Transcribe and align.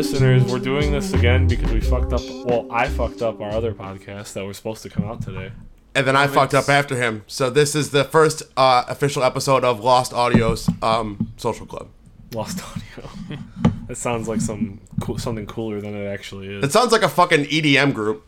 listeners. 0.00 0.50
We're 0.50 0.58
doing 0.60 0.92
this 0.92 1.12
again 1.12 1.46
because 1.46 1.70
we 1.70 1.78
fucked 1.78 2.14
up. 2.14 2.22
Well, 2.46 2.66
I 2.70 2.88
fucked 2.88 3.20
up 3.20 3.38
our 3.42 3.50
other 3.50 3.74
podcast 3.74 4.32
that 4.32 4.46
was 4.46 4.56
supposed 4.56 4.82
to 4.84 4.88
come 4.88 5.04
out 5.04 5.20
today. 5.20 5.52
And 5.94 6.06
then 6.06 6.16
I 6.16 6.26
fucked 6.26 6.54
up 6.54 6.70
after 6.70 6.96
him. 6.96 7.22
So 7.26 7.50
this 7.50 7.74
is 7.74 7.90
the 7.90 8.04
first 8.04 8.42
uh, 8.56 8.84
official 8.88 9.22
episode 9.22 9.62
of 9.62 9.80
Lost 9.80 10.14
Audio's 10.14 10.70
um, 10.80 11.34
Social 11.36 11.66
Club. 11.66 11.88
Lost 12.32 12.62
audio. 12.64 13.10
that 13.88 13.96
sounds 13.98 14.26
like 14.26 14.40
some 14.40 14.80
cool, 15.02 15.18
something 15.18 15.44
cooler 15.44 15.82
than 15.82 15.94
it 15.94 16.06
actually 16.06 16.48
is. 16.48 16.64
It 16.64 16.72
sounds 16.72 16.92
like 16.92 17.02
a 17.02 17.08
fucking 17.10 17.44
EDM 17.44 17.92
group. 17.92 18.26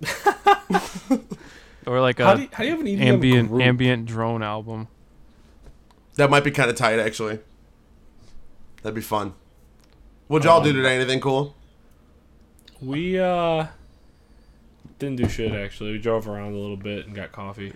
Or 1.86 2.00
like 2.00 2.18
how, 2.18 2.34
a 2.34 2.36
do 2.36 2.42
you, 2.42 2.48
how 2.52 2.62
do 2.62 2.64
you 2.64 2.70
have 2.70 2.80
an 2.80 2.86
EDM 2.86 3.00
ambient 3.00 3.48
group? 3.48 3.62
ambient 3.62 4.06
drone 4.06 4.42
album. 4.42 4.86
That 6.16 6.30
might 6.30 6.44
be 6.44 6.50
kind 6.50 6.70
of 6.70 6.76
tight, 6.76 6.98
actually. 6.98 7.40
That'd 8.82 8.94
be 8.94 9.00
fun. 9.00 9.32
What'd 10.30 10.44
y'all 10.44 10.62
do 10.62 10.72
today? 10.72 10.94
Anything 10.94 11.18
cool? 11.18 11.56
We 12.80 13.18
uh 13.18 13.66
didn't 15.00 15.16
do 15.16 15.28
shit 15.28 15.50
actually. 15.50 15.90
We 15.90 15.98
drove 15.98 16.28
around 16.28 16.52
a 16.52 16.56
little 16.56 16.76
bit 16.76 17.04
and 17.06 17.16
got 17.16 17.32
coffee. 17.32 17.72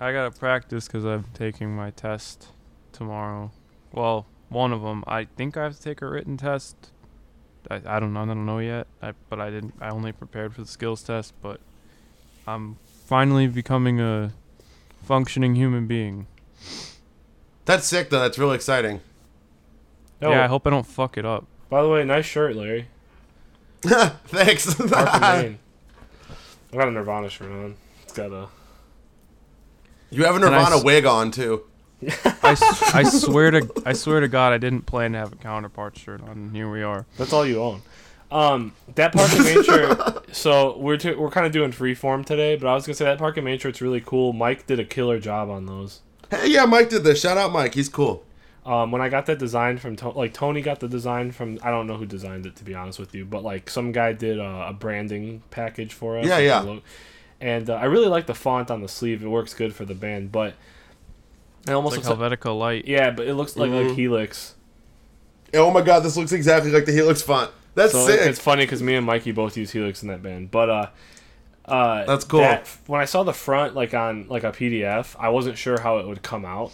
I 0.00 0.10
gotta 0.10 0.32
practice 0.32 0.88
because 0.88 1.04
I'm 1.04 1.26
taking 1.34 1.76
my 1.76 1.92
test 1.92 2.48
tomorrow. 2.90 3.52
Well, 3.92 4.26
one 4.48 4.72
of 4.72 4.82
them. 4.82 5.04
I 5.06 5.26
think 5.36 5.56
I 5.56 5.62
have 5.62 5.76
to 5.76 5.80
take 5.80 6.02
a 6.02 6.08
written 6.08 6.36
test. 6.36 6.74
I, 7.70 7.80
I 7.86 8.00
don't 8.00 8.12
know. 8.12 8.22
I 8.22 8.26
don't 8.26 8.44
know 8.44 8.58
yet. 8.58 8.88
I, 9.00 9.12
but 9.28 9.40
I 9.40 9.50
didn't. 9.50 9.74
I 9.80 9.90
only 9.90 10.10
prepared 10.10 10.52
for 10.52 10.62
the 10.62 10.66
skills 10.66 11.00
test. 11.00 11.32
But 11.40 11.60
I'm 12.44 12.76
finally 13.06 13.46
becoming 13.46 14.00
a 14.00 14.32
functioning 15.04 15.54
human 15.54 15.86
being. 15.86 16.26
That's 17.66 17.86
sick, 17.86 18.10
though. 18.10 18.18
That's 18.18 18.36
really 18.36 18.56
exciting. 18.56 19.00
Oh, 20.20 20.32
Yeah. 20.32 20.42
I 20.42 20.48
hope 20.48 20.66
I 20.66 20.70
don't 20.70 20.86
fuck 20.88 21.16
it 21.16 21.24
up. 21.24 21.46
By 21.68 21.82
the 21.82 21.88
way, 21.88 22.04
nice 22.04 22.24
shirt, 22.26 22.56
Larry. 22.56 22.88
Thanks. 23.82 24.72
Far 24.74 25.06
from 25.06 25.20
Maine. 25.20 25.58
I 26.72 26.76
got 26.76 26.88
a 26.88 26.90
Nirvana 26.90 27.28
shirt 27.28 27.50
on. 27.50 27.76
It's 28.02 28.12
got 28.12 28.32
a 28.32 28.48
you 30.10 30.24
have 30.24 30.34
a 30.34 30.36
And 30.36 30.46
I 30.46 30.58
Nirvana 30.58 30.76
s- 30.76 30.84
wig 30.84 31.04
on 31.06 31.30
too. 31.30 31.64
I, 32.02 32.52
s- 32.52 32.94
I 32.94 33.02
swear 33.02 33.50
to 33.50 33.82
I 33.86 33.92
swear 33.92 34.20
to 34.20 34.28
God 34.28 34.52
I 34.52 34.58
didn't 34.58 34.82
plan 34.86 35.12
to 35.12 35.18
have 35.18 35.32
a 35.32 35.36
counterpart 35.36 35.98
shirt 35.98 36.20
on. 36.22 36.28
and 36.30 36.56
Here 36.56 36.70
we 36.70 36.82
are. 36.82 37.06
That's 37.16 37.32
all 37.32 37.44
you 37.46 37.60
own. 37.62 37.82
Um, 38.30 38.72
that 38.94 39.12
Park 39.12 39.32
and 39.32 39.44
Main 39.44 39.62
shirt. 39.64 40.20
So 40.34 40.76
we're 40.78 40.96
t- 40.96 41.14
we're 41.14 41.30
kind 41.30 41.46
of 41.46 41.52
doing 41.52 41.70
freeform 41.70 42.26
today, 42.26 42.56
but 42.56 42.66
I 42.66 42.74
was 42.74 42.84
gonna 42.84 42.96
say 42.96 43.04
that 43.04 43.18
Park 43.18 43.36
and 43.36 43.44
Main 43.44 43.56
shirt's 43.60 43.80
really 43.80 44.00
cool. 44.00 44.32
Mike 44.32 44.66
did 44.66 44.80
a 44.80 44.84
killer 44.84 45.20
job 45.20 45.48
on 45.48 45.66
those. 45.66 46.00
Hey, 46.28 46.48
yeah, 46.48 46.64
Mike 46.64 46.88
did 46.88 47.04
this. 47.04 47.20
Shout 47.20 47.36
out, 47.38 47.52
Mike. 47.52 47.74
He's 47.74 47.88
cool. 47.88 48.24
Um, 48.66 48.90
when 48.92 49.02
I 49.02 49.10
got 49.10 49.26
that 49.26 49.38
design 49.38 49.76
from 49.76 49.94
to- 49.96 50.08
like 50.08 50.32
Tony 50.32 50.62
got 50.62 50.80
the 50.80 50.88
design 50.88 51.32
from 51.32 51.58
I 51.62 51.70
don't 51.70 51.86
know 51.86 51.96
who 51.96 52.06
designed 52.06 52.46
it 52.46 52.56
to 52.56 52.64
be 52.64 52.74
honest 52.74 52.98
with 52.98 53.14
you, 53.14 53.24
but 53.26 53.42
like 53.42 53.68
some 53.68 53.92
guy 53.92 54.12
did 54.14 54.38
a, 54.38 54.68
a 54.68 54.72
branding 54.72 55.42
package 55.50 55.92
for 55.92 56.18
us. 56.18 56.26
Yeah, 56.26 56.38
yeah. 56.38 56.62
the 56.62 56.80
And 57.42 57.68
uh, 57.68 57.74
I 57.74 57.84
really 57.84 58.08
like 58.08 58.26
the 58.26 58.34
font 58.34 58.70
on 58.70 58.80
the 58.80 58.88
sleeve. 58.88 59.22
It 59.22 59.28
works 59.28 59.52
good 59.52 59.74
for 59.74 59.84
the 59.84 59.94
band, 59.94 60.32
but 60.32 60.54
it 61.68 61.72
almost 61.72 61.96
It's 61.98 62.08
like 62.08 62.18
looks 62.18 62.30
like, 62.30 62.40
Helvetica 62.40 62.58
Light. 62.58 62.86
yeah, 62.86 63.10
but 63.10 63.26
it 63.26 63.34
looks 63.34 63.54
like 63.56 63.70
like 63.70 63.86
Mhm. 63.88 63.94
Helix. 63.96 64.54
Oh 65.52 65.70
my 65.70 65.82
god, 65.82 66.00
this 66.00 66.16
looks 66.16 66.32
exactly 66.32 66.70
like 66.70 66.86
the 66.86 66.92
Helix 66.92 67.20
font. 67.22 67.50
That's 67.74 67.92
So 67.92 68.06
sick. 68.06 68.18
it's 68.20 68.38
funny 68.40 68.64
because 68.64 68.82
me 68.82 68.94
and 68.94 69.04
Mikey 69.04 69.32
both 69.32 69.56
use 69.58 69.72
Helix 69.72 70.02
in 70.02 70.08
that 70.08 70.22
band, 70.22 70.50
but 70.50 70.70
uh, 70.70 70.86
uh, 71.66 72.04
That's 72.04 72.24
cool. 72.24 72.40
that- 72.40 72.66
when 72.86 73.00
I 73.00 73.04
saw 73.04 73.22
the 73.24 73.32
front 73.34 73.74
like 73.74 73.92
on 73.94 74.26
like 74.28 74.42
a 74.44 74.52
PDF, 74.52 75.14
I 75.18 75.28
wasn't 75.28 75.58
sure 75.58 75.80
how 75.80 75.98
it 75.98 76.06
would 76.06 76.22
come 76.22 76.44
out. 76.46 76.72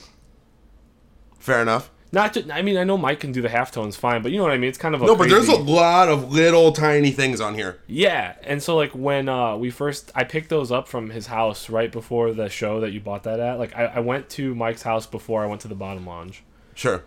Fair 1.40 1.60
enough. 1.60 1.90
Not, 2.12 2.32
just, 2.32 2.50
I 2.50 2.62
mean, 2.62 2.76
I 2.76 2.82
know 2.82 2.98
Mike 2.98 3.20
can 3.20 3.30
do 3.30 3.40
the 3.40 3.48
halftones 3.48 3.96
fine, 3.96 4.20
but 4.20 4.32
you 4.32 4.38
know 4.38 4.42
what 4.42 4.52
I 4.52 4.58
mean. 4.58 4.68
It's 4.68 4.78
kind 4.78 4.96
of 4.96 5.02
a 5.02 5.06
No, 5.06 5.14
but 5.14 5.28
there's 5.28 5.46
a 5.46 5.54
lot 5.54 6.08
of 6.08 6.32
little 6.32 6.72
tiny 6.72 7.12
things 7.12 7.40
on 7.40 7.54
here. 7.54 7.78
yeah. 7.86 8.34
And 8.42 8.60
so 8.60 8.74
like 8.76 8.90
when 8.90 9.28
uh, 9.28 9.56
we 9.56 9.70
first, 9.70 10.10
I 10.14 10.24
picked 10.24 10.48
those 10.48 10.72
up 10.72 10.88
from 10.88 11.10
his 11.10 11.28
house 11.28 11.70
right 11.70 11.90
before 11.92 12.32
the 12.32 12.48
show 12.48 12.80
that 12.80 12.90
you 12.92 12.98
bought 13.00 13.22
that 13.24 13.38
at. 13.38 13.58
Like 13.60 13.76
I, 13.76 13.84
I 13.86 14.00
went 14.00 14.28
to 14.30 14.54
Mike's 14.56 14.82
house 14.82 15.06
before 15.06 15.44
I 15.44 15.46
went 15.46 15.60
to 15.60 15.68
the 15.68 15.76
bottom 15.76 16.04
lounge, 16.04 16.42
Sure. 16.74 17.04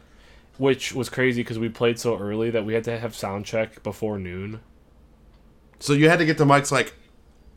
which 0.58 0.94
was 0.94 1.10
crazy 1.10 1.42
because 1.42 1.60
we 1.60 1.68
played 1.68 2.00
so 2.00 2.18
early 2.18 2.50
that 2.52 2.66
we 2.66 2.74
had 2.74 2.86
to 2.86 2.98
have 2.98 3.14
sound 3.14 3.46
check 3.46 3.84
before 3.84 4.18
noon. 4.18 4.62
So 5.80 5.92
you 5.92 6.08
had 6.08 6.20
to 6.20 6.26
get 6.26 6.38
to 6.38 6.46
Mike's 6.46 6.72
like 6.72 6.94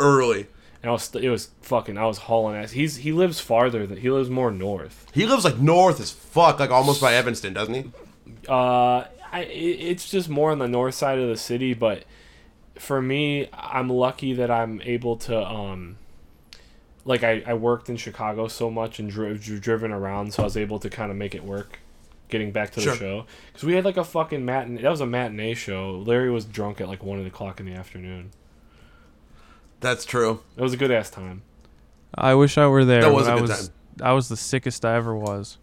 early. 0.00 0.48
And 0.86 0.90
I 0.90 0.92
was, 0.92 1.12
it 1.16 1.28
was 1.30 1.48
fucking, 1.62 1.98
I 1.98 2.06
was 2.06 2.16
hauling 2.18 2.54
ass. 2.54 2.70
He's 2.70 2.94
he 2.98 3.10
lives 3.10 3.40
farther 3.40 3.88
than 3.88 3.96
he 3.98 4.08
lives 4.08 4.30
more 4.30 4.52
north. 4.52 5.04
He 5.12 5.26
lives 5.26 5.44
like 5.44 5.58
north 5.58 5.98
as 5.98 6.12
fuck, 6.12 6.60
like 6.60 6.70
almost 6.70 7.00
by 7.00 7.14
Evanston, 7.14 7.52
doesn't 7.52 7.74
he? 7.74 7.90
Uh, 8.48 9.02
I, 9.32 9.40
it's 9.50 10.08
just 10.08 10.28
more 10.28 10.52
on 10.52 10.60
the 10.60 10.68
north 10.68 10.94
side 10.94 11.18
of 11.18 11.28
the 11.28 11.36
city, 11.36 11.74
but 11.74 12.04
for 12.76 13.02
me, 13.02 13.48
I'm 13.52 13.88
lucky 13.90 14.32
that 14.34 14.48
I'm 14.48 14.80
able 14.82 15.16
to 15.16 15.44
um, 15.44 15.96
like 17.04 17.24
I, 17.24 17.42
I 17.44 17.54
worked 17.54 17.88
in 17.90 17.96
Chicago 17.96 18.46
so 18.46 18.70
much 18.70 19.00
and 19.00 19.10
dri- 19.10 19.38
dri- 19.38 19.58
driven 19.58 19.90
around, 19.90 20.34
so 20.34 20.44
I 20.44 20.46
was 20.46 20.56
able 20.56 20.78
to 20.78 20.88
kind 20.88 21.10
of 21.10 21.16
make 21.16 21.34
it 21.34 21.42
work. 21.42 21.80
Getting 22.28 22.52
back 22.52 22.70
to 22.72 22.80
Sure. 22.80 22.92
the 22.92 22.98
show 22.98 23.26
because 23.48 23.64
we 23.64 23.74
had 23.74 23.84
like 23.84 23.96
a 23.96 24.04
fucking 24.04 24.44
matinee. 24.44 24.82
That 24.82 24.90
was 24.90 25.00
a 25.00 25.06
matinee 25.06 25.54
show. 25.54 25.96
Larry 26.06 26.30
was 26.30 26.44
drunk 26.44 26.80
at 26.80 26.86
like 26.86 27.02
one 27.02 27.24
o'clock 27.26 27.58
in 27.58 27.66
the 27.66 27.72
afternoon. 27.74 28.30
That's 29.86 30.04
true. 30.04 30.40
It 30.56 30.62
was 30.62 30.72
a 30.72 30.76
good 30.76 30.90
ass 30.90 31.10
time. 31.10 31.42
I 32.12 32.34
wish 32.34 32.58
I 32.58 32.66
were 32.66 32.84
there. 32.84 33.02
That 33.02 33.12
was 33.12 33.26
but 33.26 33.30
a 33.30 33.32
I 33.34 33.36
good 33.36 33.48
was 33.48 33.68
time. 33.68 33.76
I 34.02 34.12
was 34.14 34.28
the 34.28 34.36
sickest 34.36 34.84
I 34.84 34.96
ever 34.96 35.14
was. 35.14 35.58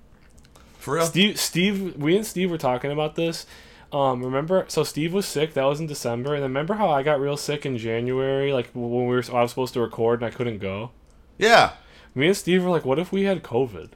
For 0.78 0.94
real? 0.94 1.06
Steve, 1.06 1.38
Steve, 1.38 1.97
we 1.97 2.16
and 2.16 2.25
Steve 2.25 2.50
were 2.50 2.57
talking 2.57 2.89
about 2.89 3.16
this. 3.16 3.45
Um, 3.91 4.23
remember, 4.23 4.63
so 4.69 4.85
Steve 4.85 5.12
was 5.12 5.25
sick. 5.25 5.56
That 5.56 5.66
was 5.66 5.81
in 5.81 5.88
December, 5.88 6.35
and 6.35 6.41
then 6.41 6.51
remember 6.51 6.75
how 6.75 6.89
I 6.89 7.03
got 7.03 7.19
real 7.19 7.35
sick 7.35 7.66
in 7.66 7.78
January, 7.78 8.53
like 8.53 8.69
when 8.72 8.89
we 8.89 9.13
were 9.13 9.22
I 9.33 9.41
was 9.41 9.51
supposed 9.51 9.73
to 9.73 9.81
record 9.81 10.22
and 10.22 10.33
I 10.33 10.33
couldn't 10.33 10.59
go. 10.59 10.91
Yeah. 11.38 11.73
Me 12.16 12.28
and 12.28 12.38
Steve 12.38 12.63
were 12.63 12.69
like, 12.69 12.85
"What 12.85 13.00
if 13.00 13.12
we 13.12 13.23
had 13.23 13.44
COVID?" 13.44 13.89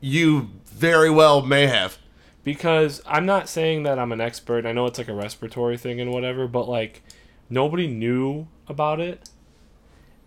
You 0.00 0.50
very 0.66 1.10
well 1.10 1.42
may 1.42 1.66
have. 1.66 1.98
Because 2.44 3.02
I'm 3.04 3.26
not 3.26 3.48
saying 3.48 3.82
that 3.82 3.98
I'm 3.98 4.12
an 4.12 4.20
expert. 4.20 4.64
I 4.64 4.70
know 4.70 4.86
it's 4.86 4.98
like 4.98 5.08
a 5.08 5.12
respiratory 5.12 5.76
thing 5.76 6.00
and 6.00 6.12
whatever, 6.12 6.46
but 6.46 6.68
like 6.68 7.02
nobody 7.52 7.86
knew 7.86 8.48
about 8.66 8.98
it, 9.00 9.28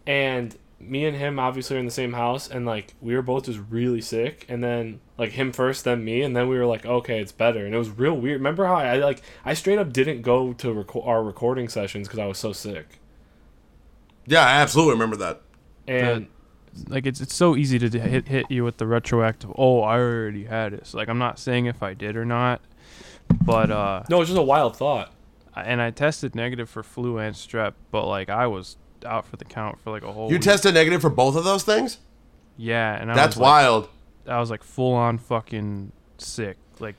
and 0.06 0.56
me 0.80 1.06
and 1.06 1.18
him 1.18 1.40
obviously 1.40 1.76
are 1.76 1.80
in 1.80 1.86
the 1.86 1.92
same 1.92 2.14
house, 2.14 2.48
and 2.50 2.66
like 2.66 2.94
we 3.02 3.16
were 3.16 3.22
both 3.22 3.46
just 3.46 3.60
really 3.70 4.02
sick, 4.02 4.46
and 4.48 4.64
then 4.64 5.00
like 5.18 5.32
him 5.32 5.52
first, 5.52 5.84
then 5.86 6.04
me, 6.04 6.22
and 6.22 6.36
then 6.36 6.48
we 6.48 6.58
were 6.58 6.66
like, 6.66 6.86
okay, 6.86 7.20
it's 7.20 7.32
better, 7.32 7.66
and 7.66 7.74
it 7.74 7.78
was 7.78 7.90
real 7.90 8.14
weird. 8.14 8.40
Remember 8.40 8.66
how 8.66 8.76
I, 8.76 8.96
I 8.96 8.98
like 8.98 9.22
I 9.44 9.54
straight 9.54 9.80
up 9.80 9.92
didn't 9.92 10.22
go 10.22 10.54
to 10.54 10.68
reco- 10.68 11.08
our 11.08 11.24
recording 11.24 11.68
sessions 11.70 12.08
because 12.08 12.20
I 12.20 12.26
was 12.28 12.38
so 12.38 12.54
sick, 12.54 13.00
Yeah, 14.28 14.42
I 14.42 14.58
absolutely 14.62 14.94
remember 14.94 15.16
that. 15.18 15.42
and 15.88 16.28
Like 16.88 17.06
it's 17.08 17.22
it's 17.22 17.34
so 17.36 17.56
easy 17.56 17.80
to 17.80 17.90
hit 18.00 18.28
hit 18.28 18.52
you 18.52 18.64
with 18.64 18.78
the 18.78 18.86
retroactive. 18.86 19.52
Oh, 19.58 19.82
I 19.82 19.98
already 19.98 20.44
had 20.46 20.74
it. 20.74 20.88
So, 20.88 20.98
like 20.98 21.08
I'm 21.10 21.18
not 21.18 21.40
saying 21.40 21.66
if 21.66 21.82
I 21.82 21.94
did 21.96 22.16
or 22.16 22.26
not, 22.26 22.62
but 23.44 23.72
uh, 23.72 24.04
no, 24.10 24.22
it's 24.22 24.30
just 24.30 24.38
a 24.38 24.44
wild 24.44 24.76
thought. 24.78 25.12
I- 25.56 25.64
and 25.64 25.82
I 25.82 25.92
tested 25.92 26.36
negative 26.36 26.70
for 26.70 26.84
flu 26.84 27.18
and 27.18 27.36
strep, 27.36 27.74
but 27.92 28.06
like 28.08 28.30
I 28.30 28.48
was 28.48 28.78
out 29.06 29.26
for 29.26 29.38
the 29.38 29.46
count 29.46 29.80
for 29.80 29.92
like 29.92 30.04
a 30.04 30.12
whole. 30.12 30.30
You 30.30 30.36
week. 30.36 30.42
tested 30.42 30.74
negative 30.74 31.02
for 31.02 31.10
both 31.10 31.36
of 31.36 31.44
those 31.44 31.64
things? 31.64 32.00
Yeah, 32.58 32.96
and 33.00 33.12
I 33.12 33.16
That's 33.16 33.36
was 33.36 33.42
like, 33.42 33.50
wild. 33.52 33.90
I 34.28 34.40
was 34.40 34.50
like 34.50 34.64
full 34.64 34.94
on 34.94 35.18
fucking 35.18 35.92
sick. 36.18 36.58
Like, 36.80 36.96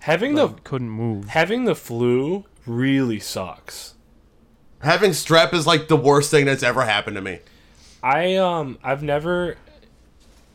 Having 0.00 0.34
like 0.36 0.56
the 0.56 0.62
couldn't 0.62 0.90
move. 0.90 1.28
having 1.30 1.64
the 1.64 1.74
flu 1.74 2.44
really 2.66 3.18
sucks. 3.18 3.94
Having 4.80 5.10
strep 5.10 5.52
is 5.52 5.66
like 5.66 5.88
the 5.88 5.96
worst 5.96 6.30
thing 6.30 6.44
that's 6.46 6.62
ever 6.62 6.82
happened 6.84 7.16
to 7.16 7.22
me. 7.22 7.40
I 8.02 8.36
um 8.36 8.78
I've 8.84 9.02
never 9.02 9.56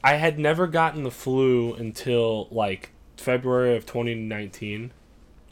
I 0.03 0.15
had 0.15 0.39
never 0.39 0.65
gotten 0.67 1.03
the 1.03 1.11
flu 1.11 1.73
until 1.73 2.47
like 2.51 2.91
February 3.17 3.75
of 3.75 3.85
2019 3.85 4.91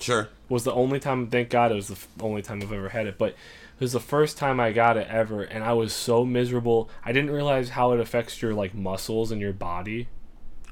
Sure. 0.02 0.30
was 0.50 0.64
the 0.64 0.74
only 0.74 1.00
time 1.00 1.28
thank 1.28 1.50
God 1.50 1.72
it 1.72 1.76
was 1.76 1.88
the 1.90 1.98
only 2.24 2.42
time 2.42 2.62
I've 2.62 2.74
ever 2.74 2.90
had 2.90 3.08
it 3.08 3.18
but 3.18 3.30
it 3.30 3.36
was 3.80 3.94
the 3.94 4.00
first 4.00 4.38
time 4.38 4.60
I 4.60 4.72
got 4.72 4.98
it 4.98 5.08
ever 5.10 5.42
and 5.44 5.64
I 5.64 5.74
was 5.74 5.92
so 5.94 6.24
miserable. 6.26 6.90
I 7.04 7.12
didn't 7.12 7.32
realize 7.32 7.70
how 7.70 7.94
it 7.94 8.00
affects 8.00 8.42
your 8.42 8.54
like 8.54 8.74
muscles 8.76 9.32
and 9.32 9.42
your 9.42 9.54
body. 9.54 10.08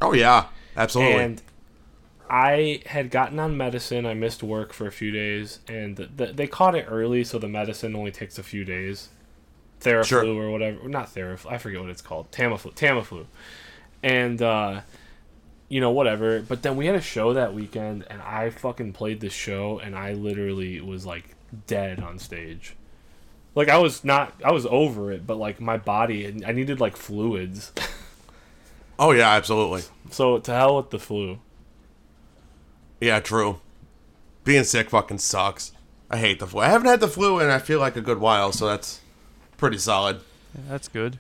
Oh 0.02 0.14
yeah, 0.14 0.46
absolutely. 0.78 1.22
And 1.24 1.42
I 2.30 2.84
had 2.86 3.10
gotten 3.10 3.40
on 3.40 3.58
medicine. 3.58 4.06
I 4.06 4.14
missed 4.14 4.44
work 4.44 4.72
for 4.74 4.86
a 4.86 4.92
few 4.92 5.10
days, 5.12 5.60
and 5.68 5.98
th 5.98 6.10
th 6.18 6.36
they 6.36 6.46
caught 6.46 6.76
it 6.76 6.86
early, 6.88 7.24
so 7.24 7.40
the 7.40 7.48
medicine 7.48 7.96
only 7.96 8.12
takes 8.12 8.38
a 8.38 8.44
few 8.44 8.64
days. 8.64 9.10
Theraflu 9.81 10.06
Sure. 10.06 10.26
or 10.26 10.52
whatever, 10.52 10.88
not 10.88 11.08
Theraflu. 11.16 11.52
I 11.52 11.58
forget 11.58 11.81
what 11.81 11.90
it's 11.90 12.02
called. 12.04 12.31
Tamiflu. 12.31 12.76
Tamiflu. 12.76 13.26
And 14.04 14.42
uh, 14.42 14.81
you 15.69 15.80
know 15.80 15.92
whatever. 15.92 16.42
But 16.42 16.63
then 16.63 16.75
we 16.75 16.88
had 16.88 16.95
a 16.95 17.01
show 17.01 17.33
that 17.33 17.54
weekend, 17.54 18.06
and 18.10 18.21
I 18.21 18.50
fucking 18.50 18.94
played 18.94 19.21
this 19.21 19.33
show, 19.33 19.80
and 19.80 19.95
I 19.95 20.13
literally 20.13 20.81
was 20.81 21.06
like 21.06 21.36
dead 21.68 22.01
on 22.01 22.19
stage. 22.19 22.75
Like 23.56 23.69
I 23.69 23.77
was 23.77 24.04
not, 24.04 24.33
I 24.44 24.51
was 24.51 24.66
over 24.66 25.12
it, 25.12 25.25
but 25.25 25.38
like 25.38 25.62
my 25.62 25.77
body, 25.77 26.44
I 26.45 26.51
needed 26.51 26.80
like 26.80 26.98
fluids. 26.98 27.71
oh 29.00 29.12
yeah, 29.12 29.30
absolutely. 29.30 29.83
So 30.12 30.39
to 30.39 30.51
hell 30.51 30.77
with 30.77 30.89
the 30.89 31.00
flu. 31.00 31.39
Yeah, 33.00 33.19
true. 33.19 33.62
Being 34.44 34.63
sick 34.63 34.89
fucking 34.89 35.19
sucks. 35.19 35.71
I 36.10 36.18
hate 36.18 36.39
the 36.39 36.48
flu. 36.48 36.62
I 36.62 36.69
haven't 36.69 36.88
had 36.88 37.00
the 37.00 37.07
flu 37.07 37.39
in 37.39 37.50
I 37.50 37.60
feel 37.60 37.80
like 37.80 37.95
a 37.95 38.01
good 38.01 38.19
while, 38.19 38.51
so 38.51 38.68
that's 38.68 39.00
pretty 39.57 39.77
solid. 39.77 40.21
Yeah, 40.56 40.63
that's 40.69 40.88
good. 40.88 41.19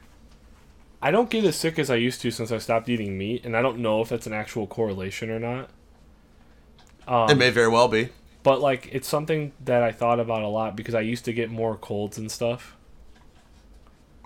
I 1.01 1.11
don't 1.11 1.29
get 1.29 1.45
as 1.45 1.55
sick 1.55 1.79
as 1.79 1.89
I 1.89 1.95
used 1.95 2.21
to 2.21 2.31
since 2.31 2.51
I 2.51 2.57
stopped 2.57 2.89
eating 2.89 3.17
meat, 3.17 3.45
and 3.45 3.55
I 3.55 3.61
don't 3.61 3.79
know 3.79 4.01
if 4.01 4.09
that's 4.09 4.27
an 4.27 4.33
actual 4.33 4.67
correlation 4.67 5.29
or 5.29 5.39
not. 5.39 5.69
Um, 7.07 7.29
It 7.29 7.35
may 7.37 7.49
very 7.49 7.69
well 7.69 7.87
be. 7.87 8.09
but 8.43 8.59
like, 8.61 8.89
it's 8.91 9.07
something 9.07 9.53
that 9.63 9.81
I 9.81 9.91
thought 9.91 10.19
about 10.19 10.43
a 10.43 10.47
lot 10.47 10.75
because 10.75 10.93
I 10.95 11.01
used 11.01 11.25
to 11.25 11.33
get 11.33 11.49
more 11.49 11.75
colds 11.77 12.17
and 12.17 12.29
stuff. 12.31 12.75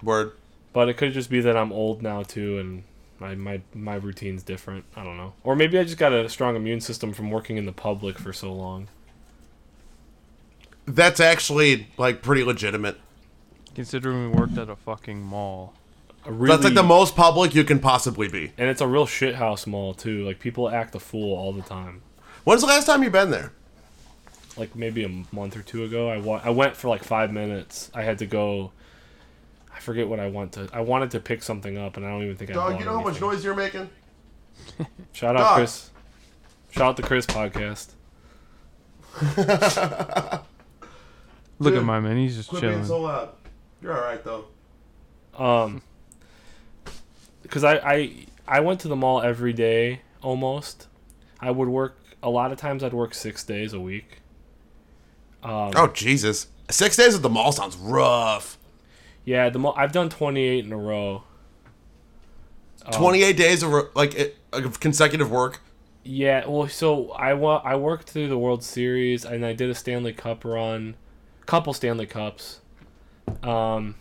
Word. 0.02 0.34
But 0.74 0.90
it 0.90 0.98
could 0.98 1.14
just 1.14 1.30
be 1.30 1.40
that 1.42 1.56
I'm 1.56 1.72
old 1.72 2.02
now 2.02 2.24
too, 2.24 2.58
and 2.58 2.84
my 3.20 3.36
my 3.36 3.62
my 3.76 3.96
routine's 3.96 4.42
different. 4.44 4.86
I 4.96 5.04
don't 5.04 5.18
know, 5.18 5.34
or 5.44 5.56
maybe 5.56 5.78
I 5.78 5.84
just 5.84 6.00
got 6.00 6.12
a 6.12 6.28
strong 6.28 6.56
immune 6.56 6.82
system 6.82 7.14
from 7.14 7.30
working 7.30 7.58
in 7.58 7.66
the 7.68 7.72
public 7.72 8.18
for 8.18 8.34
so 8.34 8.52
long. 8.52 8.88
That's 10.86 11.20
actually 11.20 11.88
like 11.98 12.22
pretty 12.24 12.44
legitimate. 12.44 12.98
Considering 13.76 14.32
we 14.32 14.38
worked 14.40 14.58
at 14.58 14.70
a 14.70 14.76
fucking 14.76 15.22
mall. 15.22 15.74
A 16.26 16.32
really, 16.32 16.54
That's 16.54 16.64
like 16.64 16.74
the 16.74 16.84
most 16.84 17.16
public 17.16 17.54
you 17.54 17.64
can 17.64 17.80
possibly 17.80 18.28
be. 18.30 18.54
and 18.58 18.70
it's 18.70 18.80
a 18.82 18.88
real 18.88 19.06
shithouse 19.06 19.68
mall 19.68 19.94
too. 19.94 20.26
Like 20.26 20.40
people 20.40 20.70
act 20.70 20.96
a 20.96 21.00
fool 21.00 21.36
all 21.36 21.52
the 21.52 21.62
time. 21.64 22.02
When's 22.46 22.62
the 22.62 22.68
last 22.68 22.86
time 22.86 23.04
you've 23.04 23.12
been 23.12 23.32
there? 23.32 23.52
like 24.56 24.76
maybe 24.76 25.04
a 25.04 25.10
month 25.36 25.58
or 25.58 25.64
two 25.64 25.84
ago. 25.84 26.10
I 26.10 26.20
wa- 26.20 26.40
I 26.44 26.52
went 26.52 26.76
for 26.78 26.88
like 26.88 27.04
five 27.04 27.32
minutes. 27.34 27.90
I 27.96 28.04
had 28.04 28.20
to 28.20 28.28
go. 28.28 28.72
I 29.76 29.80
forget 29.80 30.08
what 30.08 30.20
I 30.20 30.28
want 30.30 30.52
to. 30.54 30.70
I 30.72 30.82
wanted 30.82 31.10
to 31.12 31.20
pick 31.20 31.42
something 31.42 31.76
up, 31.76 31.98
and 31.98 32.06
I 32.06 32.10
don't 32.12 32.22
even 32.24 32.38
think 32.38 32.52
I. 32.52 32.54
Dog, 32.54 32.80
you 32.80 32.86
know 32.86 33.00
how 33.00 33.04
much 33.04 33.20
noise 33.20 33.44
you're 33.44 33.56
making? 33.56 33.90
Shout 35.14 35.36
out 35.36 35.40
Dog. 35.40 35.56
Chris. 35.56 35.90
Shout 36.70 36.84
out 36.84 36.98
the 36.98 37.02
Chris 37.04 37.26
podcast. 37.26 37.94
Look 41.60 41.74
Dude, 41.74 41.80
at 41.80 41.84
my 41.86 42.00
man, 42.00 42.18
he's 42.18 42.36
just 42.36 42.50
Quit 42.50 42.62
chilling. 42.62 42.76
being 42.78 42.88
so 42.88 43.02
loud. 43.02 43.30
You're 43.82 43.96
alright 43.98 44.24
though. 44.24 44.46
Um, 45.38 45.82
because 47.44 47.64
I, 47.64 47.76
I 47.78 48.26
I 48.48 48.60
went 48.62 48.80
to 48.82 48.88
the 48.88 48.96
mall 48.96 49.22
every 49.22 49.54
day 49.54 50.02
almost. 50.22 50.88
I 51.40 51.52
would 51.52 51.68
work 51.70 51.98
a 52.24 52.30
lot 52.30 52.52
of 52.52 52.58
times. 52.58 52.84
I'd 52.84 52.94
work 52.94 53.14
six 53.14 53.44
days 53.44 53.74
a 53.74 53.80
week. 53.80 54.20
Um, 55.44 55.72
Oh 55.76 55.88
Jesus. 55.94 56.48
Six 56.70 56.96
days 56.98 57.14
at 57.16 57.22
the 57.22 57.30
mall 57.30 57.52
sounds 57.52 57.76
rough. 57.78 58.58
yeah, 59.26 59.50
the 59.50 59.60
mall. 59.60 59.74
I've 59.78 59.92
done 59.92 60.10
twenty 60.10 60.42
eight 60.42 60.66
in 60.66 60.72
a 60.72 60.78
row. 60.78 61.24
Um, 62.86 62.92
28 62.92 63.38
days 63.38 63.64
of 63.64 63.72
like 63.96 64.14
it, 64.16 64.38
of 64.52 64.80
consecutive 64.82 65.32
work. 65.32 65.62
Yeah, 66.04 66.46
well, 66.46 66.68
so 66.68 67.12
I 67.12 67.34
wa- 67.34 67.62
I 67.64 67.78
worked 67.78 68.10
through 68.10 68.28
the 68.28 68.38
World 68.38 68.62
Series 68.62 69.24
and 69.24 69.46
I 69.46 69.54
did 69.54 69.70
a 69.70 69.74
Stanley 69.76 70.12
Cup 70.12 70.44
run, 70.44 70.96
couple 71.46 71.74
Stanley 71.74 72.06
Cups. 72.06 72.60
Um, 73.42 73.96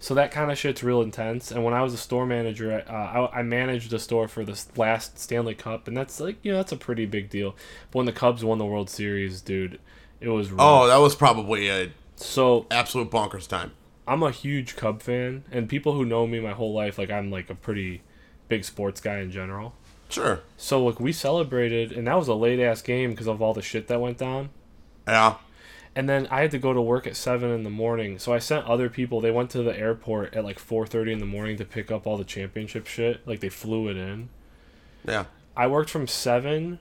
so 0.00 0.14
that 0.14 0.30
kind 0.32 0.50
of 0.50 0.56
shit's 0.56 0.82
real 0.82 1.02
intense. 1.02 1.52
And 1.52 1.62
when 1.62 1.74
I 1.74 1.82
was 1.82 1.92
a 1.92 1.98
store 1.98 2.24
manager, 2.24 2.82
uh, 2.88 2.92
I, 2.92 3.40
I 3.40 3.42
managed 3.42 3.92
a 3.92 3.98
store 3.98 4.28
for 4.28 4.44
this 4.46 4.66
last 4.76 5.18
Stanley 5.18 5.54
Cup, 5.54 5.86
and 5.86 5.96
that's 5.96 6.18
like 6.18 6.38
you 6.42 6.50
know 6.50 6.56
that's 6.56 6.72
a 6.72 6.76
pretty 6.76 7.04
big 7.04 7.28
deal. 7.28 7.54
But 7.90 7.98
when 7.98 8.06
the 8.06 8.12
Cubs 8.12 8.42
won 8.42 8.58
the 8.58 8.64
World 8.64 8.88
Series, 8.88 9.42
dude, 9.42 9.78
it 10.18 10.30
was 10.30 10.50
rough. 10.50 10.60
Oh, 10.60 10.86
that 10.86 10.96
was 10.96 11.14
probably 11.14 11.68
a 11.68 11.92
so 12.16 12.66
absolute 12.70 13.10
bonkers 13.10 13.46
time. 13.46 13.72
I'm 14.08 14.22
a 14.22 14.30
huge 14.30 14.74
Cub 14.74 15.02
fan, 15.02 15.44
and 15.52 15.68
people 15.68 15.92
who 15.92 16.04
know 16.04 16.26
me 16.26 16.40
my 16.40 16.52
whole 16.52 16.72
life, 16.72 16.98
like 16.98 17.10
I'm 17.10 17.30
like 17.30 17.50
a 17.50 17.54
pretty 17.54 18.02
big 18.48 18.64
sports 18.64 19.02
guy 19.02 19.18
in 19.18 19.30
general. 19.30 19.74
Sure. 20.08 20.40
So 20.56 20.82
like 20.82 20.98
we 20.98 21.12
celebrated, 21.12 21.92
and 21.92 22.06
that 22.06 22.16
was 22.16 22.26
a 22.26 22.34
late 22.34 22.58
ass 22.58 22.80
game 22.80 23.10
because 23.10 23.28
of 23.28 23.42
all 23.42 23.52
the 23.52 23.62
shit 23.62 23.86
that 23.88 24.00
went 24.00 24.16
down. 24.16 24.48
Yeah. 25.06 25.36
And 25.96 26.08
then 26.08 26.28
I 26.30 26.42
had 26.42 26.52
to 26.52 26.58
go 26.58 26.72
to 26.72 26.80
work 26.80 27.08
at 27.08 27.16
seven 27.16 27.50
in 27.50 27.64
the 27.64 27.70
morning, 27.70 28.20
so 28.20 28.32
I 28.32 28.38
sent 28.38 28.64
other 28.64 28.88
people. 28.88 29.20
They 29.20 29.32
went 29.32 29.50
to 29.50 29.62
the 29.62 29.76
airport 29.76 30.34
at 30.34 30.44
like 30.44 30.60
four 30.60 30.86
thirty 30.86 31.12
in 31.12 31.18
the 31.18 31.26
morning 31.26 31.56
to 31.56 31.64
pick 31.64 31.90
up 31.90 32.06
all 32.06 32.16
the 32.16 32.24
championship 32.24 32.86
shit. 32.86 33.26
Like 33.26 33.40
they 33.40 33.48
flew 33.48 33.88
it 33.88 33.96
in. 33.96 34.28
Yeah. 35.04 35.24
I 35.56 35.66
worked 35.66 35.90
from 35.90 36.06
seven 36.06 36.78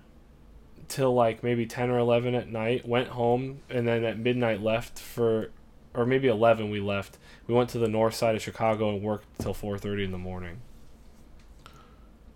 till 0.87 1.13
like 1.13 1.43
maybe 1.43 1.65
ten 1.65 1.89
or 1.89 1.97
eleven 1.97 2.35
at 2.35 2.49
night. 2.49 2.87
Went 2.87 3.09
home, 3.09 3.61
and 3.67 3.87
then 3.87 4.03
at 4.03 4.19
midnight 4.19 4.61
left 4.61 4.99
for, 4.99 5.49
or 5.95 6.05
maybe 6.05 6.27
eleven 6.27 6.69
we 6.69 6.79
left. 6.79 7.17
We 7.47 7.55
went 7.55 7.71
to 7.71 7.79
the 7.79 7.89
north 7.89 8.13
side 8.13 8.35
of 8.35 8.43
Chicago 8.43 8.89
and 8.93 9.01
worked 9.01 9.25
till 9.39 9.55
four 9.55 9.79
thirty 9.79 10.03
in 10.03 10.11
the 10.11 10.19
morning. 10.19 10.61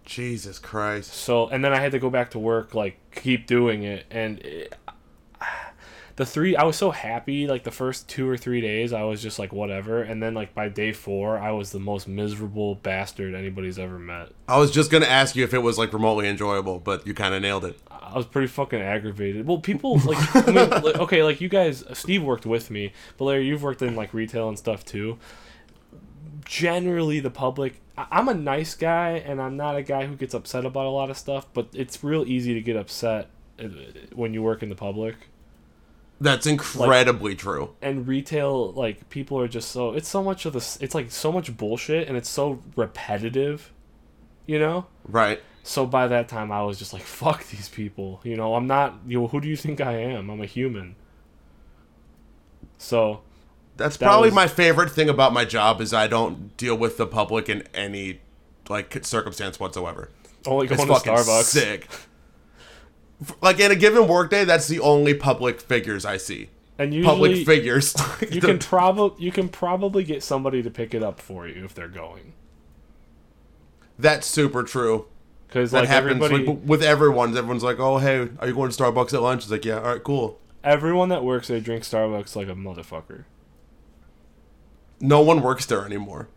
Jesus 0.05 0.57
Christ. 0.57 1.13
So 1.13 1.47
and 1.49 1.63
then 1.63 1.71
I 1.71 1.79
had 1.79 1.91
to 1.91 1.99
go 1.99 2.09
back 2.09 2.31
to 2.31 2.39
work, 2.39 2.73
like 2.73 2.97
keep 3.13 3.45
doing 3.45 3.83
it, 3.83 4.07
and 4.09 4.39
it, 4.39 4.73
the 6.15 6.25
three 6.25 6.55
I 6.55 6.63
was 6.63 6.75
so 6.75 6.91
happy. 6.91 7.47
Like 7.47 7.63
the 7.63 7.71
first 7.71 8.07
two 8.07 8.29
or 8.29 8.37
three 8.37 8.61
days, 8.61 8.93
I 8.93 9.03
was 9.03 9.21
just 9.21 9.39
like 9.39 9.51
whatever, 9.51 10.01
and 10.01 10.21
then 10.21 10.33
like 10.33 10.53
by 10.53 10.69
day 10.69 10.91
four, 10.91 11.37
I 11.39 11.51
was 11.51 11.71
the 11.71 11.79
most 11.79 12.07
miserable 12.07 12.75
bastard 12.75 13.33
anybody's 13.33 13.79
ever 13.79 13.97
met. 13.97 14.29
I 14.47 14.57
was 14.57 14.71
just 14.71 14.91
gonna 14.91 15.07
ask 15.07 15.35
you 15.35 15.43
if 15.43 15.53
it 15.53 15.59
was 15.59 15.77
like 15.77 15.91
remotely 15.91 16.27
enjoyable, 16.27 16.79
but 16.79 17.07
you 17.07 17.13
kind 17.13 17.33
of 17.33 17.41
nailed 17.41 17.65
it. 17.65 17.79
I 17.89 18.15
was 18.15 18.27
pretty 18.27 18.47
fucking 18.47 18.79
aggravated. 18.79 19.47
Well, 19.47 19.57
people 19.57 19.97
like 19.99 20.35
I 20.35 20.51
mean, 20.51 20.69
like, 20.69 20.99
okay, 20.99 21.23
like 21.23 21.41
you 21.41 21.49
guys, 21.49 21.83
Steve 21.93 22.23
worked 22.23 22.45
with 22.45 22.69
me, 22.69 22.93
but 23.17 23.25
Larry, 23.25 23.47
you've 23.47 23.63
worked 23.63 23.81
in 23.81 23.95
like 23.95 24.13
retail 24.13 24.47
and 24.49 24.57
stuff 24.57 24.85
too. 24.85 25.17
Generally, 26.45 27.21
the 27.21 27.31
public. 27.31 27.79
I'm 27.97 28.27
a 28.27 28.33
nice 28.33 28.75
guy, 28.75 29.11
and 29.11 29.41
I'm 29.41 29.55
not 29.55 29.75
a 29.77 29.83
guy 29.83 30.05
who 30.07 30.15
gets 30.15 30.33
upset 30.33 30.65
about 30.65 30.85
a 30.85 30.89
lot 30.89 31.09
of 31.09 31.17
stuff. 31.17 31.47
But 31.53 31.69
it's 31.73 32.03
real 32.03 32.25
easy 32.27 32.53
to 32.53 32.61
get 32.61 32.75
upset 32.75 33.29
uh, 33.59 33.67
when 34.13 34.33
you 34.33 34.43
work 34.43 34.61
in 34.61 34.69
the 34.69 34.75
public. 34.75 35.15
That's 36.21 36.45
incredibly 36.45 37.35
true. 37.35 37.75
And 37.81 38.07
retail, 38.07 38.71
like 38.73 39.09
people 39.09 39.39
are 39.39 39.47
just 39.47 39.69
so. 39.69 39.91
It's 39.93 40.07
so 40.07 40.23
much 40.23 40.45
of 40.45 40.53
this. 40.53 40.77
It's 40.81 40.95
like 40.95 41.11
so 41.11 41.31
much 41.31 41.55
bullshit, 41.57 42.07
and 42.07 42.15
it's 42.17 42.29
so 42.29 42.61
repetitive. 42.75 43.71
You 44.45 44.59
know. 44.59 44.87
Right. 45.07 45.41
So 45.63 45.85
by 45.85 46.07
that 46.07 46.27
time, 46.29 46.51
I 46.51 46.61
was 46.63 46.77
just 46.79 46.93
like, 46.93 47.01
"Fuck 47.03 47.47
these 47.47 47.67
people." 47.69 48.21
You 48.23 48.35
know, 48.37 48.55
I'm 48.55 48.67
not. 48.67 48.99
You 49.07 49.21
know, 49.21 49.27
who 49.27 49.41
do 49.41 49.47
you 49.49 49.57
think 49.57 49.81
I 49.81 49.93
am? 49.97 50.29
I'm 50.29 50.41
a 50.41 50.45
human. 50.45 50.95
So 52.77 53.21
That's 53.77 53.97
That 53.97 54.05
probably 54.05 54.27
was- 54.29 54.35
my 54.35 54.47
favorite 54.47 54.91
thing 54.91 55.09
about 55.09 55.33
my 55.33 55.45
job 55.45 55.81
is 55.81 55.93
I 55.93 56.07
don't 56.07 56.55
deal 56.57 56.75
with 56.77 56.97
the 56.97 57.07
public 57.07 57.49
in 57.49 57.63
any 57.73 58.19
like 58.69 58.97
circumstance 59.03 59.59
whatsoever. 59.59 60.09
only 60.45 60.67
It's 60.67 60.75
going 60.75 60.87
to 60.87 60.93
Starbucks. 60.95 61.43
sick. 61.43 61.87
Like 63.41 63.59
in 63.59 63.71
a 63.71 63.75
given 63.75 64.07
workday, 64.07 64.45
that's 64.45 64.67
the 64.67 64.79
only 64.79 65.13
public 65.13 65.61
figures 65.61 66.05
I 66.05 66.17
see. 66.17 66.49
And 66.77 66.93
usually, 66.93 67.13
Public 67.13 67.45
figures. 67.45 67.95
you 68.31 68.41
can 68.41 68.57
probably 68.57 69.23
you 69.23 69.31
can 69.31 69.49
probably 69.49 70.03
get 70.03 70.23
somebody 70.23 70.63
to 70.63 70.71
pick 70.71 70.93
it 70.93 71.03
up 71.03 71.19
for 71.19 71.47
you 71.47 71.63
if 71.63 71.73
they're 71.73 71.87
going. 71.87 72.33
That's 73.99 74.25
super 74.25 74.63
true. 74.63 75.05
Because 75.47 75.69
That 75.71 75.81
like 75.81 75.89
happens 75.89 76.23
everybody, 76.23 76.45
like, 76.45 76.59
with 76.65 76.81
everyone. 76.81 77.37
Everyone's 77.37 77.63
like, 77.63 77.79
"Oh, 77.79 77.99
hey, 77.99 78.27
are 78.39 78.47
you 78.47 78.55
going 78.55 78.71
to 78.71 78.83
Starbucks 78.83 79.13
at 79.13 79.21
lunch?" 79.21 79.43
It's 79.43 79.51
like, 79.51 79.65
"Yeah, 79.65 79.77
all 79.77 79.93
right, 79.93 80.03
cool." 80.03 80.39
everyone 80.63 81.09
that 81.09 81.23
works 81.23 81.49
there 81.49 81.59
drinks 81.59 81.89
Starbucks 81.89 82.35
like 82.35 82.47
a 82.47 82.53
motherfucker. 82.55 83.25
No 84.99 85.21
one 85.21 85.41
works 85.41 85.65
there 85.65 85.85
anymore. 85.85 86.29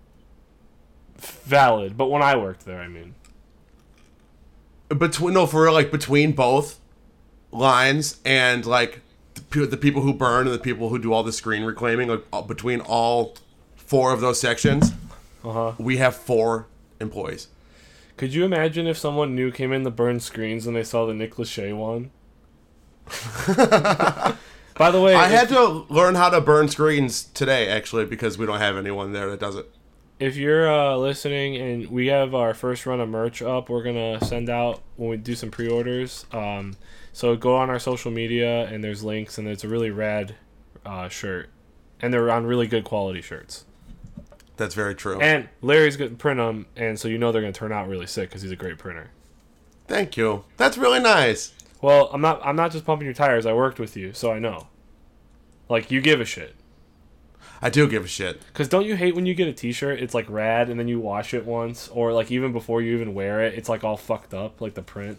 Valid, 1.16 1.96
but 1.96 2.10
when 2.10 2.22
I 2.22 2.36
worked 2.36 2.64
there, 2.64 2.80
I 2.80 2.88
mean, 2.88 3.14
Between 4.88 5.34
no, 5.34 5.46
for 5.46 5.64
real, 5.64 5.72
like 5.72 5.90
between 5.90 6.32
both 6.32 6.78
lines 7.50 8.18
and 8.24 8.64
like 8.64 9.00
the, 9.34 9.66
the 9.66 9.76
people 9.76 10.02
who 10.02 10.14
burn 10.14 10.46
and 10.46 10.54
the 10.54 10.60
people 10.60 10.88
who 10.88 10.98
do 10.98 11.12
all 11.12 11.22
the 11.22 11.32
screen 11.32 11.64
reclaiming, 11.64 12.08
like 12.08 12.24
uh, 12.32 12.42
between 12.42 12.80
all 12.80 13.36
four 13.76 14.12
of 14.12 14.20
those 14.20 14.40
sections, 14.40 14.92
uh 15.44 15.52
huh. 15.52 15.72
we 15.78 15.96
have 15.96 16.14
four 16.14 16.66
employees. 17.00 17.48
Could 18.16 18.32
you 18.32 18.44
imagine 18.44 18.86
if 18.86 18.96
someone 18.96 19.34
new 19.34 19.50
came 19.50 19.72
in 19.72 19.84
to 19.84 19.90
burn 19.90 20.20
screens 20.20 20.66
and 20.66 20.74
they 20.74 20.84
saw 20.84 21.04
the 21.04 21.12
Nick 21.12 21.34
Lachey 21.34 21.76
one? 21.76 22.10
By 24.78 24.90
the 24.90 25.00
way, 25.00 25.14
I 25.14 25.28
had 25.28 25.48
to 25.50 25.86
learn 25.88 26.14
how 26.14 26.30
to 26.30 26.40
burn 26.40 26.68
screens 26.68 27.24
today, 27.24 27.68
actually, 27.68 28.04
because 28.04 28.36
we 28.36 28.46
don't 28.46 28.58
have 28.58 28.76
anyone 28.76 29.12
there 29.12 29.30
that 29.30 29.40
does 29.40 29.56
it. 29.56 29.70
If 30.18 30.36
you're 30.36 30.70
uh, 30.70 30.96
listening 30.96 31.56
and 31.56 31.90
we 31.90 32.06
have 32.06 32.34
our 32.34 32.54
first 32.54 32.86
run 32.86 33.00
of 33.00 33.08
merch 33.08 33.42
up, 33.42 33.68
we're 33.68 33.82
gonna 33.82 34.24
send 34.24 34.48
out 34.48 34.82
when 34.96 35.10
we 35.10 35.16
do 35.16 35.34
some 35.34 35.50
pre-orders. 35.50 36.26
Um, 36.32 36.76
so 37.12 37.36
go 37.36 37.56
on 37.56 37.70
our 37.70 37.78
social 37.78 38.10
media 38.10 38.66
and 38.66 38.82
there's 38.82 39.02
links 39.04 39.38
and 39.38 39.46
it's 39.48 39.64
a 39.64 39.68
really 39.68 39.90
rad 39.90 40.34
uh, 40.84 41.08
shirt, 41.08 41.50
and 42.00 42.12
they're 42.12 42.30
on 42.30 42.46
really 42.46 42.66
good 42.66 42.84
quality 42.84 43.20
shirts. 43.20 43.64
That's 44.56 44.74
very 44.74 44.94
true. 44.94 45.20
And 45.20 45.48
Larry's 45.60 45.96
gonna 45.96 46.10
print 46.10 46.38
them, 46.38 46.66
and 46.76 46.98
so 46.98 47.08
you 47.08 47.18
know 47.18 47.30
they're 47.30 47.42
gonna 47.42 47.52
turn 47.52 47.72
out 47.72 47.88
really 47.88 48.06
sick 48.06 48.30
because 48.30 48.42
he's 48.42 48.52
a 48.52 48.56
great 48.56 48.78
printer. 48.78 49.10
Thank 49.86 50.16
you. 50.16 50.44
That's 50.56 50.78
really 50.78 51.00
nice. 51.00 51.52
Well, 51.82 52.08
I'm 52.12 52.22
not. 52.22 52.40
I'm 52.44 52.56
not 52.56 52.72
just 52.72 52.84
pumping 52.84 53.04
your 53.04 53.14
tires. 53.14 53.44
I 53.44 53.52
worked 53.52 53.78
with 53.78 53.96
you, 53.96 54.12
so 54.14 54.32
I 54.32 54.38
know. 54.38 54.68
Like 55.68 55.90
you 55.90 56.00
give 56.00 56.20
a 56.20 56.24
shit. 56.24 56.54
I 57.66 57.70
do 57.70 57.88
give 57.88 58.04
a 58.04 58.08
shit. 58.08 58.40
Because 58.46 58.68
don't 58.68 58.86
you 58.86 58.94
hate 58.94 59.16
when 59.16 59.26
you 59.26 59.34
get 59.34 59.48
a 59.48 59.52
T-shirt? 59.52 59.98
It's 60.00 60.14
like 60.14 60.30
rad, 60.30 60.68
and 60.70 60.78
then 60.78 60.86
you 60.86 61.00
wash 61.00 61.34
it 61.34 61.44
once, 61.44 61.88
or 61.88 62.12
like 62.12 62.30
even 62.30 62.52
before 62.52 62.80
you 62.80 62.94
even 62.94 63.12
wear 63.12 63.42
it, 63.42 63.54
it's 63.54 63.68
like 63.68 63.82
all 63.82 63.96
fucked 63.96 64.32
up, 64.34 64.60
like 64.60 64.74
the 64.74 64.82
print 64.82 65.18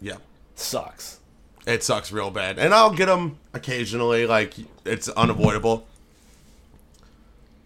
Yeah. 0.00 0.16
sucks. 0.56 1.20
It 1.66 1.84
sucks 1.84 2.10
real 2.10 2.30
bad. 2.30 2.58
And 2.58 2.74
I'll 2.74 2.90
get 2.92 3.06
them 3.06 3.38
occasionally, 3.54 4.26
like, 4.26 4.54
it's 4.84 5.08
unavoidable. 5.10 5.86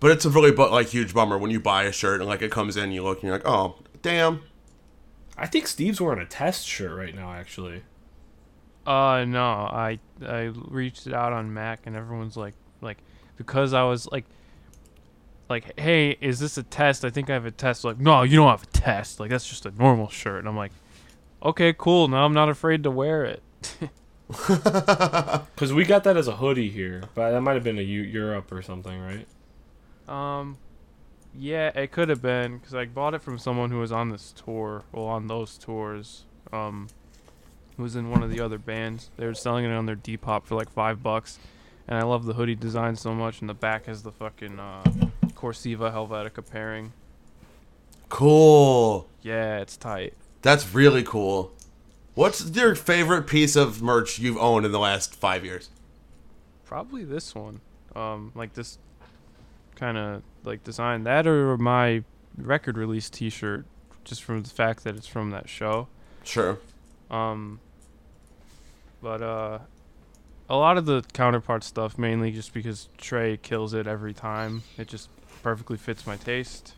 But 0.00 0.10
it's 0.10 0.24
a 0.24 0.30
really, 0.30 0.50
bu- 0.50 0.68
like, 0.70 0.88
huge 0.88 1.14
bummer 1.14 1.38
when 1.38 1.50
you 1.50 1.60
buy 1.60 1.84
a 1.84 1.92
shirt 1.92 2.20
and, 2.20 2.28
like, 2.28 2.42
it 2.42 2.50
comes 2.50 2.76
in, 2.76 2.90
you 2.92 3.02
look 3.02 3.18
and 3.18 3.28
you're 3.28 3.38
like, 3.38 3.46
oh, 3.48 3.76
damn. 4.02 4.42
I 5.38 5.46
think 5.46 5.66
Steve's 5.66 6.00
wearing 6.00 6.20
a 6.20 6.26
test 6.26 6.66
shirt 6.66 6.94
right 6.94 7.14
now, 7.14 7.32
actually. 7.32 7.82
Uh 8.86 9.24
no, 9.26 9.42
I 9.42 9.98
I 10.26 10.52
reached 10.68 11.06
it 11.06 11.14
out 11.14 11.32
on 11.32 11.54
Mac 11.54 11.86
and 11.86 11.96
everyone's 11.96 12.36
like 12.36 12.52
like 12.82 12.98
because 13.36 13.72
I 13.72 13.82
was 13.84 14.10
like 14.10 14.24
like 15.48 15.78
hey, 15.78 16.16
is 16.20 16.38
this 16.38 16.56
a 16.58 16.62
test? 16.62 17.04
I 17.04 17.10
think 17.10 17.30
I 17.30 17.34
have 17.34 17.46
a 17.46 17.50
test. 17.50 17.84
Like 17.84 17.98
no, 17.98 18.22
you 18.22 18.36
don't 18.36 18.48
have 18.48 18.62
a 18.62 18.66
test. 18.66 19.20
Like 19.20 19.30
that's 19.30 19.48
just 19.48 19.66
a 19.66 19.70
normal 19.70 20.08
shirt. 20.08 20.40
And 20.40 20.48
I'm 20.48 20.56
like, 20.56 20.72
okay, 21.42 21.74
cool. 21.76 22.08
Now 22.08 22.24
I'm 22.24 22.34
not 22.34 22.48
afraid 22.48 22.82
to 22.84 22.90
wear 22.90 23.24
it. 23.24 23.42
Because 24.26 25.72
we 25.74 25.84
got 25.84 26.04
that 26.04 26.16
as 26.16 26.28
a 26.28 26.36
hoodie 26.36 26.70
here, 26.70 27.02
but 27.14 27.30
that 27.30 27.42
might 27.42 27.54
have 27.54 27.62
been 27.62 27.78
a 27.78 27.82
U- 27.82 28.00
Europe 28.00 28.50
or 28.50 28.62
something, 28.62 28.98
right? 28.98 29.26
Um, 30.08 30.56
yeah, 31.38 31.68
it 31.74 31.92
could 31.92 32.08
have 32.08 32.22
been 32.22 32.56
because 32.56 32.74
I 32.74 32.86
bought 32.86 33.12
it 33.12 33.20
from 33.20 33.38
someone 33.38 33.70
who 33.70 33.80
was 33.80 33.92
on 33.92 34.08
this 34.08 34.32
tour, 34.32 34.82
well, 34.92 35.04
on 35.04 35.26
those 35.26 35.58
tours. 35.58 36.24
Um, 36.54 36.88
who 37.76 37.82
was 37.82 37.96
in 37.96 38.10
one 38.10 38.22
of 38.22 38.30
the 38.30 38.40
other 38.40 38.58
bands. 38.58 39.10
They 39.16 39.26
were 39.26 39.34
selling 39.34 39.64
it 39.64 39.72
on 39.72 39.86
their 39.86 39.96
Depop 39.96 40.44
for 40.44 40.54
like 40.54 40.70
five 40.70 41.02
bucks, 41.02 41.38
and 41.88 41.98
I 41.98 42.02
love 42.02 42.24
the 42.24 42.34
hoodie 42.34 42.54
design 42.54 42.96
so 42.96 43.14
much. 43.14 43.40
And 43.40 43.48
the 43.48 43.54
back 43.54 43.86
has 43.86 44.02
the 44.02 44.12
fucking 44.12 44.58
uh, 44.58 44.82
Corsiva 45.34 45.92
Helvetica 45.92 46.48
pairing. 46.48 46.92
Cool. 48.08 49.08
Yeah, 49.22 49.58
it's 49.58 49.76
tight. 49.76 50.14
That's 50.42 50.74
really 50.74 51.02
cool. 51.02 51.52
What's 52.14 52.48
your 52.50 52.74
favorite 52.74 53.26
piece 53.26 53.56
of 53.56 53.82
merch 53.82 54.18
you've 54.18 54.36
owned 54.38 54.64
in 54.64 54.72
the 54.72 54.78
last 54.78 55.14
five 55.14 55.44
years? 55.44 55.70
Probably 56.64 57.04
this 57.04 57.34
one. 57.34 57.60
Um, 57.96 58.32
like 58.34 58.54
this 58.54 58.78
kind 59.74 59.98
of 59.98 60.22
like 60.44 60.62
design 60.62 61.04
that 61.04 61.26
or 61.26 61.56
my 61.58 62.04
record 62.36 62.76
release 62.76 63.10
T-shirt, 63.10 63.66
just 64.04 64.22
from 64.22 64.42
the 64.42 64.50
fact 64.50 64.84
that 64.84 64.96
it's 64.96 65.06
from 65.06 65.30
that 65.30 65.48
show. 65.48 65.88
Sure. 66.22 66.58
Um, 67.10 67.60
but 69.02 69.22
uh, 69.22 69.58
a 70.54 70.58
lot 70.58 70.78
of 70.78 70.86
the 70.86 71.02
counterpart 71.12 71.64
stuff 71.64 71.98
mainly 71.98 72.30
just 72.30 72.54
because 72.54 72.88
Trey 72.96 73.36
kills 73.36 73.74
it 73.74 73.86
every 73.86 74.14
time. 74.14 74.62
It 74.78 74.86
just 74.88 75.08
perfectly 75.42 75.76
fits 75.76 76.06
my 76.06 76.16
taste. 76.16 76.74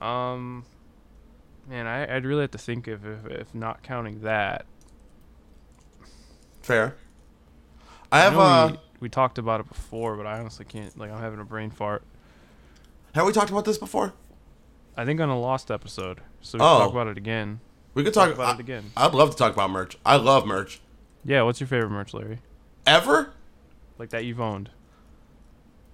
Um, 0.00 0.64
man, 1.68 1.86
I, 1.86 2.14
I'd 2.16 2.24
really 2.24 2.42
have 2.42 2.52
to 2.52 2.58
think 2.58 2.86
of 2.86 3.04
if, 3.06 3.26
if 3.26 3.54
not 3.54 3.82
counting 3.82 4.20
that. 4.20 4.64
Fair. 6.62 6.94
I 8.12 8.20
have 8.20 8.34
know 8.34 8.40
uh 8.40 8.68
we, 8.70 8.78
we 9.00 9.08
talked 9.08 9.38
about 9.38 9.60
it 9.60 9.68
before, 9.68 10.16
but 10.16 10.26
I 10.26 10.38
honestly 10.38 10.64
can't. 10.64 10.96
Like, 10.98 11.10
I'm 11.10 11.20
having 11.20 11.40
a 11.40 11.44
brain 11.44 11.70
fart. 11.70 12.02
have 13.14 13.26
we 13.26 13.32
talked 13.32 13.50
about 13.50 13.64
this 13.64 13.78
before? 13.78 14.12
I 14.96 15.04
think 15.04 15.20
on 15.20 15.28
a 15.28 15.38
lost 15.38 15.70
episode, 15.70 16.20
so 16.40 16.58
we 16.58 16.60
can 16.60 16.68
Oh. 16.68 16.78
talk 16.78 16.90
about 16.92 17.06
it 17.08 17.18
again. 17.18 17.60
We 17.94 18.04
could 18.04 18.14
Talk 18.14 18.28
talk, 18.28 18.34
about 18.36 18.48
I, 18.48 18.54
it 18.54 18.60
again. 18.60 18.92
I'd 18.96 19.14
love 19.14 19.30
to 19.30 19.36
talk 19.36 19.52
about 19.54 19.70
merch. 19.70 19.96
I 20.04 20.16
love 20.16 20.46
merch. 20.46 20.80
Yeah, 21.26 21.42
what's 21.42 21.60
your 21.60 21.66
favorite 21.66 21.90
merch, 21.90 22.14
Larry? 22.14 22.38
Ever? 22.86 23.30
Like 23.98 24.10
that 24.10 24.24
you've 24.24 24.40
owned? 24.40 24.70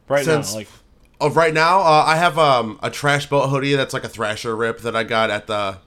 Right 0.09 0.25
Since- 0.25 0.53
now, 0.53 0.59
like 0.59 0.69
Of 1.21 1.37
right 1.37 1.55
now, 1.55 1.81
uh, 1.81 2.05
I 2.07 2.17
have 2.17 2.39
um, 2.39 2.79
a 2.83 2.91
trash 2.91 3.27
boat 3.29 3.49
hoodie 3.49 3.75
that's 3.75 3.95
like 3.95 4.05
a 4.05 4.09
Thrasher 4.09 4.55
rip 4.57 4.81
that 4.81 4.95
I 4.97 5.05
got 5.05 5.31
at 5.31 5.47
the 5.47 5.79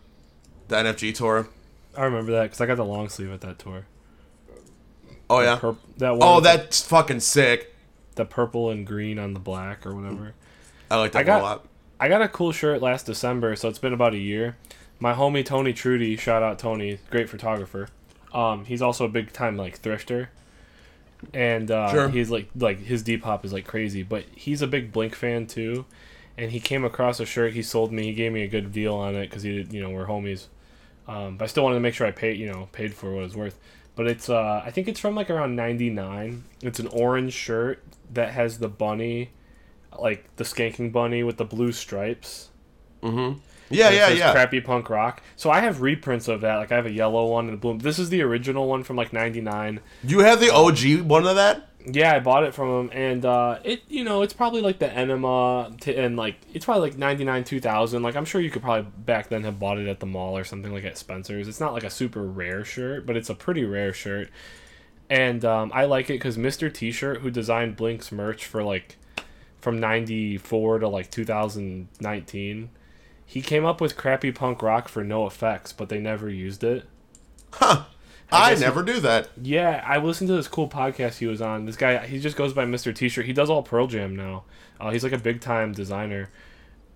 the 0.68 0.78
NFG 0.78 1.14
tour. 1.14 1.48
I 1.96 2.04
remember 2.06 2.32
that 2.34 2.44
because 2.44 2.60
I 2.62 2.66
got 2.66 2.76
the 2.78 2.86
long 2.86 3.08
sleeve 3.10 3.32
at 3.32 3.42
that 3.42 3.60
tour. 3.60 3.86
Oh 5.30 5.42
yeah. 5.42 5.58
purp- 5.58 5.78
that 5.98 6.12
one. 6.12 6.20
Oh, 6.28 6.36
with 6.36 6.46
the- 6.46 6.50
that's 6.58 6.82
fucking 6.82 7.20
sick. 7.20 7.74
the 8.16 8.26
purple 8.26 8.70
and 8.72 8.88
green 8.88 9.20
on 9.20 9.34
the 9.34 9.40
black 9.40 9.86
or 9.86 9.94
whatever. 9.94 10.34
I 10.90 10.96
like 10.98 11.12
that 11.12 11.20
I 11.20 11.24
got- 11.24 11.42
a 11.42 11.44
lot. 11.44 11.66
I 12.00 12.08
got 12.10 12.22
a 12.22 12.28
cool 12.28 12.52
shirt 12.52 12.82
last 12.82 13.06
December, 13.06 13.56
so 13.56 13.70
it's 13.70 13.80
been 13.80 13.94
about 13.94 14.14
a 14.14 14.18
year. 14.18 14.58
My 15.00 15.14
homie 15.14 15.46
Tony 15.46 15.72
Trudy, 15.74 16.16
shout 16.18 16.42
out 16.44 16.58
Tony, 16.60 17.00
great 17.10 17.30
photographer. 17.30 17.88
Um, 18.36 18.66
he's 18.66 18.82
also 18.82 19.06
a 19.06 19.10
big 19.10 19.32
time 19.32 19.56
like 19.58 19.82
thrifter, 19.82 20.28
and 21.34 21.72
uh, 21.72 21.92
Sure. 21.92 22.10
he's 22.10 22.30
like 22.30 22.50
like 22.56 22.80
his 22.80 23.04
Depop 23.04 23.46
is 23.46 23.54
like 23.54 23.66
crazy. 23.66 24.04
But 24.04 24.26
he's 24.36 24.62
a 24.62 24.68
big 24.68 24.92
Blink 24.92 25.16
fan 25.16 25.48
too, 25.48 25.86
and 26.38 26.52
he 26.52 26.60
came 26.60 26.84
across 26.84 27.20
a 27.20 27.26
shirt 27.26 27.54
he 27.54 27.62
sold 27.62 27.92
me. 27.92 28.04
He 28.04 28.14
gave 28.14 28.32
me 28.32 28.44
a 28.44 28.48
good 28.48 28.72
deal 28.72 28.94
on 28.96 29.16
it 29.16 29.30
because 29.30 29.44
he 29.44 29.56
did, 29.58 29.74
you 29.74 29.82
know 29.82 29.90
we're 29.90 30.06
homies. 30.08 30.48
Um, 31.08 31.38
but 31.38 31.46
I 31.46 31.48
still 31.48 31.64
wanted 31.64 31.76
to 31.76 31.82
make 31.82 31.94
sure 31.94 32.06
I 32.08 32.12
paid 32.12 32.38
you 32.38 32.48
know 32.52 32.68
paid 32.72 32.94
for 32.94 33.14
what 33.14 33.24
it's 33.24 33.36
worth. 33.36 33.58
But 33.96 34.08
it's 34.08 34.30
uh, 34.30 34.62
I 34.66 34.72
think 34.72 34.88
it's 34.90 35.00
from 35.00 35.16
like 35.16 35.30
around 35.30 35.56
ninety 35.56 35.90
nine. 35.90 36.44
It's 36.62 36.80
an 36.80 36.88
orange 36.88 37.34
shirt 37.34 37.82
that 38.14 38.34
has 38.34 38.58
the 38.60 38.68
bunny, 38.68 39.30
like 39.98 40.28
the 40.36 40.44
skanking 40.44 40.92
bunny 40.92 41.24
with 41.24 41.38
the 41.38 41.46
blue 41.46 41.72
stripes. 41.72 42.50
Mm-hmm. 43.02 43.40
Yeah, 43.70 43.90
yeah, 43.90 44.10
yeah. 44.10 44.32
Crappy 44.32 44.62
punk 44.62 44.90
rock. 44.90 45.22
So 45.36 45.50
I 45.50 45.60
have 45.62 45.82
reprints 45.82 46.28
of 46.28 46.42
that. 46.42 46.58
Like 46.58 46.72
I 46.72 46.76
have 46.76 46.86
a 46.86 46.92
yellow 46.92 47.26
one 47.28 47.46
and 47.46 47.56
a 47.56 47.58
blue. 47.58 47.78
This 47.78 48.00
is 48.00 48.10
the 48.10 48.22
original 48.22 48.68
one 48.68 48.84
from 48.84 48.96
like 48.96 49.14
'99. 49.14 49.80
You 50.04 50.20
have 50.20 50.40
the 50.40 50.54
OG 50.54 51.08
one 51.08 51.26
of 51.26 51.36
that? 51.36 51.70
Yeah, 51.88 52.16
I 52.16 52.20
bought 52.20 52.44
it 52.44 52.56
from 52.56 52.90
him, 52.90 52.90
and 52.94 53.24
uh, 53.26 53.60
it 53.64 53.84
you 53.88 54.04
know 54.04 54.24
it's 54.24 54.34
probably 54.34 54.62
like 54.62 54.80
the 54.80 54.92
enema 54.92 55.72
t- 55.80 55.96
and 55.96 56.16
like 56.16 56.38
it's 56.54 56.66
probably 56.66 56.90
like 56.90 56.98
'99, 56.98 57.44
2000. 57.44 58.02
Like 58.02 58.16
I'm 58.16 58.26
sure 58.26 58.42
you 58.42 58.50
could 58.50 58.64
probably 58.64 58.90
back 59.06 59.30
then 59.30 59.44
have 59.44 59.60
bought 59.60 59.78
it 59.78 59.88
at 59.88 60.00
the 60.00 60.08
mall 60.08 60.36
or 60.38 60.44
something 60.44 60.74
like 60.74 60.84
at 60.84 60.98
Spencer's. 60.98 61.48
It's 61.48 61.60
not 61.60 61.74
like 61.74 61.84
a 61.84 61.90
super 61.92 62.24
rare 62.24 62.66
shirt, 62.66 63.06
but 63.06 63.16
it's 63.16 63.30
a 63.30 63.36
pretty 63.36 63.64
rare 63.64 63.94
shirt. 63.94 64.30
And 65.10 65.46
um, 65.46 65.72
I 65.76 65.86
like 65.86 66.10
it 66.10 66.14
because 66.14 66.36
Mr. 66.38 66.74
T-shirt, 66.74 67.20
who 67.22 67.30
designed 67.30 67.76
Blink's 67.76 68.12
merch 68.12 68.46
for 68.46 68.64
like 68.64 68.98
from 69.62 69.80
'94 69.80 70.80
to 70.80 70.88
like 70.88 71.12
2019, 71.12 72.70
he 73.26 73.42
came 73.42 73.66
up 73.66 73.82
with 73.82 73.98
crappy 73.98 74.32
punk 74.32 74.62
rock 74.62 74.88
for 74.88 75.04
NOFX, 75.04 75.74
but 75.76 75.90
they 75.90 76.00
never 76.00 76.30
used 76.30 76.64
it. 76.64 76.86
Huh. 77.54 77.84
I 78.32 78.38
I, 78.38 78.50
guess 78.52 78.60
he- 78.60 78.66
never 78.66 78.84
do 78.84 79.00
that. 79.02 79.30
Yeah, 79.42 79.84
I 79.86 79.98
listened 79.98 80.28
to 80.30 80.36
this 80.36 80.48
cool 80.48 80.68
podcast 80.70 81.18
he 81.20 81.28
was 81.28 81.42
on. 81.42 81.66
This 81.66 81.76
guy, 81.76 82.06
he 82.08 82.20
just 82.20 82.36
goes 82.38 82.54
by 82.54 82.66
Mr. 82.66 82.94
T-shirt. 82.94 83.26
He 83.26 83.34
does 83.34 83.50
all 83.50 83.64
Pearl 83.64 83.88
Jam 83.88 84.16
now. 84.16 84.44
Uh, 84.80 84.92
he's 84.92 85.04
like 85.04 85.14
a 85.14 85.18
big 85.18 85.42
time 85.42 85.72
designer, 85.72 86.30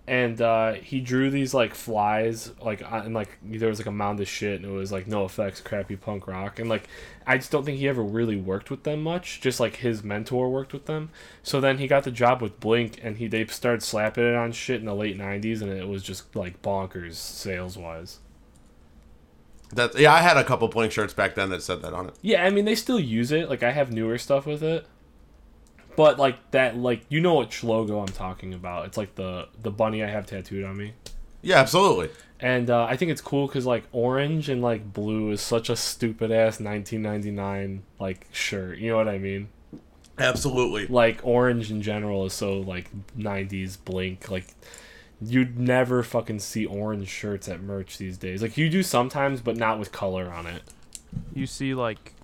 and 0.06 0.40
uh, 0.40 0.72
he 0.72 1.00
drew 1.00 1.30
these 1.30 1.54
like 1.54 1.74
flies, 1.74 2.52
like 2.60 2.82
and 2.84 3.14
like 3.14 3.38
there 3.42 3.68
was 3.68 3.78
like 3.78 3.86
a 3.86 3.92
mound 3.92 4.20
of 4.20 4.28
shit, 4.28 4.60
and 4.60 4.64
it 4.64 4.74
was 4.74 4.90
like 4.90 5.06
NOFX, 5.06 5.62
crappy 5.62 5.96
punk 5.96 6.26
rock, 6.26 6.58
and 6.58 6.68
like 6.68 6.88
I 7.26 7.36
just 7.36 7.50
don't 7.50 7.64
think 7.64 7.78
he 7.78 7.88
ever 7.88 8.02
really 8.02 8.36
worked 8.36 8.70
with 8.70 8.82
them 8.82 9.02
much. 9.02 9.40
Just 9.40 9.60
like 9.60 9.76
his 9.76 10.02
mentor 10.02 10.50
worked 10.50 10.72
with 10.72 10.86
them. 10.86 11.10
So 11.42 11.60
then 11.60 11.78
he 11.78 11.86
got 11.86 12.04
the 12.04 12.10
job 12.10 12.42
with 12.42 12.58
Blink, 12.60 12.98
and 13.02 13.18
he 13.18 13.28
they 13.28 13.46
started 13.46 13.82
slapping 13.82 14.24
it 14.24 14.34
on 14.34 14.52
shit 14.52 14.80
in 14.80 14.86
the 14.86 14.94
late 14.94 15.18
'90s, 15.18 15.62
and 15.62 15.70
it 15.70 15.88
was 15.88 16.02
just 16.02 16.34
like 16.34 16.60
bonkers 16.62 17.14
sales 17.14 17.78
wise. 17.78 18.18
That 19.72 19.96
yeah, 19.98 20.12
I 20.12 20.18
had 20.18 20.36
a 20.36 20.44
couple 20.44 20.66
blink 20.68 20.90
shirts 20.92 21.14
back 21.14 21.36
then 21.36 21.50
that 21.50 21.62
said 21.62 21.82
that 21.82 21.92
on 21.92 22.08
it. 22.08 22.14
Yeah, 22.22 22.44
I 22.44 22.50
mean 22.50 22.64
they 22.64 22.74
still 22.74 22.98
use 22.98 23.30
it. 23.30 23.48
Like 23.48 23.62
I 23.62 23.70
have 23.70 23.92
newer 23.92 24.18
stuff 24.18 24.46
with 24.46 24.62
it. 24.62 24.86
But 25.96 26.18
like 26.18 26.50
that 26.52 26.76
like 26.76 27.02
you 27.08 27.20
know 27.20 27.36
which 27.36 27.64
logo 27.64 28.00
I'm 28.00 28.06
talking 28.06 28.54
about. 28.54 28.86
It's 28.86 28.96
like 28.96 29.14
the 29.14 29.48
the 29.60 29.70
bunny 29.70 30.02
I 30.02 30.08
have 30.08 30.26
tattooed 30.26 30.64
on 30.64 30.76
me. 30.76 30.94
Yeah, 31.42 31.58
absolutely. 31.58 32.10
And 32.38 32.70
uh, 32.70 32.84
I 32.84 32.96
think 32.96 33.10
it's 33.10 33.20
cool 33.20 33.48
cuz 33.48 33.66
like 33.66 33.84
orange 33.92 34.48
and 34.48 34.62
like 34.62 34.92
blue 34.92 35.30
is 35.30 35.40
such 35.40 35.68
a 35.68 35.76
stupid 35.76 36.30
ass 36.30 36.60
1999 36.60 37.82
like 37.98 38.26
shirt. 38.32 38.78
You 38.78 38.90
know 38.90 38.96
what 38.96 39.08
I 39.08 39.18
mean? 39.18 39.48
Absolutely. 40.18 40.86
Like 40.86 41.20
orange 41.22 41.70
in 41.70 41.82
general 41.82 42.26
is 42.26 42.32
so 42.32 42.60
like 42.60 42.90
90s 43.16 43.78
blink 43.82 44.30
like 44.30 44.54
you'd 45.22 45.58
never 45.58 46.02
fucking 46.02 46.38
see 46.38 46.64
orange 46.64 47.08
shirts 47.08 47.48
at 47.48 47.60
merch 47.60 47.98
these 47.98 48.16
days. 48.16 48.42
Like 48.42 48.56
you 48.56 48.68
do 48.70 48.82
sometimes 48.82 49.40
but 49.40 49.56
not 49.56 49.78
with 49.78 49.92
color 49.92 50.30
on 50.32 50.46
it. 50.46 50.62
You 51.34 51.46
see 51.46 51.74
like 51.74 52.14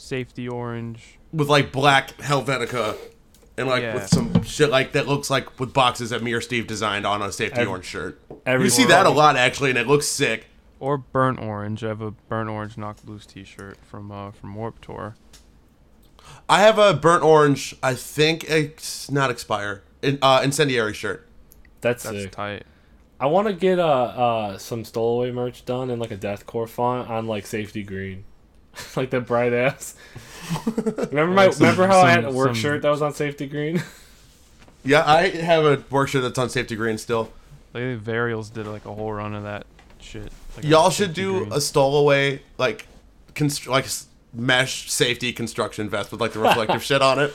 safety 0.00 0.48
orange. 0.48 1.18
With 1.32 1.48
like 1.48 1.72
black 1.72 2.16
Helvetica 2.18 2.96
and 3.56 3.68
like 3.68 3.82
Yeah. 3.82 3.94
with 3.94 4.08
some 4.08 4.42
shit 4.42 4.70
like 4.70 4.92
that 4.92 5.06
looks 5.06 5.30
like 5.30 5.60
with 5.60 5.72
boxes 5.72 6.10
that 6.10 6.22
me 6.22 6.32
or 6.32 6.40
Steve 6.40 6.66
designed 6.66 7.06
on 7.06 7.22
a 7.22 7.30
safety 7.30 7.60
Ev- 7.60 7.68
orange 7.68 7.84
shirt. 7.84 8.20
Every 8.46 8.66
You 8.66 8.70
see 8.70 8.84
that 8.86 9.06
a 9.06 9.10
lot 9.10 9.36
actually 9.36 9.70
and 9.70 9.78
it 9.78 9.86
looks 9.86 10.06
sick. 10.06 10.46
Or 10.80 10.96
burnt 10.96 11.38
orange. 11.38 11.84
I 11.84 11.88
have 11.88 12.00
a 12.00 12.10
burnt 12.10 12.48
orange 12.48 12.78
knock 12.78 12.98
loose 13.04 13.26
T-shirt 13.26 13.76
from 13.84 14.10
uh, 14.10 14.30
from 14.30 14.54
Warp 14.54 14.80
Tour. 14.80 15.14
I 16.48 16.60
have 16.60 16.78
a 16.78 16.94
burnt 16.94 17.22
orange, 17.22 17.74
I 17.82 17.94
think 17.94 18.44
it's 18.48 19.10
not 19.10 19.30
expire. 19.30 19.82
In, 20.02 20.18
uh, 20.22 20.40
incendiary 20.42 20.94
shirt. 20.94 21.26
That's, 21.80 22.04
That's 22.04 22.22
sick. 22.22 22.30
tight. 22.32 22.64
I 23.18 23.26
want 23.26 23.48
to 23.48 23.52
get 23.52 23.78
uh, 23.78 23.84
uh 23.84 24.58
some 24.58 24.84
stowaway 24.84 25.30
merch 25.30 25.66
done 25.66 25.90
in 25.90 25.98
like 25.98 26.10
a 26.10 26.16
deathcore 26.16 26.68
font 26.68 27.10
on 27.10 27.26
like 27.26 27.46
safety 27.46 27.82
green. 27.82 28.24
like 28.96 29.10
that 29.10 29.26
bright 29.26 29.52
ass. 29.52 29.94
Remember 30.66 31.26
my 31.28 31.44
Like 31.46 31.52
some- 31.54 31.62
remember 31.66 31.86
how 31.86 32.00
I 32.00 32.10
had 32.10 32.24
a 32.24 32.30
work 32.32 32.48
some- 32.48 32.54
shirt 32.54 32.82
that 32.82 32.90
was 32.90 33.02
on 33.02 33.12
safety 33.14 33.46
green? 33.46 33.82
Yeah, 34.82 35.04
I 35.06 35.28
have 35.28 35.66
a 35.66 35.84
work 35.90 36.08
shirt 36.08 36.22
that's 36.22 36.38
on 36.38 36.48
safety 36.48 36.74
green 36.74 36.96
still. 36.96 37.30
Like 37.74 37.82
Varials 38.02 38.50
did 38.50 38.66
like 38.66 38.86
a 38.86 38.94
whole 38.94 39.12
run 39.12 39.34
of 39.34 39.42
that 39.42 39.66
shit. 40.00 40.32
Like, 40.56 40.64
Y'all 40.64 40.88
should 40.88 41.12
do 41.12 41.40
green. 41.40 41.52
a 41.52 41.60
stowaway 41.60 42.40
like 42.56 42.86
const- 43.34 43.66
like 43.66 43.84
mesh 44.32 44.90
safety 44.90 45.34
construction 45.34 45.90
vest 45.90 46.10
with 46.10 46.22
like 46.22 46.32
the 46.32 46.38
reflective 46.38 46.82
shit 46.82 47.02
on 47.02 47.18
it. 47.18 47.34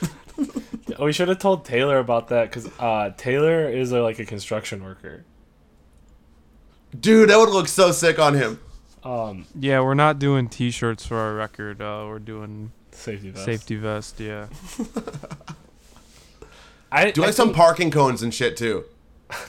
we 1.00 1.14
should 1.14 1.28
have 1.28 1.38
told 1.38 1.66
Taylor 1.66 2.00
about 2.00 2.30
that 2.30 2.50
because 2.50 2.68
uh, 2.80 3.12
Taylor 3.16 3.70
is 3.70 3.92
a, 3.92 4.02
like 4.02 4.18
a 4.18 4.26
construction 4.26 4.84
worker. 4.84 5.24
Dude, 7.00 7.30
that 7.30 7.38
would 7.38 7.50
look 7.50 7.68
so 7.68 7.92
sick 7.92 8.18
on 8.18 8.34
him. 8.34 8.60
Um, 9.06 9.46
Yeah, 9.58 9.80
we're 9.82 9.94
not 9.94 10.20
doing 10.20 10.50
T-shirts 10.50 11.06
for 11.06 11.18
our 11.18 11.34
record. 11.36 11.82
Uh, 11.82 12.06
we're 12.08 12.20
doing 12.20 12.72
safety 12.92 13.30
vest. 13.30 13.46
safety 13.46 13.76
vest. 13.76 14.20
Yeah, 14.20 14.48
I 16.92 17.12
Do 17.12 17.24
I 17.24 17.28
like 17.28 17.36
some 17.36 17.54
parking 17.54 17.92
cones 17.92 18.22
and 18.24 18.34
shit 18.34 18.58
too. 18.58 18.86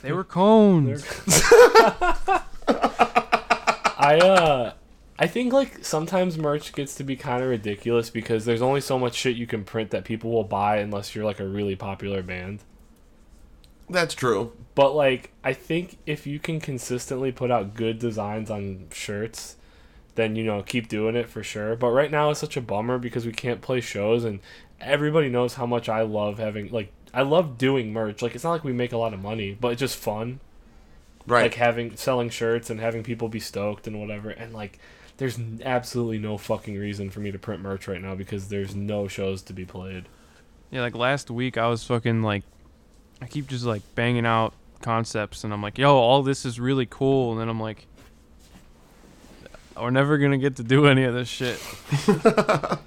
they 0.03 0.13
were 0.13 0.25
cones. 0.25 1.05
I 3.99 4.19
uh 4.23 4.73
I 5.19 5.27
think 5.27 5.53
like 5.53 5.85
sometimes 5.85 6.37
merch 6.37 6.75
gets 6.75 6.95
to 6.97 7.05
be 7.05 7.17
kind 7.17 7.43
of 7.43 7.49
ridiculous 7.49 8.11
because 8.11 8.45
there's 8.45 8.61
only 8.63 8.81
so 8.83 8.99
much 8.99 9.15
shit 9.15 9.37
you 9.37 9.47
can 9.47 9.65
print 9.65 9.91
that 9.91 10.05
people 10.05 10.31
will 10.31 10.45
buy 10.45 10.77
unless 10.79 11.15
you're 11.15 11.25
like 11.25 11.41
a 11.41 11.49
really 11.49 11.77
popular 11.77 12.23
band. 12.23 12.61
That's 13.89 14.15
true. 14.15 14.53
But 14.75 14.95
like 14.95 15.33
I 15.45 15.53
think 15.53 15.99
if 16.07 16.27
you 16.27 16.39
can 16.39 16.61
consistently 16.61 17.33
put 17.33 17.51
out 17.51 17.75
good 17.75 17.99
designs 17.99 18.51
on 18.51 18.89
shirts, 18.93 19.57
then 20.17 20.37
you 20.37 20.45
know 20.45 20.63
keep 20.63 20.89
doing 20.89 21.17
it 21.17 21.29
for 21.29 21.43
sure. 21.43 21.77
But 21.77 21.91
right 21.91 22.11
now 22.11 22.31
it's 22.31 22.41
such 22.41 22.57
a 22.57 22.61
bummer 22.61 22.99
because 22.99 23.27
we 23.27 23.33
can't 23.33 23.61
play 23.63 23.81
shows 23.81 24.25
and 24.25 24.41
everybody 24.81 25.29
knows 25.29 25.55
how 25.55 25.67
much 25.67 25.89
I 25.89 26.03
love 26.03 26.39
having 26.39 26.71
like 26.71 26.93
I 27.15 27.23
love 27.23 27.57
doing 27.59 27.93
merch. 27.93 28.23
Like 28.23 28.35
it's 28.35 28.45
not 28.45 28.53
like 28.53 28.65
we 28.65 28.73
make 28.73 28.93
a 28.93 28.99
lot 28.99 29.15
of 29.15 29.21
money, 29.23 29.57
but 29.59 29.73
it's 29.73 29.81
just 29.81 29.97
fun. 29.97 30.41
Right. 31.29 31.43
like 31.43 31.55
having 31.55 31.97
selling 31.97 32.31
shirts 32.31 32.71
and 32.71 32.79
having 32.79 33.03
people 33.03 33.29
be 33.29 33.41
stoked 33.41 33.89
and 33.89 33.99
whatever 34.01 34.31
and 34.31 34.53
like 34.53 34.79
there's 35.17 35.41
absolutely 35.65 36.19
no 36.21 36.39
fucking 36.39 36.79
reason 36.79 37.11
for 37.11 37.19
me 37.19 37.33
to 37.33 37.39
print 37.39 37.61
merch 37.63 37.89
right 37.89 38.01
now 38.01 38.15
because 38.15 38.47
there's 38.47 38.77
no 38.77 39.09
shows 39.09 39.43
to 39.43 39.53
be 39.53 39.65
played 39.65 40.05
Yeah, 40.71 40.83
like 40.83 40.95
last 40.95 41.29
week 41.29 41.59
I 41.59 41.67
was 41.67 41.83
fucking 41.85 42.23
like, 42.23 42.45
I 43.21 43.27
keep 43.27 43.47
just 43.49 43.65
like 43.65 43.83
banging 43.95 44.27
out 44.27 44.53
concepts, 44.83 45.45
and 45.45 45.53
I'm 45.53 45.63
like, 45.63 45.79
yo, 45.79 45.97
all 45.97 46.23
this 46.23 46.45
is 46.45 46.61
really 46.61 46.87
cool, 46.87 47.33
and 47.33 47.41
then 47.41 47.49
I'm 47.49 47.61
like, 47.61 47.87
we're 49.81 49.91
never 49.91 50.19
gonna 50.19 50.39
get 50.39 50.57
to 50.57 50.63
do 50.63 50.87
any 50.87 51.05
of 51.05 51.15
this 51.15 51.29
shit. 51.29 51.59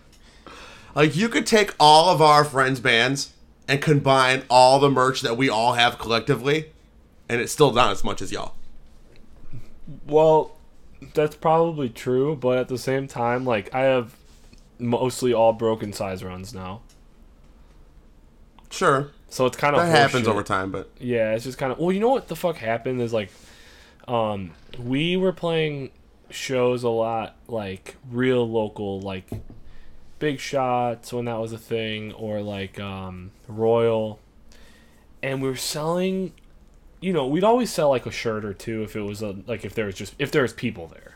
like 0.95 1.15
you 1.15 1.29
could 1.29 1.45
take 1.45 1.73
all 1.79 2.09
of 2.13 2.21
our 2.21 2.43
friends' 2.43 2.79
bands 2.79 3.33
and 3.67 3.81
combine 3.81 4.43
all 4.49 4.79
the 4.79 4.89
merch 4.89 5.21
that 5.21 5.37
we 5.37 5.49
all 5.49 5.73
have 5.73 5.97
collectively, 5.99 6.71
and 7.27 7.41
it's 7.41 7.51
still 7.51 7.71
not 7.71 7.91
as 7.91 8.03
much 8.03 8.21
as 8.21 8.31
y'all. 8.31 8.53
well 10.07 10.55
that's 11.13 11.35
probably 11.35 11.87
true 11.87 12.35
but 12.35 12.57
at 12.57 12.67
the 12.67 12.77
same 12.77 13.07
time 13.07 13.45
like 13.45 13.73
i 13.73 13.79
have 13.83 14.13
mostly 14.79 15.33
all 15.33 15.53
broken 15.53 15.93
size 15.93 16.23
runs 16.23 16.53
now 16.53 16.81
Sure, 18.69 19.09
so 19.29 19.45
it's 19.45 19.57
kind 19.57 19.75
of 19.75 19.81
that 19.81 19.91
happens 19.91 20.27
over 20.27 20.43
time, 20.43 20.71
but 20.71 20.89
Yeah, 20.99 21.33
it's 21.33 21.43
just 21.43 21.57
kind 21.57 21.71
of. 21.71 21.79
Well, 21.79 21.91
you 21.91 21.99
know 21.99 22.09
what 22.09 22.27
the 22.27 22.35
fuck 22.35 22.57
happened 22.57 23.01
is 23.01 23.13
like, 23.13 23.31
um, 24.07 24.51
we 24.77 25.15
were 25.17 25.31
playing 25.31 25.91
shows 26.29 26.83
a 26.83 26.89
lot, 26.89 27.35
like 27.47 27.95
real 28.09 28.49
local, 28.49 28.99
like 28.99 29.29
big 30.19 30.39
shots 30.39 31.13
when 31.13 31.25
that 31.25 31.39
was 31.39 31.53
a 31.53 31.57
thing, 31.57 32.11
or 32.13 32.41
like 32.41 32.79
um, 32.79 33.31
Royal, 33.47 34.19
and 35.21 35.41
we 35.41 35.47
were 35.49 35.55
selling. 35.55 36.33
You 37.01 37.13
know, 37.13 37.27
we'd 37.27 37.45
always 37.45 37.71
sell 37.71 37.89
like 37.89 38.05
a 38.05 38.11
shirt 38.11 38.43
or 38.43 38.53
two 38.53 38.83
if 38.83 38.95
it 38.95 39.01
was 39.01 39.21
a, 39.21 39.35
like 39.47 39.63
if 39.63 39.73
there 39.73 39.85
was 39.85 39.95
just 39.95 40.15
if 40.19 40.31
there 40.31 40.41
was 40.41 40.53
people 40.53 40.87
there. 40.87 41.15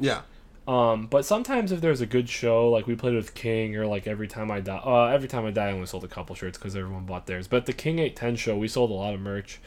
yeah, 0.00 0.22
Um, 0.66 1.06
but 1.08 1.24
sometimes 1.24 1.72
if 1.72 1.80
there's 1.80 2.00
a 2.00 2.06
good 2.06 2.28
show, 2.28 2.70
like 2.70 2.86
we 2.86 2.94
played 2.94 3.14
with 3.14 3.34
King 3.34 3.76
or 3.76 3.86
like 3.86 4.06
every 4.06 4.28
time 4.28 4.50
I 4.50 4.60
die, 4.60 4.80
uh, 4.84 5.06
every 5.06 5.28
time 5.28 5.44
I 5.44 5.50
die, 5.50 5.68
I 5.68 5.72
only 5.72 5.86
sold 5.86 6.04
a 6.04 6.08
couple 6.08 6.36
shirts 6.36 6.56
because 6.56 6.76
everyone 6.76 7.04
bought 7.04 7.26
theirs. 7.26 7.48
But 7.48 7.66
the 7.66 7.72
King 7.72 7.98
Eight 7.98 8.14
Ten 8.14 8.36
show, 8.36 8.56
we 8.56 8.68
sold 8.68 8.90
a 8.90 8.94
lot 8.94 9.12
of 9.12 9.20
merch, 9.20 9.60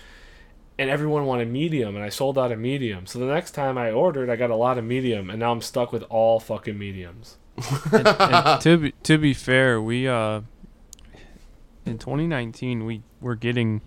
and 0.80 0.90
everyone 0.90 1.26
wanted 1.26 1.52
medium, 1.52 1.96
and 1.96 2.04
I 2.04 2.10
sold 2.10 2.38
out 2.38 2.52
a 2.52 2.56
medium. 2.56 3.06
So 3.08 3.20
the 3.20 3.26
next 3.26 3.52
time 3.52 3.78
I 3.78 3.92
ordered, 3.92 4.30
I 4.30 4.38
got 4.38 4.52
a 4.52 4.56
lot 4.56 4.78
of 4.78 4.86
medium, 4.86 5.30
and 5.30 5.40
now 5.40 5.52
I'm 5.52 5.62
stuck 5.62 5.92
with 5.92 6.04
all 6.04 6.40
fucking 6.40 6.78
mediums. 6.78 7.38
and 7.92 8.62
to 8.62 8.78
be, 8.78 8.92
to 9.04 9.18
be 9.18 9.34
fair, 9.34 9.82
we 9.82 10.08
uh 10.08 10.42
in 11.86 11.98
2019 11.98 12.86
we 12.86 13.02
were 13.22 13.36
getting 13.36 13.82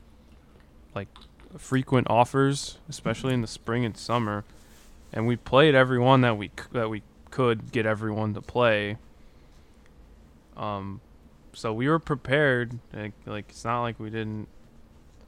like 0.95 1.09
frequent 1.57 2.07
offers, 2.11 2.79
especially 2.89 3.33
in 3.33 3.41
the 3.41 3.47
spring 3.47 3.85
and 3.85 3.97
summer, 3.97 4.45
and 5.13 5.27
we 5.27 5.37
played 5.37 5.75
everyone 5.75 6.21
that 6.23 6.37
we 6.37 6.51
that 6.73 6.89
we 6.89 7.03
could 7.31 7.73
get 7.73 7.87
everyone 7.87 8.35
to 8.35 8.43
play. 8.43 8.97
Um, 10.57 11.01
so 11.53 11.73
we 11.73 11.89
were 11.89 11.99
prepared. 11.99 12.79
Like, 12.93 13.13
like 13.27 13.47
it's 13.49 13.65
not 13.65 13.83
like 13.83 13.99
we 13.99 14.11
didn't. 14.11 14.49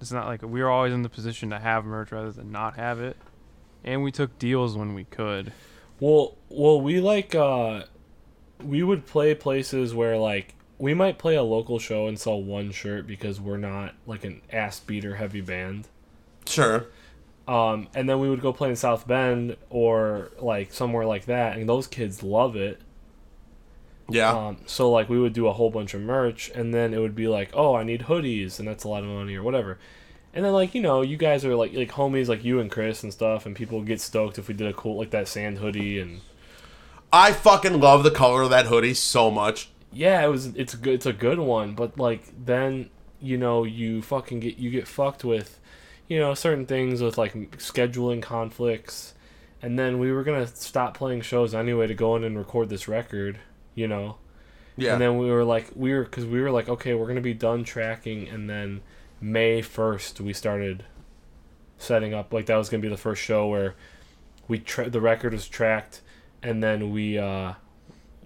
It's 0.01 0.13
not 0.13 0.27
like 0.27 0.43
we 0.43 0.63
were 0.63 0.71
always 0.71 0.93
in 0.93 1.03
the 1.03 1.09
position 1.09 1.51
to 1.51 1.59
have 1.59 1.85
merch 1.85 2.11
rather 2.13 2.33
than 2.33 2.51
not 2.51 2.77
have 2.77 3.01
it, 3.01 3.17
and 3.85 4.03
we 4.03 4.11
took 4.11 4.39
deals 4.39 4.77
when 4.77 4.95
we 4.95 5.05
could. 5.05 5.53
Well, 5.99 6.37
well, 6.49 6.81
we 6.81 7.01
like 7.01 7.35
uh, 7.35 7.85
we 8.63 8.83
would 8.83 9.07
play 9.07 9.35
places 9.35 9.95
where 9.95 10.17
like 10.17 10.55
we 10.79 10.95
might 10.95 11.19
play 11.19 11.37
a 11.37 11.43
local 11.43 11.79
show 11.79 12.07
and 12.07 12.19
sell 12.19 12.43
one 12.43 12.71
shirt 12.71 13.07
because 13.07 13.39
we're 13.41 13.59
not 13.59 13.95
like 14.07 14.25
an 14.25 14.41
ass 14.51 14.81
beater 14.81 15.17
heavy 15.17 15.43
band. 15.43 15.89
sure. 16.47 16.87
Um, 17.49 17.89
and 17.95 18.09
then 18.09 18.21
we 18.21 18.31
would 18.31 18.41
go 18.41 18.53
play 18.53 18.71
in 18.71 18.77
South 18.77 19.07
Bend 19.09 19.57
or 19.71 20.31
like 20.39 20.73
somewhere 20.73 21.05
like 21.07 21.25
that, 21.27 21.57
and 21.57 21.69
those 21.69 21.87
kids 21.87 22.23
love 22.23 22.57
it. 22.57 22.81
Yeah, 24.09 24.37
Um, 24.37 24.59
so 24.67 24.91
like 24.91 25.09
we 25.09 25.19
would 25.21 25.33
do 25.33 25.47
a 25.47 25.53
whole 25.53 25.71
bunch 25.71 25.95
of 25.95 26.01
merch, 26.01 26.51
and 26.55 26.75
then 26.75 26.93
it 26.95 26.99
would 26.99 27.15
be 27.15 27.29
like, 27.29 27.51
oh, 27.55 27.75
I 27.77 27.85
need 27.85 28.03
hoodies, 28.03 28.59
and 28.59 28.67
that's 28.69 28.85
a 28.85 28.89
lot 28.89 29.03
of 29.05 29.09
money 29.09 29.37
or 29.37 29.43
whatever. 29.43 29.79
And 30.33 30.45
then 30.45 30.53
like 30.53 30.75
you 30.75 30.83
know, 30.83 31.03
you 31.03 31.17
guys 31.17 31.45
are 31.45 31.55
like 31.57 31.73
like 31.75 31.91
homies 31.93 32.29
like 32.29 32.45
you 32.45 32.61
and 32.61 32.71
Chris 32.71 33.03
and 33.03 33.13
stuff, 33.13 33.47
and 33.47 33.55
people 33.57 33.83
get 33.83 34.01
stoked 34.01 34.39
if 34.39 34.49
we 34.49 34.55
did 34.55 34.67
a 34.69 34.73
cool 34.73 34.97
like 34.99 35.11
that 35.11 35.29
sand 35.29 35.59
hoodie 35.59 36.01
and 36.01 36.23
I 37.13 37.33
fucking 37.33 37.81
love 37.81 38.03
the 38.05 38.11
color 38.11 38.43
of 38.43 38.51
that 38.51 38.67
hoodie 38.67 38.95
so 38.95 39.31
much. 39.31 39.71
yeah, 39.93 40.25
it 40.25 40.29
was 40.29 40.47
it's 40.57 40.75
good 40.75 40.95
it's 40.95 41.07
a 41.07 41.13
good 41.13 41.39
one, 41.39 41.75
but 41.75 41.99
like 41.99 42.33
then 42.45 42.91
you 43.21 43.37
know 43.39 43.65
you 43.65 44.03
fucking 44.03 44.41
get 44.41 44.57
you 44.59 44.71
get 44.71 44.89
fucked 44.89 45.25
with 45.25 45.60
you 46.11 46.19
know 46.19 46.35
certain 46.35 46.67
things 46.67 47.03
with 47.03 47.17
like 47.19 47.35
scheduling 47.59 48.23
conflicts, 48.23 49.15
and 49.63 49.79
then 49.79 49.99
we 49.99 50.13
were 50.13 50.25
gonna 50.25 50.47
stop 50.49 50.97
playing 50.97 51.23
shows 51.23 51.55
anyway 51.55 51.87
to 51.87 51.95
go 51.95 52.17
in 52.17 52.25
and 52.25 52.37
record 52.37 52.69
this 52.69 52.89
record, 52.89 53.39
you 53.75 53.89
know. 53.89 54.19
Yeah, 54.77 54.95
And 54.95 55.01
then 55.03 55.19
we 55.19 55.31
were 55.31 55.45
like, 55.45 55.71
we 55.77 55.93
were, 55.95 56.05
because 56.05 56.25
we 56.27 56.41
were 56.41 56.51
like, 56.51 56.69
okay, 56.69 56.95
we're 56.95 57.07
gonna 57.09 57.21
be 57.23 57.35
done 57.35 57.65
tracking, 57.65 58.29
and 58.29 58.51
then 58.51 58.83
May 59.21 59.63
first 59.63 60.21
we 60.21 60.33
started 60.35 60.85
setting 61.79 62.15
up. 62.15 62.33
Like 62.33 62.47
that 62.47 62.57
was 62.57 62.69
gonna 62.69 62.83
be 62.83 62.89
the 62.89 62.97
first 62.97 63.23
show 63.23 63.49
where 63.49 63.75
we 64.49 64.59
tra- 64.59 64.91
the 64.91 65.01
record 65.01 65.33
was 65.33 65.49
tracked, 65.49 66.01
and 66.43 66.63
then 66.63 66.91
we 66.93 67.19
uh 67.19 67.55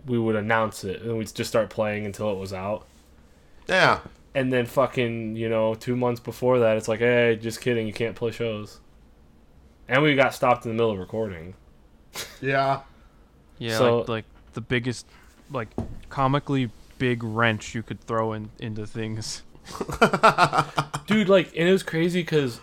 we 0.06 0.18
would 0.18 0.36
announce 0.36 0.84
it, 0.84 1.02
and 1.02 1.18
we'd 1.18 1.34
just 1.34 1.50
start 1.50 1.70
playing 1.70 2.06
until 2.06 2.30
it 2.32 2.38
was 2.38 2.52
out. 2.52 2.86
yeah. 3.68 4.00
And 4.34 4.52
then 4.52 4.66
fucking, 4.66 5.36
you 5.36 5.48
know, 5.48 5.74
two 5.74 5.94
months 5.96 6.20
before 6.20 6.58
that, 6.60 6.76
it's 6.76 6.88
like, 6.88 6.98
hey, 7.00 7.36
just 7.40 7.60
kidding, 7.60 7.86
you 7.86 7.92
can't 7.92 8.16
play 8.16 8.32
shows. 8.32 8.80
And 9.88 10.02
we 10.02 10.14
got 10.16 10.34
stopped 10.34 10.64
in 10.66 10.70
the 10.70 10.74
middle 10.74 10.90
of 10.90 10.98
recording. 10.98 11.54
Yeah. 12.40 12.80
Yeah, 13.58 13.78
So- 13.78 13.98
like, 13.98 14.08
like 14.08 14.24
the 14.54 14.60
biggest, 14.60 15.06
like 15.50 15.68
comically 16.08 16.70
big 16.98 17.22
wrench 17.22 17.74
you 17.74 17.82
could 17.82 18.00
throw 18.00 18.32
in 18.32 18.50
into 18.58 18.86
things. 18.86 19.42
dude 21.06 21.28
like 21.28 21.48
and 21.56 21.68
it 21.68 21.72
was 21.72 21.82
crazy 21.82 22.20
because 22.20 22.60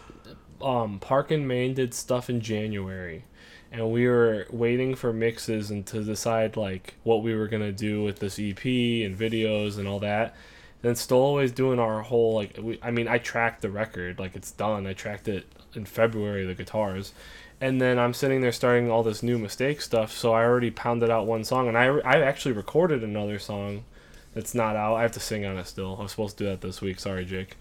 um 0.62 1.00
park 1.00 1.32
and 1.32 1.48
main 1.48 1.74
did 1.74 1.94
stuff 1.96 2.30
in 2.30 2.40
january 2.42 3.26
and 3.72 3.92
we 3.92 4.08
were 4.08 4.46
waiting 4.52 4.94
for 4.96 5.12
mixes 5.12 5.72
and 5.72 5.86
to 5.88 6.04
decide 6.04 6.56
like 6.56 6.94
what 7.04 7.24
we 7.24 7.34
were 7.34 7.48
gonna 7.48 7.72
do 7.72 8.04
with 8.04 8.20
this 8.20 8.38
ep 8.38 8.64
and 8.66 9.18
videos 9.18 9.78
and 9.80 9.88
all 9.88 10.00
that 10.00 10.36
then 10.82 10.96
Stowaway's 10.96 11.52
doing 11.52 11.80
our 11.80 12.02
whole 12.02 12.34
like 12.34 12.58
we, 12.60 12.80
i 12.82 12.92
mean 12.92 13.08
i 13.08 13.18
tracked 13.18 13.62
the 13.62 13.70
record 13.70 14.20
like 14.20 14.36
it's 14.36 14.52
done 14.52 14.88
i 14.88 14.94
tracked 14.94 15.28
it 15.28 15.46
in 15.74 15.86
february 15.86 16.46
the 16.46 16.56
guitars 16.56 17.14
and 17.60 17.80
then 17.80 18.00
i'm 18.00 18.14
sitting 18.14 18.42
there 18.42 18.52
starting 18.52 18.90
all 18.90 19.04
this 19.04 19.24
new 19.24 19.38
mistake 19.38 19.82
stuff 19.82 20.12
so 20.12 20.34
i 20.34 20.44
already 20.44 20.72
pounded 20.72 21.10
out 21.10 21.26
one 21.26 21.44
song 21.44 21.68
and 21.68 21.78
i, 21.78 21.86
I 21.86 22.22
actually 22.22 22.54
recorded 22.54 23.04
another 23.04 23.40
song 23.40 23.86
that's 24.34 24.56
not 24.56 24.76
out 24.76 24.96
i 24.96 25.02
have 25.04 25.12
to 25.14 25.20
sing 25.20 25.46
on 25.46 25.58
it 25.58 25.68
still 25.68 25.98
i 26.00 26.04
was 26.04 26.12
supposed 26.12 26.38
to 26.38 26.44
do 26.44 26.50
that 26.50 26.62
this 26.62 26.82
week 26.82 27.00
sorry 27.00 27.26
jake 27.26 27.58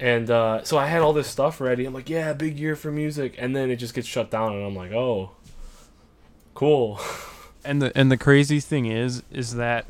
and 0.00 0.30
uh, 0.30 0.64
so 0.64 0.78
I 0.78 0.86
had 0.86 1.02
all 1.02 1.12
this 1.12 1.28
stuff 1.28 1.60
ready. 1.60 1.84
I'm 1.84 1.92
like, 1.92 2.08
yeah, 2.08 2.32
big 2.32 2.58
year 2.58 2.74
for 2.74 2.90
music. 2.90 3.34
And 3.36 3.54
then 3.54 3.70
it 3.70 3.76
just 3.76 3.92
gets 3.92 4.08
shut 4.08 4.30
down, 4.30 4.54
and 4.54 4.64
I'm 4.64 4.74
like, 4.74 4.92
oh, 4.92 5.32
cool. 6.54 6.98
and 7.64 7.82
the 7.82 7.92
and 7.94 8.10
the 8.10 8.16
crazy 8.16 8.60
thing 8.60 8.86
is 8.86 9.22
is 9.30 9.56
that 9.56 9.84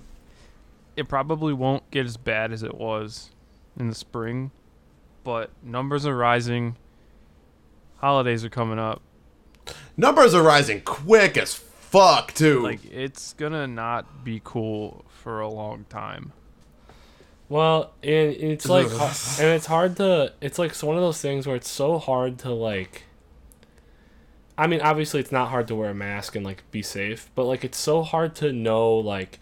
it 1.00 1.08
probably 1.08 1.54
won't 1.54 1.90
get 1.90 2.04
as 2.04 2.18
bad 2.18 2.52
as 2.52 2.62
it 2.62 2.74
was 2.74 3.30
in 3.78 3.88
the 3.88 3.94
spring, 3.94 4.50
but 5.24 5.50
numbers 5.62 6.04
are 6.04 6.14
rising. 6.14 6.76
Holidays 7.96 8.44
are 8.44 8.50
coming 8.50 8.78
up. 8.78 9.00
Numbers 9.96 10.34
are 10.34 10.42
rising 10.42 10.82
quick 10.82 11.38
as 11.38 11.54
fuck 11.54 12.34
too. 12.34 12.60
Like 12.60 12.84
it's 12.84 13.32
gonna 13.32 13.66
not 13.66 14.24
be 14.24 14.42
cool 14.44 15.06
for 15.08 15.40
a 15.40 15.48
long 15.48 15.86
time. 15.88 16.32
Well, 17.48 17.94
and 18.02 18.34
it's 18.34 18.68
like, 18.68 18.86
and 18.86 19.48
it's 19.48 19.66
hard 19.66 19.96
to. 19.96 20.34
It's 20.42 20.58
like 20.58 20.72
it's 20.72 20.82
one 20.82 20.96
of 20.96 21.02
those 21.02 21.20
things 21.20 21.46
where 21.46 21.56
it's 21.56 21.70
so 21.70 21.98
hard 21.98 22.38
to 22.40 22.50
like. 22.50 23.04
I 24.58 24.66
mean, 24.66 24.82
obviously, 24.82 25.20
it's 25.20 25.32
not 25.32 25.48
hard 25.48 25.66
to 25.68 25.74
wear 25.74 25.90
a 25.90 25.94
mask 25.94 26.36
and 26.36 26.44
like 26.44 26.62
be 26.70 26.82
safe, 26.82 27.30
but 27.34 27.44
like 27.44 27.64
it's 27.64 27.78
so 27.78 28.02
hard 28.02 28.34
to 28.36 28.52
know 28.52 28.92
like 28.92 29.40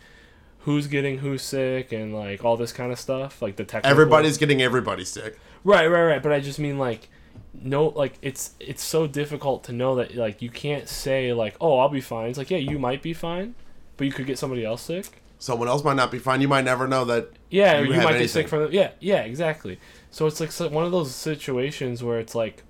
who's 0.61 0.87
getting 0.87 1.19
who 1.19 1.39
sick 1.39 1.93
and 1.93 2.15
like 2.15 2.45
all 2.45 2.57
this 2.57 2.73
kind 2.73 2.93
of 2.93 2.99
stuff, 2.99 3.41
like 3.41 3.57
the 3.57 3.65
technical. 3.65 3.91
Everybody's 3.91 4.39
getting 4.39 4.61
everybody 4.63 5.05
sick. 5.05 5.39
Right, 5.65 5.87
right, 5.87 6.05
right. 6.05 6.23
But 6.23 6.33
I 6.33 6.41
just 6.41 6.59
mean 6.59 6.79
like 6.79 7.09
no 7.55 7.87
like 7.89 8.15
it's 8.23 8.55
it's 8.61 8.83
so 8.83 9.07
difficult 9.07 9.65
to 9.65 9.73
know 9.73 9.97
that 9.97 10.15
like 10.15 10.43
you 10.43 10.51
can't 10.51 10.89
say 10.89 11.33
like 11.33 11.57
oh 11.61 11.79
I'll 11.79 11.89
be 11.89 12.01
fine. 12.01 12.29
It's 12.29 12.39
like 12.39 12.51
yeah 12.51 12.59
you 12.59 12.79
might 12.79 13.03
be 13.03 13.13
fine, 13.13 13.55
but 13.97 14.07
you 14.07 14.13
could 14.13 14.27
get 14.27 14.39
somebody 14.39 14.65
else 14.65 14.83
sick. 14.83 15.23
Someone 15.41 15.69
else 15.69 15.85
might 15.85 15.95
not 15.95 16.11
be 16.11 16.19
fine. 16.19 16.41
You 16.41 16.49
might 16.49 16.65
never 16.65 16.89
know 16.89 17.05
that. 17.05 17.31
Yeah, 17.49 17.79
You 17.81 17.93
you, 17.95 18.01
might 18.01 18.19
be 18.19 18.27
sick 18.27 18.49
from 18.49 18.65
the, 18.65 18.71
yeah 18.73 18.91
yeah 19.01 19.21
exactly. 19.21 19.79
So 20.11 20.27
it's 20.27 20.41
like 20.41 20.53
so- 20.53 20.69
one 20.69 20.85
of 20.85 20.93
those 20.93 21.15
situations 21.15 22.03
where 22.03 22.19
it's 22.19 22.35
like 22.35 22.65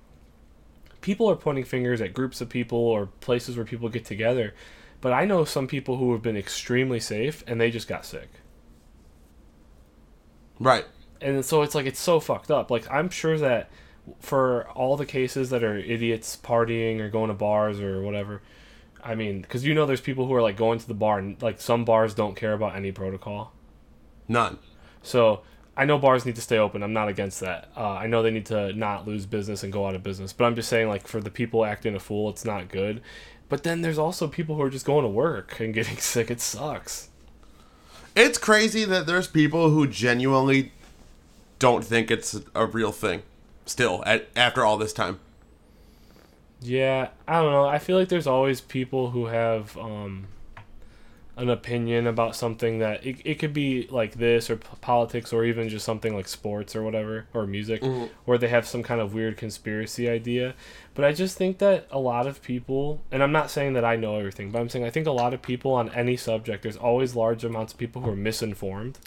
people 1.01 1.29
are 1.29 1.35
pointing 1.35 1.63
fingers 1.63 2.01
at 2.01 2.13
groups 2.13 2.41
of 2.41 2.49
people 2.49 2.77
or 2.77 3.07
places 3.21 3.55
where 3.55 3.65
people 3.65 3.89
get 3.89 4.05
together, 4.05 4.53
but 5.01 5.13
I 5.13 5.25
know 5.25 5.45
some 5.45 5.67
people 5.67 5.97
who 5.97 6.11
have 6.13 6.21
been 6.21 6.37
extremely 6.37 6.99
safe 6.99 7.43
and 7.47 7.59
they 7.59 7.71
just 7.71 7.87
got 7.87 8.05
sick. 8.05 8.29
Right. 10.59 10.85
and 11.21 11.43
so 11.45 11.61
it's 11.61 11.73
like 11.75 11.85
it's 11.85 11.99
so 11.99 12.19
fucked 12.19 12.51
up. 12.51 12.69
Like 12.69 12.89
I'm 12.91 13.09
sure 13.09 13.37
that 13.37 13.69
for 14.19 14.67
all 14.71 14.97
the 14.97 15.05
cases 15.05 15.49
that 15.51 15.63
are 15.63 15.77
idiots 15.77 16.37
partying 16.41 16.99
or 16.99 17.09
going 17.09 17.29
to 17.29 17.33
bars 17.33 17.79
or 17.79 18.01
whatever, 18.01 18.41
I 19.03 19.15
mean, 19.15 19.41
because 19.41 19.65
you 19.65 19.73
know 19.73 19.85
there's 19.85 20.01
people 20.01 20.27
who 20.27 20.33
are 20.33 20.41
like 20.41 20.57
going 20.57 20.79
to 20.79 20.87
the 20.87 20.93
bar 20.93 21.19
and 21.19 21.41
like 21.41 21.61
some 21.61 21.85
bars 21.85 22.13
don't 22.13 22.35
care 22.35 22.53
about 22.53 22.75
any 22.75 22.91
protocol. 22.91 23.53
None. 24.27 24.59
So 25.01 25.41
I 25.77 25.85
know 25.85 25.97
bars 25.97 26.25
need 26.25 26.35
to 26.35 26.41
stay 26.41 26.57
open. 26.57 26.83
I'm 26.83 26.91
not 26.93 27.07
against 27.07 27.39
that. 27.39 27.69
Uh, 27.75 27.91
I 27.91 28.07
know 28.07 28.21
they 28.21 28.31
need 28.31 28.47
to 28.47 28.73
not 28.73 29.07
lose 29.07 29.25
business 29.25 29.63
and 29.63 29.71
go 29.71 29.87
out 29.87 29.95
of 29.95 30.03
business. 30.03 30.33
But 30.33 30.45
I'm 30.45 30.55
just 30.55 30.67
saying, 30.67 30.89
like 30.89 31.07
for 31.07 31.21
the 31.21 31.31
people 31.31 31.63
acting 31.63 31.95
a 31.95 31.99
fool, 31.99 32.29
it's 32.29 32.43
not 32.43 32.67
good. 32.67 33.01
But 33.49 33.63
then 33.63 33.81
there's 33.81 33.97
also 33.97 34.27
people 34.27 34.55
who 34.55 34.61
are 34.61 34.69
just 34.69 34.85
going 34.85 35.03
to 35.03 35.09
work 35.09 35.59
and 35.59 35.73
getting 35.73 35.97
sick. 35.97 36.31
It 36.31 36.39
sucks. 36.39 37.09
It's 38.15 38.37
crazy 38.37 38.85
that 38.85 39.05
there's 39.05 39.27
people 39.27 39.69
who 39.69 39.87
genuinely 39.87 40.71
don't 41.57 41.83
think 41.83 42.09
it's 42.09 42.39
a 42.55 42.65
real 42.65 42.91
thing. 42.91 43.23
Still, 43.65 44.03
at, 44.05 44.29
after 44.35 44.65
all 44.65 44.77
this 44.77 44.93
time. 44.93 45.19
Yeah, 46.61 47.09
I 47.27 47.41
don't 47.41 47.51
know. 47.51 47.65
I 47.65 47.79
feel 47.79 47.97
like 47.97 48.09
there's 48.09 48.27
always 48.27 48.61
people 48.61 49.11
who 49.11 49.27
have 49.27 49.77
um, 49.77 50.27
an 51.37 51.49
opinion 51.49 52.05
about 52.05 52.35
something 52.35 52.79
that 52.79 53.05
it, 53.05 53.17
it 53.23 53.35
could 53.35 53.53
be 53.53 53.87
like 53.89 54.15
this 54.15 54.49
or 54.49 54.57
p- 54.57 54.67
politics 54.81 55.31
or 55.31 55.45
even 55.45 55.69
just 55.69 55.85
something 55.85 56.13
like 56.13 56.27
sports 56.27 56.75
or 56.75 56.83
whatever 56.83 57.27
or 57.33 57.47
music 57.47 57.81
where 58.25 58.37
they 58.37 58.49
have 58.49 58.67
some 58.67 58.83
kind 58.83 58.99
of 58.99 59.13
weird 59.13 59.37
conspiracy 59.37 60.09
idea. 60.09 60.53
But 60.99 61.07
I 61.07 61.13
just 61.13 61.37
think 61.37 61.59
that 61.59 61.87
a 61.91 61.97
lot 61.97 62.27
of 62.27 62.41
people, 62.41 62.99
and 63.09 63.23
I'm 63.23 63.31
not 63.31 63.49
saying 63.49 63.71
that 63.71 63.85
I 63.85 63.95
know 63.95 64.17
everything, 64.17 64.51
but 64.51 64.59
I'm 64.59 64.67
saying 64.67 64.83
I 64.83 64.89
think 64.89 65.07
a 65.07 65.11
lot 65.13 65.33
of 65.33 65.41
people 65.41 65.71
on 65.71 65.87
any 65.91 66.17
subject, 66.17 66.61
there's 66.61 66.75
always 66.75 67.15
large 67.15 67.45
amounts 67.45 67.71
of 67.71 67.79
people 67.79 68.01
who 68.01 68.09
are 68.09 68.17
misinformed. 68.17 68.99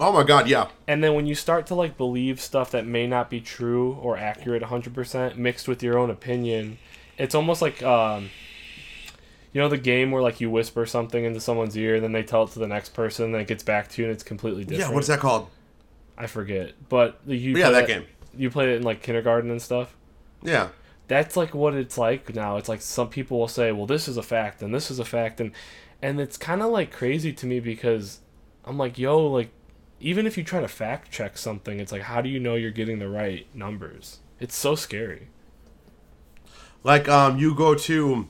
Oh 0.00 0.10
my 0.12 0.24
god, 0.24 0.48
yeah. 0.48 0.66
And 0.88 1.04
then 1.04 1.14
when 1.14 1.26
you 1.28 1.36
start 1.36 1.68
to 1.68 1.76
like 1.76 1.96
believe 1.96 2.40
stuff 2.40 2.72
that 2.72 2.86
may 2.86 3.06
not 3.06 3.30
be 3.30 3.40
true 3.40 3.92
or 4.02 4.16
accurate 4.16 4.64
100% 4.64 5.36
mixed 5.36 5.68
with 5.68 5.80
your 5.80 5.96
own 5.96 6.10
opinion, 6.10 6.78
it's 7.16 7.36
almost 7.36 7.62
like 7.62 7.84
um 7.84 8.30
you 9.52 9.60
know 9.60 9.68
the 9.68 9.78
game 9.78 10.10
where 10.10 10.22
like 10.22 10.40
you 10.40 10.50
whisper 10.50 10.86
something 10.86 11.24
into 11.24 11.38
someone's 11.38 11.76
ear 11.76 11.94
and 11.94 12.02
then 12.02 12.10
they 12.10 12.24
tell 12.24 12.42
it 12.42 12.50
to 12.50 12.58
the 12.58 12.66
next 12.66 12.94
person 12.94 13.30
then 13.30 13.40
it 13.42 13.46
gets 13.46 13.62
back 13.62 13.86
to 13.90 14.02
you 14.02 14.08
and 14.08 14.12
it's 14.12 14.24
completely 14.24 14.64
different. 14.64 14.90
Yeah, 14.90 14.94
what's 14.96 15.06
that 15.06 15.20
called? 15.20 15.50
I 16.18 16.26
forget. 16.26 16.72
But 16.88 17.20
the- 17.24 17.36
you 17.36 17.56
Yeah, 17.56 17.68
play 17.70 17.80
that 17.80 17.86
game. 17.86 18.06
You 18.36 18.50
played 18.50 18.70
it 18.70 18.78
in 18.78 18.82
like 18.82 19.02
kindergarten 19.02 19.52
and 19.52 19.62
stuff. 19.62 19.94
Yeah. 20.42 20.70
That's 21.10 21.36
like 21.36 21.56
what 21.56 21.74
it's 21.74 21.98
like 21.98 22.32
now. 22.36 22.56
It's 22.56 22.68
like 22.68 22.80
some 22.80 23.08
people 23.08 23.40
will 23.40 23.48
say, 23.48 23.72
"Well, 23.72 23.84
this 23.86 24.06
is 24.06 24.16
a 24.16 24.22
fact 24.22 24.62
and 24.62 24.72
this 24.72 24.92
is 24.92 25.00
a 25.00 25.04
fact." 25.04 25.40
And 25.40 25.50
and 26.00 26.20
it's 26.20 26.36
kind 26.36 26.62
of 26.62 26.70
like 26.70 26.92
crazy 26.92 27.32
to 27.32 27.46
me 27.46 27.58
because 27.58 28.20
I'm 28.64 28.78
like, 28.78 28.96
"Yo, 28.96 29.26
like 29.26 29.50
even 29.98 30.24
if 30.24 30.38
you 30.38 30.44
try 30.44 30.60
to 30.60 30.68
fact 30.68 31.10
check 31.10 31.36
something, 31.36 31.80
it's 31.80 31.90
like 31.90 32.02
how 32.02 32.20
do 32.20 32.28
you 32.28 32.38
know 32.38 32.54
you're 32.54 32.70
getting 32.70 33.00
the 33.00 33.08
right 33.08 33.44
numbers?" 33.52 34.20
It's 34.38 34.54
so 34.54 34.76
scary. 34.76 35.26
Like, 36.84 37.08
um, 37.08 37.38
you 37.38 37.56
go 37.56 37.74
to 37.74 38.28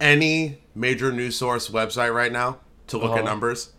any 0.00 0.58
major 0.74 1.12
news 1.12 1.36
source 1.36 1.68
website 1.70 2.12
right 2.12 2.32
now 2.32 2.58
to 2.88 2.98
look 2.98 3.12
at 3.12 3.18
Uh-huh. 3.18 3.28
numbers, 3.30 3.72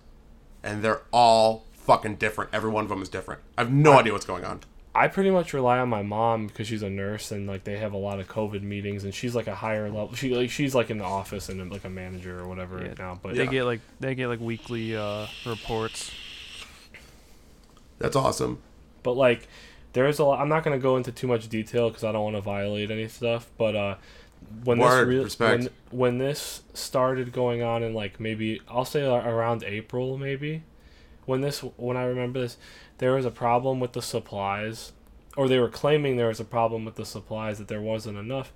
and 0.63 0.81
they're 0.81 1.01
all 1.11 1.65
fucking 1.73 2.15
different. 2.15 2.49
Every 2.53 2.69
one 2.71 2.83
of 2.85 2.89
them 2.89 3.01
is 3.01 3.09
different. 3.09 3.41
I 3.57 3.63
have 3.63 3.71
no 3.73 3.99
idea 3.99 4.13
what's 4.13 4.25
going 4.25 4.45
on. 4.45 4.61
I 4.95 5.09
pretty 5.09 5.29
much 5.29 5.53
rely 5.53 5.77
on 5.79 5.89
my 5.89 6.01
mom 6.03 6.47
because 6.47 6.67
she's 6.67 6.81
a 6.81 6.89
nurse 6.89 7.31
and 7.31 7.47
like 7.47 7.65
they 7.65 7.77
have 7.77 7.91
a 7.93 7.97
lot 7.97 8.19
of 8.21 8.29
COVID 8.29 8.61
meetings 8.61 9.03
and 9.03 9.13
she's 9.13 9.35
like 9.35 9.47
a 9.47 9.55
higher 9.55 9.85
level. 9.89 10.13
She 10.15 10.33
like 10.33 10.49
she's 10.49 10.73
like 10.73 10.89
in 10.89 10.97
the 10.99 11.03
office 11.03 11.49
and 11.49 11.69
like 11.71 11.83
a 11.83 11.89
manager 11.89 12.39
or 12.39 12.47
whatever 12.47 12.79
Yeah. 12.81 12.87
right 12.87 12.97
now. 12.99 13.19
But 13.21 13.35
They 13.35 13.43
Yeah. 13.43 13.51
get 13.51 13.63
like 13.65 13.81
they 13.99 14.15
get 14.15 14.27
like 14.27 14.39
weekly 14.39 14.95
uh, 14.95 15.27
reports. 15.45 16.11
That's 17.99 18.15
awesome. 18.15 18.59
but 19.03 19.13
like 19.13 19.47
there's 19.93 20.19
a 20.19 20.25
lot 20.25 20.39
i'm 20.41 20.49
not 20.49 20.63
going 20.63 20.77
to 20.77 20.81
go 20.81 20.97
into 20.97 21.11
too 21.11 21.27
much 21.27 21.47
detail 21.47 21.89
because 21.89 22.03
i 22.03 22.11
don't 22.11 22.23
want 22.23 22.35
to 22.35 22.41
violate 22.41 22.91
any 22.91 23.07
stuff 23.07 23.49
but 23.57 23.75
uh 23.75 23.95
when 24.65 24.77
Word, 24.79 25.07
this 25.09 25.23
respect. 25.23 25.59
when, 25.61 25.69
when 25.91 26.17
this 26.17 26.63
started 26.73 27.31
going 27.31 27.61
on 27.63 27.81
in 27.83 27.93
like 27.93 28.19
maybe 28.19 28.59
i'll 28.67 28.83
say 28.85 29.05
around 29.05 29.63
april 29.63 30.17
maybe 30.17 30.63
when 31.25 31.39
this 31.41 31.61
when 31.77 31.95
i 31.97 32.03
remember 32.03 32.41
this 32.41 32.57
there 32.97 33.13
was 33.13 33.25
a 33.25 33.31
problem 33.31 33.79
with 33.79 33.93
the 33.93 34.01
supplies 34.01 34.93
or 35.37 35.47
they 35.47 35.59
were 35.59 35.69
claiming 35.69 36.15
there 36.15 36.27
was 36.27 36.39
a 36.39 36.45
problem 36.45 36.85
with 36.85 36.95
the 36.95 37.05
supplies 37.05 37.57
that 37.57 37.67
there 37.67 37.81
wasn't 37.81 38.17
enough 38.17 38.53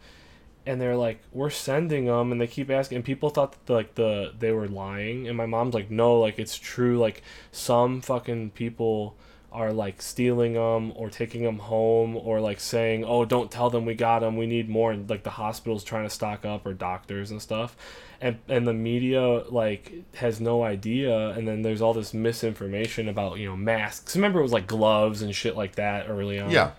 and 0.65 0.80
they're 0.80 0.95
like 0.95 1.21
we're 1.32 1.49
sending 1.49 2.06
them 2.06 2.32
and 2.32 2.39
they 2.39 2.47
keep 2.47 2.69
asking 2.69 2.97
and 2.97 3.06
people 3.06 3.30
thought 3.30 3.65
that 3.65 3.73
like 3.73 3.95
the 3.95 4.34
they 4.38 4.52
were 4.52 4.67
lying 4.67 5.28
and 5.28 5.36
my 5.36 5.45
mom's 5.45 5.73
like 5.73 5.89
no 5.89 6.19
like 6.19 6.38
it's 6.38 6.58
true 6.58 6.97
like 6.97 7.21
some 7.52 8.02
fucking 8.02 8.52
people 8.52 9.15
are 9.51 9.73
like 9.73 10.01
stealing 10.01 10.53
them 10.53 10.91
or 10.95 11.09
taking 11.09 11.43
them 11.43 11.57
home 11.59 12.15
or 12.15 12.39
like 12.39 12.59
saying 12.59 13.03
oh 13.03 13.25
don't 13.25 13.49
tell 13.49 13.69
them 13.69 13.83
we 13.85 13.95
got 13.95 14.19
them 14.19 14.38
we 14.38 14.45
need 14.45 14.69
more 14.69 14.91
and 14.91 15.09
like 15.09 15.23
the 15.23 15.29
hospital's 15.31 15.83
trying 15.83 16.03
to 16.03 16.09
stock 16.09 16.45
up 16.45 16.65
or 16.65 16.73
doctors 16.73 17.31
and 17.31 17.41
stuff. 17.41 17.75
And 18.21 18.38
and 18.47 18.67
the 18.67 18.73
media 18.73 19.21
like 19.49 19.93
has 20.15 20.39
no 20.41 20.63
idea. 20.63 21.29
And 21.29 21.47
then 21.47 21.62
there's 21.62 21.81
all 21.81 21.93
this 21.93 22.13
misinformation 22.13 23.07
about 23.09 23.39
you 23.39 23.47
know 23.47 23.55
masks. 23.55 24.15
Remember 24.15 24.39
it 24.39 24.43
was 24.43 24.51
like 24.51 24.67
gloves 24.67 25.21
and 25.21 25.33
shit 25.33 25.55
like 25.55 25.75
that 25.75 26.07
early 26.09 26.39
on? 26.39 26.51
Yeah. 26.51 26.71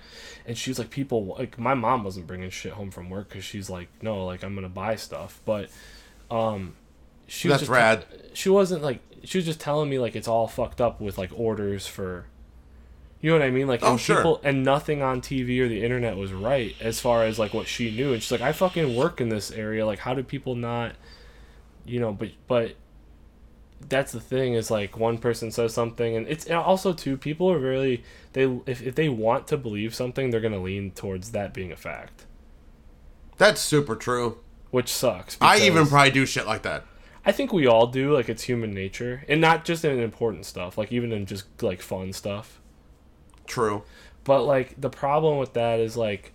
and 0.46 0.56
she 0.56 0.70
was 0.70 0.78
like 0.78 0.90
people 0.90 1.34
like 1.38 1.58
my 1.58 1.74
mom 1.74 2.04
wasn't 2.04 2.26
bringing 2.26 2.50
shit 2.50 2.72
home 2.72 2.90
from 2.90 3.08
work 3.10 3.28
because 3.30 3.44
she's 3.44 3.68
like 3.70 3.88
no 4.02 4.24
like 4.26 4.42
i'm 4.44 4.54
gonna 4.54 4.68
buy 4.68 4.96
stuff. 4.96 5.40
But 5.44 5.70
um 6.30 6.74
she 7.26 7.48
was 7.48 7.54
That's 7.54 7.62
just 7.62 7.70
rad. 7.70 8.04
she 8.34 8.48
wasn't 8.48 8.82
like 8.82 9.00
she 9.24 9.38
was 9.38 9.44
just 9.44 9.60
telling 9.60 9.88
me 9.88 9.98
like 9.98 10.14
it's 10.16 10.28
all 10.28 10.46
fucked 10.46 10.80
up 10.80 11.00
with 11.00 11.16
like 11.18 11.30
orders 11.34 11.86
for 11.86 12.26
you 13.20 13.30
know 13.30 13.38
what 13.38 13.44
I 13.46 13.50
mean? 13.50 13.66
Like 13.68 13.82
Oh, 13.82 13.92
and 13.92 14.00
sure. 14.00 14.16
people 14.16 14.40
and 14.44 14.62
nothing 14.64 15.02
on 15.02 15.20
TV 15.20 15.60
or 15.60 15.68
the 15.68 15.82
internet 15.84 16.16
was 16.16 16.32
right 16.32 16.74
as 16.80 17.00
far 17.00 17.24
as 17.24 17.38
like 17.38 17.52
what 17.52 17.66
she 17.68 17.90
knew. 17.90 18.12
And 18.12 18.22
she's 18.22 18.32
like, 18.32 18.40
I 18.40 18.52
fucking 18.52 18.96
work 18.96 19.20
in 19.20 19.28
this 19.28 19.50
area. 19.50 19.84
Like 19.86 19.98
how 20.00 20.14
do 20.14 20.22
people 20.22 20.54
not 20.54 20.92
you 21.84 21.98
know, 22.00 22.12
but 22.12 22.30
but 22.46 22.76
that's 23.88 24.12
the 24.12 24.20
thing 24.20 24.52
is 24.54 24.70
like 24.70 24.98
one 24.98 25.16
person 25.16 25.50
says 25.50 25.72
something 25.72 26.14
and 26.14 26.28
it's 26.28 26.44
and 26.44 26.56
also 26.56 26.92
too 26.92 27.16
people 27.16 27.50
are 27.50 27.58
really 27.58 28.04
they 28.34 28.42
if, 28.66 28.82
if 28.82 28.94
they 28.94 29.08
want 29.08 29.46
to 29.48 29.56
believe 29.56 29.94
something 29.94 30.28
they're 30.30 30.40
gonna 30.40 30.60
lean 30.60 30.90
towards 30.90 31.30
that 31.32 31.54
being 31.54 31.72
a 31.72 31.76
fact 31.76 32.26
That's 33.38 33.58
super 33.60 33.96
true. 33.96 34.36
which 34.70 34.92
sucks 34.92 35.38
I 35.40 35.60
even 35.60 35.86
probably 35.86 36.10
do 36.10 36.26
shit 36.26 36.46
like 36.46 36.60
that. 36.62 36.84
I 37.24 37.32
think 37.32 37.54
we 37.54 37.66
all 37.66 37.86
do 37.86 38.12
like 38.12 38.28
it's 38.28 38.42
human 38.42 38.72
nature 38.74 39.24
and 39.28 39.40
not 39.40 39.64
just 39.64 39.82
in 39.82 39.98
important 39.98 40.44
stuff 40.44 40.76
like 40.76 40.92
even 40.92 41.10
in 41.10 41.24
just 41.24 41.44
like 41.62 41.80
fun 41.80 42.12
stuff 42.12 42.60
True. 43.50 43.82
But 44.24 44.42
like 44.44 44.80
the 44.80 44.90
problem 44.90 45.38
with 45.38 45.54
that 45.54 45.80
is 45.80 45.96
like 45.96 46.32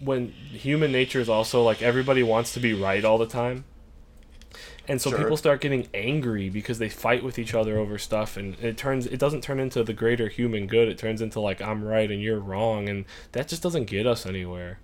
when 0.00 0.28
human 0.28 0.92
nature 0.92 1.20
is 1.20 1.28
also 1.28 1.62
like 1.62 1.82
everybody 1.82 2.22
wants 2.22 2.54
to 2.54 2.60
be 2.60 2.72
right 2.72 3.04
all 3.04 3.18
the 3.18 3.26
time. 3.26 3.64
And 4.88 5.02
so 5.02 5.10
Sure. 5.10 5.18
people 5.18 5.36
start 5.36 5.60
getting 5.60 5.88
angry 5.92 6.48
because 6.48 6.78
they 6.78 6.88
fight 6.88 7.22
with 7.24 7.38
each 7.38 7.54
other 7.54 7.76
over 7.76 7.98
stuff 7.98 8.36
and 8.36 8.56
it 8.62 8.76
turns 8.78 9.06
it 9.06 9.18
doesn't 9.18 9.42
turn 9.42 9.58
into 9.60 9.82
the 9.82 9.92
greater 9.92 10.28
human 10.28 10.66
good. 10.66 10.88
It 10.88 10.96
turns 10.96 11.20
into 11.20 11.40
like 11.40 11.60
I'm 11.60 11.84
right 11.84 12.10
and 12.10 12.22
you're 12.22 12.38
wrong 12.40 12.88
and 12.88 13.04
that 13.32 13.48
just 13.48 13.62
doesn't 13.62 13.84
get 13.86 14.06
us 14.06 14.24
anywhere. 14.26 14.78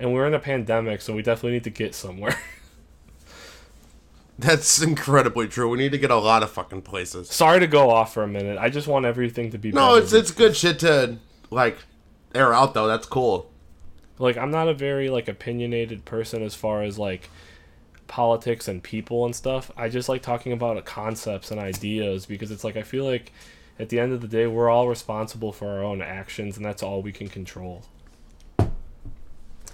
And 0.00 0.12
we're 0.14 0.26
in 0.28 0.34
a 0.34 0.38
pandemic, 0.38 1.00
so 1.02 1.12
we 1.12 1.22
definitely 1.22 1.52
need 1.52 1.64
to 1.64 1.70
get 1.70 1.94
somewhere. 1.94 2.38
That's 4.40 4.80
incredibly 4.80 5.48
true. 5.48 5.68
We 5.68 5.78
need 5.78 5.92
to 5.92 5.98
get 5.98 6.12
a 6.12 6.16
lot 6.16 6.44
of 6.44 6.50
fucking 6.50 6.82
places. 6.82 7.28
Sorry 7.28 7.58
to 7.58 7.66
go 7.66 7.90
off 7.90 8.14
for 8.14 8.22
a 8.22 8.28
minute. 8.28 8.56
I 8.58 8.68
just 8.68 8.86
want 8.86 9.04
everything 9.04 9.50
to 9.50 9.58
be. 9.58 9.72
No, 9.72 9.94
better. 9.94 10.04
it's 10.04 10.12
it's 10.12 10.30
good 10.30 10.56
shit 10.56 10.78
to 10.80 11.18
like 11.50 11.78
air 12.34 12.54
out 12.54 12.72
though. 12.74 12.86
That's 12.86 13.06
cool. 13.06 13.50
like 14.18 14.36
I'm 14.36 14.52
not 14.52 14.68
a 14.68 14.74
very 14.74 15.10
like 15.10 15.26
opinionated 15.26 16.04
person 16.04 16.42
as 16.42 16.54
far 16.54 16.82
as 16.82 16.98
like 16.98 17.30
politics 18.06 18.68
and 18.68 18.80
people 18.80 19.24
and 19.24 19.34
stuff. 19.34 19.72
I 19.76 19.88
just 19.88 20.08
like 20.08 20.22
talking 20.22 20.52
about 20.52 20.84
concepts 20.84 21.50
and 21.50 21.58
ideas 21.60 22.24
because 22.24 22.52
it's 22.52 22.62
like 22.62 22.76
I 22.76 22.82
feel 22.82 23.04
like 23.04 23.32
at 23.78 23.88
the 23.88 23.98
end 23.98 24.12
of 24.12 24.20
the 24.20 24.28
day 24.28 24.46
we're 24.46 24.70
all 24.70 24.88
responsible 24.88 25.52
for 25.52 25.68
our 25.68 25.82
own 25.82 26.00
actions 26.00 26.56
and 26.56 26.64
that's 26.64 26.82
all 26.82 27.02
we 27.02 27.10
can 27.12 27.28
control. 27.28 27.82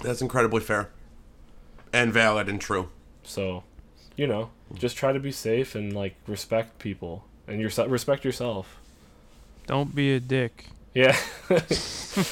That's 0.02 0.22
incredibly 0.22 0.60
fair 0.60 0.90
and 1.92 2.12
valid 2.12 2.48
and 2.48 2.60
true. 2.60 2.88
So, 3.22 3.62
you 4.16 4.26
know, 4.26 4.50
just 4.74 4.96
try 4.96 5.12
to 5.12 5.20
be 5.20 5.32
safe 5.32 5.74
and 5.74 5.92
like 5.94 6.14
respect 6.26 6.78
people 6.78 7.24
and 7.48 7.60
yourself 7.60 7.90
respect 7.90 8.24
yourself. 8.24 8.78
Don't 9.66 9.94
be 9.94 10.12
a 10.14 10.20
dick. 10.20 10.66
Yeah. 10.94 11.16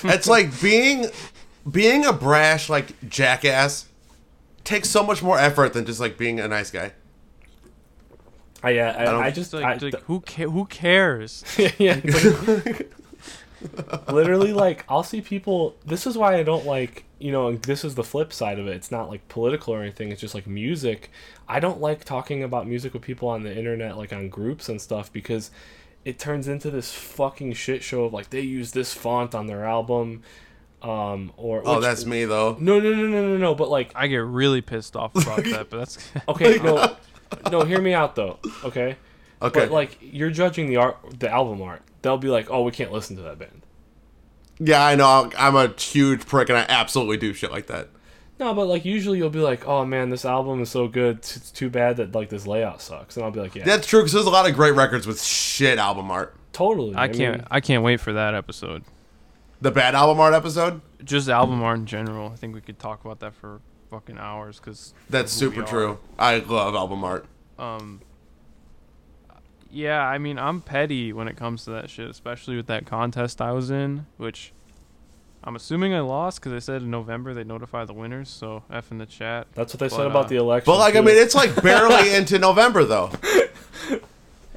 It's 0.05 0.29
like 0.29 0.61
being 0.63 1.07
being 1.71 2.05
a 2.05 2.13
brash 2.13 2.69
like 2.69 3.09
jackass 3.09 3.87
takes 4.63 4.89
so 4.89 5.03
much 5.03 5.23
more 5.23 5.37
effort 5.39 5.73
than 5.73 5.85
just 5.85 5.99
like 5.99 6.17
being 6.17 6.39
a 6.39 6.47
nice 6.47 6.71
guy. 6.71 6.93
I 8.63 8.69
uh, 8.69 8.71
yeah, 8.75 8.97
I, 8.97 9.05
don't- 9.05 9.23
I, 9.25 9.31
just 9.33 9.53
like, 9.53 9.65
I, 9.65 9.75
like, 9.85 10.01
who 10.05 10.21
ca- 10.21 10.49
who 10.49 10.67
cares? 10.67 11.43
yeah, 11.79 12.01
it's 12.05 12.67
like- 12.67 12.93
literally 14.09 14.53
like 14.53 14.85
I'll 14.89 15.03
see 15.03 15.21
people 15.21 15.75
this 15.85 16.07
is 16.07 16.17
why 16.19 16.37
I 16.37 16.43
don't 16.43 16.67
like 16.67 17.05
you 17.19 17.31
know 17.33 17.55
this 17.55 17.85
is 17.85 17.95
the 17.95 18.05
flip 18.05 18.33
side 18.33 18.59
of 18.59 18.67
it. 18.67 18.75
It's 18.77 18.91
not 18.91 19.09
like 19.09 19.29
political 19.29 19.75
or 19.75 19.83
anything. 19.83 20.11
It's 20.13 20.21
just 20.21 20.35
like 20.35 20.47
music. 20.47 21.11
I 21.49 21.61
don't 21.61 21.81
like 21.81 22.05
talking 22.05 22.43
about 22.43 22.67
music 22.67 22.93
with 22.93 23.03
people 23.03 23.29
on 23.29 23.43
the 23.43 23.57
internet 23.57 23.97
like 23.97 24.13
on 24.13 24.29
groups 24.29 24.69
and 24.69 24.81
stuff 24.81 25.13
because 25.13 25.51
it 26.05 26.19
turns 26.19 26.49
into 26.49 26.71
this 26.71 26.93
fucking 26.93 27.53
shit 27.53 27.83
show 27.83 28.05
of 28.05 28.13
like 28.13 28.31
they 28.31 28.41
use 28.41 28.73
this 28.73 28.93
font 28.93 29.35
on 29.35 29.47
their 29.47 29.65
album 29.65 30.23
um 30.83 31.33
or 31.37 31.63
Oh, 31.65 31.77
which- 31.77 31.83
that's 31.85 32.05
me 32.05 32.25
though. 32.25 32.57
no 32.59 32.81
no 32.81 32.93
no 32.93 33.07
no 33.07 33.29
no 33.29 33.37
no 33.37 33.55
but 33.55 33.69
like 33.71 33.93
I 33.95 34.09
get 34.09 34.17
really 34.25 34.61
pissed 34.63 34.97
off 34.97 35.15
about 35.15 35.45
that, 35.45 35.71
but 35.71 35.79
that's 35.79 35.99
okay 36.29 36.59
no. 36.63 36.97
No 37.51 37.63
hear 37.65 37.81
me 37.81 37.95
out 37.95 38.17
though 38.17 38.39
okay 38.65 38.97
Okay. 39.43 39.61
but 39.61 39.71
like 39.71 39.99
you're 40.01 40.31
judging 40.31 40.69
the 40.69 40.77
art 40.77 40.99
the 41.19 41.29
album 41.29 41.61
art 41.63 41.83
they'll 42.03 42.19
be 42.19 42.29
like 42.29 42.51
oh 42.51 42.63
we 42.63 42.71
can't 42.71 42.93
listen 42.93 43.17
to 43.17 43.23
that 43.23 43.39
band 43.39 43.63
yeah, 44.65 44.85
I 44.85 44.95
know. 44.95 45.31
I'm 45.37 45.57
a 45.57 45.69
huge 45.69 46.27
prick 46.27 46.49
and 46.49 46.59
I 46.59 46.65
absolutely 46.69 47.17
do 47.17 47.33
shit 47.33 47.51
like 47.51 47.67
that. 47.67 47.89
No, 48.39 48.55
but 48.55 48.67
like 48.67 48.85
usually 48.85 49.19
you'll 49.19 49.31
be 49.31 49.41
like, 49.41 49.67
"Oh 49.67 49.85
man, 49.85 50.11
this 50.11 50.25
album 50.25 50.63
is 50.63 50.71
so 50.71 50.89
good. 50.89 51.19
It's 51.19 51.51
too 51.51 51.71
bad 51.71 51.97
that 51.99 52.15
like 52.15 52.29
this 52.29 52.47
layout 52.47 52.81
sucks." 52.81 53.17
And 53.17 53.25
I'll 53.25 53.31
be 53.31 53.41
like, 53.41 53.55
"Yeah, 53.55 53.65
That's 53.65 53.87
true 53.87 54.01
because 54.01 54.13
there's 54.13 54.27
a 54.27 54.31
lot 54.31 54.49
of 54.49 54.55
great 54.55 54.75
records 54.75 55.07
with 55.07 55.23
shit 55.23 55.79
album 55.79 56.11
art. 56.11 56.35
totally." 56.53 56.95
I 56.97 57.09
can't 57.09 57.39
mean, 57.39 57.47
I 57.51 57.61
can't 57.61 57.83
wait 57.83 58.01
for 58.01 58.13
that 58.13 58.35
episode. 58.35 58.85
The 59.61 59.71
bad 59.71 59.95
album 59.95 60.19
art 60.21 60.35
episode. 60.35 60.81
Just 61.05 61.29
album 61.29 61.63
art 61.63 61.79
in 61.79 61.87
general. 61.87 62.31
I 62.33 62.37
think 62.37 62.55
we 62.55 62.61
could 62.61 62.79
talk 62.79 63.05
about 63.05 63.21
that 63.21 63.35
for 63.35 63.61
fucking 63.91 64.19
hours 64.19 64.59
because 64.59 64.95
That's 65.11 65.33
super 65.33 65.63
true. 65.63 65.99
I 66.19 66.39
love 66.39 66.75
album 66.75 67.05
art. 67.05 67.27
um 67.59 68.01
yeah 69.73 70.07
i 70.07 70.19
mean 70.19 70.39
i'm 70.39 70.61
petty 70.61 71.13
when 71.13 71.27
it 71.29 71.37
comes 71.37 71.65
to 71.65 71.71
that 71.71 71.89
shit 71.89 72.09
especially 72.11 72.57
with 72.57 72.67
that 72.67 72.85
contest 72.87 73.41
i 73.41 73.51
was 73.53 73.71
in 73.71 74.05
which 74.19 74.53
i'm 75.43 75.57
assuming 75.57 75.95
i 75.95 76.01
lost 76.01 76.39
because 76.39 76.53
they 76.53 76.61
said 76.61 76.83
in 76.83 76.91
november 76.91 77.33
they 77.33 77.43
notify 77.45 77.85
the 77.85 77.93
winners 77.95 78.29
so 78.29 78.63
f 78.71 78.91
in 78.93 78.99
the 78.99 79.07
chat 79.07 79.47
that's 79.55 79.73
what 79.73 79.81
they 79.81 79.89
said 79.89 80.07
about 80.07 80.27
uh, 80.27 80.29
the 80.29 80.37
election. 80.37 80.65
But 80.71 80.79
like, 80.79 80.95
I 80.95 81.01
mean, 81.01 81.17
it's 81.17 81.35
like 81.35 81.61
barely 81.63 82.15
into 82.15 82.39
November 82.39 82.85
though. 82.85 83.11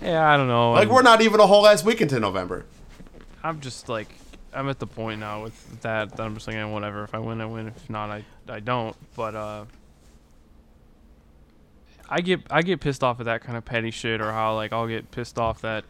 yeah 0.01 0.29
i 0.29 0.35
don't 0.37 0.47
know 0.47 0.71
Like, 0.73 0.87
I'm- 0.87 0.93
we're 0.95 1.01
not 1.01 1.21
even 1.21 1.39
a 1.39 1.47
whole 1.47 1.65
ass 1.65 1.83
week 1.83 2.01
into 2.01 2.19
November. 2.19 2.65
i'm 3.43 3.61
just 3.61 3.87
like 3.89 4.09
i'm 4.53 4.67
at 4.69 4.79
the 4.79 4.87
point 4.87 5.19
now 5.21 5.43
with 5.43 5.81
that 5.81 6.15
that 6.17 6.23
i'm 6.23 6.33
just 6.35 6.47
like 6.47 6.55
eh, 6.57 6.63
whatever 6.65 7.03
if 7.05 7.13
i 7.15 7.19
win 7.19 7.39
i 7.41 7.45
win 7.45 7.67
if 7.67 7.89
not 7.89 8.09
i 8.09 8.23
i 8.49 8.59
don't 8.59 8.95
but 9.15 9.33
uh 9.35 9.65
I 12.09 12.21
get 12.21 12.41
I 12.49 12.61
get 12.61 12.79
pissed 12.81 13.03
off 13.03 13.19
at 13.19 13.25
that 13.25 13.41
kind 13.41 13.57
of 13.57 13.65
petty 13.65 13.91
shit, 13.91 14.21
or 14.21 14.31
how 14.31 14.55
like 14.55 14.73
I'll 14.73 14.87
get 14.87 15.11
pissed 15.11 15.37
off 15.39 15.61
that 15.61 15.85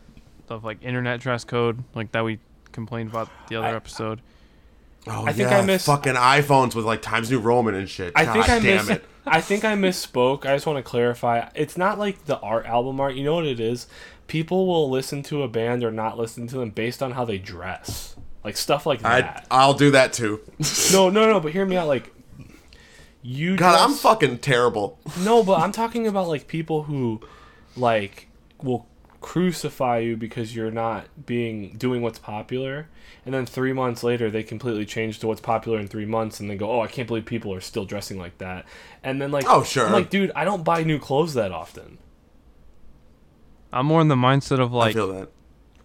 of 0.50 0.64
like 0.64 0.78
internet 0.84 1.20
dress 1.20 1.44
code, 1.44 1.84
like 1.94 2.12
that 2.14 2.24
we 2.24 2.40
complained 2.72 3.10
about 3.10 3.30
the 3.50 3.56
other 3.58 3.68
I- 3.68 3.76
episode. 3.76 4.22
Oh 5.08 5.24
I 5.28 5.34
think 5.34 5.52
yeah, 5.52 5.60
I 5.60 5.66
miss- 5.66 5.86
fucking 5.86 6.16
iPhones 6.16 6.74
with 6.74 6.84
like 6.84 7.02
Times 7.04 7.30
New 7.30 7.40
Roman 7.40 7.76
and 7.76 7.88
shit. 7.88 8.12
I 8.16 8.26
God 8.26 8.34
think 8.34 8.50
I 8.50 8.60
damn 8.60 8.64
miss. 8.88 8.90
it. 8.90 9.06
I 9.28 9.40
think 9.40 9.64
I 9.64 9.76
misspoke. 9.76 10.46
I 10.48 10.56
just 10.56 10.66
want 10.66 10.78
to 10.78 10.84
clarify. 10.84 11.48
It's 11.54 11.78
not 11.78 12.00
like 12.00 12.26
the 12.26 12.40
art 12.40 12.66
album 12.66 13.00
art. 13.00 13.14
You 13.16 13.24
know 13.24 13.36
what 13.36 13.46
it 13.46 13.60
is? 13.60 13.86
People 14.28 14.66
will 14.66 14.90
listen 14.90 15.22
to 15.24 15.44
a 15.44 15.48
band 15.48 15.84
or 15.84 15.92
not 15.92 16.18
listen 16.18 16.48
to 16.48 16.58
them 16.58 16.72
based 16.72 17.04
on 17.04 17.12
how 17.12 17.24
they 17.24 17.38
dress, 17.38 18.16
like 18.44 18.58
stuff 18.58 18.88
like 18.88 19.06
I 19.06 19.22
that. 19.22 19.46
I'll 19.52 19.76
do 19.76 19.92
that 19.92 20.12
too. 20.14 20.42
no, 20.92 21.10
no, 21.12 21.28
no. 21.30 21.40
But 21.40 21.52
hear 21.54 21.66
me 21.68 21.78
out. 21.78 21.88
Like 21.88 22.12
you. 23.26 23.58
God, 23.58 23.80
I'm 23.80 23.96
fucking 23.96 24.40
terrible. 24.40 25.00
No, 25.20 25.44
but 25.44 25.60
I'm 25.60 25.72
talking 25.72 26.06
about 26.08 26.28
like 26.28 26.48
people 26.48 26.84
who 26.84 27.22
like 27.76 28.28
will 28.62 28.88
crucify 29.22 29.98
you 29.98 30.16
because 30.16 30.56
you're 30.56 30.70
not 30.70 31.08
being 31.26 31.76
doing 31.78 32.04
what's 32.04 32.20
popular 32.20 32.88
and 33.26 33.34
then 33.34 33.44
3 33.44 33.74
months 33.74 34.04
later 34.04 34.30
they 34.30 34.44
completely 34.44 34.86
change 34.86 35.18
to 35.18 35.26
what's 35.26 35.42
popular 35.42 35.80
in 35.80 35.88
3 35.88 36.06
months 36.06 36.40
and 36.40 36.48
then 36.48 36.58
go, 36.58 36.70
"Oh, 36.72 36.82
I 36.82 36.88
can't 36.88 37.08
believe 37.08 37.26
people 37.26 37.52
are 37.52 37.62
still 37.62 37.86
dressing 37.86 38.20
like 38.20 38.38
that." 38.38 38.66
And 39.04 39.20
then 39.20 39.32
like 39.32 39.46
Oh, 39.48 39.64
sure. 39.64 39.88
I'm 39.88 39.94
like, 39.94 40.12
"Dude, 40.12 40.32
I 40.36 40.46
don't 40.46 40.64
buy 40.64 40.84
new 40.84 41.00
clothes 41.00 41.34
that 41.34 41.52
often." 41.52 41.98
I'm 43.74 43.88
more 43.88 44.00
in 44.02 44.08
the 44.08 44.16
mindset 44.16 44.60
of 44.60 44.74
I 44.74 44.78
like, 44.78 44.94
feel 44.94 45.12
that. 45.14 45.30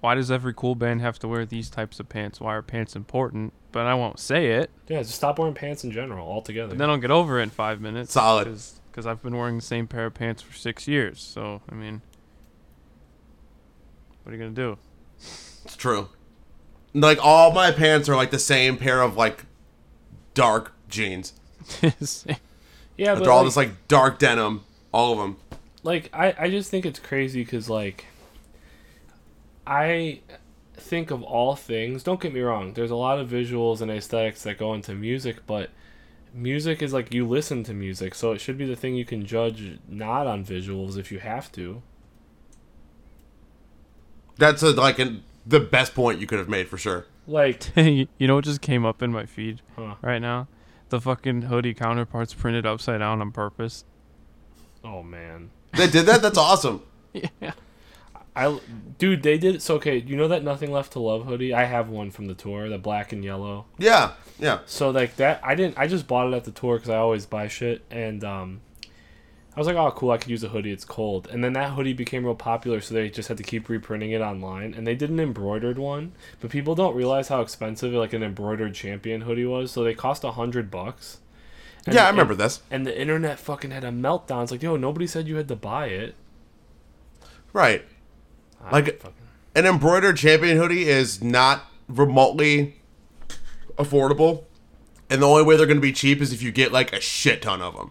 Why 0.00 0.14
does 0.14 0.30
every 0.30 0.54
cool 0.54 0.74
band 0.74 1.00
have 1.02 1.18
to 1.20 1.28
wear 1.28 1.44
these 1.44 1.68
types 1.68 2.00
of 2.00 2.08
pants? 2.08 2.40
Why 2.40 2.54
are 2.54 2.62
pants 2.62 2.96
important? 2.96 3.52
But 3.72 3.86
I 3.86 3.94
won't 3.94 4.18
say 4.18 4.52
it. 4.52 4.70
Yeah, 4.88 4.98
just 5.02 5.14
stop 5.14 5.38
wearing 5.38 5.54
pants 5.54 5.84
in 5.84 5.92
general 5.92 6.26
altogether. 6.26 6.72
And 6.72 6.80
then 6.80 6.90
I'll 6.90 6.96
get 6.96 7.10
over 7.10 7.38
it 7.38 7.44
in 7.44 7.50
five 7.50 7.80
minutes. 7.80 8.12
Solid. 8.12 8.46
Because 8.90 9.06
I've 9.06 9.22
been 9.22 9.36
wearing 9.36 9.56
the 9.56 9.62
same 9.62 9.86
pair 9.86 10.06
of 10.06 10.14
pants 10.14 10.42
for 10.42 10.54
six 10.54 10.88
years. 10.88 11.20
So, 11.20 11.60
I 11.70 11.74
mean, 11.74 12.02
what 14.22 14.32
are 14.32 14.36
you 14.36 14.42
going 14.42 14.54
to 14.54 14.60
do? 14.60 14.78
It's 15.18 15.76
true. 15.76 16.08
Like 16.92 17.18
all 17.24 17.52
my 17.52 17.70
pants 17.70 18.08
are 18.08 18.16
like 18.16 18.30
the 18.30 18.38
same 18.38 18.76
pair 18.76 19.02
of 19.02 19.16
like 19.16 19.44
dark 20.34 20.72
jeans. 20.88 21.34
yeah, 21.82 21.94
but 23.14 23.22
They're 23.22 23.30
all 23.30 23.38
like, 23.38 23.46
just 23.46 23.56
like 23.56 23.86
dark 23.86 24.18
denim, 24.18 24.64
all 24.92 25.12
of 25.12 25.18
them. 25.18 25.36
like 25.84 26.10
I, 26.12 26.34
I 26.38 26.50
just 26.50 26.70
think 26.70 26.84
it's 26.86 26.98
crazy 26.98 27.44
because 27.44 27.70
like 27.70 28.06
i 29.70 30.20
think 30.74 31.10
of 31.10 31.22
all 31.22 31.54
things 31.56 32.02
don't 32.02 32.20
get 32.20 32.32
me 32.34 32.40
wrong 32.40 32.72
there's 32.74 32.90
a 32.90 32.96
lot 32.96 33.18
of 33.18 33.28
visuals 33.28 33.80
and 33.80 33.90
aesthetics 33.90 34.42
that 34.42 34.58
go 34.58 34.74
into 34.74 34.94
music 34.94 35.46
but 35.46 35.70
music 36.34 36.82
is 36.82 36.92
like 36.92 37.12
you 37.12 37.26
listen 37.26 37.62
to 37.64 37.72
music 37.74 38.14
so 38.14 38.32
it 38.32 38.40
should 38.40 38.56
be 38.58 38.64
the 38.64 38.76
thing 38.76 38.94
you 38.94 39.04
can 39.04 39.24
judge 39.24 39.78
not 39.88 40.26
on 40.26 40.44
visuals 40.44 40.96
if 40.96 41.10
you 41.12 41.18
have 41.18 41.50
to 41.52 41.82
That's 44.38 44.62
a, 44.62 44.70
like 44.70 44.98
an, 44.98 45.22
the 45.46 45.60
best 45.60 45.94
point 45.94 46.20
you 46.20 46.26
could 46.26 46.38
have 46.38 46.48
made 46.48 46.68
for 46.68 46.78
sure. 46.78 47.06
like 47.26 47.70
you 47.76 48.06
know 48.20 48.36
what 48.36 48.44
just 48.44 48.60
came 48.62 48.86
up 48.86 49.02
in 49.02 49.12
my 49.12 49.26
feed 49.26 49.60
huh, 49.76 49.96
right 50.02 50.18
now? 50.20 50.48
The 50.88 51.00
fucking 51.00 51.42
hoodie 51.42 51.74
counterparts 51.74 52.34
printed 52.34 52.64
upside 52.66 53.00
down 53.00 53.20
on 53.20 53.30
purpose. 53.32 53.84
oh 54.82 55.02
man 55.02 55.50
They 55.76 55.86
did 55.88 56.06
that. 56.06 56.22
That's 56.22 56.38
awesome. 56.48 56.82
Yeah. 57.12 57.52
I 58.36 58.58
dude 58.98 59.22
they 59.22 59.36
did 59.38 59.60
so 59.60 59.74
okay 59.76 59.98
you 59.98 60.16
know 60.16 60.28
that 60.28 60.42
nothing 60.44 60.70
left 60.70 60.92
to 60.92 61.00
love 61.00 61.26
hoodie 61.26 61.52
i 61.52 61.64
have 61.64 61.88
one 61.88 62.10
from 62.10 62.26
the 62.26 62.34
tour 62.34 62.68
the 62.68 62.78
black 62.78 63.12
and 63.12 63.24
yellow 63.24 63.64
Yeah, 63.78 64.12
yeah. 64.38 64.60
So 64.66 64.90
like 64.90 65.16
that, 65.16 65.40
I 65.42 65.54
didn't. 65.54 65.76
I 65.78 65.86
just 65.88 66.06
bought 66.06 66.32
it 66.32 66.36
at 66.36 66.44
the 66.44 66.50
tour 66.52 66.76
because 66.76 66.90
I 66.90 66.96
always 66.96 67.26
buy 67.26 67.48
shit, 67.48 67.82
and 67.90 68.22
um, 68.24 68.60
I 69.54 69.60
was 69.60 69.66
like, 69.66 69.76
oh 69.76 69.90
cool, 69.90 70.12
I 70.12 70.16
could 70.18 70.30
use 70.30 70.42
a 70.44 70.48
hoodie. 70.48 70.70
It's 70.72 70.84
cold, 70.84 71.28
and 71.30 71.42
then 71.44 71.52
that 71.54 71.72
hoodie 71.72 71.92
became 71.92 72.24
real 72.24 72.34
popular, 72.36 72.80
so 72.80 72.94
they 72.94 73.10
just 73.10 73.28
had 73.28 73.36
to 73.36 73.42
keep 73.42 73.68
reprinting 73.68 74.12
it 74.12 74.20
online, 74.22 74.72
and 74.74 74.86
they 74.86 74.94
did 74.94 75.10
an 75.10 75.18
embroidered 75.20 75.76
one, 75.78 76.12
but 76.40 76.50
people 76.50 76.74
don't 76.74 76.94
realize 76.94 77.28
how 77.28 77.40
expensive 77.42 77.92
like 77.92 78.12
an 78.12 78.22
embroidered 78.22 78.74
champion 78.74 79.22
hoodie 79.22 79.44
was. 79.44 79.72
So 79.72 79.82
they 79.84 79.92
cost 79.94 80.22
a 80.24 80.30
hundred 80.32 80.70
bucks. 80.70 81.18
And 81.84 81.94
yeah, 81.94 82.02
the- 82.02 82.06
I 82.06 82.10
remember 82.10 82.34
this. 82.36 82.62
And 82.70 82.86
the 82.86 82.98
internet 82.98 83.38
fucking 83.40 83.72
had 83.72 83.84
a 83.84 83.90
meltdown. 83.90 84.44
It's 84.44 84.52
like, 84.52 84.62
yo, 84.62 84.76
nobody 84.76 85.06
said 85.06 85.26
you 85.28 85.36
had 85.36 85.48
to 85.48 85.56
buy 85.56 85.86
it. 85.88 86.14
Right. 87.52 87.84
I 88.64 88.70
Like- 88.72 89.00
fucking- 89.00 89.14
An 89.54 89.66
embroidered 89.66 90.16
champion 90.16 90.56
hoodie 90.56 90.88
is 90.88 91.22
not 91.22 91.64
remotely 91.88 92.76
affordable. 93.76 94.44
And 95.08 95.22
the 95.22 95.26
only 95.26 95.42
way 95.42 95.56
they're 95.56 95.66
going 95.66 95.78
to 95.78 95.82
be 95.82 95.92
cheap 95.92 96.20
is 96.20 96.32
if 96.32 96.40
you 96.40 96.52
get 96.52 96.70
like 96.72 96.92
a 96.92 97.00
shit 97.00 97.42
ton 97.42 97.60
of 97.60 97.74
them. 97.76 97.90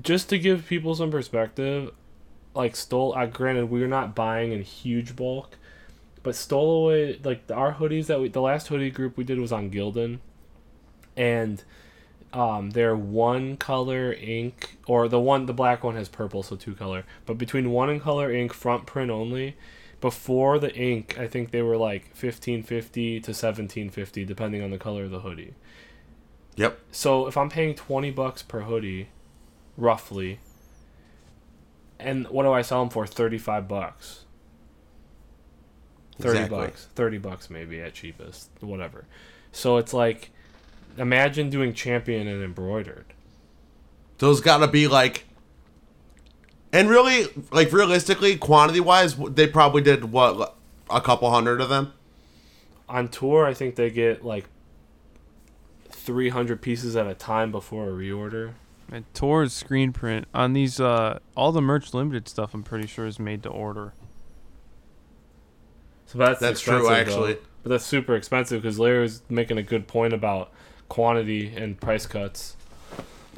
just 0.00 0.28
to 0.28 0.38
give 0.38 0.66
people 0.66 0.94
some 0.94 1.10
perspective, 1.10 1.90
like 2.54 2.74
stole. 2.76 3.14
Uh, 3.16 3.26
granted, 3.26 3.66
we 3.70 3.82
are 3.82 3.88
not 3.88 4.14
buying 4.14 4.52
in 4.52 4.62
huge 4.62 5.14
bulk, 5.16 5.56
but 6.22 6.34
Stowaway 6.36 7.18
like 7.24 7.42
our 7.52 7.74
hoodies 7.74 8.06
that 8.06 8.20
we. 8.20 8.28
The 8.28 8.40
last 8.40 8.68
hoodie 8.68 8.90
group 8.90 9.16
we 9.16 9.24
did 9.24 9.38
was 9.40 9.50
on 9.52 9.70
Gildan, 9.70 10.18
and 11.16 11.62
um, 12.32 12.70
their 12.70 12.94
one 12.94 13.56
color 13.56 14.12
ink, 14.12 14.76
or 14.86 15.08
the 15.08 15.20
one 15.20 15.46
the 15.46 15.54
black 15.54 15.82
one 15.82 15.96
has 15.96 16.08
purple, 16.08 16.42
so 16.42 16.56
two 16.56 16.74
color. 16.74 17.04
But 17.26 17.38
between 17.38 17.70
one 17.70 17.90
and 17.90 18.00
color 18.00 18.32
ink, 18.32 18.52
front 18.52 18.86
print 18.86 19.10
only. 19.10 19.56
Before 20.00 20.60
the 20.60 20.72
ink, 20.74 21.18
I 21.18 21.26
think 21.26 21.50
they 21.50 21.62
were 21.62 21.76
like 21.76 22.14
fifteen 22.14 22.62
fifty 22.62 23.18
to 23.20 23.34
seventeen 23.34 23.90
fifty, 23.90 24.24
depending 24.24 24.62
on 24.62 24.70
the 24.70 24.78
color 24.78 25.04
of 25.04 25.10
the 25.10 25.20
hoodie. 25.20 25.54
Yep. 26.54 26.78
So 26.92 27.26
if 27.26 27.36
I'm 27.36 27.50
paying 27.50 27.74
twenty 27.74 28.12
bucks 28.12 28.42
per 28.42 28.60
hoodie, 28.60 29.08
roughly, 29.76 30.38
and 31.98 32.28
what 32.28 32.44
do 32.44 32.52
I 32.52 32.62
sell 32.62 32.80
them 32.80 32.90
for? 32.90 33.08
Thirty 33.08 33.38
five 33.38 33.66
bucks. 33.66 34.24
Thirty 36.20 36.38
Exactly. 36.38 36.58
bucks. 36.58 36.88
Thirty 36.94 37.18
bucks 37.18 37.50
maybe 37.50 37.80
at 37.80 37.94
cheapest. 37.94 38.50
Whatever. 38.60 39.06
So 39.50 39.78
it's 39.78 39.94
like, 39.94 40.30
imagine 40.98 41.50
doing 41.50 41.72
champion 41.72 42.26
and 42.26 42.42
embroidered. 42.42 43.06
Those 44.18 44.40
gotta 44.40 44.66
be 44.68 44.88
like. 44.88 45.24
And 46.72 46.90
really, 46.90 47.26
like 47.50 47.72
realistically, 47.72 48.36
quantity 48.36 48.80
wise, 48.80 49.16
they 49.16 49.46
probably 49.46 49.80
did 49.80 50.12
what 50.12 50.54
a 50.90 51.00
couple 51.00 51.30
hundred 51.30 51.60
of 51.62 51.70
them. 51.70 51.92
On 52.88 53.08
tour, 53.08 53.46
I 53.46 53.54
think 53.54 53.76
they 53.76 53.90
get 53.90 54.24
like 54.24 54.44
three 55.90 56.28
hundred 56.28 56.60
pieces 56.60 56.94
at 56.96 57.06
a 57.06 57.14
time 57.14 57.50
before 57.50 57.88
a 57.88 57.92
reorder. 57.92 58.52
And 58.90 59.04
tours 59.14 59.52
screen 59.52 59.92
print 59.92 60.26
on 60.32 60.54
these 60.54 60.80
uh 60.80 61.18
all 61.36 61.52
the 61.52 61.60
merch 61.60 61.92
limited 61.92 62.26
stuff 62.28 62.54
I'm 62.54 62.62
pretty 62.62 62.86
sure 62.86 63.06
is 63.06 63.18
made 63.18 63.42
to 63.42 63.50
order. 63.50 63.92
So 66.06 66.16
that's 66.18 66.40
That's 66.40 66.60
true, 66.60 66.78
expensive, 66.78 67.08
actually. 67.08 67.32
though. 67.34 67.40
But 67.62 67.70
that's 67.70 67.84
super 67.84 68.14
expensive 68.14 68.62
because 68.62 68.78
Larry 68.78 69.02
was 69.02 69.22
making 69.28 69.58
a 69.58 69.62
good 69.62 69.86
point 69.86 70.14
about 70.14 70.50
quantity 70.88 71.54
and 71.54 71.80
price 71.80 72.06
cuts. 72.06 72.56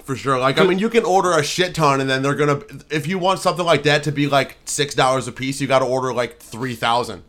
For 0.04 0.16
sure. 0.16 0.38
Like, 0.38 0.58
I 0.58 0.64
mean, 0.64 0.78
you 0.78 0.88
can 0.88 1.04
order 1.04 1.32
a 1.32 1.42
shit 1.42 1.74
ton, 1.74 2.00
and 2.00 2.08
then 2.08 2.22
they're 2.22 2.34
gonna. 2.34 2.60
If 2.90 3.06
you 3.06 3.18
want 3.18 3.38
something 3.38 3.64
like 3.64 3.82
that 3.84 4.02
to 4.04 4.12
be 4.12 4.26
like 4.26 4.56
six 4.64 4.94
dollars 4.94 5.28
a 5.28 5.32
piece, 5.32 5.60
you 5.60 5.66
got 5.66 5.80
to 5.80 5.84
order 5.84 6.12
like 6.12 6.40
three 6.40 6.74
thousand. 6.74 7.22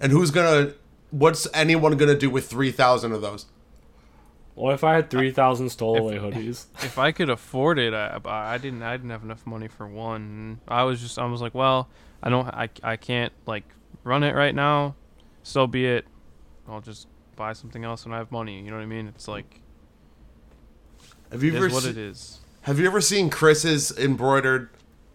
And 0.00 0.12
who's 0.12 0.30
gonna? 0.30 0.74
What's 1.10 1.46
anyone 1.54 1.96
gonna 1.96 2.18
do 2.18 2.28
with 2.28 2.48
three 2.48 2.72
thousand 2.72 3.12
of 3.12 3.22
those? 3.22 3.46
Well, 4.56 4.74
if 4.74 4.84
I 4.84 4.94
had 4.94 5.08
three 5.08 5.30
thousand 5.30 5.70
stowaway 5.70 6.18
hoodies, 6.18 6.66
If 6.82 6.98
I 6.98 7.12
could 7.12 7.30
afford 7.30 7.78
it, 7.78 7.94
I, 7.94 8.20
I 8.24 8.58
didn't 8.58 8.82
I 8.82 8.96
didn't 8.96 9.10
have 9.10 9.22
enough 9.22 9.46
money 9.46 9.68
for 9.68 9.86
one. 9.86 10.60
I 10.68 10.82
was 10.82 11.00
just 11.00 11.18
I 11.18 11.24
was 11.24 11.40
like, 11.40 11.54
well, 11.54 11.88
I 12.22 12.28
don't 12.28 12.46
I, 12.48 12.68
I 12.82 12.96
can't 12.96 13.32
like 13.46 13.64
run 14.04 14.22
it 14.22 14.34
right 14.34 14.54
now. 14.54 14.96
So 15.42 15.66
be 15.66 15.86
it. 15.86 16.06
I'll 16.68 16.80
just 16.80 17.06
buy 17.40 17.54
something 17.54 17.84
else 17.84 18.04
when 18.04 18.12
I 18.14 18.18
have 18.18 18.30
money. 18.30 18.60
You 18.60 18.70
know 18.70 18.76
what 18.76 18.82
I 18.82 18.86
mean? 18.86 19.08
It's 19.08 19.26
like 19.26 19.60
Have 21.32 21.42
you 21.42 21.52
it 21.52 21.56
ever 21.56 21.66
is 21.68 21.72
what 21.72 21.82
se- 21.84 21.90
it 21.90 21.96
is. 21.96 22.38
Have 22.62 22.78
you 22.78 22.86
ever 22.86 23.00
seen 23.00 23.30
Chris's 23.30 23.96
embroidered 23.98 24.68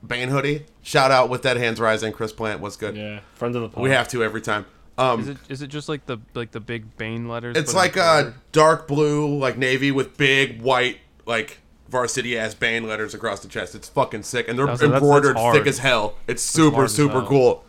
Bane 0.05 0.29
hoodie? 0.29 0.65
Shout 0.81 1.11
out 1.11 1.29
with 1.29 1.43
that 1.43 1.57
hands 1.57 1.79
rising, 1.79 2.11
Chris 2.11 2.33
Plant. 2.33 2.61
What's 2.61 2.77
good? 2.77 2.95
yeah, 2.97 3.19
friend 3.35 3.55
of 3.55 3.61
the 3.61 3.69
pod. 3.69 3.83
We 3.83 3.91
have 3.91 4.07
to 4.09 4.23
every 4.23 4.41
time. 4.41 4.65
Um, 4.97 5.19
Is 5.21 5.27
it 5.27 5.37
is 5.49 5.61
it 5.61 5.67
just 5.67 5.87
like 5.89 6.05
the 6.07 6.17
like 6.33 6.51
the 6.51 6.59
big 6.59 6.97
Bane 6.97 7.27
letters? 7.27 7.55
It's 7.57 7.73
like 7.75 7.95
a 7.95 8.33
dark 8.51 8.87
blue, 8.87 9.37
like 9.37 9.57
navy 9.57 9.91
with 9.91 10.17
big 10.17 10.61
white, 10.61 10.99
like 11.27 11.59
varsity 11.89 12.37
ass 12.39 12.53
Bane 12.55 12.87
letters 12.87 13.13
across 13.13 13.41
the 13.41 13.47
chest. 13.49 13.75
It's 13.75 13.89
fucking 13.89 14.23
sick, 14.23 14.47
and 14.47 14.57
they're 14.57 14.65
That's- 14.65 14.79
that's- 14.79 14.99
embroidered 15.01 15.35
that's 15.35 15.43
hard. 15.43 15.57
thick 15.57 15.67
as 15.67 15.77
hell. 15.79 16.15
It's 16.27 16.41
super 16.41 16.87
super 16.87 17.21
cool. 17.23 17.63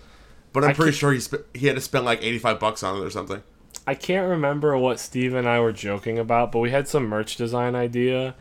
But 0.54 0.64
I'm 0.64 0.70
I 0.70 0.72
pretty 0.72 0.92
sure 0.92 1.12
he 1.12 1.20
sp- 1.20 1.44
he 1.52 1.66
had 1.66 1.74
to 1.76 1.82
spend 1.82 2.04
like 2.06 2.22
85 2.22 2.58
bucks 2.60 2.82
on 2.82 2.96
it 2.96 3.04
or 3.04 3.10
something. 3.10 3.42
I 3.86 3.94
can't 3.94 4.28
remember 4.28 4.76
what 4.76 4.98
Steve 4.98 5.34
and 5.34 5.48
I 5.48 5.60
were 5.60 5.72
joking 5.72 6.18
about, 6.18 6.50
but 6.52 6.58
we 6.58 6.70
had 6.70 6.88
some 6.88 7.06
merch 7.06 7.36
design 7.36 7.74
idea, 7.76 8.34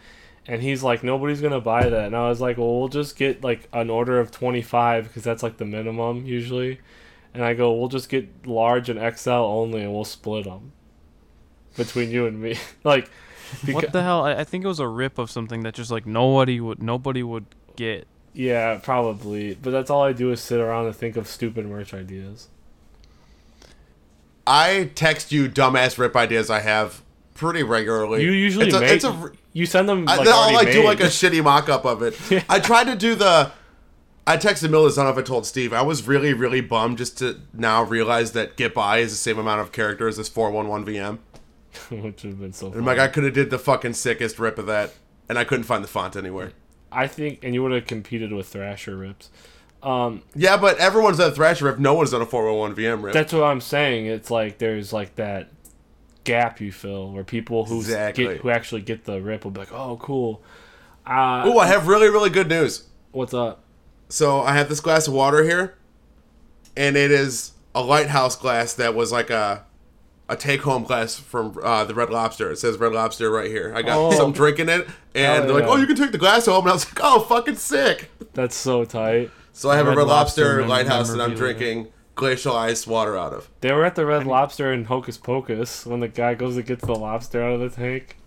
and 0.47 0.61
he's 0.61 0.81
like, 0.83 1.03
"Nobody's 1.03 1.41
gonna 1.41 1.61
buy 1.61 1.87
that," 1.89 2.07
and 2.07 2.15
I 2.15 2.29
was 2.29 2.41
like, 2.41 2.57
"Well, 2.57 2.79
we'll 2.79 2.87
just 2.87 3.15
get 3.17 3.43
like 3.43 3.67
an 3.73 3.89
order 3.89 4.19
of 4.19 4.31
twenty 4.31 4.61
five 4.61 5.05
because 5.07 5.23
that's 5.23 5.43
like 5.43 5.57
the 5.57 5.65
minimum 5.65 6.25
usually," 6.25 6.79
and 7.33 7.43
I 7.43 7.53
go, 7.53 7.73
"We'll 7.73 7.89
just 7.89 8.09
get 8.09 8.47
large 8.47 8.89
and 8.89 8.99
XL 9.17 9.29
only, 9.29 9.81
and 9.81 9.93
we'll 9.93 10.03
split 10.05 10.45
them 10.45 10.71
between 11.77 12.09
you 12.09 12.25
and 12.25 12.41
me." 12.41 12.57
like, 12.83 13.09
what 13.69 13.91
the 13.91 14.01
hell? 14.03 14.23
I, 14.25 14.35
I 14.37 14.43
think 14.43 14.63
it 14.65 14.67
was 14.67 14.79
a 14.79 14.87
rip 14.87 15.17
of 15.19 15.29
something 15.29 15.61
that 15.63 15.75
just 15.75 15.91
like 15.91 16.05
nobody 16.07 16.59
would 16.59 16.81
nobody 16.81 17.21
would 17.23 17.45
get. 17.75 18.07
yeah, 18.33 18.79
probably, 18.81 19.53
but 19.55 19.69
that's 19.71 19.89
all 19.91 20.03
I 20.03 20.11
do 20.13 20.31
is 20.31 20.41
sit 20.41 20.59
around 20.59 20.87
and 20.87 20.95
think 20.95 21.15
of 21.17 21.27
stupid 21.27 21.65
merch 21.67 21.93
ideas. 21.93 22.49
I 24.47 24.91
text 24.95 25.31
you 25.31 25.49
dumbass 25.49 25.97
rip 25.97 26.15
ideas 26.15 26.49
I 26.49 26.59
have 26.61 27.01
pretty 27.33 27.63
regularly. 27.63 28.23
You 28.23 28.31
usually 28.31 28.67
it's 28.67 28.75
a, 28.75 28.79
make 28.79 28.91
it's 28.91 29.03
a 29.03 29.31
you 29.53 29.65
send 29.65 29.87
them. 29.87 30.07
I, 30.07 30.17
Like, 30.17 30.27
I'll 30.27 30.33
already 30.33 30.55
like 30.55 30.71
do 30.71 30.83
like 30.83 30.99
a 30.99 31.05
shitty 31.05 31.43
mock 31.43 31.69
up 31.69 31.85
of 31.85 32.01
it. 32.01 32.19
I 32.49 32.59
tried 32.59 32.85
to 32.85 32.95
do 32.95 33.15
the. 33.15 33.51
I 34.27 34.37
texted 34.37 34.69
Millis. 34.69 34.93
I 34.93 35.03
don't 35.03 35.05
know 35.05 35.11
if 35.11 35.17
I 35.17 35.21
told 35.21 35.45
Steve. 35.45 35.71
I 35.71 35.81
was 35.83 36.07
really 36.07 36.33
really 36.33 36.61
bummed 36.61 36.97
just 36.97 37.17
to 37.19 37.41
now 37.53 37.83
realize 37.83 38.31
that 38.31 38.55
Get 38.55 38.73
By 38.73 38.97
is 38.97 39.11
the 39.11 39.17
same 39.17 39.37
amount 39.37 39.61
of 39.61 39.71
characters 39.71 40.17
as 40.19 40.29
411 40.29 40.93
VM. 40.93 41.19
which 41.89 42.23
would 42.23 42.31
have 42.31 42.39
been 42.39 42.53
so. 42.53 42.67
And 42.67 42.77
I'm 42.77 42.85
like, 42.85 42.99
I 42.99 43.07
could 43.07 43.23
have 43.23 43.33
did 43.33 43.49
the 43.49 43.59
fucking 43.59 43.93
sickest 43.93 44.39
rip 44.39 44.57
of 44.57 44.65
that, 44.67 44.93
and 45.29 45.37
I 45.37 45.43
couldn't 45.43 45.65
find 45.65 45.83
the 45.83 45.87
font 45.87 46.15
anywhere. 46.15 46.51
I 46.91 47.07
think, 47.07 47.39
and 47.43 47.53
you 47.53 47.61
would 47.63 47.73
have 47.73 47.85
competed 47.85 48.31
with 48.31 48.47
Thrasher 48.47 48.95
rips. 48.95 49.29
Um, 49.85 50.23
Yeah, 50.35 50.57
but 50.57 50.77
everyone's 50.79 51.19
a 51.19 51.31
Thrasher 51.31 51.65
rip. 51.65 51.77
No 51.79 51.93
one's 51.93 52.13
on 52.13 52.21
a 52.21 52.25
401 52.25 52.75
VM 52.75 53.03
rip. 53.03 53.13
that's 53.13 53.31
what 53.31 53.43
I'm 53.43 53.61
saying. 53.61 54.07
It's 54.07 54.31
like 54.31 54.57
there's 54.57 54.91
like 54.91 55.15
that 55.15 55.49
gap 56.23 56.59
you 56.59 56.71
fill 56.71 57.11
where 57.11 57.23
people 57.23 57.65
who 57.65 57.77
Exactly. 57.77 58.25
get 58.25 58.37
who 58.37 58.49
actually 58.49 58.81
get 58.81 59.05
the 59.05 59.21
rip 59.21 59.43
will 59.43 59.51
be 59.51 59.59
like, 59.59 59.71
"Oh, 59.71 59.97
cool." 60.01 60.41
Uh, 61.05 61.43
Ooh, 61.47 61.59
I 61.59 61.67
have 61.67 61.87
really 61.87 62.09
really 62.09 62.31
good 62.31 62.49
news. 62.49 62.87
what's 63.11 63.33
up? 63.33 63.61
So 64.09 64.41
I 64.41 64.53
have 64.53 64.69
this 64.69 64.79
glass 64.79 65.07
of 65.07 65.13
water 65.13 65.43
here, 65.43 65.75
and 66.75 66.95
it 66.97 67.11
is 67.11 67.51
a 67.75 67.81
lighthouse 67.83 68.35
glass 68.35 68.73
that 68.73 68.95
was 68.95 69.11
like 69.11 69.29
a 69.29 69.65
a 70.27 70.35
take 70.35 70.61
home 70.61 70.83
glass 70.83 71.15
from 71.19 71.59
uh, 71.61 71.83
the 71.85 71.93
Red 71.93 72.09
Lobster. 72.09 72.51
It 72.51 72.57
says 72.57 72.77
Red 72.77 72.93
Lobster 72.93 73.29
right 73.29 73.49
here. 73.51 73.71
I 73.75 73.83
got 73.83 73.97
Oh. 73.99 74.11
some 74.17 74.31
drinking 74.31 74.69
it, 74.69 74.87
and 75.13 75.43
Hell 75.43 75.45
they're 75.45 75.53
like, 75.61 75.69
"Oh, 75.69 75.75
you 75.75 75.85
can 75.85 75.95
take 75.95 76.11
the 76.11 76.17
glass 76.17 76.47
home," 76.47 76.63
and 76.63 76.71
I 76.71 76.73
was 76.73 76.85
like, 76.85 76.99
"Oh, 77.03 77.19
fucking 77.19 77.57
sick!" 77.57 78.09
That's 78.33 78.55
so 78.55 78.83
tight. 78.85 79.29
So 79.55 79.69
I 79.69 79.77
have 79.77 79.85
a 79.87 79.91
Red 79.91 79.99
Red 79.99 80.07
Lobster, 80.07 80.57
Lobster 80.57 80.67
lighthouse 80.67 81.09
that 81.11 81.21
I'm 81.21 81.33
drinking 81.33 81.87
glacial 82.13 82.57
ice 82.57 82.85
water 82.85 83.17
out 83.17 83.31
of. 83.31 83.49
They 83.61 83.71
were 83.71 83.85
at 83.85 83.95
the 83.95 84.05
Red 84.05 84.27
Lobster 84.27 84.73
in 84.73 84.83
Hocus 84.83 85.17
Pocus 85.17 85.85
when 85.85 86.01
the 86.01 86.09
guy 86.09 86.35
goes 86.35 86.55
to 86.55 86.61
get 86.61 86.81
the 86.81 86.93
lobster 86.93 87.41
out 87.41 87.53
of 87.53 87.61
the 87.61 87.69
tank. 87.69 88.17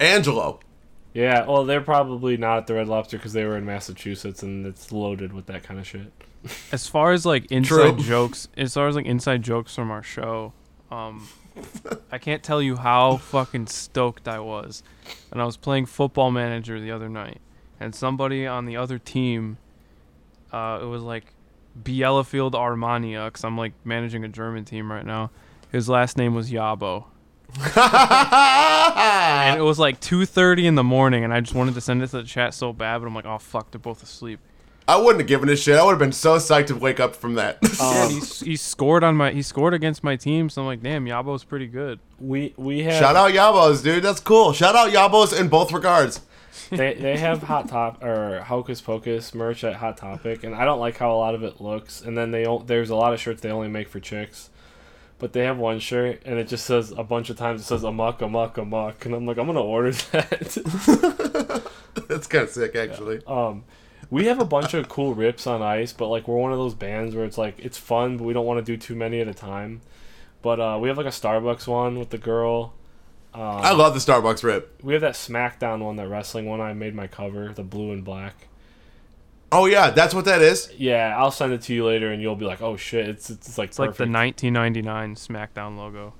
Angelo. 0.00 0.58
Yeah, 1.14 1.46
well, 1.46 1.64
they're 1.64 1.80
probably 1.80 2.36
not 2.36 2.58
at 2.58 2.66
the 2.66 2.74
Red 2.74 2.88
Lobster 2.88 3.16
because 3.16 3.32
they 3.32 3.44
were 3.44 3.56
in 3.56 3.64
Massachusetts 3.64 4.42
and 4.42 4.66
it's 4.66 4.90
loaded 4.90 5.32
with 5.32 5.46
that 5.46 5.62
kind 5.62 5.78
of 5.78 5.86
shit. 5.86 6.10
As 6.72 6.88
far 6.88 7.12
as 7.12 7.24
like 7.24 7.48
inside 7.52 7.94
True. 7.94 7.98
jokes, 8.04 8.48
as 8.56 8.74
far 8.74 8.88
as 8.88 8.96
like 8.96 9.06
inside 9.06 9.42
jokes 9.42 9.72
from 9.72 9.92
our 9.92 10.02
show, 10.02 10.52
um, 10.90 11.28
I 12.10 12.18
can't 12.18 12.42
tell 12.42 12.60
you 12.60 12.74
how 12.74 13.18
fucking 13.18 13.68
stoked 13.68 14.26
I 14.26 14.40
was. 14.40 14.82
And 15.30 15.40
I 15.40 15.44
was 15.44 15.56
playing 15.56 15.86
Football 15.86 16.32
Manager 16.32 16.80
the 16.80 16.90
other 16.90 17.08
night, 17.08 17.40
and 17.78 17.94
somebody 17.94 18.48
on 18.48 18.66
the 18.66 18.76
other 18.76 18.98
team, 18.98 19.58
uh, 20.52 20.78
it 20.82 20.86
was 20.86 21.02
like 21.02 21.32
Bielefeld 21.82 22.52
Arminia, 22.52 23.26
because 23.26 23.44
I'm 23.44 23.56
like 23.56 23.72
managing 23.84 24.24
a 24.24 24.28
German 24.28 24.64
team 24.64 24.90
right 24.92 25.04
now. 25.06 25.30
His 25.70 25.88
last 25.88 26.16
name 26.18 26.34
was 26.34 26.50
Yabo. 26.50 27.04
and 27.76 29.58
it 29.58 29.62
was 29.62 29.78
like 29.78 30.00
2:30 30.00 30.64
in 30.64 30.74
the 30.74 30.84
morning, 30.84 31.24
and 31.24 31.32
I 31.32 31.40
just 31.40 31.54
wanted 31.54 31.74
to 31.74 31.80
send 31.80 32.02
it 32.02 32.08
to 32.08 32.18
the 32.18 32.22
chat 32.24 32.54
so 32.54 32.72
bad, 32.72 32.98
but 32.98 33.06
I'm 33.06 33.14
like, 33.14 33.26
oh 33.26 33.38
fuck, 33.38 33.70
they're 33.70 33.78
both 33.78 34.02
asleep. 34.02 34.40
I 34.88 34.96
wouldn't 34.96 35.20
have 35.20 35.28
given 35.28 35.48
a 35.48 35.54
shit. 35.56 35.78
I 35.78 35.84
would 35.84 35.92
have 35.92 35.98
been 36.00 36.10
so 36.12 36.36
psyched 36.38 36.66
to 36.66 36.76
wake 36.76 36.98
up 36.98 37.14
from 37.14 37.34
that. 37.34 37.58
Yeah, 37.62 38.02
Um, 38.04 38.10
he, 38.10 38.20
he 38.50 38.56
scored 38.56 39.04
on 39.04 39.16
my 39.16 39.30
he 39.30 39.42
scored 39.42 39.74
against 39.74 40.02
my 40.02 40.16
team, 40.16 40.48
so 40.48 40.62
I'm 40.62 40.66
like, 40.66 40.82
damn, 40.82 41.06
Yabo's 41.06 41.44
pretty 41.44 41.66
good. 41.68 42.00
we 42.18 42.52
we 42.56 42.82
have 42.84 42.94
Shout 42.94 43.16
out 43.16 43.30
Yabos, 43.32 43.82
dude. 43.82 44.02
That's 44.02 44.20
cool. 44.20 44.52
Shout 44.52 44.74
out 44.74 44.90
Yabos 44.92 45.38
in 45.38 45.48
both 45.48 45.72
regards. 45.72 46.20
They 46.76 46.94
they 46.94 47.16
have 47.18 47.42
hot 47.44 47.68
top 47.68 48.02
or 48.02 48.40
hocus 48.40 48.80
pocus 48.80 49.34
merch 49.34 49.62
at 49.62 49.74
hot 49.74 49.96
topic 49.96 50.42
and 50.42 50.54
i 50.54 50.64
don't 50.64 50.80
like 50.80 50.96
how 50.96 51.12
a 51.12 51.16
lot 51.16 51.34
of 51.34 51.42
it 51.42 51.60
looks. 51.60 52.00
And 52.00 52.16
then 52.16 52.30
they 52.30 52.46
there's 52.66 52.90
a 52.90 52.96
lot 52.96 53.12
of 53.12 53.20
shirts 53.20 53.40
they 53.40 53.50
only 53.50 53.68
make 53.68 53.88
for 53.88 54.00
chicks 54.00 54.50
but 55.18 55.32
they 55.32 55.44
have 55.44 55.56
one 55.58 55.78
shirt 55.78 56.20
and 56.24 56.38
it 56.38 56.48
just 56.48 56.64
says 56.66 56.90
a 56.96 57.04
bunch 57.04 57.30
of 57.30 57.36
times 57.36 57.60
it 57.60 57.64
says 57.64 57.84
amok 57.84 58.20
amok 58.22 58.58
amok 58.58 59.04
and 59.04 59.14
i'm 59.14 59.24
like 59.26 59.38
i'm 59.38 59.46
gonna 59.46 59.62
order 59.62 59.92
that. 59.92 61.62
That's 62.08 62.26
kind 62.26 62.44
of 62.44 62.50
sick, 62.50 62.74
actually. 62.74 63.20
um 63.26 63.64
we 64.10 64.26
have 64.26 64.40
a 64.40 64.44
bunch 64.44 64.74
of 64.74 64.88
cool 64.88 65.14
rips 65.14 65.46
on 65.46 65.62
ice 65.62 65.92
but 65.92 66.08
like 66.08 66.26
we're 66.26 66.36
one 66.36 66.52
of 66.52 66.58
those 66.58 66.74
bands 66.74 67.14
where 67.14 67.24
it's 67.24 67.38
like 67.38 67.58
it's 67.58 67.78
fun 67.78 68.16
but 68.16 68.24
we 68.24 68.32
don't 68.32 68.46
want 68.46 68.58
to 68.64 68.72
do 68.72 68.76
too 68.76 68.94
many 68.96 69.20
at 69.20 69.28
a 69.28 69.34
time. 69.34 69.80
But 70.42 70.58
uh 70.58 70.78
we 70.80 70.88
have 70.88 70.96
like 70.98 71.06
a 71.06 71.10
starbucks 71.10 71.66
one 71.68 71.98
with 71.98 72.10
the 72.10 72.18
girl 72.18 72.74
um, 73.34 73.40
I 73.42 73.72
love 73.72 73.94
the 73.94 74.00
Starbucks 74.00 74.42
rip. 74.44 74.80
we 74.82 74.92
have 74.92 75.02
that 75.02 75.14
smackdown 75.14 75.80
one 75.80 75.96
that 75.96 76.08
wrestling 76.08 76.46
one 76.46 76.60
i 76.60 76.72
made 76.72 76.94
my 76.94 77.06
cover 77.06 77.52
the 77.52 77.62
blue 77.62 77.92
and 77.92 78.04
black 78.04 78.48
Oh 79.54 79.66
yeah, 79.66 79.90
that's 79.90 80.14
what 80.14 80.24
that 80.24 80.40
is. 80.40 80.72
Yeah, 80.78 81.14
I'll 81.18 81.30
send 81.30 81.52
it 81.52 81.60
to 81.64 81.74
you 81.74 81.84
later, 81.84 82.10
and 82.10 82.22
you'll 82.22 82.36
be 82.36 82.46
like, 82.46 82.62
"Oh 82.62 82.78
shit, 82.78 83.06
it's 83.06 83.28
it's, 83.28 83.58
like 83.58 83.68
It's 83.68 83.78
like 83.78 83.96
the 83.96 84.06
1999 84.06 85.14
SmackDown 85.14 85.76
logo. 85.76 86.14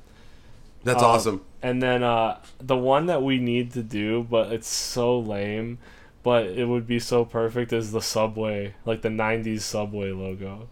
That's 0.84 1.02
Um, 1.02 1.08
awesome. 1.10 1.40
And 1.62 1.82
then 1.82 2.02
uh, 2.02 2.40
the 2.60 2.76
one 2.76 3.06
that 3.06 3.22
we 3.22 3.38
need 3.38 3.72
to 3.72 3.82
do, 3.82 4.26
but 4.28 4.52
it's 4.52 4.68
so 4.68 5.18
lame, 5.18 5.78
but 6.22 6.44
it 6.44 6.66
would 6.66 6.86
be 6.86 6.98
so 6.98 7.24
perfect, 7.24 7.72
is 7.72 7.92
the 7.92 8.02
Subway, 8.02 8.74
like 8.84 9.00
the 9.00 9.08
'90s 9.08 9.62
Subway 9.62 10.10
logo. 10.12 10.68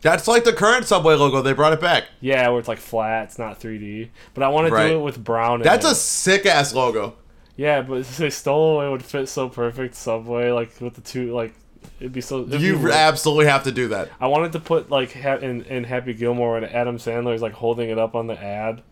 That's 0.00 0.28
like 0.28 0.44
the 0.44 0.52
current 0.52 0.86
Subway 0.86 1.14
logo. 1.14 1.42
They 1.42 1.52
brought 1.52 1.72
it 1.72 1.80
back. 1.80 2.04
Yeah, 2.20 2.48
where 2.50 2.58
it's 2.60 2.68
like 2.68 2.78
flat, 2.78 3.24
it's 3.24 3.38
not 3.38 3.60
3D. 3.60 4.10
But 4.34 4.44
I 4.44 4.48
want 4.48 4.68
to 4.68 4.72
Right. 4.72 4.88
do 4.90 4.98
it 4.98 5.02
with 5.02 5.22
brown. 5.22 5.60
in 5.60 5.64
That's 5.64 5.84
it. 5.84 5.92
a 5.92 5.94
sick 5.94 6.46
ass 6.46 6.72
logo. 6.72 7.16
yeah, 7.56 7.82
but 7.82 7.98
if 7.98 8.16
they 8.16 8.30
stole 8.30 8.80
it 8.82 8.90
would 8.90 9.04
fit 9.04 9.28
so 9.28 9.48
perfect. 9.48 9.94
Subway, 9.96 10.50
like 10.52 10.80
with 10.80 10.94
the 10.94 11.00
two, 11.00 11.34
like 11.34 11.52
it'd 12.00 12.12
be 12.12 12.20
so. 12.20 12.38
it'd 12.42 12.50
be 12.52 12.58
You 12.58 12.78
weird. 12.78 12.92
absolutely 12.92 13.46
have 13.46 13.64
to 13.64 13.72
do 13.72 13.88
that. 13.88 14.10
I 14.20 14.28
wanted 14.28 14.52
to 14.52 14.60
put 14.60 14.88
like 14.90 15.12
ha- 15.14 15.36
in 15.36 15.62
in 15.64 15.82
Happy 15.84 16.14
Gilmore 16.14 16.56
and 16.56 16.66
Adam 16.66 16.98
Sandler 16.98 17.34
is 17.34 17.42
like 17.42 17.54
holding 17.54 17.90
it 17.90 17.98
up 17.98 18.14
on 18.14 18.28
the 18.28 18.40
ad. 18.40 18.82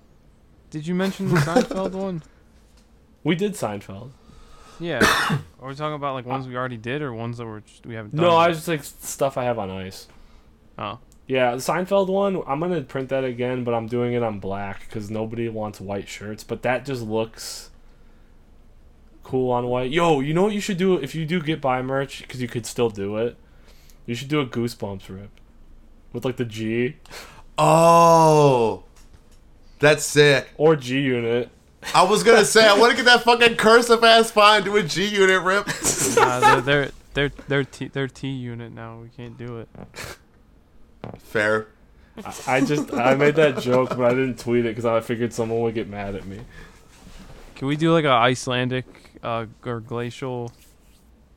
Did 0.70 0.86
you 0.88 0.94
mention 0.96 1.28
the 1.28 1.36
Seinfeld 1.36 1.92
one? 1.92 2.24
We 3.22 3.36
did 3.36 3.52
Seinfeld. 3.52 4.10
Yeah. 4.80 4.98
Are 5.60 5.68
we 5.68 5.74
talking 5.76 5.94
about 5.94 6.14
like 6.14 6.26
ones 6.26 6.48
we 6.48 6.56
already 6.56 6.76
did 6.76 7.00
or 7.00 7.12
ones 7.12 7.38
that 7.38 7.46
we're 7.46 7.60
just, 7.60 7.86
we 7.86 7.94
haven't 7.94 8.14
done? 8.16 8.24
No, 8.24 8.36
I 8.36 8.48
was 8.48 8.58
just 8.58 8.68
like 8.68 8.82
stuff 8.82 9.38
I 9.38 9.44
have 9.44 9.58
on 9.60 9.70
ice. 9.70 10.08
Oh. 10.78 10.98
Yeah, 11.26 11.52
the 11.52 11.56
Seinfeld 11.56 12.08
one. 12.08 12.42
I'm 12.46 12.60
gonna 12.60 12.82
print 12.82 13.08
that 13.08 13.24
again, 13.24 13.64
but 13.64 13.74
I'm 13.74 13.86
doing 13.88 14.12
it 14.12 14.22
on 14.22 14.38
black 14.38 14.80
because 14.86 15.10
nobody 15.10 15.48
wants 15.48 15.80
white 15.80 16.08
shirts. 16.08 16.44
But 16.44 16.62
that 16.62 16.84
just 16.84 17.02
looks 17.02 17.70
cool 19.24 19.50
on 19.50 19.66
white. 19.66 19.90
Yo, 19.90 20.20
you 20.20 20.32
know 20.34 20.44
what 20.44 20.52
you 20.52 20.60
should 20.60 20.76
do 20.78 20.94
if 20.98 21.14
you 21.16 21.26
do 21.26 21.40
Get 21.42 21.60
By 21.60 21.82
merch 21.82 22.20
because 22.22 22.40
you 22.40 22.46
could 22.46 22.64
still 22.64 22.90
do 22.90 23.16
it. 23.16 23.36
You 24.06 24.14
should 24.14 24.28
do 24.28 24.38
a 24.40 24.46
Goosebumps 24.46 25.08
rip 25.08 25.30
with 26.12 26.24
like 26.24 26.36
the 26.36 26.44
G 26.44 26.96
Oh, 27.58 28.84
that's 29.80 30.04
sick. 30.04 30.48
or 30.56 30.76
G 30.76 31.00
Unit. 31.00 31.50
I 31.94 32.04
was 32.04 32.22
gonna 32.22 32.44
say 32.44 32.66
I 32.68 32.78
want 32.78 32.92
to 32.92 32.96
get 32.96 33.06
that 33.06 33.22
fucking 33.24 33.56
cursive 33.56 34.04
ass 34.04 34.30
fine 34.30 34.62
do 34.62 34.76
a 34.76 34.82
G 34.82 35.06
unit 35.08 35.42
rip. 35.42 35.66
Nah, 36.16 36.60
they're 36.60 36.60
they're 36.60 36.90
they're 37.14 37.32
they're 37.48 37.64
T, 37.64 37.88
they're 37.88 38.08
T 38.08 38.28
unit 38.28 38.72
now. 38.72 38.98
We 39.00 39.08
can't 39.08 39.36
do 39.36 39.58
it. 39.58 39.68
Fair. 41.18 41.66
I, 42.24 42.34
I 42.46 42.60
just 42.62 42.92
I 42.94 43.14
made 43.14 43.34
that 43.36 43.58
joke, 43.60 43.90
but 43.90 44.00
I 44.00 44.10
didn't 44.10 44.38
tweet 44.38 44.64
it 44.64 44.68
because 44.70 44.84
I 44.86 45.00
figured 45.00 45.32
someone 45.32 45.60
would 45.60 45.74
get 45.74 45.88
mad 45.88 46.14
at 46.14 46.26
me. 46.26 46.40
Can 47.56 47.68
we 47.68 47.76
do 47.76 47.92
like 47.92 48.04
a 48.04 48.10
Icelandic 48.10 48.86
uh, 49.22 49.46
or 49.64 49.80
glacial? 49.80 50.52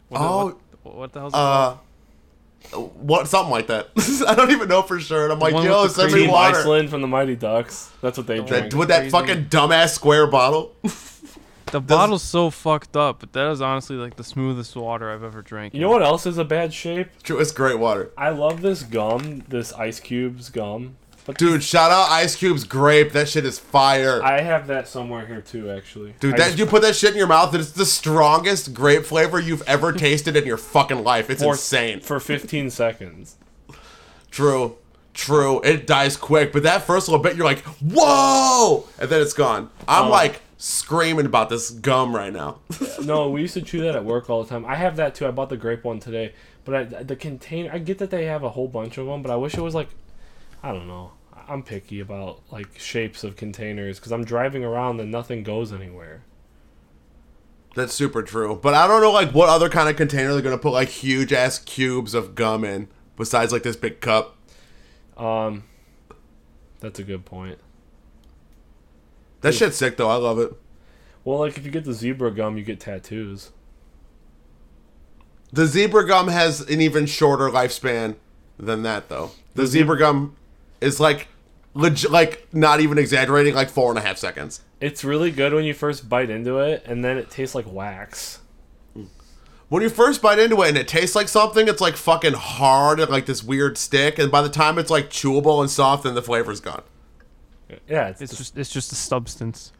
What, 0.09 0.21
Oh, 0.21 0.45
what, 0.83 0.95
what 0.95 1.13
the 1.13 1.19
hell's 1.19 1.33
it 1.33 1.35
called? 1.35 1.79
uh, 2.73 2.77
what 2.77 3.27
something 3.27 3.51
like 3.51 3.67
that. 3.67 3.89
I 4.27 4.35
don't 4.35 4.51
even 4.51 4.67
know 4.69 4.81
for 4.81 4.99
sure. 4.99 5.23
And 5.23 5.33
I'm 5.33 5.39
like, 5.39 5.53
one 5.53 5.65
yo, 5.65 5.83
with 5.83 5.93
send 5.93 6.13
me 6.13 6.27
water. 6.27 6.57
Iceland 6.57 6.89
from 6.89 7.01
the 7.01 7.07
Mighty 7.07 7.35
Ducks. 7.35 7.91
That's 8.01 8.17
what 8.17 8.27
they 8.27 8.37
The 8.39 8.43
drink. 8.45 8.71
That, 8.71 8.77
with 8.77 8.87
that 8.89 8.99
Crazy. 8.99 9.11
fucking 9.11 9.45
dumbass 9.45 9.89
square 9.89 10.27
bottle. 10.27 10.73
The 11.71 11.79
bottle's 11.79 12.23
so 12.23 12.49
fucked 12.49 12.97
up, 12.97 13.19
but 13.19 13.33
that 13.33 13.49
is 13.51 13.61
honestly 13.61 13.95
like 13.95 14.15
the 14.15 14.23
smoothest 14.23 14.75
water 14.75 15.11
I've 15.11 15.23
ever 15.23 15.41
drank. 15.41 15.73
You 15.73 15.81
know 15.81 15.89
what 15.91 16.01
else 16.01 16.25
is 16.25 16.37
a 16.37 16.45
bad 16.45 16.73
shape? 16.73 17.07
True, 17.23 17.39
it's 17.39 17.51
great 17.51 17.77
water. 17.77 18.09
I 18.17 18.29
love 18.29 18.61
this 18.61 18.81
gum, 18.83 19.43
this 19.47 19.71
Ice 19.73 19.99
Cubes 19.99 20.49
gum. 20.49 20.95
But 21.25 21.37
Dude, 21.37 21.61
shout 21.63 21.91
out 21.91 22.09
Ice 22.09 22.35
Cube's 22.35 22.63
grape. 22.63 23.11
That 23.11 23.29
shit 23.29 23.45
is 23.45 23.59
fire. 23.59 24.23
I 24.23 24.41
have 24.41 24.65
that 24.67 24.87
somewhere 24.87 25.27
here 25.27 25.41
too, 25.41 25.69
actually. 25.69 26.15
Dude, 26.19 26.33
I 26.33 26.37
that 26.37 26.45
just- 26.47 26.57
you 26.57 26.65
put 26.65 26.81
that 26.81 26.95
shit 26.95 27.11
in 27.11 27.17
your 27.17 27.27
mouth, 27.27 27.53
and 27.53 27.61
it's 27.61 27.71
the 27.73 27.85
strongest 27.85 28.73
grape 28.73 29.05
flavor 29.05 29.39
you've 29.39 29.61
ever 29.67 29.93
tasted 29.93 30.35
in 30.35 30.45
your 30.45 30.57
fucking 30.57 31.03
life. 31.03 31.29
It's 31.29 31.43
for, 31.43 31.51
insane. 31.51 31.99
for 31.99 32.19
15 32.19 32.69
seconds. 32.71 33.35
True. 34.31 34.77
True. 35.13 35.61
It 35.61 35.85
dies 35.85 36.17
quick, 36.17 36.51
but 36.51 36.63
that 36.63 36.83
first 36.83 37.07
little 37.07 37.21
bit, 37.21 37.35
you're 37.35 37.45
like, 37.45 37.63
whoa! 37.81 38.87
And 38.99 39.09
then 39.09 39.21
it's 39.21 39.33
gone. 39.33 39.69
I'm 39.87 40.05
Oh. 40.07 40.09
like 40.09 40.41
screaming 40.59 41.25
about 41.25 41.49
this 41.49 41.71
gum 41.71 42.13
right 42.15 42.31
now. 42.31 42.59
No, 43.01 43.29
we 43.29 43.41
used 43.41 43.53
to 43.53 43.61
chew 43.61 43.79
that 43.81 43.95
at 43.95 44.03
work 44.03 44.29
all 44.29 44.43
the 44.43 44.49
time. 44.49 44.65
I 44.65 44.75
have 44.75 44.97
that 44.97 45.15
too. 45.15 45.25
I 45.25 45.31
bought 45.31 45.49
the 45.49 45.57
grape 45.57 45.85
one 45.85 45.99
today, 45.99 46.33
but 46.65 46.75
I, 46.75 46.83
the 46.83 47.15
container. 47.15 47.71
I 47.71 47.79
get 47.79 47.97
that 47.99 48.11
they 48.11 48.25
have 48.25 48.43
a 48.43 48.49
whole 48.49 48.67
bunch 48.67 48.97
of 48.97 49.07
them, 49.07 49.23
but 49.23 49.31
I 49.31 49.37
wish 49.37 49.55
it 49.55 49.61
was 49.61 49.73
like, 49.73 49.87
I 50.61 50.73
don't 50.73 50.87
know. 50.87 51.13
I'm 51.47 51.63
picky 51.63 52.01
about 52.01 52.41
like 52.51 52.77
shapes 52.77 53.23
of 53.23 53.37
containers 53.37 53.97
because 53.97 54.11
I'm 54.11 54.25
driving 54.25 54.65
around 54.65 54.99
and 54.99 55.09
nothing 55.09 55.43
goes 55.43 55.71
anywhere. 55.71 56.23
That's 57.73 57.93
super 57.93 58.21
true. 58.21 58.59
But 58.61 58.73
I 58.73 58.85
don't 58.85 59.01
know 59.01 59.11
like 59.11 59.31
what 59.31 59.47
other 59.47 59.69
kind 59.69 59.87
of 59.87 59.95
container 59.95 60.33
they're 60.33 60.41
gonna 60.41 60.57
put 60.57 60.73
like 60.73 60.89
huge 60.89 61.31
ass 61.31 61.57
cubes 61.57 62.13
of 62.13 62.35
gum 62.35 62.65
in 62.65 62.89
besides 63.15 63.53
like 63.53 63.63
this 63.63 63.77
big 63.77 64.01
cup. 64.01 64.35
Um, 65.15 65.63
that's 66.81 66.99
a 66.99 67.03
good 67.03 67.23
point. 67.23 67.59
That 69.41 69.53
shit's 69.53 69.77
sick 69.77 69.97
though. 69.97 70.09
I 70.09 70.15
love 70.15 70.39
it. 70.39 70.53
Well, 71.23 71.39
like 71.39 71.57
if 71.57 71.65
you 71.65 71.71
get 71.71 71.85
the 71.85 71.93
zebra 71.93 72.31
gum, 72.31 72.57
you 72.57 72.63
get 72.63 72.79
tattoos. 72.79 73.51
The 75.51 75.65
zebra 75.65 76.07
gum 76.07 76.27
has 76.27 76.61
an 76.61 76.81
even 76.81 77.05
shorter 77.05 77.49
lifespan 77.49 78.15
than 78.57 78.83
that 78.83 79.09
though. 79.09 79.31
The 79.55 79.65
zebra 79.65 79.97
gum 79.97 80.35
is 80.81 80.99
like 80.99 81.27
legit 81.73 82.11
like 82.11 82.47
not 82.53 82.79
even 82.79 82.97
exaggerating, 82.97 83.55
like 83.55 83.69
four 83.69 83.89
and 83.89 83.97
a 83.97 84.01
half 84.01 84.17
seconds. 84.17 84.61
It's 84.79 85.03
really 85.03 85.31
good 85.31 85.53
when 85.53 85.65
you 85.65 85.73
first 85.73 86.07
bite 86.07 86.29
into 86.29 86.59
it, 86.59 86.83
and 86.85 87.03
then 87.03 87.17
it 87.17 87.29
tastes 87.29 87.55
like 87.55 87.71
wax. 87.71 88.39
When 89.67 89.83
you 89.83 89.89
first 89.89 90.21
bite 90.21 90.39
into 90.39 90.63
it 90.63 90.69
and 90.69 90.77
it 90.77 90.87
tastes 90.87 91.15
like 91.15 91.27
something, 91.27 91.67
it's 91.67 91.81
like 91.81 91.95
fucking 91.95 92.33
hard 92.33 92.99
and 92.99 93.09
like 93.09 93.27
this 93.27 93.43
weird 93.43 93.77
stick, 93.77 94.17
and 94.17 94.31
by 94.31 94.41
the 94.41 94.49
time 94.49 94.79
it's 94.79 94.89
like 94.89 95.09
chewable 95.09 95.61
and 95.61 95.69
soft, 95.69 96.03
then 96.03 96.15
the 96.15 96.23
flavor's 96.23 96.59
gone. 96.59 96.81
Yeah, 97.87 98.07
it's, 98.09 98.21
It's 98.21 98.31
just, 98.31 98.55
just 98.55 98.57
it's 98.57 98.69
just 98.71 98.91
a 98.91 98.95
substance. 98.95 99.71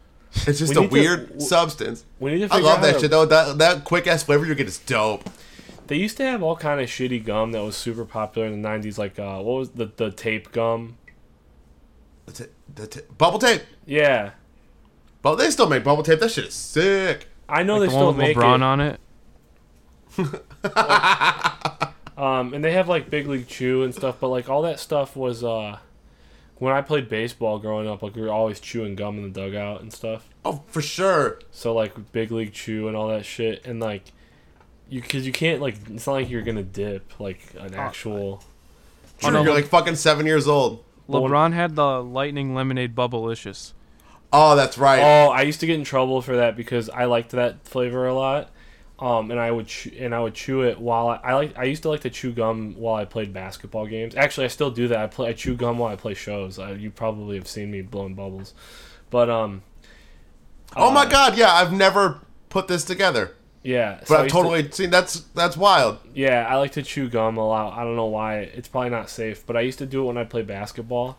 It's 0.48 0.60
just 0.60 0.74
We 0.74 0.78
a 0.78 0.82
need 0.82 0.90
to- 0.90 0.94
weird 0.94 1.42
substance. 1.42 2.06
we 2.20 2.36
need 2.36 2.48
to 2.50 2.54
I 2.54 2.60
love 2.60 2.78
out 2.80 2.82
that 2.84 2.94
to- 2.96 3.00
shit 3.00 3.12
though. 3.12 3.26
That 3.26 3.58
that 3.58 3.84
quick 3.84 4.06
ass 4.08 4.24
flavor 4.24 4.46
you 4.46 4.54
get 4.56 4.68
is 4.68 4.78
dope. 4.78 5.28
They 5.88 5.96
used 5.96 6.18
to 6.18 6.24
have 6.24 6.44
all 6.44 6.56
kind 6.56 6.80
of 6.80 6.88
shitty 6.88 7.26
gum 7.26 7.52
that 7.54 7.64
was 7.64 7.76
super 7.76 8.06
popular 8.06 8.48
in 8.48 8.62
the 8.62 8.68
'90s, 8.70 8.98
like 9.00 9.18
uh, 9.18 9.38
what 9.40 9.58
was 9.58 9.70
the 9.72 9.92
the 9.96 10.12
tape 10.12 10.52
gum? 10.52 10.98
The 12.28 12.32
ta- 12.32 12.52
the 12.76 12.86
ta- 12.88 13.00
bubble 13.18 13.40
tape. 13.40 13.64
Yeah, 13.88 14.32
But 15.24 15.36
they 15.38 15.50
still 15.50 15.68
make 15.68 15.84
bubble 15.84 16.04
tape. 16.04 16.20
That 16.20 16.30
shit 16.30 16.46
is 16.46 16.54
sick. 16.54 17.28
I 17.50 17.64
know 17.64 17.78
Like 17.78 17.90
they 17.90 17.96
the 17.96 18.04
one 18.04 18.04
still 18.04 18.08
with 18.14 18.18
make 18.18 18.38
LeBron 18.38 18.56
it. 18.58 18.64
on 18.64 18.82
it. 18.82 19.00
Um, 22.20 22.54
and 22.54 22.62
they 22.62 22.74
have 22.74 22.90
like 22.90 23.10
Big 23.10 23.28
League 23.28 23.48
Chew 23.48 23.82
and 23.84 23.96
stuff, 23.96 24.18
but 24.20 24.28
like 24.28 24.50
all 24.50 24.64
that 24.64 24.78
stuff 24.82 25.16
was 25.16 25.42
uh, 25.42 25.80
when 26.60 26.74
I 26.74 26.82
played 26.82 27.10
baseball 27.10 27.58
growing 27.58 27.88
up, 27.88 28.04
like 28.04 28.16
we 28.16 28.22
were 28.22 28.32
always 28.32 28.60
chewing 28.60 28.96
gum 28.96 29.18
in 29.18 29.24
the 29.24 29.30
dugout 29.30 29.82
and 29.82 29.92
stuff. 29.92 30.30
Oh, 30.46 30.64
for 30.68 30.82
sure. 30.82 31.40
So 31.52 31.74
like 31.74 32.12
Big 32.12 32.32
League 32.32 32.54
Chew 32.54 32.88
and 32.88 32.96
all 32.96 33.08
that 33.08 33.26
shit, 33.26 33.66
and 33.66 33.80
like 33.80 34.12
you, 34.90 35.02
cause 35.02 35.26
you 35.26 35.32
can't 35.32 35.62
like 35.62 35.76
it's 35.90 36.06
not 36.06 36.14
like 36.14 36.30
you're 36.30 36.42
gonna 36.42 36.64
dip 36.64 37.20
like 37.20 37.54
an 37.58 37.74
oh, 37.74 37.78
actual. 37.78 38.44
True, 39.20 39.32
you're 39.32 39.44
look- 39.44 39.56
like 39.56 39.66
fucking 39.66 39.96
seven 39.96 40.26
years 40.26 40.48
old. 40.48 40.84
But 41.08 41.22
when- 41.22 41.32
LeBron 41.32 41.54
had 41.54 41.76
the 41.76 42.04
lightning 42.04 42.54
lemonade 42.54 42.96
bubblicious. 42.96 43.74
Oh, 44.32 44.56
that's 44.56 44.78
right. 44.78 45.00
Oh, 45.00 45.32
I 45.32 45.42
used 45.42 45.60
to 45.62 45.66
get 45.66 45.76
in 45.76 45.84
trouble 45.84 46.22
for 46.22 46.36
that 46.36 46.56
because 46.56 46.88
I 46.88 47.06
liked 47.06 47.32
that 47.32 47.66
flavor 47.68 48.06
a 48.06 48.14
lot. 48.14 48.52
Um, 49.02 49.32
and 49.32 49.40
I 49.40 49.50
would 49.50 49.68
chew, 49.68 49.92
and 49.98 50.14
I 50.14 50.20
would 50.20 50.34
chew 50.34 50.64
it 50.64 50.78
while 50.78 51.08
I, 51.08 51.20
I 51.24 51.34
like 51.34 51.58
I 51.58 51.64
used 51.64 51.84
to 51.84 51.90
like 51.90 52.02
to 52.02 52.10
chew 52.10 52.34
gum 52.34 52.76
while 52.78 52.96
I 52.96 53.06
played 53.06 53.32
basketball 53.32 53.86
games. 53.88 54.14
Actually, 54.14 54.46
I 54.46 54.50
still 54.50 54.72
do 54.72 54.90
that. 54.90 55.00
I 55.00 55.08
play 55.08 55.30
I 55.30 55.34
chew 55.34 55.56
gum 55.56 55.78
while 55.78 55.92
I 55.92 55.96
play 55.96 56.14
shows. 56.14 56.60
I, 56.60 56.74
you 56.74 56.92
probably 56.92 57.38
have 57.38 57.48
seen 57.48 57.72
me 57.72 57.82
blowing 57.82 58.14
bubbles, 58.14 58.54
but 59.10 59.30
um. 59.30 59.62
oh 60.76 60.92
my 60.92 61.04
uh, 61.04 61.10
god, 61.10 61.38
yeah, 61.38 61.54
I've 61.54 61.72
never 61.72 62.20
put 62.50 62.68
this 62.68 62.84
together, 62.84 63.36
Yeah, 63.64 64.00
but 64.00 64.08
so 64.08 64.16
I've 64.16 64.24
used 64.26 64.36
to- 64.36 64.42
totally 64.42 64.72
seen. 64.72 64.90
That's 64.90 65.22
that's 65.34 65.56
wild. 65.56 66.00
Yeah, 66.14 66.46
I 66.50 66.58
like 66.58 66.74
to 66.74 66.84
chew 66.84 67.08
gum 67.08 67.38
a 67.38 67.48
lot. 67.48 67.78
I 67.78 67.86
don't 67.86 67.96
know 67.96 68.06
why. 68.08 68.40
It's 68.40 68.68
probably 68.68 68.90
not 68.90 69.10
safe, 69.10 69.46
but 69.46 69.56
I 69.56 69.62
used 69.62 69.80
to 69.80 69.86
do 69.86 70.04
it 70.04 70.08
when 70.08 70.18
I 70.18 70.26
played 70.26 70.48
basketball. 70.48 71.18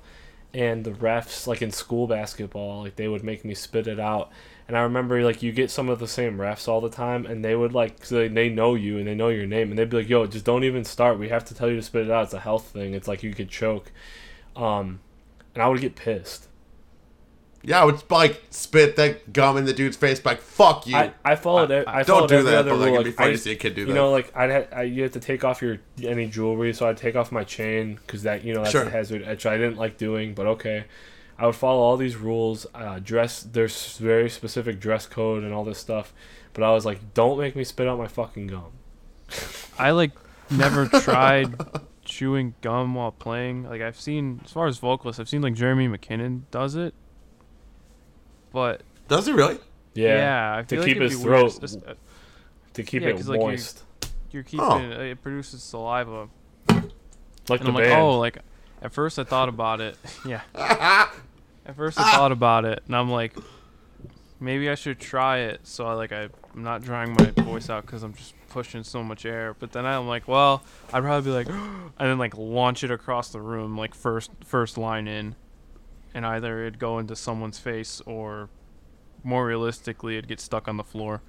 And 0.52 0.84
the 0.84 0.90
refs, 0.90 1.46
like 1.46 1.62
in 1.62 1.70
school 1.70 2.08
basketball, 2.08 2.82
like 2.82 2.96
they 2.96 3.06
would 3.06 3.22
make 3.22 3.44
me 3.44 3.54
spit 3.54 3.86
it 3.86 4.00
out. 4.00 4.32
And 4.70 4.78
I 4.78 4.82
remember, 4.82 5.20
like, 5.24 5.42
you 5.42 5.50
get 5.50 5.68
some 5.68 5.88
of 5.88 5.98
the 5.98 6.06
same 6.06 6.38
refs 6.38 6.68
all 6.68 6.80
the 6.80 6.88
time, 6.88 7.26
and 7.26 7.44
they 7.44 7.56
would, 7.56 7.72
like, 7.72 8.04
so 8.04 8.14
they, 8.14 8.28
they 8.28 8.48
know 8.48 8.76
you 8.76 8.98
and 8.98 9.08
they 9.08 9.16
know 9.16 9.28
your 9.28 9.44
name, 9.44 9.70
and 9.70 9.76
they'd 9.76 9.90
be 9.90 9.96
like, 9.96 10.08
yo, 10.08 10.26
just 10.28 10.44
don't 10.44 10.62
even 10.62 10.84
start. 10.84 11.18
We 11.18 11.28
have 11.30 11.44
to 11.46 11.54
tell 11.56 11.68
you 11.68 11.74
to 11.74 11.82
spit 11.82 12.04
it 12.06 12.10
out. 12.12 12.26
It's 12.26 12.34
a 12.34 12.38
health 12.38 12.66
thing. 12.68 12.94
It's 12.94 13.08
like 13.08 13.24
you 13.24 13.34
could 13.34 13.48
choke. 13.48 13.90
Um, 14.54 15.00
and 15.56 15.62
I 15.64 15.66
would 15.66 15.80
get 15.80 15.96
pissed. 15.96 16.46
Yeah, 17.64 17.82
I 17.82 17.84
would 17.84 18.00
like 18.12 18.40
spit 18.50 18.94
that 18.94 19.32
gum 19.32 19.56
in 19.56 19.64
the 19.64 19.72
dude's 19.72 19.96
face, 19.96 20.24
like 20.24 20.40
fuck 20.40 20.86
you. 20.86 20.94
I, 20.96 21.12
I 21.24 21.34
followed 21.34 21.72
it. 21.72 21.88
I, 21.88 22.04
Don't 22.04 22.18
followed 22.20 22.28
do 22.28 22.42
that, 22.44 22.54
other 22.60 22.70
but 22.70 22.78
like 22.78 22.86
rule. 22.86 22.94
it'd 23.00 23.04
be 23.06 23.10
funny 23.10 23.30
I 23.30 23.32
to 23.32 23.38
see 23.38 23.52
a 23.52 23.56
kid 23.56 23.74
do 23.74 23.80
you 23.82 23.86
that. 23.88 23.90
You 23.90 23.94
know, 23.96 24.10
like 24.12 24.34
I'd 24.34 24.50
ha- 24.50 24.76
I, 24.78 24.82
you 24.84 25.02
have 25.02 25.12
to 25.12 25.20
take 25.20 25.44
off 25.44 25.60
your 25.60 25.78
any 26.02 26.26
jewelry, 26.26 26.72
so 26.72 26.88
I'd 26.88 26.96
take 26.96 27.16
off 27.16 27.30
my 27.32 27.42
chain 27.44 27.96
because 27.96 28.22
that 28.22 28.44
you 28.44 28.54
know 28.54 28.60
that's 28.60 28.70
Sure. 28.70 28.84
a 28.84 28.90
hazard, 28.90 29.26
which 29.26 29.44
I 29.46 29.58
didn't 29.58 29.76
like 29.76 29.98
doing. 29.98 30.32
But 30.32 30.46
okay, 30.46 30.84
I 31.40 31.46
would 31.46 31.54
follow 31.56 31.80
all 31.80 31.96
these 31.96 32.16
rules. 32.16 32.66
Uh, 32.74 32.98
dress 32.98 33.42
there's 33.42 33.96
very 33.96 34.28
specific 34.28 34.78
dress 34.78 35.06
code 35.06 35.42
and 35.42 35.52
all 35.54 35.64
this 35.64 35.78
stuff, 35.78 36.12
but 36.52 36.62
I 36.62 36.70
was 36.72 36.84
like, 36.84 37.14
don't 37.14 37.38
make 37.38 37.56
me 37.56 37.64
spit 37.64 37.88
out 37.88 37.96
my 37.98 38.08
fucking 38.08 38.46
gum. 38.48 38.72
I 39.78 39.92
like 39.92 40.10
never 40.50 40.86
tried 40.86 41.54
chewing 42.04 42.54
gum 42.60 42.94
while 42.94 43.12
playing. 43.12 43.64
Like 43.64 43.80
I've 43.80 43.98
seen, 43.98 44.40
as 44.44 44.52
far 44.52 44.66
as 44.66 44.76
vocalists, 44.78 45.18
I've 45.18 45.28
seen 45.30 45.40
like 45.40 45.54
Jeremy 45.54 45.88
McKinnon 45.88 46.42
does 46.50 46.74
it. 46.74 46.92
but 48.52 48.82
Does 49.08 49.26
he 49.26 49.32
really? 49.32 49.58
Yeah. 49.94 50.14
yeah, 50.16 50.58
I 50.58 50.62
to 50.62 50.76
feel 50.76 50.84
keep 50.84 50.96
like 50.98 51.06
it'd 51.06 51.10
his 51.12 51.22
be 51.22 51.28
weird, 51.28 51.40
throat 51.52 51.64
es- 51.64 51.76
es- 51.76 51.96
To 52.74 52.82
keep 52.82 53.02
Yeah, 53.02 53.08
it 53.08 53.16
'cause, 53.16 53.28
like, 53.28 53.40
you- 53.40 53.46
moist. 53.46 53.82
You're 54.30 54.42
keeping 54.44 54.64
Oh. 54.64 55.00
it 55.00 55.20
produces 55.22 55.62
saliva, 55.62 56.28
like 56.68 56.78
and 56.78 56.90
the 57.62 57.68
I'm 57.68 57.74
like, 57.74 57.84
band. 57.84 58.00
oh, 58.02 58.18
like 58.18 58.38
at 58.82 58.92
first 58.92 59.18
I 59.18 59.24
thought 59.24 59.48
about 59.48 59.80
it. 59.80 59.96
Yeah. 60.26 60.42
At 61.70 61.76
first 61.76 62.00
I 62.00 62.02
ah. 62.02 62.16
thought 62.16 62.32
about 62.32 62.64
it, 62.64 62.82
and 62.86 62.96
I'm 62.96 63.08
like, 63.08 63.32
maybe 64.40 64.68
I 64.68 64.74
should 64.74 64.98
try 64.98 65.38
it. 65.38 65.60
So 65.62 65.86
I 65.86 65.92
like 65.92 66.10
I, 66.10 66.28
I'm 66.52 66.64
not 66.64 66.82
drying 66.82 67.12
my 67.12 67.30
voice 67.44 67.70
out 67.70 67.86
because 67.86 68.02
I'm 68.02 68.12
just 68.12 68.34
pushing 68.48 68.82
so 68.82 69.04
much 69.04 69.24
air. 69.24 69.54
But 69.56 69.70
then 69.70 69.86
I'm 69.86 70.08
like, 70.08 70.26
well, 70.26 70.64
I'd 70.92 71.04
probably 71.04 71.30
be 71.30 71.32
like, 71.32 71.48
and 71.48 71.92
then 71.96 72.18
like 72.18 72.36
launch 72.36 72.82
it 72.82 72.90
across 72.90 73.30
the 73.30 73.40
room, 73.40 73.78
like 73.78 73.94
first 73.94 74.32
first 74.44 74.78
line 74.78 75.06
in, 75.06 75.36
and 76.12 76.26
either 76.26 76.62
it'd 76.62 76.80
go 76.80 76.98
into 76.98 77.14
someone's 77.14 77.60
face 77.60 78.02
or, 78.04 78.48
more 79.22 79.46
realistically, 79.46 80.16
it'd 80.16 80.26
get 80.26 80.40
stuck 80.40 80.66
on 80.66 80.76
the 80.76 80.82
floor. 80.82 81.22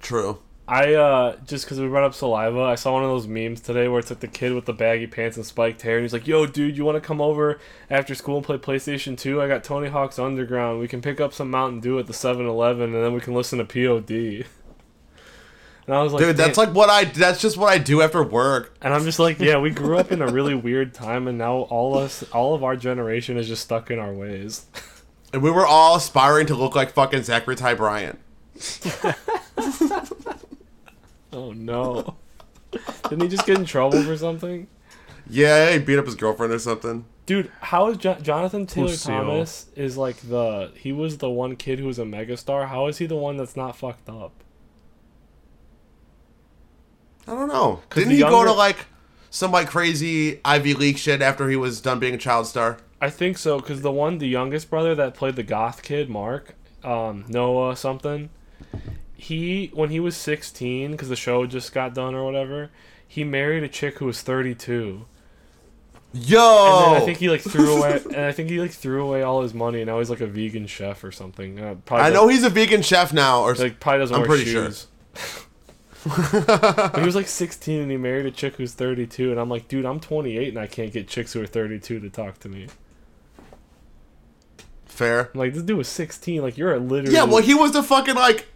True. 0.00 0.40
I 0.68 0.92
uh 0.92 1.36
just 1.46 1.64
because 1.64 1.80
we 1.80 1.88
brought 1.88 2.04
up 2.04 2.12
saliva, 2.14 2.60
I 2.60 2.74
saw 2.74 2.92
one 2.92 3.02
of 3.02 3.08
those 3.08 3.26
memes 3.26 3.62
today 3.62 3.88
where 3.88 4.00
it's 4.00 4.10
like 4.10 4.20
the 4.20 4.28
kid 4.28 4.52
with 4.52 4.66
the 4.66 4.74
baggy 4.74 5.06
pants 5.06 5.38
and 5.38 5.46
spiked 5.46 5.80
hair, 5.80 5.96
and 5.96 6.04
he's 6.04 6.12
like, 6.12 6.26
"Yo, 6.26 6.44
dude, 6.44 6.76
you 6.76 6.84
want 6.84 6.96
to 6.96 7.00
come 7.00 7.22
over 7.22 7.58
after 7.88 8.14
school 8.14 8.36
and 8.36 8.44
play 8.44 8.58
PlayStation 8.58 9.16
2? 9.16 9.40
I 9.40 9.48
got 9.48 9.64
Tony 9.64 9.88
Hawk's 9.88 10.18
Underground. 10.18 10.78
We 10.78 10.86
can 10.86 11.00
pick 11.00 11.20
up 11.20 11.32
some 11.32 11.50
Mountain 11.50 11.80
Dew 11.80 11.98
at 11.98 12.06
the 12.06 12.12
7-Eleven, 12.12 12.94
and 12.94 13.02
then 13.02 13.14
we 13.14 13.20
can 13.20 13.32
listen 13.32 13.58
to 13.58 13.64
POD." 13.64 14.46
And 15.86 15.96
I 15.96 16.02
was 16.02 16.12
like, 16.12 16.22
Dude, 16.22 16.36
that's 16.36 16.58
like 16.58 16.74
what 16.74 16.90
I 16.90 17.04
that's 17.04 17.40
just 17.40 17.56
what 17.56 17.70
I 17.72 17.78
do 17.78 18.02
after 18.02 18.22
work. 18.22 18.76
and 18.82 18.92
I'm 18.92 19.04
just 19.04 19.18
like, 19.18 19.38
yeah, 19.38 19.58
we 19.58 19.70
grew 19.70 19.96
up 19.96 20.12
in 20.12 20.20
a 20.20 20.30
really 20.30 20.54
weird 20.54 20.92
time, 20.92 21.26
and 21.26 21.38
now 21.38 21.60
all 21.60 21.96
us, 21.96 22.22
all 22.24 22.54
of 22.54 22.62
our 22.62 22.76
generation 22.76 23.38
is 23.38 23.48
just 23.48 23.62
stuck 23.62 23.90
in 23.90 23.98
our 23.98 24.12
ways. 24.12 24.66
And 25.32 25.42
we 25.42 25.50
were 25.50 25.66
all 25.66 25.96
aspiring 25.96 26.46
to 26.48 26.54
look 26.54 26.74
like 26.74 26.92
fucking 26.92 27.20
Zachery 27.20 27.56
Ty 27.56 27.74
Bryan. 27.74 28.18
Oh 31.32 31.52
no! 31.52 32.16
Didn't 33.08 33.22
he 33.22 33.28
just 33.28 33.46
get 33.46 33.58
in 33.58 33.64
trouble 33.64 34.02
for 34.02 34.16
something? 34.16 34.66
Yeah, 35.28 35.72
he 35.72 35.78
beat 35.78 35.98
up 35.98 36.06
his 36.06 36.14
girlfriend 36.14 36.52
or 36.52 36.58
something. 36.58 37.04
Dude, 37.26 37.52
how 37.60 37.90
is 37.90 37.98
jo- 37.98 38.16
Jonathan 38.22 38.66
Taylor 38.66 38.88
Lucille. 38.88 39.14
Thomas 39.14 39.66
is 39.76 39.98
like 39.98 40.16
the 40.16 40.72
he 40.74 40.92
was 40.92 41.18
the 41.18 41.28
one 41.28 41.56
kid 41.56 41.78
who 41.78 41.86
was 41.86 41.98
a 41.98 42.04
megastar. 42.04 42.68
How 42.68 42.86
is 42.86 42.98
he 42.98 43.06
the 43.06 43.16
one 43.16 43.36
that's 43.36 43.56
not 43.56 43.76
fucked 43.76 44.08
up? 44.08 44.32
I 47.26 47.32
don't 47.32 47.48
know. 47.48 47.82
Didn't 47.90 48.08
the 48.08 48.14
he 48.16 48.20
go 48.22 48.44
to 48.44 48.52
like 48.52 48.86
some 49.28 49.52
like 49.52 49.68
crazy 49.68 50.40
Ivy 50.44 50.72
League 50.72 50.96
shit 50.96 51.20
after 51.20 51.50
he 51.50 51.56
was 51.56 51.82
done 51.82 51.98
being 51.98 52.14
a 52.14 52.18
child 52.18 52.46
star? 52.46 52.78
I 53.00 53.10
think 53.10 53.36
so 53.36 53.60
because 53.60 53.82
the 53.82 53.92
one, 53.92 54.16
the 54.16 54.26
youngest 54.26 54.70
brother 54.70 54.94
that 54.94 55.14
played 55.14 55.36
the 55.36 55.42
goth 55.42 55.82
kid, 55.82 56.08
Mark, 56.08 56.54
um, 56.82 57.26
Noah 57.28 57.76
something. 57.76 58.30
He 59.18 59.70
when 59.74 59.90
he 59.90 59.98
was 60.00 60.16
sixteen, 60.16 60.92
because 60.92 61.08
the 61.10 61.16
show 61.16 61.44
just 61.44 61.74
got 61.74 61.92
done 61.92 62.14
or 62.14 62.24
whatever, 62.24 62.70
he 63.06 63.24
married 63.24 63.64
a 63.64 63.68
chick 63.68 63.98
who 63.98 64.06
was 64.06 64.22
thirty 64.22 64.54
two. 64.54 65.06
Yo, 66.14 66.38
And 66.86 66.94
then 66.94 67.02
I 67.02 67.04
think 67.04 67.18
he 67.18 67.28
like 67.28 67.42
threw 67.42 67.76
away, 67.76 68.00
and 68.06 68.20
I 68.20 68.32
think 68.32 68.48
he 68.48 68.60
like 68.60 68.70
threw 68.70 69.04
away 69.06 69.22
all 69.22 69.42
his 69.42 69.52
money, 69.52 69.80
and 69.82 69.88
now 69.88 69.98
he's 69.98 70.08
like 70.08 70.22
a 70.22 70.26
vegan 70.26 70.66
chef 70.66 71.04
or 71.04 71.12
something. 71.12 71.60
Uh, 71.60 71.74
probably 71.84 72.06
I 72.06 72.10
know 72.10 72.28
he's 72.28 72.44
a 72.44 72.48
vegan 72.48 72.80
chef 72.80 73.12
now, 73.12 73.42
or 73.42 73.54
like 73.56 73.80
probably 73.80 73.98
doesn't 73.98 74.14
I'm 74.14 74.20
wear 74.22 74.28
pretty 74.28 74.46
sure. 74.46 74.66
shoes. 74.66 74.86
But 76.04 77.00
he 77.00 77.04
was 77.04 77.16
like 77.16 77.26
16 77.26 77.80
and 77.80 77.90
he 77.90 77.96
married 77.96 78.24
a 78.24 78.30
chick 78.30 78.54
who's 78.54 78.72
32, 78.72 79.32
and 79.32 79.38
I'm 79.40 79.48
like, 79.50 79.66
dude, 79.68 79.84
I'm 79.84 79.98
28 80.00 80.48
and 80.48 80.58
I 80.58 80.66
can't 80.68 80.92
get 80.92 81.08
chicks 81.08 81.32
who 81.32 81.42
are 81.42 81.46
32 81.46 81.98
to 82.00 82.08
talk 82.08 82.38
to 82.40 82.48
me. 82.48 82.68
fair. 84.86 85.30
I'm 85.34 85.38
like, 85.40 85.54
this 85.54 85.62
dude 85.64 85.76
was 85.76 85.88
16. 85.88 86.40
Like, 86.40 86.56
you're 86.56 86.74
a 86.74 86.78
literally. 86.78 87.14
Yeah, 87.14 87.24
well, 87.24 87.42
he 87.42 87.52
was 87.52 87.72
the 87.72 87.82
fucking 87.82 88.14
like 88.14 88.46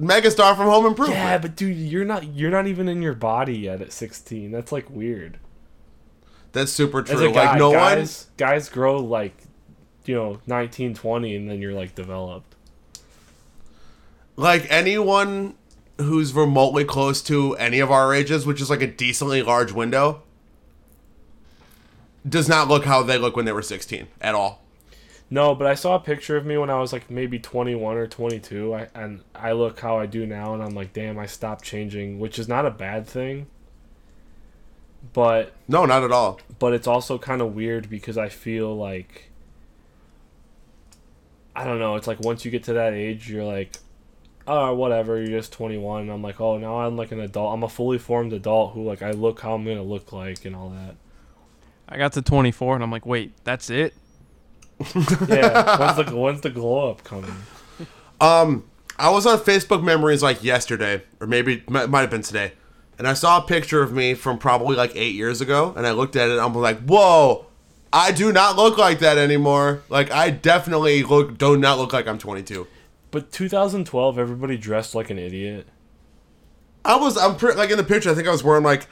megastar 0.00 0.56
from 0.56 0.66
Home 0.66 0.86
Improvement. 0.86 1.18
Yeah, 1.18 1.38
but 1.38 1.56
dude, 1.56 1.76
you're 1.76 2.04
not 2.04 2.34
you're 2.34 2.50
not 2.50 2.66
even 2.66 2.88
in 2.88 3.02
your 3.02 3.14
body 3.14 3.58
yet 3.58 3.80
at 3.80 3.92
16. 3.92 4.50
That's 4.50 4.72
like 4.72 4.88
weird. 4.90 5.38
That's 6.52 6.72
super 6.72 7.02
true. 7.02 7.32
guy, 7.32 7.50
like 7.50 7.58
no 7.58 7.70
one. 7.70 7.78
guys, 7.78 8.26
guys 8.36 8.68
grow 8.68 8.98
like, 8.98 9.36
you 10.06 10.14
know, 10.14 10.40
19, 10.46 10.94
20, 10.94 11.36
and 11.36 11.50
then 11.50 11.60
you're 11.60 11.74
like 11.74 11.94
developed. 11.94 12.54
like 14.36 14.66
anyone 14.70 15.54
who's 15.98 16.32
remotely 16.34 16.84
close 16.84 17.22
to 17.22 17.54
any 17.56 17.80
of 17.80 17.90
our 17.90 18.14
ages, 18.14 18.46
which 18.46 18.60
is 18.60 18.70
like 18.70 18.82
a 18.82 18.86
decently 18.86 19.42
large 19.42 19.72
window, 19.72 20.22
does 22.28 22.48
not 22.48 22.68
look 22.68 22.84
how 22.84 23.02
they 23.02 23.18
look 23.18 23.36
when 23.36 23.44
they 23.46 23.52
were 23.52 23.62
16 23.62 24.06
at 24.20 24.34
all. 24.34 24.62
No, 25.28 25.54
but 25.56 25.66
I 25.66 25.74
saw 25.74 25.96
a 25.96 26.00
picture 26.00 26.36
of 26.36 26.46
me 26.46 26.56
when 26.56 26.70
I 26.70 26.78
was 26.78 26.92
like 26.92 27.10
maybe 27.10 27.38
21 27.38 27.96
or 27.96 28.06
22, 28.06 28.74
I, 28.74 28.88
and 28.94 29.22
I 29.34 29.52
look 29.52 29.80
how 29.80 29.98
I 29.98 30.06
do 30.06 30.24
now, 30.24 30.54
and 30.54 30.62
I'm 30.62 30.74
like, 30.74 30.92
damn, 30.92 31.18
I 31.18 31.26
stopped 31.26 31.64
changing, 31.64 32.20
which 32.20 32.38
is 32.38 32.46
not 32.46 32.64
a 32.64 32.70
bad 32.70 33.06
thing. 33.08 33.48
But 35.12 35.52
No, 35.68 35.84
not 35.84 36.02
at 36.04 36.12
all. 36.12 36.40
but 36.58 36.72
it's 36.74 36.86
also 36.86 37.18
kind 37.18 37.40
of 37.42 37.54
weird 37.54 37.88
because 37.90 38.16
I 38.18 38.28
feel 38.28 38.76
like 38.76 39.30
I 41.54 41.64
don't 41.64 41.78
know. 41.78 41.96
It's 41.96 42.06
like 42.06 42.20
once 42.20 42.44
you 42.44 42.50
get 42.50 42.64
to 42.64 42.74
that 42.74 42.92
age, 42.92 43.30
you're 43.30 43.44
like, 43.44 43.78
oh, 44.46 44.74
whatever. 44.74 45.16
You're 45.18 45.38
just 45.38 45.52
21. 45.52 46.02
And 46.02 46.10
I'm 46.10 46.22
like, 46.22 46.40
oh, 46.40 46.58
now 46.58 46.80
I'm 46.80 46.96
like 46.96 47.12
an 47.12 47.20
adult. 47.20 47.54
I'm 47.54 47.62
a 47.62 47.68
fully 47.68 47.98
formed 47.98 48.32
adult 48.34 48.74
who 48.74 48.82
like 48.84 49.00
I 49.00 49.12
look 49.12 49.40
how 49.40 49.54
I'm 49.54 49.64
gonna 49.64 49.82
look 49.82 50.12
like 50.12 50.44
and 50.44 50.54
all 50.54 50.68
that. 50.70 50.96
I 51.88 51.96
got 51.96 52.12
to 52.14 52.22
24, 52.22 52.74
and 52.74 52.84
I'm 52.84 52.90
like, 52.90 53.06
wait, 53.06 53.32
that's 53.44 53.70
it? 53.70 53.94
Yeah. 55.28 55.78
when's 55.94 56.06
the 56.08 56.16
when's 56.16 56.40
the 56.42 56.50
glow 56.50 56.90
up 56.90 57.02
coming? 57.04 57.34
Um, 58.20 58.64
I 58.98 59.10
was 59.10 59.26
on 59.26 59.38
Facebook 59.38 59.82
Memories 59.82 60.22
like 60.22 60.42
yesterday, 60.42 61.02
or 61.20 61.26
maybe 61.26 61.62
m- 61.68 61.90
might 61.90 62.00
have 62.00 62.10
been 62.10 62.22
today, 62.22 62.52
and 62.98 63.06
I 63.06 63.14
saw 63.14 63.38
a 63.38 63.46
picture 63.46 63.82
of 63.82 63.92
me 63.92 64.14
from 64.14 64.38
probably 64.38 64.76
like 64.76 64.94
eight 64.94 65.14
years 65.14 65.40
ago, 65.40 65.72
and 65.76 65.86
I 65.86 65.92
looked 65.92 66.16
at 66.16 66.28
it, 66.28 66.32
and 66.32 66.40
I'm 66.40 66.54
like, 66.54 66.80
whoa, 66.80 67.46
I 67.92 68.12
do 68.12 68.32
not 68.32 68.56
look 68.56 68.78
like 68.78 68.98
that 69.00 69.18
anymore. 69.18 69.82
Like 69.88 70.10
I 70.10 70.30
definitely 70.30 71.02
look 71.02 71.38
do 71.38 71.56
not 71.56 71.78
look 71.78 71.92
like 71.92 72.06
I'm 72.06 72.18
22. 72.18 72.66
But 73.10 73.32
2012, 73.32 74.18
everybody 74.18 74.58
dressed 74.58 74.94
like 74.94 75.08
an 75.10 75.18
idiot. 75.18 75.66
I 76.84 76.96
was 76.96 77.16
I'm 77.16 77.36
pretty 77.36 77.56
like 77.58 77.70
in 77.70 77.78
the 77.78 77.84
picture. 77.84 78.10
I 78.10 78.14
think 78.14 78.28
I 78.28 78.32
was 78.32 78.44
wearing 78.44 78.62
like 78.64 78.86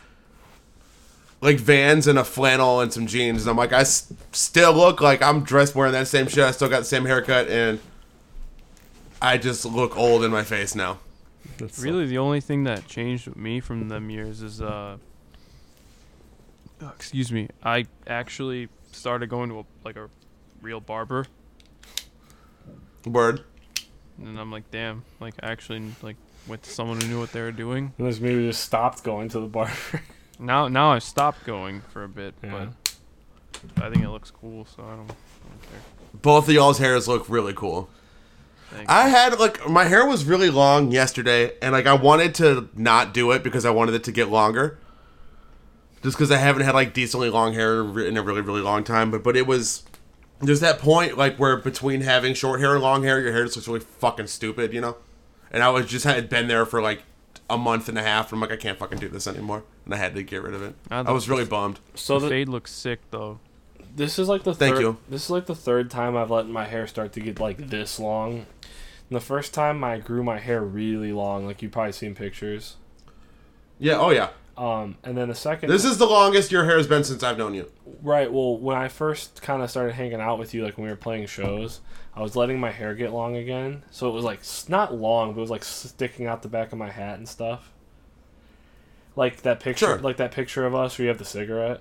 like 1.45 1.59
Vans 1.59 2.07
and 2.07 2.19
a 2.19 2.25
flannel 2.25 2.81
and 2.81 2.93
some 2.93 3.07
jeans, 3.07 3.43
and 3.43 3.51
I'm 3.51 3.57
like 3.57 3.73
I 3.73 3.81
s- 3.81 4.13
still 4.33 4.73
look 4.73 5.01
like 5.01 5.23
I'm 5.23 5.45
dressed 5.45 5.75
wearing 5.75 5.93
that 5.93 6.09
same 6.09 6.27
shit. 6.27 6.43
I 6.43 6.51
still 6.51 6.69
got 6.71 6.81
the 6.81 6.85
same 6.87 7.05
haircut, 7.05 7.49
and 7.49 7.79
I 9.21 9.37
just 9.39 9.65
look 9.67 9.97
old 9.97 10.25
in 10.25 10.31
my 10.31 10.43
face 10.43 10.75
now. 10.75 10.99
That's 11.59 11.79
Really, 11.79 12.07
the 12.07 12.19
only 12.19 12.41
thing 12.41 12.65
that 12.65 12.89
changed 12.89 13.27
with 13.29 13.37
me 13.37 13.61
from 13.61 13.89
them 13.89 14.09
years 14.11 14.41
is, 14.43 14.61
uh, 14.63 14.97
oh, 16.83 16.93
excuse 16.97 17.31
me, 17.31 17.49
I 17.63 17.85
actually 18.07 18.69
started 18.93 19.29
going 19.29 19.51
to 19.51 19.61
a, 19.61 19.65
like 19.85 19.97
a 19.97 20.09
real 20.63 20.81
barber, 20.81 21.27
Word. 23.07 23.43
and 24.19 24.41
I'm 24.41 24.51
like, 24.51 24.71
damn, 24.71 25.05
like 25.21 25.35
I 25.43 25.51
actually 25.53 25.83
like 26.03 26.17
went 26.49 26.63
to 26.63 26.71
someone 26.71 27.01
who 27.01 27.07
knew 27.09 27.21
what 27.21 27.33
they 27.33 27.43
were 27.43 27.53
doing. 27.53 27.93
Unless 27.99 28.19
maybe 28.21 28.47
just 28.49 28.63
stopped 28.65 29.05
going 29.05 29.29
to 29.29 29.41
the 29.41 29.47
barber. 29.47 29.73
Now, 30.45 30.69
now 30.69 30.91
I 30.93 30.99
stopped 30.99 31.45
going 31.45 31.81
for 31.93 32.05
a 32.05 32.09
bit, 32.09 32.35
Yeah. 32.43 32.67
but 33.75 33.85
I 33.85 33.91
think 33.91 34.05
it 34.05 34.11
looks 34.11 34.31
cool, 34.31 34.67
so 34.67 34.83
I 34.83 34.91
don't, 34.97 35.11
I 35.11 35.49
don't 35.49 35.63
care. 35.63 35.81
Both 36.15 36.49
of 36.49 36.55
y'all's 36.55 36.79
hairs 36.79 37.09
look 37.09 37.29
really 37.29 37.55
cool. 37.55 37.89
Thanks. 38.71 38.91
I 38.91 39.09
had 39.09 39.39
like 39.39 39.69
my 39.69 39.85
hair 39.85 40.05
was 40.07 40.25
really 40.25 40.51
long 40.51 40.91
yesterday, 40.91 41.53
and 41.63 41.73
like 41.73 41.87
I 41.87 41.95
wanted 41.95 42.35
to 42.37 42.69
not 42.75 43.15
do 43.15 43.31
it 43.31 43.43
because 43.43 43.65
I 43.65 43.71
wanted 43.71 43.95
it 43.95 44.05
to 44.05 44.13
get 44.13 44.29
longer. 44.29 44.79
Just 46.03 46.17
because 46.19 46.31
I 46.31 46.37
haven't 46.37 46.63
had 46.63 46.75
like 46.75 46.93
decently 46.93 47.31
long 47.31 47.55
hair 47.55 47.81
in 48.05 48.17
a 48.17 48.23
really 48.23 48.41
really 48.41 48.61
long 48.61 48.85
time, 48.85 49.11
but 49.11 49.23
but 49.23 49.37
it 49.37 49.47
was 49.47 49.85
there's 50.41 50.61
that 50.61 50.79
point 50.79 51.17
like 51.17 51.37
where 51.39 51.57
between 51.57 52.01
having 52.03 52.35
short 52.35 52.61
hair 52.61 52.75
and 52.75 52.83
long 52.83 53.03
hair, 53.05 53.21
your 53.21 53.33
hair 53.33 53.45
just 53.45 53.57
looks 53.57 53.69
really 53.69 53.81
fucking 53.81 54.27
stupid, 54.27 54.73
you 54.73 54.81
know. 54.81 54.97
And 55.51 55.63
I 55.63 55.69
was 55.71 55.87
just 55.87 56.05
had 56.05 56.29
been 56.29 56.49
there 56.49 56.67
for 56.67 56.83
like 56.83 57.03
a 57.49 57.57
month 57.57 57.89
and 57.89 57.97
a 57.97 58.03
half, 58.03 58.27
and 58.33 58.37
I'm 58.37 58.41
like 58.49 58.53
I 58.53 58.61
can't 58.61 58.79
fucking 58.79 58.99
do 58.99 59.09
this 59.09 59.27
anymore, 59.27 59.63
and 59.85 59.95
I 59.95 59.97
had 59.97 60.15
to 60.15 60.23
get 60.23 60.43
rid 60.43 60.55
of 60.55 60.63
it. 60.63 60.75
Ah, 60.91 61.05
I 61.07 61.13
was 61.13 61.29
really 61.29 61.45
bummed. 61.45 61.81
So 61.95 62.19
the 62.19 62.27
the, 62.27 62.31
fade 62.31 62.49
looks 62.49 62.73
sick 62.73 63.01
though. 63.11 63.41
This 63.95 64.19
is 64.19 64.29
like 64.29 64.43
the 64.43 64.55
Thank 64.55 64.77
third, 64.77 64.83
you. 64.83 64.97
This 65.09 65.25
is 65.25 65.31
like 65.31 65.47
the 65.47 65.55
third 65.55 65.91
time 65.91 66.17
I've 66.17 66.31
let 66.31 66.49
my 66.49 66.65
hair 66.65 66.87
start 66.87 67.13
to 67.13 67.21
get 67.21 67.39
like 67.39 67.69
this 67.69 68.01
long. 68.01 68.33
And 68.35 69.17
the 69.17 69.21
first 69.21 69.55
time 69.55 69.85
I 69.85 69.99
grew 69.99 70.25
my 70.25 70.39
hair 70.39 70.63
really 70.63 71.13
long, 71.13 71.47
like 71.47 71.63
you 71.63 71.69
probably 71.69 71.93
seen 71.93 72.15
pictures. 72.15 72.77
Yeah. 73.79 73.99
Oh 73.99 74.11
yeah. 74.11 74.31
Um, 74.57 74.97
and 75.03 75.17
then 75.17 75.29
the 75.29 75.35
second, 75.35 75.69
This 75.69 75.85
is 75.85 75.99
the 75.99 76.07
longest 76.07 76.53
your 76.53 76.65
hair 76.65 76.77
has 76.77 76.87
been 76.87 77.03
since 77.03 77.25
I've 77.25 77.37
known 77.37 77.55
you. 77.55 77.71
right. 78.03 78.33
Well, 78.33 78.57
when 78.57 78.77
I 78.77 78.87
first 78.87 79.43
kind 79.43 79.63
of 79.63 79.71
started 79.71 79.95
hanging 79.95 80.21
out 80.21 80.39
with 80.39 80.55
you, 80.55 80.65
like 80.65 80.79
when 80.79 80.85
we 80.85 80.91
were 80.91 80.97
playing 80.97 81.27
shows, 81.27 81.81
I 82.15 82.23
was 82.23 82.37
letting 82.37 82.61
my 82.61 82.71
hair 82.71 82.95
get 82.95 83.13
long 83.13 83.37
again. 83.37 83.83
So 83.91 84.09
it 84.09 84.13
was 84.13 84.25
like 84.25 84.41
not 84.69 84.95
long, 84.95 85.33
but 85.33 85.39
it 85.39 85.41
was 85.41 85.51
like 85.51 85.65
sticking 85.65 86.27
out 86.27 86.43
the 86.43 86.49
back 86.49 86.73
of 86.73 86.79
my 86.79 86.91
hat 86.91 87.19
and 87.19 87.29
stuff. 87.29 87.73
Like 89.17 89.43
that 89.43 89.61
picture, 89.61 89.87
Sure. 89.87 89.99
like 89.99 90.17
that 90.17 90.33
picture 90.33 90.67
of 90.67 90.75
us 90.75 90.99
where 90.99 91.05
you 91.05 91.09
have 91.09 91.19
the 91.19 91.25
cigarette. 91.25 91.81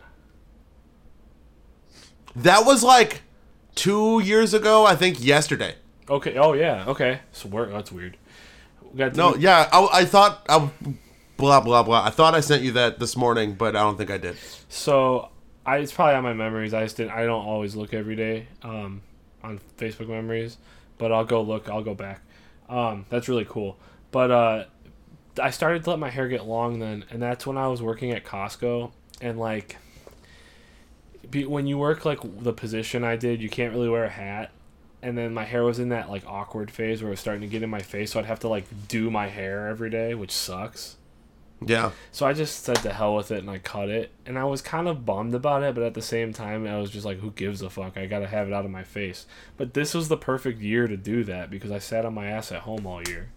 That 2.36 2.66
was 2.66 2.84
like 2.84 3.22
two 3.76 4.20
years 4.20 4.54
ago, 4.54 4.86
I 4.86 4.96
think 4.96 5.24
yesterday. 5.24 5.76
Okay. 6.10 6.38
Oh 6.38 6.54
yeah. 6.54 6.86
Okay. 6.88 7.20
So 7.32 7.50
we're, 7.50 7.68
that's 7.68 7.92
weird. 7.92 8.18
We 8.92 8.98
got 9.00 9.16
No, 9.16 9.36
yeah, 9.36 9.70
I, 9.72 10.02
I 10.02 10.06
thought 10.06 10.46
I, 10.50 10.70
blah 11.38 11.62
blah 11.62 11.84
blah. 11.84 12.04
I 12.06 12.10
thought 12.10 12.36
I 12.36 12.40
sent 12.40 12.64
you 12.64 12.72
that 12.74 13.00
this 13.00 13.16
morning, 13.16 13.54
but 13.56 13.76
I 13.76 13.80
don't 13.80 13.98
think 13.98 14.12
I 14.12 14.18
did. 14.18 14.36
So 14.70 15.30
I 15.66 15.78
it's 15.78 15.92
probably 15.92 16.16
on 16.16 16.24
my 16.24 16.34
memories. 16.34 16.74
I 16.74 16.84
just 16.84 16.98
didn't. 16.98 17.12
I 17.14 17.26
don't 17.26 17.46
always 17.46 17.76
look 17.76 17.94
every 17.94 18.16
day 18.16 18.48
um, 18.64 19.02
on 19.44 19.60
Facebook 19.78 20.08
memories, 20.10 20.58
but 20.98 21.12
I'll 21.12 21.26
go 21.26 21.42
look. 21.42 21.70
I'll 21.70 21.84
go 21.84 21.94
back. 21.96 22.22
Um, 22.70 23.06
that's 23.10 23.28
really 23.30 23.46
cool. 23.46 23.78
But 24.12 24.32
uh, 24.32 24.66
I 25.42 25.50
started 25.50 25.84
to 25.84 25.90
let 25.90 26.00
my 26.00 26.10
hair 26.10 26.28
get 26.28 26.46
long 26.46 26.80
then, 26.80 27.06
and 27.10 27.22
that's 27.22 27.46
when 27.48 27.58
I 27.58 27.68
was 27.68 27.82
working 27.82 28.12
at 28.12 28.24
Costco, 28.24 28.92
and 29.22 29.40
like. 29.40 29.78
Be, 31.30 31.46
when 31.46 31.66
you 31.66 31.78
work 31.78 32.06
like 32.06 32.20
the 32.44 32.54
position 32.54 33.04
I 33.04 33.16
did, 33.16 33.42
you 33.42 33.50
can't 33.50 33.74
really 33.74 33.90
wear 33.90 34.04
a 34.04 34.10
hat, 34.10 34.52
and 35.02 35.18
then 35.18 35.34
my 35.34 35.46
hair 35.46 35.64
was 35.64 35.80
in 35.80 35.90
that 35.90 36.10
like 36.10 36.24
awkward 36.28 36.70
phase 36.70 37.02
where 37.02 37.10
it 37.10 37.14
was 37.14 37.20
starting 37.20 37.42
to 37.42 37.48
get 37.48 37.64
in 37.64 37.70
my 37.70 37.82
face, 37.82 38.12
so 38.12 38.20
I'd 38.20 38.26
have 38.26 38.40
to 38.42 38.48
like 38.48 38.66
do 38.88 39.10
my 39.10 39.28
hair 39.28 39.68
every 39.68 39.90
day, 39.90 40.14
which 40.14 40.32
sucks. 40.32 40.98
Yeah, 41.66 41.92
So 42.12 42.26
I 42.26 42.34
just 42.34 42.64
said 42.64 42.78
to 42.78 42.92
hell 42.92 43.16
with 43.16 43.32
it 43.32 43.40
and 43.40 43.50
I 43.50 43.58
cut 43.58 43.90
it. 43.90 44.12
And 44.26 44.38
I 44.38 44.44
was 44.44 44.62
kind 44.62 44.88
of 44.88 45.06
bummed 45.06 45.34
about 45.34 45.64
it, 45.64 45.76
but 45.76 45.84
at 45.84 45.94
the 45.94 46.02
same 46.02 46.34
time, 46.34 46.68
I 46.68 46.78
was 46.78 46.90
just 46.90 47.06
like, 47.06 47.20
who 47.20 47.32
gives 47.32 47.62
a 47.62 47.70
fuck? 47.70 47.98
I 47.98 48.06
gotta 48.06 48.28
have 48.28 48.48
it 48.48 48.54
out 48.54 48.66
of 48.66 48.72
my 48.72 48.84
face. 48.84 49.26
But 49.58 49.74
this 49.74 49.94
was 49.94 50.10
the 50.10 50.18
perfect 50.18 50.62
year 50.62 50.88
to 50.88 50.98
do 50.98 51.24
that 51.24 51.50
because 51.50 51.72
I 51.72 51.80
sat 51.80 52.06
on 52.06 52.14
my 52.14 52.28
ass 52.28 52.52
at 52.52 52.62
home 52.62 52.86
all 52.86 53.02
year. 53.08 53.30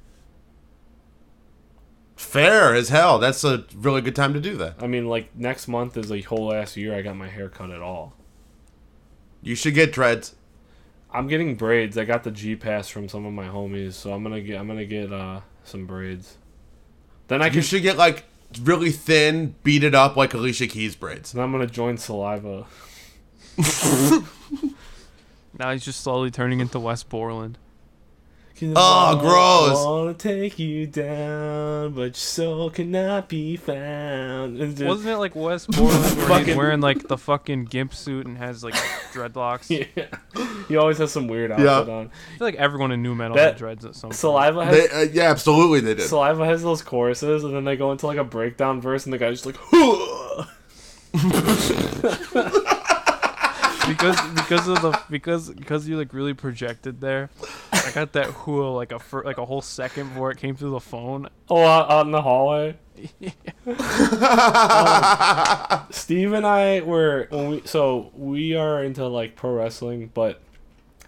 Fair 2.17 2.75
as 2.75 2.89
hell. 2.89 3.19
That's 3.19 3.45
a 3.45 3.65
really 3.75 4.01
good 4.01 4.17
time 4.17 4.33
to 4.35 4.41
do 4.41 4.57
that. 4.57 4.77
I 4.81 4.87
mean, 4.87 5.07
like, 5.07 5.37
next 5.37 5.69
month 5.69 5.97
is 5.97 6.11
a 6.11 6.23
whole 6.23 6.53
ass 6.53 6.77
year 6.77 6.95
I 6.95 7.03
got 7.03 7.17
my 7.17 7.29
hair 7.29 7.49
cut 7.49 7.71
at 7.71 7.83
all. 7.83 8.15
You 9.43 9.55
should 9.55 9.75
get 9.75 9.93
dreads. 9.93 10.35
I'm 11.13 11.29
getting 11.29 11.55
braids. 11.55 11.97
I 11.97 12.05
got 12.05 12.25
the 12.25 12.31
G 12.31 12.57
pass 12.57 12.89
from 12.89 13.09
some 13.09 13.25
of 13.27 13.33
my 13.33 13.47
homies, 13.47 13.93
so 13.93 14.13
I'm 14.13 14.23
gonna 14.23 14.41
get 14.41 14.59
I'm 14.59 14.67
gonna 14.67 14.85
get 14.85 15.13
uh 15.13 15.41
some 15.63 15.87
braids. 15.87 16.37
Then 17.29 17.43
I 17.43 17.47
You 17.47 17.53
can 17.53 17.63
should 17.63 17.83
get 17.83 17.97
like 17.97 18.25
really 18.63 18.91
thin, 18.91 19.55
beat 19.63 19.85
it 19.85 19.95
up 19.95 20.17
like 20.17 20.35
Alicia 20.35 20.67
Keys 20.67 20.97
braids. 20.97 21.33
then 21.33 21.45
I'm 21.45 21.53
gonna 21.53 21.67
join 21.67 21.97
Saliva. 21.97 22.67
Now 25.59 25.73
he's 25.73 25.85
just 25.85 26.03
slowly 26.03 26.31
turning 26.31 26.61
into 26.61 26.79
Wes 26.79 27.03
Borland. 27.03 27.57
Oh, 28.63 29.17
gross. 29.21 29.79
I 29.79 29.89
wanna 29.91 30.15
take 30.15 30.59
you 30.59 30.87
down, 30.87 31.93
but 31.93 32.03
your 32.03 32.15
soul 32.15 32.71
cannot 32.71 33.29
be 33.29 33.57
found. 33.57 34.57
Just- 34.59 34.83
Wasn't 34.83 35.09
it 35.09 35.19
like 35.19 35.35
Wes 35.37 35.67
Borland 35.67 35.99
where 36.03 36.15
he's 36.15 36.25
Fucking- 36.29 36.57
wearing 36.57 36.81
like 36.81 37.07
the 37.09 37.19
fucking 37.19 37.67
gimp 37.67 37.93
suit 37.95 38.27
and 38.27 38.39
has 38.39 38.65
like 38.65 38.75
dreadlocks? 39.13 39.69
yeah. 39.97 40.07
He 40.69 40.77
always 40.77 40.99
has 40.99 41.13
some 41.13 41.29
weird 41.29 41.51
outfit 41.53 41.67
Yeah. 41.67 41.81
on. 41.95 42.11
I 42.35 42.39
feel 42.39 42.47
like 42.47 42.55
everyone 42.57 42.93
in 42.93 43.03
nu 43.03 43.15
metal 43.15 43.37
That- 43.37 43.49
had 43.49 43.57
dreads 43.57 43.85
at 43.85 43.95
some 43.95 44.09
point. 44.11 44.19
Saliva 44.19 44.65
has 44.65 44.75
They, 44.75 44.89
uh, 44.89 45.07
yeah, 45.13 45.31
absolutely 45.31 45.81
they 45.81 45.95
did. 45.95 46.07
Saliva 46.09 46.45
has 46.47 46.63
those 46.63 46.83
choruses, 46.83 47.45
and 47.45 47.55
then 47.55 47.65
they 47.65 47.77
go 47.77 47.93
into 47.93 48.07
like 48.07 48.19
a 48.19 48.25
breakdown 48.25 48.81
verse, 48.81 49.05
and 49.05 49.13
the 49.13 49.19
guy's 49.19 49.43
just 49.43 49.47
like, 49.47 49.57
because 53.89 54.21
because 54.35 54.69
of 54.69 54.83
the 54.83 55.01
because 55.11 55.51
because 55.51 55.89
you 55.89 55.97
like 55.97 56.13
really 56.13 56.35
projected 56.35 57.01
there. 57.01 57.31
I 57.73 57.91
got 57.93 58.13
that 58.13 58.29
whoa 58.31 58.75
like 58.75 58.93
a 58.93 58.99
fir- 58.99 59.25
like 59.25 59.39
a 59.39 59.45
whole 59.45 59.63
second 59.63 60.09
before 60.11 60.31
it 60.31 60.39
came 60.39 60.57
through 60.57 60.71
the 60.71 60.81
phone. 60.81 61.29
oh, 61.49 61.65
out, 61.65 61.91
out 61.91 62.07
in 62.07 62.13
the 62.13 62.23
hallway. 62.23 62.77
Um, 63.67 63.77
Steve 65.91 66.33
and 66.33 66.47
I 66.47 66.81
were 66.81 67.27
when 67.31 67.51
we 67.51 67.63
so 67.65 68.11
we 68.15 68.55
are 68.55 68.83
into 68.83 69.07
like 69.07 69.37
pro 69.37 69.53
wrestling, 69.53 70.11
but 70.15 70.41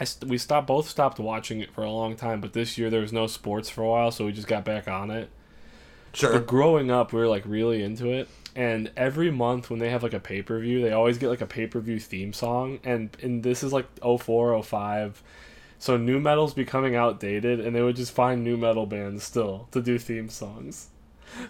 I 0.01 0.05
st- 0.05 0.31
we 0.31 0.39
stopped 0.39 0.67
both 0.67 0.89
stopped 0.89 1.19
watching 1.19 1.61
it 1.61 1.73
for 1.73 1.83
a 1.83 1.91
long 1.91 2.17
time. 2.17 2.41
But 2.41 2.53
this 2.53 2.79
year 2.79 2.91
there 2.91 3.01
was 3.01 3.13
no 3.13 3.27
sports 3.27 3.71
for 3.71 3.83
a 3.83 3.89
while, 3.89 4.11
so 4.11 4.27
we 4.27 4.33
just 4.33 4.49
got 4.49 4.65
back 4.65 4.89
on 4.89 5.11
it. 5.11 5.31
sure. 6.13 6.33
But 6.35 6.47
growing 6.47 6.91
up, 6.91 7.13
we 7.13 7.21
were 7.21 7.29
like 7.29 7.45
really 7.47 7.83
into 7.83 8.11
it. 8.13 8.29
And 8.59 8.91
every 8.97 9.31
month 9.31 9.71
when 9.71 9.79
they 9.79 9.89
have 9.89 10.03
like 10.03 10.15
a 10.15 10.19
pay 10.19 10.43
per 10.43 10.59
view, 10.59 10.83
they 10.83 10.91
always 10.91 11.17
get 11.17 11.29
like 11.29 11.41
a 11.41 11.47
pay 11.47 11.69
per 11.69 11.79
view 11.79 12.01
theme 12.01 12.33
song. 12.33 12.81
And 12.83 13.17
and 13.23 13.45
this 13.45 13.63
is 13.63 13.73
like 13.73 13.87
04, 14.03 14.61
05. 14.65 15.23
So 15.79 15.97
nu 15.97 16.19
metal's 16.19 16.55
becoming 16.55 16.97
outdated, 16.97 17.61
and 17.61 17.75
they 17.77 17.83
would 17.83 17.95
just 17.95 18.11
find 18.11 18.43
nu 18.43 18.57
metal 18.57 18.85
bands 18.85 19.23
still 19.23 19.69
to 19.71 19.81
do 19.81 19.97
theme 19.97 20.29
songs. 20.29 20.89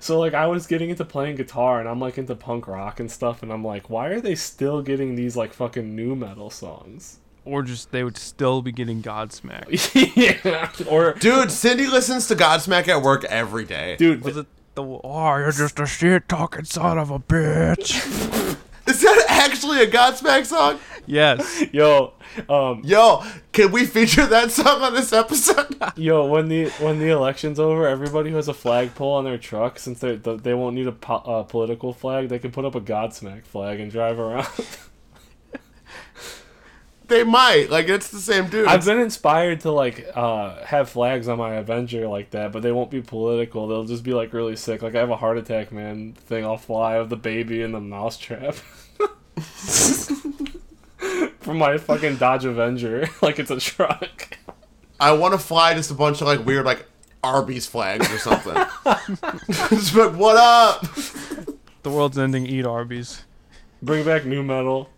So 0.00 0.18
like 0.18 0.34
I 0.34 0.48
was 0.48 0.66
getting 0.66 0.90
into 0.90 1.06
playing 1.06 1.36
guitar, 1.36 1.80
and 1.80 1.88
I'm 1.88 1.98
like 1.98 2.18
into 2.18 2.34
punk 2.34 2.68
rock 2.68 3.00
and 3.00 3.10
stuff, 3.10 3.42
and 3.42 3.50
I'm 3.50 3.64
like, 3.64 3.88
why 3.88 4.08
are 4.08 4.20
they 4.20 4.34
still 4.34 4.82
getting 4.82 5.14
these 5.14 5.34
like 5.34 5.54
fucking 5.54 5.96
nu 5.96 6.14
metal 6.14 6.50
songs? 6.50 7.20
Or 7.46 7.62
just 7.62 7.90
they 7.90 8.04
would 8.04 8.18
still 8.18 8.60
be 8.60 8.70
getting 8.70 9.02
Godsmack. 9.02 9.64
yeah. 10.14 10.70
Or 10.86 11.14
Dude, 11.14 11.50
Cindy 11.50 11.86
listens 11.86 12.28
to 12.28 12.36
Godsmack 12.36 12.86
at 12.88 13.00
work 13.00 13.24
every 13.24 13.64
day. 13.64 13.96
dude, 13.96 14.22
Was 14.22 14.36
it 14.36 14.46
the 14.78 15.00
oh 15.02 15.36
you're 15.36 15.50
just 15.50 15.80
a 15.80 15.86
shit 15.86 16.28
talking 16.28 16.64
son 16.64 16.98
of 16.98 17.10
a 17.10 17.18
bitch? 17.18 18.56
Is 18.86 19.02
that 19.02 19.26
actually 19.28 19.82
a 19.82 19.86
Godsmack 19.86 20.46
song? 20.46 20.78
yes. 21.04 21.62
yo, 21.72 22.14
um, 22.48 22.80
Yo, 22.84 23.22
can 23.52 23.70
we 23.70 23.84
feature 23.84 24.24
that 24.24 24.50
song 24.50 24.80
on 24.80 24.94
this 24.94 25.12
episode? 25.12 25.76
Yo, 25.96 26.24
when 26.26 26.48
the 26.48 26.70
when 26.80 26.98
the 27.00 27.08
election's 27.08 27.58
over, 27.58 27.86
everybody 27.86 28.30
who 28.30 28.36
has 28.36 28.48
a 28.48 28.54
flagpole 28.54 29.14
on 29.14 29.24
their 29.24 29.36
truck, 29.36 29.78
since 29.78 29.98
they 29.98 30.16
they 30.16 30.36
they 30.36 30.54
won't 30.54 30.74
need 30.76 30.86
a 30.86 30.92
po- 30.92 31.16
uh, 31.16 31.42
political 31.42 31.92
flag, 31.92 32.28
they 32.28 32.38
can 32.38 32.52
put 32.52 32.64
up 32.64 32.76
a 32.76 32.80
Godsmack 32.80 33.44
flag 33.44 33.80
and 33.80 33.90
drive 33.90 34.18
around. 34.18 34.46
They 37.08 37.24
might. 37.24 37.70
Like, 37.70 37.88
it's 37.88 38.10
the 38.10 38.20
same 38.20 38.48
dude. 38.48 38.68
I've 38.68 38.84
been 38.84 39.00
inspired 39.00 39.60
to 39.60 39.72
like 39.72 40.06
uh, 40.14 40.62
have 40.64 40.90
flags 40.90 41.26
on 41.26 41.38
my 41.38 41.54
Avenger 41.54 42.06
like 42.06 42.30
that, 42.30 42.52
but 42.52 42.62
they 42.62 42.70
won't 42.70 42.90
be 42.90 43.00
political. 43.00 43.66
They'll 43.66 43.84
just 43.84 44.04
be 44.04 44.12
like 44.12 44.34
really 44.34 44.56
sick. 44.56 44.82
Like 44.82 44.94
I 44.94 44.98
have 44.98 45.10
a 45.10 45.16
heart 45.16 45.38
attack, 45.38 45.72
man. 45.72 46.12
Thing 46.12 46.44
I'll 46.44 46.58
fly 46.58 46.96
of 46.96 47.08
the 47.08 47.16
baby 47.16 47.62
and 47.62 47.74
the 47.74 47.80
mousetrap. 47.80 48.54
From 51.40 51.56
my 51.58 51.78
fucking 51.78 52.16
Dodge 52.16 52.44
Avenger, 52.44 53.08
like 53.22 53.38
it's 53.38 53.50
a 53.50 53.58
truck. 53.58 54.36
I 55.00 55.12
want 55.12 55.32
to 55.32 55.38
fly 55.38 55.72
just 55.74 55.90
a 55.90 55.94
bunch 55.94 56.20
of 56.20 56.26
like 56.26 56.44
weird 56.44 56.66
like 56.66 56.84
Arby's 57.22 57.66
flags 57.66 58.12
or 58.12 58.18
something. 58.18 58.54
Just 59.70 59.94
like, 59.94 60.14
what 60.14 60.36
up? 60.36 60.82
The 61.82 61.90
world's 61.90 62.18
ending. 62.18 62.46
Eat 62.46 62.64
Arby's. 62.66 63.24
Bring 63.82 64.04
back 64.04 64.24
nu 64.24 64.42
metal 64.42 64.90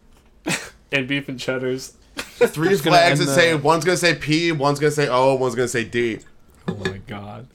and 0.93 1.07
beef 1.07 1.29
and 1.29 1.39
cheddars. 1.39 1.97
Three 2.49 2.69
gonna 2.69 2.79
flags 2.79 3.21
end 3.21 3.29
that 3.29 3.35
say 3.35 3.51
the- 3.53 3.59
one's 3.59 3.85
gonna 3.85 3.97
say 3.97 4.15
P, 4.15 4.53
one's 4.53 4.79
gonna 4.79 4.91
say 4.91 5.09
O, 5.09 5.35
one's 5.35 5.55
gonna 5.55 5.69
say 5.69 5.85
D. 5.85 6.21
Oh 6.69 6.75
my 6.77 6.99
god. 7.07 7.49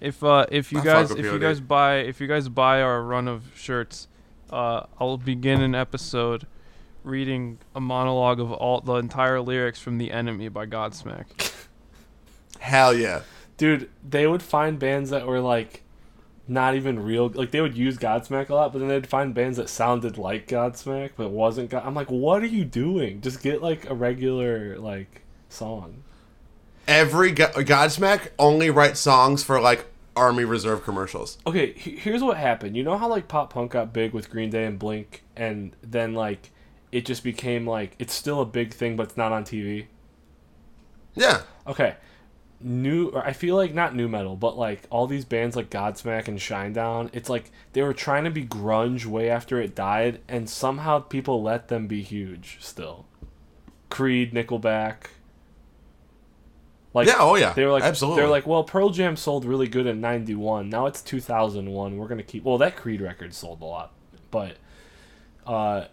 If 0.00 0.22
uh 0.22 0.46
if 0.50 0.72
you 0.72 0.80
I 0.80 0.84
guys 0.84 1.10
if 1.10 1.24
you 1.24 1.38
guys 1.38 1.60
buy 1.60 1.96
if 1.98 2.20
you 2.20 2.26
guys 2.26 2.48
buy 2.48 2.82
our 2.82 3.02
run 3.02 3.28
of 3.28 3.44
shirts, 3.54 4.08
uh 4.50 4.82
I'll 5.00 5.16
begin 5.18 5.60
an 5.62 5.74
episode 5.74 6.46
reading 7.02 7.58
a 7.74 7.80
monologue 7.80 8.40
of 8.40 8.52
all 8.52 8.80
the 8.80 8.94
entire 8.96 9.40
lyrics 9.40 9.78
from 9.80 9.98
The 9.98 10.10
Enemy 10.10 10.48
by 10.48 10.66
Godsmack. 10.66 11.26
Hell 12.58 12.94
yeah. 12.94 13.22
Dude, 13.56 13.88
they 14.06 14.26
would 14.26 14.42
find 14.42 14.78
bands 14.78 15.10
that 15.10 15.26
were 15.26 15.40
like 15.40 15.82
not 16.48 16.74
even 16.74 17.00
real. 17.02 17.28
Like 17.28 17.50
they 17.50 17.60
would 17.60 17.76
use 17.76 17.98
Godsmack 17.98 18.48
a 18.48 18.54
lot, 18.54 18.72
but 18.72 18.78
then 18.78 18.88
they'd 18.88 19.06
find 19.06 19.34
bands 19.34 19.56
that 19.58 19.68
sounded 19.68 20.16
like 20.18 20.46
Godsmack 20.48 21.10
but 21.16 21.30
wasn't. 21.30 21.70
God- 21.70 21.84
I'm 21.84 21.94
like, 21.94 22.10
what 22.10 22.42
are 22.42 22.46
you 22.46 22.64
doing? 22.64 23.20
Just 23.20 23.42
get 23.42 23.62
like 23.62 23.88
a 23.90 23.94
regular 23.94 24.78
like 24.78 25.22
song. 25.48 26.02
Every 26.88 27.32
Go- 27.32 27.48
Godsmack 27.48 28.28
only 28.38 28.70
writes 28.70 29.00
songs 29.00 29.42
for 29.42 29.60
like 29.60 29.86
Army 30.14 30.44
Reserve 30.44 30.84
commercials. 30.84 31.36
Okay, 31.46 31.72
here's 31.72 32.22
what 32.22 32.36
happened. 32.36 32.76
You 32.76 32.82
know 32.84 32.96
how 32.96 33.08
like 33.08 33.28
pop 33.28 33.52
punk 33.52 33.72
got 33.72 33.92
big 33.92 34.12
with 34.12 34.30
Green 34.30 34.50
Day 34.50 34.64
and 34.64 34.78
Blink, 34.78 35.24
and 35.36 35.74
then 35.82 36.14
like 36.14 36.50
it 36.92 37.04
just 37.04 37.24
became 37.24 37.66
like 37.66 37.96
it's 37.98 38.14
still 38.14 38.40
a 38.40 38.46
big 38.46 38.72
thing, 38.72 38.96
but 38.96 39.08
it's 39.08 39.16
not 39.16 39.32
on 39.32 39.44
TV. 39.44 39.86
Yeah. 41.14 41.42
Okay. 41.66 41.96
New 42.60 43.08
or 43.08 43.24
I 43.24 43.32
feel 43.32 43.54
like 43.54 43.74
not 43.74 43.94
nu 43.94 44.08
metal, 44.08 44.36
but 44.36 44.56
like 44.56 44.82
all 44.90 45.06
these 45.06 45.24
bands 45.24 45.56
like 45.56 45.70
Godsmack 45.70 46.26
and 46.26 46.38
Shinedown, 46.38 47.10
it's 47.12 47.28
like 47.28 47.50
they 47.72 47.82
were 47.82 47.92
trying 47.92 48.24
to 48.24 48.30
be 48.30 48.44
grunge 48.44 49.04
way 49.04 49.28
after 49.28 49.60
it 49.60 49.74
died 49.74 50.20
and 50.28 50.48
somehow 50.48 51.00
people 51.00 51.42
let 51.42 51.68
them 51.68 51.86
be 51.86 52.02
huge 52.02 52.58
still. 52.60 53.06
Creed, 53.90 54.32
Nickelback. 54.32 55.08
Like 56.94 57.08
yeah, 57.08 57.16
oh 57.18 57.34
yeah. 57.34 57.52
they 57.52 57.64
were 57.66 57.72
like 57.72 57.82
absolutely. 57.82 58.22
they're 58.22 58.30
like, 58.30 58.46
well, 58.46 58.64
Pearl 58.64 58.88
Jam 58.88 59.16
sold 59.16 59.44
really 59.44 59.68
good 59.68 59.86
in 59.86 60.00
91. 60.00 60.70
Now 60.70 60.86
it's 60.86 61.02
2001. 61.02 61.98
We're 61.98 62.08
going 62.08 62.16
to 62.16 62.24
keep 62.24 62.42
Well, 62.42 62.56
that 62.58 62.74
Creed 62.74 63.02
record 63.02 63.34
sold 63.34 63.60
a 63.60 63.66
lot. 63.66 63.92
But 64.30 64.56
uh 65.46 65.84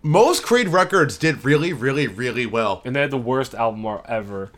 most 0.00 0.44
Creed 0.44 0.68
records 0.68 1.18
did 1.18 1.44
really, 1.44 1.72
really, 1.72 2.06
really 2.06 2.46
well. 2.46 2.82
and 2.84 2.94
they 2.94 3.00
had 3.00 3.10
the 3.10 3.18
worst 3.18 3.52
album 3.54 3.84
ever. 4.06 4.52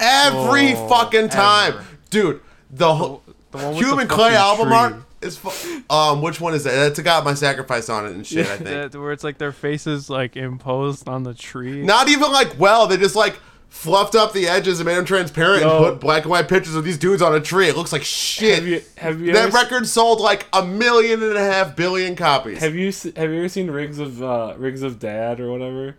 Every 0.00 0.74
Oh, 0.74 0.88
fucking 0.88 1.28
time. 1.30 1.74
ever. 1.74 1.84
Dude, 2.10 2.40
the 2.70 2.94
whole 2.94 3.22
The 3.50 3.58
with 3.68 3.78
Human 3.78 4.08
the 4.08 4.14
Clay 4.14 4.34
album 4.34 4.68
tree. 4.68 4.76
art 4.76 4.94
is 5.20 5.36
fu- 5.36 5.82
um 5.90 6.22
which 6.22 6.40
one 6.40 6.54
is 6.54 6.64
that? 6.64 6.74
That's 6.74 7.00
got 7.00 7.24
my 7.24 7.34
sacrifice 7.34 7.88
on 7.88 8.06
it 8.06 8.12
and 8.12 8.26
shit, 8.26 8.46
I 8.46 8.56
think. 8.56 8.92
That- 8.92 8.94
where 9.00 9.12
it's 9.12 9.24
like 9.24 9.38
their 9.38 9.52
faces 9.52 10.08
like 10.10 10.36
imposed 10.36 11.08
on 11.08 11.22
the 11.24 11.34
tree. 11.34 11.82
Not 11.82 12.08
even 12.08 12.30
like 12.32 12.58
well, 12.58 12.86
they 12.86 12.96
just 12.96 13.16
like 13.16 13.38
fluffed 13.70 14.14
up 14.14 14.32
the 14.32 14.48
edges 14.48 14.80
and 14.80 14.86
made 14.86 14.94
them 14.96 15.04
transparent 15.04 15.62
Yo. 15.62 15.68
and 15.76 15.84
put 15.84 16.00
black 16.00 16.22
and 16.22 16.30
white 16.30 16.48
pictures 16.48 16.74
of 16.74 16.84
these 16.84 16.96
dudes 16.96 17.20
on 17.20 17.34
a 17.34 17.40
tree. 17.40 17.68
It 17.68 17.76
looks 17.76 17.92
like 17.92 18.02
shit. 18.02 18.54
Have 18.54 18.66
you 18.66 18.80
have 18.96 19.20
you 19.20 19.32
that 19.34 19.52
record 19.52 19.86
sold 19.86 20.20
like 20.20 20.46
a 20.54 20.64
million 20.64 21.22
and 21.22 21.36
a 21.36 21.44
half 21.44 21.76
billion 21.76 22.16
copies. 22.16 22.58
have 22.60 22.74
you 22.74 22.86
have 23.16 23.30
you 23.30 23.38
ever 23.38 23.48
seen 23.48 23.70
Rigs 23.70 23.98
of 23.98 24.22
uh, 24.22 24.54
Rigs 24.56 24.82
of 24.82 24.98
Dad 24.98 25.38
or 25.40 25.50
whatever? 25.50 25.96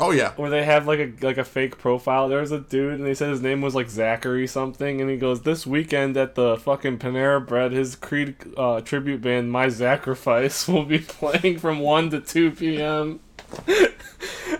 Oh 0.00 0.10
yeah. 0.10 0.32
Where 0.36 0.50
they 0.50 0.64
have 0.64 0.86
like 0.86 0.98
a 0.98 1.12
like 1.20 1.38
a 1.38 1.44
fake 1.44 1.78
profile. 1.78 2.28
There 2.28 2.40
was 2.40 2.52
a 2.52 2.60
dude 2.60 2.94
and 2.94 3.04
they 3.04 3.14
said 3.14 3.30
his 3.30 3.42
name 3.42 3.60
was 3.60 3.74
like 3.74 3.88
Zachary 3.88 4.46
something, 4.46 5.00
and 5.00 5.10
he 5.10 5.16
goes, 5.16 5.42
"This 5.42 5.66
weekend 5.66 6.16
at 6.16 6.34
the 6.34 6.56
fucking 6.56 6.98
Panera 6.98 7.44
Bread, 7.44 7.72
his 7.72 7.96
Creed 7.96 8.36
uh, 8.56 8.80
tribute 8.80 9.20
band 9.20 9.50
My 9.50 9.68
Sacrifice 9.68 10.68
will 10.68 10.84
be 10.84 10.98
playing 10.98 11.58
from 11.58 11.80
one 11.80 12.10
to 12.10 12.20
two 12.20 12.50
p.m." 12.50 13.20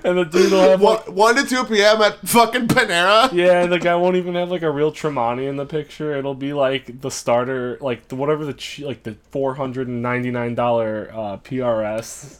and 0.04 0.18
the 0.18 0.24
dude 0.24 0.52
will 0.52 0.60
have 0.60 0.80
One, 0.80 0.96
like, 0.96 1.08
1 1.08 1.36
to 1.36 1.44
2 1.44 1.64
p.m. 1.64 2.00
at 2.00 2.18
fucking 2.26 2.68
Panera. 2.68 3.32
yeah, 3.32 3.62
and 3.62 3.72
the 3.72 3.78
guy 3.78 3.94
won't 3.94 4.16
even 4.16 4.34
have 4.34 4.50
like 4.50 4.62
a 4.62 4.70
real 4.70 4.92
Tremonti 4.92 5.48
in 5.48 5.56
the 5.56 5.66
picture. 5.66 6.16
It'll 6.16 6.34
be 6.34 6.52
like 6.52 7.00
the 7.00 7.10
starter, 7.10 7.78
like 7.80 8.08
the, 8.08 8.16
whatever 8.16 8.44
the 8.44 8.82
like 8.84 9.02
the 9.02 9.16
four 9.30 9.54
hundred 9.54 9.88
and 9.88 10.02
ninety 10.02 10.30
nine 10.30 10.54
dollar 10.54 11.10
uh, 11.12 11.36
PRS. 11.38 12.38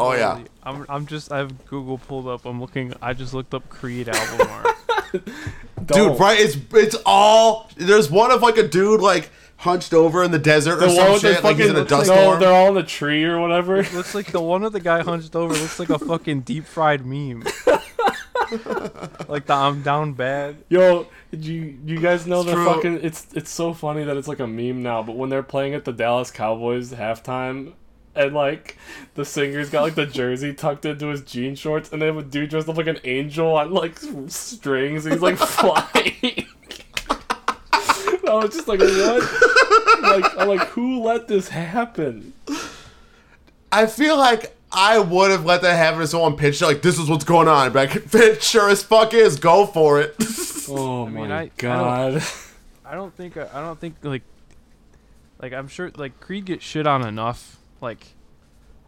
Oh 0.00 0.12
yeah. 0.14 0.42
I'm 0.62 0.86
I'm 0.88 1.06
just 1.06 1.30
I 1.32 1.38
have 1.38 1.66
Google 1.66 1.98
pulled 1.98 2.26
up. 2.26 2.44
I'm 2.46 2.60
looking. 2.60 2.92
I 3.02 3.12
just 3.12 3.34
looked 3.34 3.54
up 3.54 3.68
Creed 3.68 4.08
album 4.08 4.48
art. 4.50 4.66
Dude, 5.86 6.18
right? 6.20 6.38
It's 6.38 6.56
it's 6.72 6.96
all. 7.04 7.68
There's 7.76 8.10
one 8.10 8.30
of 8.30 8.42
like 8.42 8.56
a 8.58 8.66
dude 8.68 9.00
like 9.00 9.30
hunched 9.56 9.92
over 9.92 10.22
in 10.22 10.30
the 10.30 10.38
desert 10.38 10.76
or 10.76 10.80
The 10.80 10.86
one 10.86 10.96
some 10.96 11.12
with 11.12 11.22
the 11.22 11.34
shit, 11.34 11.44
like 11.44 11.56
he's 11.56 11.66
in 11.66 11.76
a 11.76 11.80
fucking- 11.84 11.88
dust 11.98 12.08
no, 12.10 12.38
they're 12.38 12.52
all 12.52 12.70
in 12.76 12.82
a 12.82 12.86
tree 12.86 13.24
or 13.24 13.40
whatever. 13.40 13.76
looks 13.82 14.14
like 14.14 14.26
the 14.32 14.40
one 14.40 14.62
of 14.64 14.72
the 14.72 14.80
guy 14.80 15.02
hunched 15.02 15.34
over 15.36 15.52
looks 15.52 15.78
like 15.78 15.90
a 15.90 15.98
fucking 15.98 16.40
deep 16.42 16.64
fried 16.64 17.04
meme. 17.04 17.42
like 19.28 19.46
the 19.46 19.52
I'm 19.54 19.82
down 19.82 20.12
bad. 20.14 20.56
Yo, 20.68 21.06
did 21.30 21.44
you 21.44 21.78
you 21.84 21.98
guys 21.98 22.26
know 22.26 22.40
It's 22.40 22.50
the 22.50 22.54
true. 22.56 22.64
fucking? 22.66 23.00
It's 23.02 23.26
it's 23.34 23.50
so 23.50 23.74
funny 23.74 24.04
that 24.04 24.16
it's 24.16 24.28
like 24.28 24.40
a 24.40 24.46
meme 24.46 24.82
now. 24.82 25.02
But 25.02 25.16
when 25.16 25.28
they're 25.30 25.42
playing 25.42 25.74
at 25.74 25.84
the 25.84 25.92
Dallas 25.92 26.30
Cowboys 26.30 26.92
halftime, 26.92 27.74
and 28.14 28.34
like 28.34 28.76
the 29.14 29.24
singer's 29.24 29.70
got 29.70 29.82
like 29.82 29.94
the 29.94 30.06
jersey 30.06 30.52
tucked 30.54 30.84
into 30.84 31.06
his 31.08 31.22
jean 31.22 31.54
shorts, 31.54 31.92
and 31.92 32.00
they 32.02 32.06
have 32.06 32.16
a 32.16 32.22
dude 32.22 32.50
dressed 32.50 32.68
up 32.68 32.76
like 32.76 32.86
an 32.86 32.98
angel 33.04 33.54
on 33.56 33.70
like 33.72 33.98
strings, 34.28 35.04
and 35.06 35.14
he's 35.14 35.22
like 35.22 35.36
flying. 35.38 36.46
I 37.72 38.34
was 38.34 38.54
just 38.54 38.68
like, 38.68 38.78
what? 38.80 40.02
like, 40.02 40.38
I'm 40.38 40.48
like, 40.48 40.68
who 40.68 41.02
let 41.02 41.26
this 41.26 41.48
happen? 41.48 42.32
I 43.72 43.86
feel 43.86 44.16
like 44.16 44.56
I 44.72 44.98
would 45.00 45.32
have 45.32 45.44
let 45.44 45.62
that 45.62 45.76
happen 45.76 46.02
if 46.02 46.10
someone 46.10 46.36
pitched 46.36 46.62
it, 46.62 46.66
like 46.66 46.82
this 46.82 46.98
is 46.98 47.08
what's 47.08 47.24
going 47.24 47.48
on. 47.48 47.72
But 47.72 47.94
if 47.96 48.14
it 48.14 48.42
sure 48.42 48.68
as 48.68 48.82
fuck 48.84 49.14
is, 49.14 49.36
go 49.38 49.66
for 49.66 50.00
it. 50.00 50.14
Oh 50.72 51.06
mean, 51.06 51.28
my 51.30 51.36
I- 51.36 51.40
I 51.42 51.50
god. 51.56 52.22
I 52.84 52.94
don't 52.94 53.12
think 53.12 53.36
I 53.36 53.60
don't 53.60 53.80
think 53.80 53.96
like 54.02 54.22
like 55.42 55.52
I'm 55.52 55.66
sure 55.66 55.90
like 55.96 56.20
Creed 56.20 56.44
gets 56.44 56.62
shit 56.64 56.86
on 56.86 57.04
enough. 57.04 57.56
Like, 57.80 58.06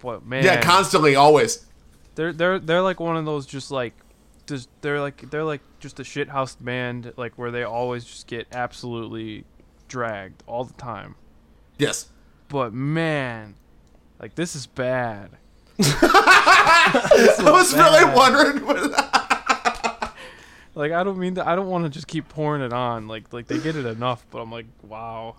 what 0.00 0.24
man? 0.26 0.44
yeah, 0.44 0.60
constantly, 0.60 1.14
always. 1.14 1.64
they're 2.14 2.32
they're 2.32 2.58
they're 2.58 2.82
like 2.82 3.00
one 3.00 3.16
of 3.16 3.24
those 3.24 3.46
just 3.46 3.70
like 3.70 3.94
just 4.46 4.68
they're 4.80 5.00
like 5.00 5.30
they're 5.30 5.44
like 5.44 5.60
just 5.80 6.00
a 6.00 6.02
shithouse 6.02 6.56
band 6.62 7.12
like 7.16 7.38
where 7.38 7.50
they 7.50 7.62
always 7.62 8.04
just 8.04 8.26
get 8.26 8.46
absolutely 8.52 9.44
dragged 9.88 10.42
all 10.46 10.64
the 10.64 10.74
time. 10.74 11.14
Yes. 11.78 12.08
But 12.48 12.72
man, 12.72 13.54
like 14.20 14.34
this 14.34 14.54
is 14.54 14.66
bad. 14.66 15.30
I 15.80 17.38
was 17.44 17.74
really 17.74 18.04
wondering. 18.14 18.66
What 18.66 20.12
Like 20.74 20.92
I 20.92 21.04
don't 21.04 21.18
mean 21.18 21.34
to, 21.34 21.46
I 21.46 21.54
don't 21.54 21.68
want 21.68 21.84
to 21.84 21.90
just 21.90 22.06
keep 22.06 22.28
pouring 22.28 22.62
it 22.62 22.72
on. 22.72 23.06
Like 23.06 23.32
like 23.32 23.46
they 23.46 23.58
get 23.58 23.76
it 23.76 23.84
enough, 23.84 24.24
but 24.30 24.40
I'm 24.40 24.50
like 24.50 24.66
wow. 24.82 25.36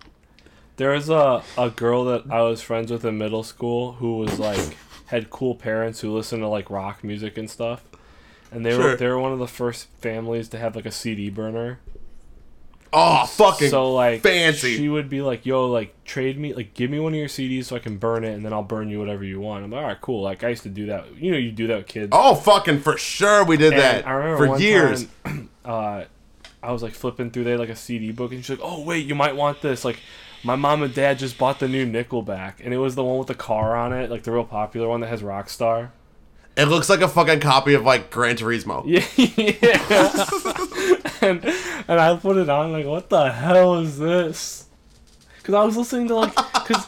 There 0.77 0.89
was 0.91 1.09
a, 1.09 1.43
a 1.57 1.69
girl 1.69 2.05
that 2.05 2.23
I 2.31 2.41
was 2.41 2.61
friends 2.61 2.91
with 2.91 3.05
in 3.05 3.17
middle 3.17 3.43
school 3.43 3.93
who 3.93 4.17
was 4.17 4.39
like 4.39 4.75
had 5.07 5.29
cool 5.29 5.55
parents 5.55 5.99
who 6.01 6.11
listened 6.11 6.41
to 6.41 6.47
like 6.47 6.69
rock 6.69 7.03
music 7.03 7.37
and 7.37 7.49
stuff. 7.49 7.83
And 8.51 8.65
they 8.65 8.77
were 8.77 8.95
they 8.95 9.07
were 9.07 9.19
one 9.19 9.33
of 9.33 9.39
the 9.39 9.47
first 9.47 9.87
families 9.99 10.49
to 10.49 10.57
have 10.59 10.75
like 10.75 10.85
a 10.85 10.91
CD 10.91 11.29
burner. 11.29 11.79
oh, 12.91 13.25
fucking 13.25 13.69
so 13.69 13.91
like 13.93 14.21
fancy. 14.21 14.77
She 14.77 14.89
would 14.89 15.09
be 15.09 15.21
like, 15.21 15.45
"Yo, 15.45 15.67
like 15.67 16.03
trade 16.05 16.37
me, 16.39 16.53
like 16.53 16.73
give 16.75 16.91
me 16.91 16.99
one 16.99 17.13
of 17.13 17.17
your 17.17 17.27
CDs 17.27 17.65
so 17.65 17.75
I 17.75 17.79
can 17.79 17.97
burn 17.97 18.23
it, 18.23 18.33
and 18.33 18.45
then 18.45 18.53
I'll 18.53 18.61
burn 18.63 18.89
you 18.89 18.99
whatever 18.99 19.23
you 19.23 19.39
want." 19.39 19.63
I'm 19.63 19.71
like, 19.71 19.81
"All 19.81 19.87
right, 19.87 20.01
cool." 20.01 20.21
Like 20.21 20.43
I 20.43 20.49
used 20.49 20.63
to 20.63 20.69
do 20.69 20.85
that. 20.87 21.15
You 21.15 21.31
know, 21.31 21.37
you 21.37 21.51
do 21.51 21.65
that 21.67 21.77
with 21.77 21.87
kids. 21.87 22.09
Oh, 22.11 22.35
fucking 22.35 22.81
for 22.81 22.97
sure, 22.97 23.43
we 23.43 23.57
did 23.57 23.73
And 23.73 23.81
that 23.81 24.07
I 24.07 24.11
remember 24.11 24.47
for 24.55 24.59
years. 24.59 25.07
time, 25.23 25.49
uh, 25.65 26.03
I 26.61 26.71
was 26.71 26.83
like 26.83 26.93
flipping 26.93 27.31
through 27.31 27.45
there 27.45 27.57
like 27.57 27.69
a 27.69 27.75
CD 27.75 28.11
book, 28.11 28.31
and 28.31 28.43
she's 28.45 28.59
like, 28.59 28.67
"Oh 28.67 28.81
wait, 28.83 29.05
you 29.07 29.15
might 29.15 29.35
want 29.35 29.61
this." 29.63 29.83
Like, 29.83 29.99
my 30.43 30.55
mom 30.55 30.83
and 30.83 30.93
dad 30.93 31.19
just 31.19 31.37
bought 31.37 31.59
the 31.59 31.67
new 31.67 31.85
Nickelback, 31.85 32.55
and 32.63 32.73
it 32.73 32.77
was 32.77 32.95
the 32.95 33.03
one 33.03 33.17
with 33.17 33.27
the 33.27 33.35
car 33.35 33.75
on 33.75 33.93
it, 33.93 34.11
like 34.11 34.23
the 34.23 34.31
real 34.31 34.43
popular 34.43 34.87
one 34.87 35.01
that 35.01 35.07
has 35.07 35.21
Rockstar. 35.21 35.91
It 36.55 36.65
looks 36.65 36.89
like 36.89 37.01
a 37.01 37.07
fucking 37.07 37.39
copy 37.39 37.73
of 37.73 37.83
like 37.83 38.11
Gran 38.11 38.35
Turismo. 38.35 38.83
Yeah, 38.85 39.05
yeah. 39.17 40.25
and 41.21 41.43
and 41.87 41.99
I 41.99 42.15
put 42.17 42.37
it 42.37 42.49
on 42.49 42.71
like, 42.71 42.85
what 42.85 43.09
the 43.09 43.31
hell 43.31 43.79
is 43.79 43.97
this? 43.97 44.67
Because 45.37 45.55
I 45.55 45.63
was 45.63 45.75
listening 45.75 46.07
to 46.09 46.15
like, 46.15 46.35
because 46.35 46.85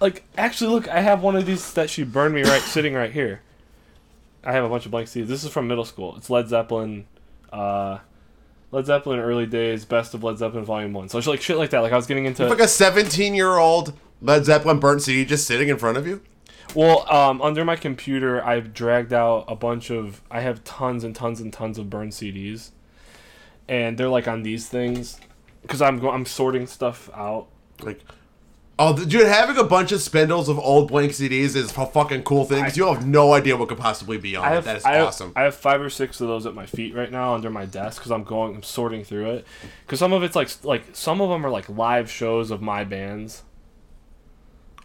like 0.00 0.24
actually 0.38 0.70
look, 0.70 0.88
I 0.88 1.00
have 1.00 1.22
one 1.22 1.36
of 1.36 1.44
these 1.44 1.72
that 1.74 1.90
she 1.90 2.04
burned 2.04 2.34
me 2.34 2.42
right 2.42 2.62
sitting 2.62 2.94
right 2.94 3.12
here. 3.12 3.42
I 4.44 4.52
have 4.52 4.64
a 4.64 4.68
bunch 4.68 4.84
of 4.84 4.92
blank 4.92 5.08
CDs. 5.08 5.26
This 5.26 5.44
is 5.44 5.50
from 5.50 5.66
middle 5.66 5.84
school. 5.84 6.14
It's 6.16 6.30
Led 6.30 6.48
Zeppelin, 6.48 7.06
uh, 7.52 7.98
Led 8.76 8.84
Zeppelin 8.84 9.20
early 9.20 9.46
days, 9.46 9.86
best 9.86 10.12
of 10.12 10.22
Led 10.22 10.36
Zeppelin 10.36 10.62
volume 10.62 10.92
one. 10.92 11.08
So 11.08 11.16
it's 11.16 11.26
like 11.26 11.40
shit 11.40 11.56
like 11.56 11.70
that. 11.70 11.78
Like 11.78 11.92
I 11.92 11.96
was 11.96 12.06
getting 12.06 12.26
into 12.26 12.46
Like 12.46 12.60
a 12.60 12.68
17 12.68 13.34
year 13.34 13.56
old 13.56 13.94
Led 14.20 14.44
Zeppelin 14.44 14.80
burnt 14.80 15.00
CD 15.00 15.24
just 15.24 15.46
sitting 15.46 15.68
in 15.70 15.78
front 15.78 15.96
of 15.96 16.06
you. 16.06 16.20
Well, 16.74 17.10
um, 17.10 17.40
under 17.40 17.64
my 17.64 17.76
computer, 17.76 18.44
I've 18.44 18.74
dragged 18.74 19.14
out 19.14 19.46
a 19.48 19.56
bunch 19.56 19.90
of. 19.90 20.20
I 20.30 20.40
have 20.40 20.62
tons 20.64 21.04
and 21.04 21.16
tons 21.16 21.40
and 21.40 21.50
tons 21.50 21.78
of 21.78 21.88
burned 21.88 22.12
CDs, 22.12 22.72
and 23.66 23.96
they're 23.96 24.10
like 24.10 24.28
on 24.28 24.42
these 24.42 24.68
things, 24.68 25.20
because 25.62 25.80
I'm 25.80 25.98
go- 25.98 26.10
I'm 26.10 26.26
sorting 26.26 26.66
stuff 26.66 27.08
out. 27.14 27.46
Like, 27.80 28.00
oh, 28.78 29.04
dude, 29.04 29.26
having 29.26 29.56
a 29.56 29.64
bunch 29.64 29.92
of 29.92 30.00
spindles 30.00 30.48
of 30.48 30.58
old 30.58 30.88
blank 30.88 31.12
CDs 31.12 31.56
is 31.56 31.76
a 31.76 31.86
fucking 31.86 32.22
cool 32.22 32.44
thing 32.44 32.62
because 32.62 32.76
you 32.76 32.86
have 32.86 33.06
no 33.06 33.32
idea 33.32 33.56
what 33.56 33.68
could 33.68 33.78
possibly 33.78 34.18
be 34.18 34.36
on 34.36 34.44
I 34.44 34.56
it. 34.56 34.64
That 34.64 34.76
is 34.78 34.84
I 34.84 34.94
have, 34.94 35.08
awesome. 35.08 35.32
I 35.34 35.42
have 35.42 35.54
five 35.54 35.80
or 35.80 35.90
six 35.90 36.20
of 36.20 36.28
those 36.28 36.46
at 36.46 36.54
my 36.54 36.66
feet 36.66 36.94
right 36.94 37.10
now 37.10 37.34
under 37.34 37.50
my 37.50 37.64
desk 37.64 38.00
because 38.00 38.12
I'm 38.12 38.24
going 38.24 38.56
I'm 38.56 38.62
sorting 38.62 39.04
through 39.04 39.30
it. 39.30 39.46
Because 39.84 39.98
some 39.98 40.12
of 40.12 40.22
it's 40.22 40.36
like 40.36 40.50
like 40.64 40.84
some 40.92 41.20
of 41.20 41.30
them 41.30 41.44
are 41.44 41.50
like 41.50 41.68
live 41.68 42.10
shows 42.10 42.50
of 42.50 42.60
my 42.60 42.84
bands. 42.84 43.42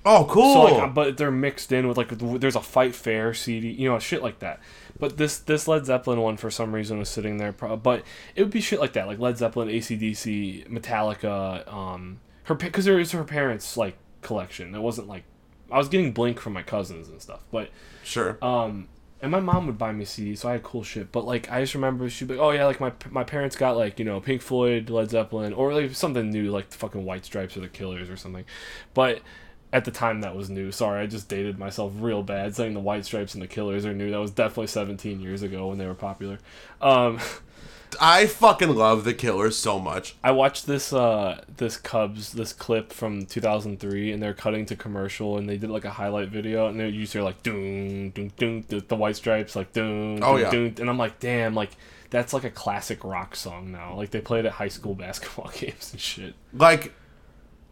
oh, 0.06 0.26
cool. 0.30 0.54
So 0.54 0.76
like, 0.76 0.94
but 0.94 1.18
they're 1.18 1.32
mixed 1.32 1.72
in 1.72 1.88
with 1.88 1.98
like 1.98 2.10
there's 2.10 2.56
a 2.56 2.62
Fight 2.62 2.96
Fair 2.96 3.34
CD, 3.34 3.70
you 3.70 3.90
know, 3.90 4.00
shit 4.00 4.24
like 4.24 4.40
that. 4.40 4.60
But 5.00 5.18
this 5.18 5.38
this 5.40 5.68
Led 5.68 5.86
Zeppelin 5.86 6.22
one 6.22 6.38
for 6.38 6.50
some 6.52 6.74
reason 6.74 6.98
was 7.00 7.10
sitting 7.10 7.38
there. 7.38 7.52
But 7.52 8.04
it 8.36 8.44
would 8.44 8.52
be 8.52 8.62
shit 8.62 8.80
like 8.80 8.94
that, 8.94 9.08
like 9.08 9.20
Led 9.20 9.38
Zeppelin, 9.38 9.68
ACDC, 9.68 10.70
Metallica, 10.70 11.68
um, 11.72 12.20
her 12.52 12.56
because 12.56 12.86
there 12.86 13.00
is 13.00 13.12
her 13.12 13.24
parents 13.24 13.78
like 13.78 13.98
collection. 14.22 14.76
It 14.76 14.82
wasn't 14.82 15.08
like 15.08 15.24
I 15.72 15.78
was 15.78 15.90
getting 15.90 16.12
Blink 16.12 16.40
from 16.40 16.54
my 16.54 16.64
cousins 16.64 17.08
and 17.10 17.22
stuff, 17.22 17.42
but 17.52 17.70
sure. 18.04 18.38
um, 18.42 18.90
and 19.22 19.32
my 19.32 19.40
mom 19.40 19.68
would 19.68 19.78
buy 19.78 19.92
me 19.92 20.04
CDs, 20.04 20.40
so 20.40 20.50
I 20.50 20.54
had 20.54 20.64
cool 20.64 20.84
shit. 20.84 21.12
But 21.12 21.26
like, 21.26 21.50
I 21.52 21.62
just 21.62 21.76
remember 21.76 22.10
she'd 22.10 22.28
be 22.28 22.36
like, 22.36 22.44
"Oh 22.44 22.52
yeah, 22.52 22.66
like 22.66 22.80
my 22.80 22.92
my 23.10 23.24
parents 23.24 23.56
got 23.56 23.78
like 23.78 24.00
you 24.00 24.06
know 24.06 24.20
Pink 24.20 24.42
Floyd, 24.42 24.90
Led 24.90 25.12
Zeppelin, 25.12 25.54
or 25.54 25.74
like 25.74 25.94
something 25.96 26.30
new, 26.30 26.52
like 26.52 26.70
the 26.70 26.78
fucking 26.78 27.06
White 27.06 27.26
Stripes 27.26 27.56
or 27.56 27.62
the 27.62 27.68
Killers 27.68 28.10
or 28.10 28.18
something." 28.18 28.46
But 28.94 29.22
at 29.74 29.86
the 29.86 29.92
time, 29.92 30.22
that 30.22 30.36
was 30.36 30.50
new. 30.50 30.72
Sorry, 30.72 31.02
I 31.02 31.08
just 31.08 31.30
dated 31.30 31.58
myself 31.58 31.94
real 31.96 32.24
bad 32.24 32.56
saying 32.56 32.74
the 32.74 32.80
White 32.80 33.06
Stripes 33.06 33.34
and 33.34 33.42
the 33.42 33.48
Killers 33.48 33.86
are 33.86 33.94
new. 33.94 34.12
That 34.12 34.20
was 34.20 34.32
definitely 34.32 34.68
17 34.68 35.22
years 35.22 35.44
ago 35.44 35.68
when 35.68 35.78
they 35.78 35.86
were 35.86 35.94
popular. 35.94 36.40
Um, 36.82 37.20
I 38.00 38.26
fucking 38.28 38.76
love 38.76 39.04
the 39.04 39.14
Killers 39.14 39.58
so 39.58 39.80
much. 39.80 40.16
I 40.24 40.32
watched 40.32 40.66
this 40.68 40.94
uh 40.94 41.44
this 41.58 41.78
Cubs 41.78 42.32
this 42.32 42.54
clip 42.54 42.94
from 42.94 43.26
2003 43.26 44.12
and 44.12 44.22
they're 44.22 44.34
cutting 44.34 44.66
to 44.68 44.76
commercial 44.76 45.38
and 45.38 45.50
they 45.50 45.58
did 45.58 45.70
like 45.70 45.86
a 45.86 45.90
highlight 45.90 46.30
video 46.30 46.68
and 46.68 46.80
they 46.80 46.88
used 46.90 47.12
to 47.14 47.24
like 47.24 47.44
doom 47.44 48.12
doom 48.12 48.30
doom 48.38 48.66
the, 48.68 48.96
white 48.96 49.16
stripes 49.16 49.56
like 49.56 49.74
doom 49.74 50.20
Oh, 50.24 50.38
doom, 50.38 50.40
yeah. 50.40 50.50
doom 50.52 50.76
and 50.80 50.90
I'm 50.90 50.98
like 50.98 51.20
damn 51.20 51.54
like 51.56 51.72
that's 52.10 52.34
like 52.34 52.44
a 52.44 52.50
classic 52.52 53.04
rock 53.04 53.36
song 53.36 53.72
now 53.72 53.96
like 53.96 54.12
they 54.12 54.22
played 54.22 54.46
at 54.46 54.54
high 54.54 54.68
school 54.68 54.96
basketball 55.06 55.50
games 55.58 55.92
and 55.92 56.02
shit. 56.02 56.36
Like, 56.54 56.94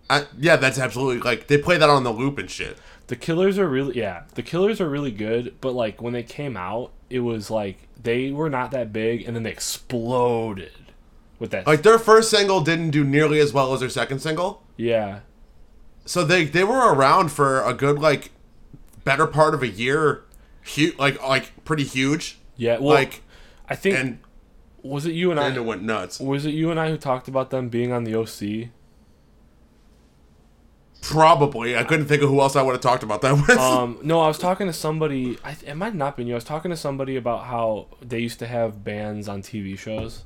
I, 0.10 0.26
yeah, 0.40 0.56
that's 0.56 0.80
absolutely 0.80 1.20
like 1.20 1.48
they 1.48 1.58
play 1.58 1.78
that 1.78 1.90
on 1.90 2.04
the 2.04 2.12
loop 2.12 2.38
and 2.38 2.50
shit. 2.50 2.78
The 3.08 3.16
Killers 3.16 3.58
are 3.60 3.68
really 3.68 3.96
yeah 3.98 4.24
the 4.36 4.44
Killers 4.44 4.80
are 4.82 4.90
really 4.90 5.12
good 5.12 5.56
but 5.62 5.74
like 5.74 6.02
when 6.02 6.14
they 6.14 6.24
came 6.24 6.56
out 6.58 6.92
it 7.10 7.20
was 7.20 7.50
like 7.50 7.88
they 8.02 8.32
were 8.32 8.50
not 8.50 8.72
that 8.72 8.94
big 8.94 9.26
and 9.26 9.36
then 9.36 9.44
they 9.44 9.52
exploded 9.52 10.72
with 11.40 11.52
that 11.52 11.66
Like 11.66 11.82
their 11.84 11.98
first 12.00 12.30
single 12.30 12.62
didn't 12.62 12.92
do 12.92 13.04
nearly 13.04 13.40
as 13.40 13.52
well 13.54 13.74
as 13.74 13.80
their 13.80 13.90
second 13.90 14.20
single, 14.20 14.64
yeah 14.78 15.20
so 16.06 16.24
they 16.24 16.46
they 16.46 16.64
were 16.64 16.94
around 16.94 17.32
for 17.32 17.62
a 17.64 17.74
good 17.74 18.00
like 18.00 18.32
better 19.04 19.26
part 19.28 19.54
of 19.54 19.64
a 19.64 19.68
year, 19.68 20.24
huge 20.64 20.98
like 21.00 21.22
like 21.24 21.66
pretty 21.66 21.84
huge. 21.84 22.38
yeah 22.58 22.78
well 22.78 22.94
like 22.96 23.22
I 23.68 23.76
think 23.76 23.98
and 23.98 24.20
was 24.84 25.06
it 25.06 25.14
you 25.14 25.32
and 25.32 25.40
and 25.40 25.56
it 25.58 25.60
I? 25.60 25.64
went 25.64 25.82
nuts. 25.84 26.20
Was 26.20 26.46
it 26.46 26.54
you 26.54 26.72
and 26.72 26.80
I 26.80 26.90
who 26.90 26.98
talked 26.98 27.28
about 27.28 27.50
them 27.50 27.70
being 27.70 27.92
on 27.92 28.04
the 28.04 28.16
OC? 28.16 28.70
Probably, 31.02 31.78
I 31.78 31.84
couldn't 31.84 32.08
think 32.08 32.22
of 32.22 32.30
who 32.30 32.42
else 32.42 32.56
I 32.56 32.62
would 32.62 32.74
have 32.74 32.82
talked 32.82 33.04
about 33.04 33.22
that 33.22 33.34
with. 33.48 33.58
um, 33.58 34.00
no, 34.04 34.20
I 34.20 34.28
was 34.28 34.38
talking 34.38 34.68
to 34.68 34.74
somebody. 34.74 35.38
I, 35.44 35.56
it 35.66 35.76
might 35.76 35.96
not 35.96 36.18
been 36.18 36.28
you. 36.28 36.34
I 36.34 36.36
was 36.36 36.44
talking 36.44 36.72
to 36.72 36.78
somebody 36.78 37.16
about 37.16 37.46
how 37.46 37.88
they 38.02 38.20
used 38.20 38.40
to 38.40 38.48
have 38.48 38.84
bands 38.84 39.28
on 39.28 39.42
TV 39.42 39.78
shows. 39.78 40.24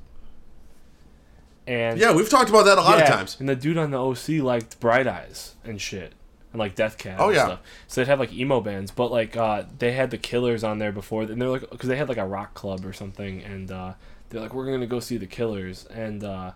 And 1.66 2.00
yeah, 2.00 2.14
we've 2.14 2.30
talked 2.30 2.50
about 2.50 2.64
that 2.64 2.78
a 2.78 2.82
lot 2.82 2.98
yeah, 2.98 3.06
of 3.06 3.10
times. 3.10 3.38
And 3.40 3.48
the 3.48 3.56
dude 3.56 3.78
on 3.78 3.92
the 3.92 4.02
OC 4.02 4.44
liked 4.44 4.80
Bright 4.80 5.08
Eyes 5.08 5.56
and 5.64 5.80
shit, 5.80 6.14
and 6.52 6.60
like 6.60 6.76
Death 6.76 6.98
Cab. 6.98 7.18
Oh, 7.20 7.30
yeah. 7.30 7.46
Stuff. 7.46 7.60
So 7.88 8.02
they'd 8.02 8.10
have 8.10 8.20
like 8.20 8.34
emo 8.34 8.60
bands, 8.60 8.92
but 8.92 9.12
like 9.12 9.38
uh, 9.38 9.64
they 9.80 9.94
had 9.94 10.12
the 10.12 10.18
Killers 10.18 10.64
on 10.64 10.80
there 10.80 10.92
before, 10.92 11.24
and 11.24 11.42
they're 11.42 11.50
like 11.50 11.70
because 11.70 11.88
they 11.88 11.96
had 11.96 12.10
like 12.10 12.18
a 12.18 12.26
rock 12.26 12.54
club 12.54 12.86
or 12.86 12.92
something, 12.92 13.42
and 13.44 13.72
uh, 13.72 13.94
they're 14.30 14.42
like 14.42 14.54
we're 14.54 14.66
gonna 14.66 14.88
go 14.88 15.00
see 15.00 15.18
the 15.18 15.28
Killers, 15.28 15.86
and 15.86 16.24
uh, 16.24 16.52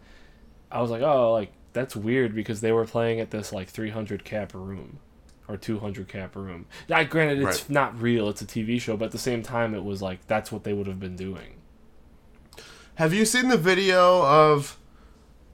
I 0.69 0.81
was 0.81 0.91
like 0.91 1.01
oh 1.01 1.31
like 1.31 1.53
that's 1.77 1.95
weird 1.95 2.33
because 2.35 2.61
they 2.61 2.71
were 2.71 2.85
playing 2.85 3.19
at 3.19 3.31
this 3.31 3.53
like 3.53 3.69
300 3.69 4.25
cap 4.25 4.53
room. 4.53 4.99
Or 5.49 5.55
200 5.55 6.09
cap 6.09 6.35
room. 6.35 6.65
Now, 6.89 7.03
granted, 7.03 7.37
it's 7.37 7.61
Right. 7.61 7.69
not 7.69 8.01
real; 8.01 8.27
it's 8.27 8.41
a 8.41 8.45
TV 8.45 8.81
show. 8.81 8.97
But 8.97 9.05
at 9.05 9.11
the 9.11 9.17
same 9.17 9.43
time, 9.43 9.73
it 9.73 9.83
was 9.83 10.01
like 10.01 10.25
that's 10.27 10.51
what 10.51 10.65
they 10.65 10.73
would 10.73 10.87
have 10.87 10.99
been 10.99 11.15
doing. 11.15 11.53
Have 12.95 13.13
you 13.13 13.23
seen 13.25 13.47
the 13.47 13.57
video 13.57 14.25
of 14.25 14.77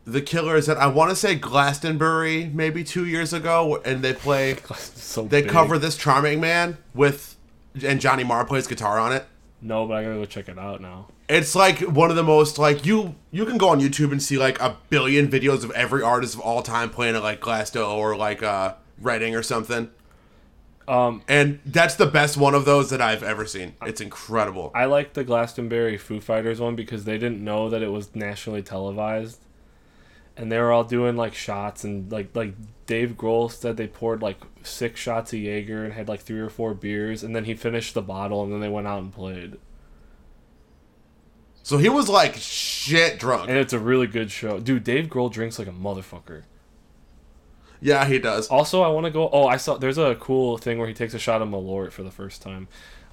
the 0.06 0.22
Killers 0.22 0.66
that 0.66 0.78
I 0.78 0.88
want 0.88 1.12
to 1.12 1.16
say 1.16 1.36
Glastonbury 1.36 2.50
maybe 2.54 2.84
two 2.84 3.06
years 3.06 3.34
ago, 3.34 3.82
and 3.86 4.02
they 4.02 4.14
play 4.14 4.56
so 4.76 5.24
they 5.24 5.42
big. 5.44 5.52
cover 5.52 5.78
this 5.78 5.96
charming 5.96 6.42
man 6.42 6.78
with 6.96 7.36
and 7.86 8.02
Johnny 8.02 8.24
Marr 8.24 8.46
plays 8.46 8.66
guitar 8.68 8.98
on 9.00 9.12
it. 9.14 9.26
No, 9.62 9.86
but 9.88 9.98
I 9.98 10.04
gotta 10.04 10.16
go 10.16 10.26
check 10.26 10.50
it 10.50 10.58
out 10.58 10.82
now. 10.82 11.08
It's 11.34 11.56
like 11.56 11.80
one 11.80 12.12
of 12.12 12.16
the 12.16 12.24
most 12.24 12.60
like 12.60 12.86
you 12.86 13.16
you 13.32 13.44
can 13.46 13.58
go 13.58 13.70
on 13.70 13.80
YouTube 13.82 14.12
and 14.12 14.22
see 14.22 14.38
like 14.38 14.62
a 14.62 14.78
billion 14.92 15.28
videos 15.30 15.64
of 15.64 15.72
every 15.72 16.04
artist 16.04 16.36
of 16.36 16.42
all 16.42 16.62
time 16.62 16.92
playing 16.92 17.16
at 17.16 17.24
like 17.24 17.42
Glasto 17.42 17.90
or 17.92 18.16
like 18.16 18.44
uh 18.44 18.76
Reading 19.02 19.36
or 19.36 19.42
something. 19.42 19.90
Um, 20.88 21.24
And 21.28 21.60
that's 21.66 21.96
the 21.96 22.06
best 22.06 22.38
one 22.38 22.54
of 22.54 22.66
those 22.66 22.92
that 22.92 23.02
I've 23.02 23.24
ever 23.24 23.48
seen. 23.48 23.74
It's 23.82 24.00
incredible. 24.00 24.72
I 24.76 24.86
like 24.86 25.14
the 25.14 25.24
Glastonbury 25.24 25.98
Foo 25.98 26.20
Fighters 26.20 26.60
one 26.60 26.76
because 26.76 27.06
they 27.06 27.18
didn't 27.18 27.44
know 27.44 27.68
that 27.70 27.82
it 27.82 27.92
was 27.92 28.14
nationally 28.14 28.62
televised, 28.62 29.40
and 30.38 30.52
they 30.52 30.60
were 30.60 30.72
all 30.72 30.84
doing 30.84 31.16
like 31.16 31.34
shots 31.34 31.84
and 31.84 32.12
like 32.12 32.36
like 32.36 32.54
Dave 32.86 33.18
Grohl 33.18 33.52
said 33.52 33.76
they 33.76 33.88
poured 33.88 34.22
like 34.22 34.38
six 34.62 35.00
shots 35.00 35.34
of 35.34 35.40
Jaeger 35.40 35.84
and 35.84 35.94
had 35.94 36.08
like 36.08 36.22
three 36.22 36.40
or 36.40 36.50
four 36.50 36.76
beers, 36.76 37.24
and 37.24 37.36
then 37.36 37.46
he 37.46 37.56
finished 37.56 37.96
the 37.96 38.04
bottle 38.04 38.44
and 38.44 38.54
then 38.54 38.60
they 38.60 38.70
went 38.70 38.86
out 38.86 39.02
and 39.02 39.12
played. 39.12 39.58
So 41.64 41.78
he 41.78 41.90
was 41.90 42.10
like 42.10 42.36
shit 42.36 43.18
drunk. 43.20 43.50
And 43.50 43.58
it's 43.58 43.74
a 43.74 43.80
really 43.80 44.06
good 44.08 44.30
show, 44.30 44.60
dude. 44.60 44.84
Dave 44.84 45.06
Grohl 45.08 45.32
drinks 45.32 45.58
like 45.58 45.68
a 45.68 45.72
motherfucker. 45.72 46.44
Yeah, 47.82 48.06
he 48.06 48.20
does. 48.20 48.48
Also, 48.48 48.82
I 48.82 48.90
want 48.90 49.06
to 49.06 49.12
go. 49.12 49.30
Oh, 49.32 49.48
I 49.48 49.58
saw 49.58 49.78
there's 49.78 49.98
a 49.98 50.16
cool 50.16 50.58
thing 50.58 50.78
where 50.78 50.88
he 50.88 50.94
takes 50.94 51.14
a 51.14 51.20
shot 51.20 51.42
of 51.42 51.50
Malort 51.50 51.92
for 51.92 52.04
the 52.04 52.12
first 52.12 52.42
time. 52.42 52.68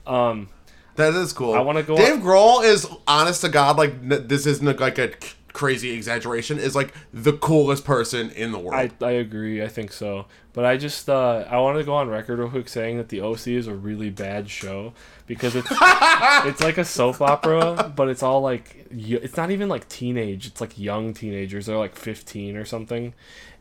Um, 0.06 0.48
That 0.96 1.14
is 1.14 1.32
cool. 1.32 1.54
I 1.54 1.60
wanna 1.60 1.82
go 1.82 1.96
Dave 1.96 2.16
Grohl 2.22 2.64
is 2.64 2.86
honest 3.06 3.40
to 3.42 3.48
God, 3.48 3.76
like 3.78 4.08
this 4.28 4.46
isn't 4.46 4.80
like 4.80 4.98
a 4.98 5.12
crazy 5.52 5.90
exaggeration. 5.90 6.58
Is 6.58 6.74
like 6.74 6.94
the 7.12 7.32
coolest 7.32 7.84
person 7.84 8.30
in 8.30 8.52
the 8.52 8.58
world. 8.58 8.92
I, 9.00 9.04
I 9.04 9.12
agree. 9.12 9.62
I 9.62 9.68
think 9.68 9.92
so. 9.92 10.26
But 10.52 10.64
I 10.64 10.76
just 10.76 11.08
uh, 11.08 11.44
I 11.48 11.58
want 11.60 11.78
to 11.78 11.84
go 11.84 11.94
on 11.94 12.08
record 12.08 12.38
real 12.38 12.48
quick 12.48 12.68
saying 12.68 12.96
that 12.96 13.08
the 13.08 13.20
OC 13.20 13.48
is 13.48 13.66
a 13.68 13.74
really 13.74 14.10
bad 14.10 14.50
show 14.50 14.94
because 15.26 15.54
it's 15.54 15.68
it's 15.72 16.60
like 16.60 16.76
a 16.76 16.84
soap 16.84 17.20
opera, 17.20 17.92
but 17.94 18.08
it's 18.08 18.22
all 18.22 18.40
like 18.40 18.86
it's 18.90 19.36
not 19.36 19.52
even 19.52 19.68
like 19.68 19.88
teenage. 19.88 20.46
It's 20.48 20.60
like 20.60 20.76
young 20.78 21.14
teenagers. 21.14 21.66
They're 21.66 21.76
like 21.76 21.94
fifteen 21.94 22.56
or 22.56 22.64
something, 22.64 23.14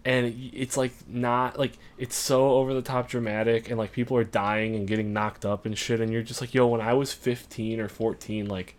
and 0.03 0.51
it's 0.51 0.77
like 0.77 0.93
not 1.07 1.59
like 1.59 1.73
it's 1.99 2.15
so 2.15 2.51
over 2.53 2.73
the 2.73 2.81
top 2.81 3.07
dramatic 3.07 3.69
and 3.69 3.77
like 3.77 3.91
people 3.91 4.17
are 4.17 4.23
dying 4.23 4.75
and 4.75 4.87
getting 4.87 5.13
knocked 5.13 5.45
up 5.45 5.67
and 5.67 5.77
shit. 5.77 6.01
And 6.01 6.11
you're 6.11 6.23
just 6.23 6.41
like, 6.41 6.55
yo, 6.55 6.65
when 6.65 6.81
I 6.81 6.93
was 6.93 7.13
fifteen 7.13 7.79
or 7.79 7.87
fourteen, 7.87 8.47
like. 8.47 8.75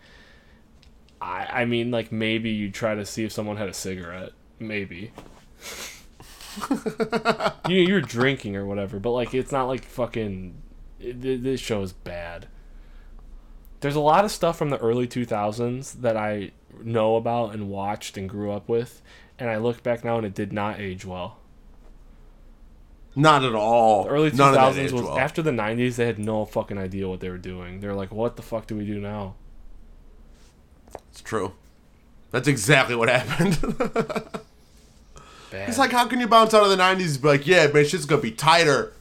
I, 1.20 1.46
I 1.62 1.64
mean, 1.64 1.90
like 1.90 2.10
maybe 2.10 2.50
you 2.50 2.70
try 2.70 2.94
to 2.94 3.04
see 3.04 3.24
if 3.24 3.32
someone 3.32 3.56
had 3.56 3.68
a 3.68 3.74
cigarette, 3.74 4.32
maybe 4.58 5.12
you, 7.68 7.76
you're 7.76 8.00
drinking 8.00 8.56
or 8.56 8.66
whatever, 8.66 8.98
but 8.98 9.10
like 9.10 9.34
it's 9.34 9.52
not 9.52 9.66
like 9.66 9.84
fucking. 9.84 10.60
It, 10.98 11.42
this 11.42 11.60
show 11.60 11.82
is 11.82 11.92
bad. 11.92 12.48
There's 13.80 13.94
a 13.96 14.00
lot 14.00 14.24
of 14.24 14.30
stuff 14.30 14.58
from 14.58 14.68
the 14.70 14.78
early 14.78 15.06
2000s 15.06 16.00
that 16.02 16.16
I 16.16 16.50
know 16.82 17.16
about 17.16 17.54
and 17.54 17.70
watched 17.70 18.18
and 18.18 18.28
grew 18.28 18.52
up 18.52 18.68
with, 18.68 19.00
and 19.38 19.48
I 19.48 19.56
look 19.56 19.82
back 19.82 20.04
now 20.04 20.18
and 20.18 20.26
it 20.26 20.34
did 20.34 20.52
not 20.52 20.78
age 20.78 21.04
well. 21.04 21.38
Not 23.16 23.42
at 23.44 23.54
all. 23.54 24.04
The 24.04 24.10
early 24.10 24.30
None 24.30 24.54
of 24.54 24.74
that 24.74 24.74
2000s 24.74 24.92
was 24.92 25.02
well. 25.02 25.18
after 25.18 25.42
the 25.42 25.50
90s. 25.50 25.96
They 25.96 26.06
had 26.06 26.18
no 26.18 26.44
fucking 26.44 26.78
idea 26.78 27.08
what 27.08 27.20
they 27.20 27.28
were 27.28 27.38
doing. 27.38 27.80
They're 27.80 27.94
like, 27.94 28.12
"What 28.12 28.36
the 28.36 28.42
fuck 28.42 28.66
do 28.66 28.76
we 28.76 28.86
do 28.86 29.00
now?" 29.00 29.34
It's 31.10 31.20
true. 31.20 31.52
That's 32.30 32.46
exactly 32.48 32.94
what 32.96 33.08
happened. 33.08 33.58
Bad. 35.50 35.68
it's 35.68 35.78
like, 35.78 35.90
how 35.90 36.06
can 36.06 36.20
you 36.20 36.28
bounce 36.28 36.54
out 36.54 36.62
of 36.62 36.70
the 36.70 36.76
'90s? 36.76 37.20
Be 37.20 37.26
like, 37.28 37.46
yeah, 37.46 37.66
man, 37.66 37.84
shit's 37.84 38.04
gonna 38.04 38.22
be 38.22 38.30
tighter. 38.30 38.92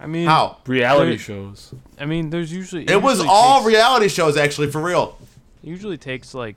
I 0.00 0.06
mean, 0.06 0.26
How? 0.26 0.56
reality 0.66 1.10
There- 1.12 1.18
shows. 1.18 1.74
I 2.00 2.06
mean, 2.06 2.30
there's 2.30 2.52
usually 2.52 2.88
It 2.88 3.00
was 3.02 3.18
usually 3.18 3.28
all 3.28 3.58
takes, 3.58 3.66
reality 3.68 4.08
shows, 4.08 4.36
actually, 4.36 4.70
for 4.70 4.80
real. 4.80 5.16
usually 5.62 5.96
takes 5.98 6.34
like, 6.34 6.56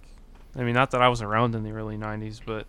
I 0.55 0.63
mean, 0.63 0.73
not 0.73 0.91
that 0.91 1.01
I 1.01 1.09
was 1.09 1.21
around 1.21 1.53
in 1.53 1.63
the 1.63 1.71
early 1.71 1.97
'90s, 1.97 2.39
but 2.45 2.65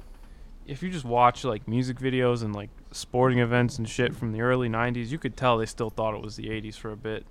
if 0.66 0.83
you 0.83 0.91
just 0.91 1.05
watch 1.05 1.45
like 1.45 1.68
music 1.68 1.99
videos 1.99 2.43
and 2.43 2.53
like 2.55 2.68
sporting 2.91 3.39
events 3.39 3.79
and 3.79 3.89
shit 3.89 4.14
from 4.16 4.33
the 4.33 4.41
early 4.41 4.68
'90s, 4.68 5.09
you 5.11 5.18
could 5.18 5.37
tell 5.37 5.57
they 5.59 5.66
still 5.66 5.91
thought 5.91 6.14
it 6.14 6.20
was 6.20 6.35
the 6.35 6.49
'80s 6.49 6.74
for 6.77 6.91
a 6.91 6.97
bit. 6.97 7.24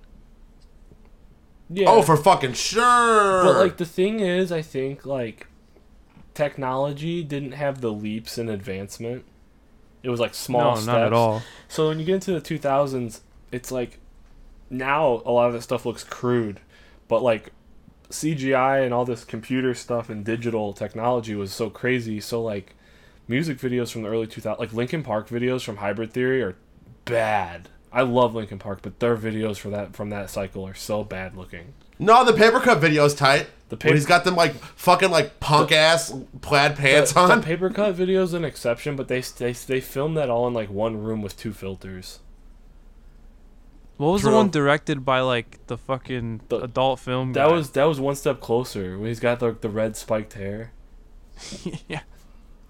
Yeah. 1.68 1.88
Oh, 1.88 2.02
for 2.02 2.16
fucking 2.16 2.54
sure. 2.54 3.42
But 3.42 3.58
like 3.58 3.76
the 3.76 3.86
thing 3.86 4.20
is, 4.20 4.52
I 4.52 4.62
think 4.62 5.04
like 5.04 5.46
technology 6.34 7.24
didn't 7.24 7.52
have 7.52 7.80
the 7.80 7.92
leaps 7.92 8.38
in 8.38 8.48
advancement. 8.48 9.24
It 10.02 10.10
was 10.10 10.20
like 10.20 10.34
small 10.34 10.74
no, 10.74 10.80
steps. 10.80 10.86
not 10.86 11.02
at 11.02 11.12
all. 11.12 11.42
So 11.68 11.88
when 11.88 11.98
you 11.98 12.04
get 12.04 12.14
into 12.16 12.38
the 12.38 12.40
2000s, 12.40 13.20
it's 13.50 13.72
like 13.72 13.98
now 14.70 15.22
a 15.24 15.32
lot 15.32 15.48
of 15.48 15.52
that 15.54 15.62
stuff 15.62 15.84
looks 15.84 16.04
crude, 16.04 16.60
but 17.08 17.22
like 17.22 17.52
CGI 18.10 18.84
and 18.84 18.94
all 18.94 19.04
this 19.04 19.24
computer 19.24 19.74
stuff 19.74 20.08
and 20.08 20.24
digital 20.24 20.72
technology 20.72 21.34
was 21.34 21.52
so 21.52 21.70
crazy. 21.70 22.20
So 22.20 22.40
like 22.42 22.74
music 23.26 23.58
videos 23.58 23.90
from 23.90 24.02
the 24.02 24.08
early 24.08 24.26
2000s, 24.26 24.58
like 24.58 24.72
Linkin 24.72 25.02
Park 25.02 25.28
videos 25.28 25.64
from 25.64 25.78
Hybrid 25.78 26.12
Theory 26.12 26.42
are 26.42 26.56
bad. 27.04 27.68
I 27.96 28.02
love 28.02 28.34
Linkin 28.34 28.58
Park, 28.58 28.80
but 28.82 29.00
their 29.00 29.16
videos 29.16 29.56
for 29.56 29.70
that 29.70 29.94
from 29.96 30.10
that 30.10 30.28
cycle 30.30 30.66
are 30.66 30.74
so 30.74 31.02
bad 31.02 31.36
looking. 31.36 31.72
no, 31.98 32.24
the 32.24 32.32
paper 32.34 32.60
cut 32.60 32.78
video's 32.78 33.14
tight. 33.14 33.46
The 33.68 33.74
When 33.74 33.78
paper- 33.80 33.94
he's 33.94 34.06
got 34.06 34.24
them 34.24 34.36
like 34.36 34.54
fucking 34.54 35.10
like 35.10 35.40
punk 35.40 35.72
ass 35.72 36.12
plaid 36.40 36.76
pants 36.76 37.12
the, 37.14 37.20
on. 37.20 37.40
The 37.40 37.44
paper 37.46 37.70
cut 37.70 37.94
video 37.94 38.22
is 38.22 38.32
an 38.34 38.44
exception, 38.44 38.94
but 38.96 39.08
they 39.08 39.20
they 39.22 39.52
they 39.52 39.80
filmed 39.80 40.16
that 40.16 40.28
all 40.30 40.46
in 40.46 40.54
like 40.54 40.70
one 40.70 41.02
room 41.02 41.22
with 41.22 41.36
two 41.36 41.52
filters. 41.52 42.20
What 43.96 44.12
was 44.12 44.20
True. 44.22 44.30
the 44.32 44.36
one 44.36 44.50
directed 44.50 45.04
by 45.06 45.20
like 45.20 45.58
the 45.68 45.78
fucking 45.78 46.42
The- 46.50 46.60
adult 46.60 47.00
film? 47.00 47.32
That 47.32 47.48
guy? 47.48 47.52
was 47.54 47.70
that 47.70 47.84
was 47.84 47.98
one 47.98 48.14
step 48.14 48.40
closer 48.40 48.98
when 48.98 49.08
he's 49.08 49.20
got 49.20 49.40
the 49.40 49.52
the 49.58 49.70
red 49.70 49.96
spiked 49.96 50.34
hair. 50.34 50.72
yeah. 51.88 52.00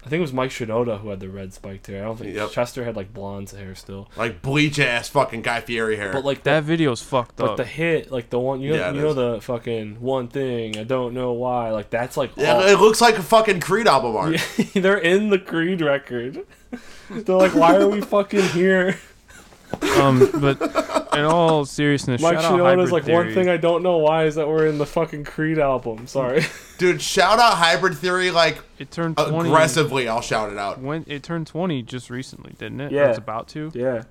I 0.07 0.09
think 0.09 0.19
it 0.19 0.21
was 0.21 0.31
Mike 0.31 0.51
Shinoda 0.51 1.01
who 1.01 1.09
had 1.09 1.19
the 1.19 1.27
red 1.27 1.53
spiked 1.53 1.87
hair. 1.87 2.01
I 2.01 2.05
don't 2.05 2.15
think 2.17 2.33
Yep. 2.33 2.51
Chester 2.51 2.85
had 2.85 2.95
like 2.95 3.13
blonde 3.13 3.49
hair 3.49 3.75
still. 3.75 4.09
like 4.15 4.41
bleach 4.41 4.79
ass 4.79 5.09
fucking 5.09 5.41
Guy 5.41 5.59
Fieri 5.59 5.97
hair. 5.97 6.13
But 6.13 6.23
like 6.23 6.43
That 6.43 6.61
that, 6.61 6.63
video's 6.63 7.01
fucked 7.01 7.31
up. 7.41 7.45
but 7.45 7.49
up. 7.51 7.57
the 7.57 7.65
hit, 7.65 8.09
like 8.09 8.29
the 8.29 8.39
one 8.39 8.61
you 8.61 8.69
know, 8.71 8.77
Yeah, 8.77 8.89
it 8.91 8.95
you 8.95 9.01
know 9.01 9.09
is. 9.09 9.15
the 9.17 9.39
fucking 9.41 9.99
one 9.99 10.29
thing 10.29 10.77
I 10.77 10.83
don't 10.85 11.13
know 11.13 11.33
why. 11.33 11.71
Like 11.71 11.89
that's 11.89 12.15
like 12.15 12.31
Yeah, 12.37 12.53
all, 12.53 12.61
it 12.61 12.79
looks 12.79 13.01
like 13.01 13.17
a 13.17 13.21
fucking 13.21 13.59
Creed 13.59 13.85
album 13.85 14.15
art. 14.15 14.37
Yeah, 14.57 14.65
they're 14.81 14.97
in 14.97 15.29
the 15.29 15.39
Creed 15.39 15.81
record. 15.81 16.39
They're 17.09 17.35
like, 17.35 17.53
why 17.55 17.75
are 17.75 17.87
we 17.89 17.99
fucking 18.01 18.43
here? 18.49 18.97
Um, 19.99 20.29
but 20.39 20.61
in 21.13 21.23
all 21.25 21.65
seriousness, 21.65 22.21
Mike 22.21 22.35
shout 22.39 22.45
out 22.45 22.51
Shinoda's 22.59 22.89
Hybrid 22.89 22.91
like 22.91 23.07
one 23.07 23.23
Theory. 23.23 23.33
thing 23.33 23.49
I 23.49 23.57
don't 23.57 23.83
know 23.83 23.97
why 23.97 24.25
is 24.25 24.35
that 24.35 24.47
we're 24.47 24.67
in 24.67 24.77
the 24.77 24.85
fucking 24.85 25.23
Creed 25.23 25.59
album. 25.59 26.07
Sorry. 26.07 26.43
Dude, 26.77 27.01
shout 27.01 27.39
out 27.39 27.53
Hybrid 27.55 27.97
Theory 27.97 28.29
like 28.31 28.59
It 28.77 28.91
turned 28.91 29.17
20 29.17 29.49
aggressively. 29.49 30.07
I'll 30.07 30.21
shout 30.21 30.51
it 30.51 30.57
out. 30.57 30.79
When 30.79 31.03
it 31.07 31.23
turned 31.23 31.47
20 31.47 31.81
just 31.83 32.09
recently, 32.09 32.53
didn't 32.59 32.81
it? 32.81 32.91
Or 32.91 32.95
Yeah. 32.95 33.09
It's 33.09 33.17
about 33.17 33.47
to. 33.49 33.71
yeah. 33.73 34.03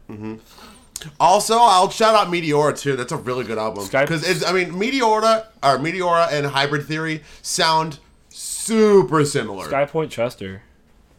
Also, 1.21 1.57
I'll 1.59 1.91
shout 1.91 2.15
out 2.15 2.29
Meteora 2.33 2.77
too. 2.79 2.97
That's 2.97 3.13
a 3.13 3.17
really 3.19 3.45
good 3.45 3.59
album. 3.59 3.85
Skype- 3.85 4.03
Because 4.03 4.29
it's, 4.29 4.45
I 4.45 4.53
mean, 4.53 4.71
Meteora 4.73 5.45
or 5.63 5.79
Meteora 5.79 6.33
and 6.33 6.47
Hybrid 6.47 6.87
Theory 6.87 7.23
sound 7.43 7.99
super 8.31 9.25
similar. 9.25 9.67
Sky 9.67 9.85
Point 9.85 10.11
Chester. 10.11 10.63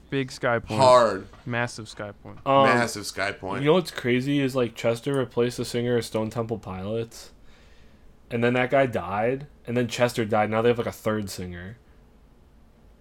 Big 0.10 0.32
Sky 0.32 0.60
Point. 0.60 0.82
Hard, 0.82 1.28
Massive 1.46 1.88
Sky 1.90 2.12
Point. 2.24 2.40
Um, 2.46 2.64
massive 2.66 3.06
Sky 3.06 3.32
Point. 3.32 3.62
You 3.62 3.68
know 3.68 3.74
what's 3.74 3.92
crazy 3.92 4.40
is 4.40 4.56
like 4.56 4.76
Chester 4.76 5.14
replaced 5.14 5.58
the 5.58 5.66
singer 5.66 5.98
of 5.98 6.06
Stone 6.06 6.30
Temple 6.30 6.58
Pilots. 6.60 7.32
and 8.32 8.44
then 8.44 8.54
that 8.54 8.70
guy 8.70 8.86
died, 8.86 9.48
and 9.66 9.76
then 9.78 9.88
Chester 9.88 10.26
died. 10.26 10.50
Now 10.50 10.62
they 10.62 10.70
have 10.70 10.78
like 10.78 10.88
a 10.88 10.92
third 10.92 11.30
singer. 11.30 11.78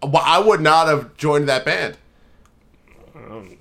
Well, 0.03 0.23
I 0.25 0.39
would 0.39 0.61
not 0.61 0.89
have 0.89 1.17
joined 1.17 1.49
that 1.49 1.65
band. 1.65 1.97
Um, 3.15 3.59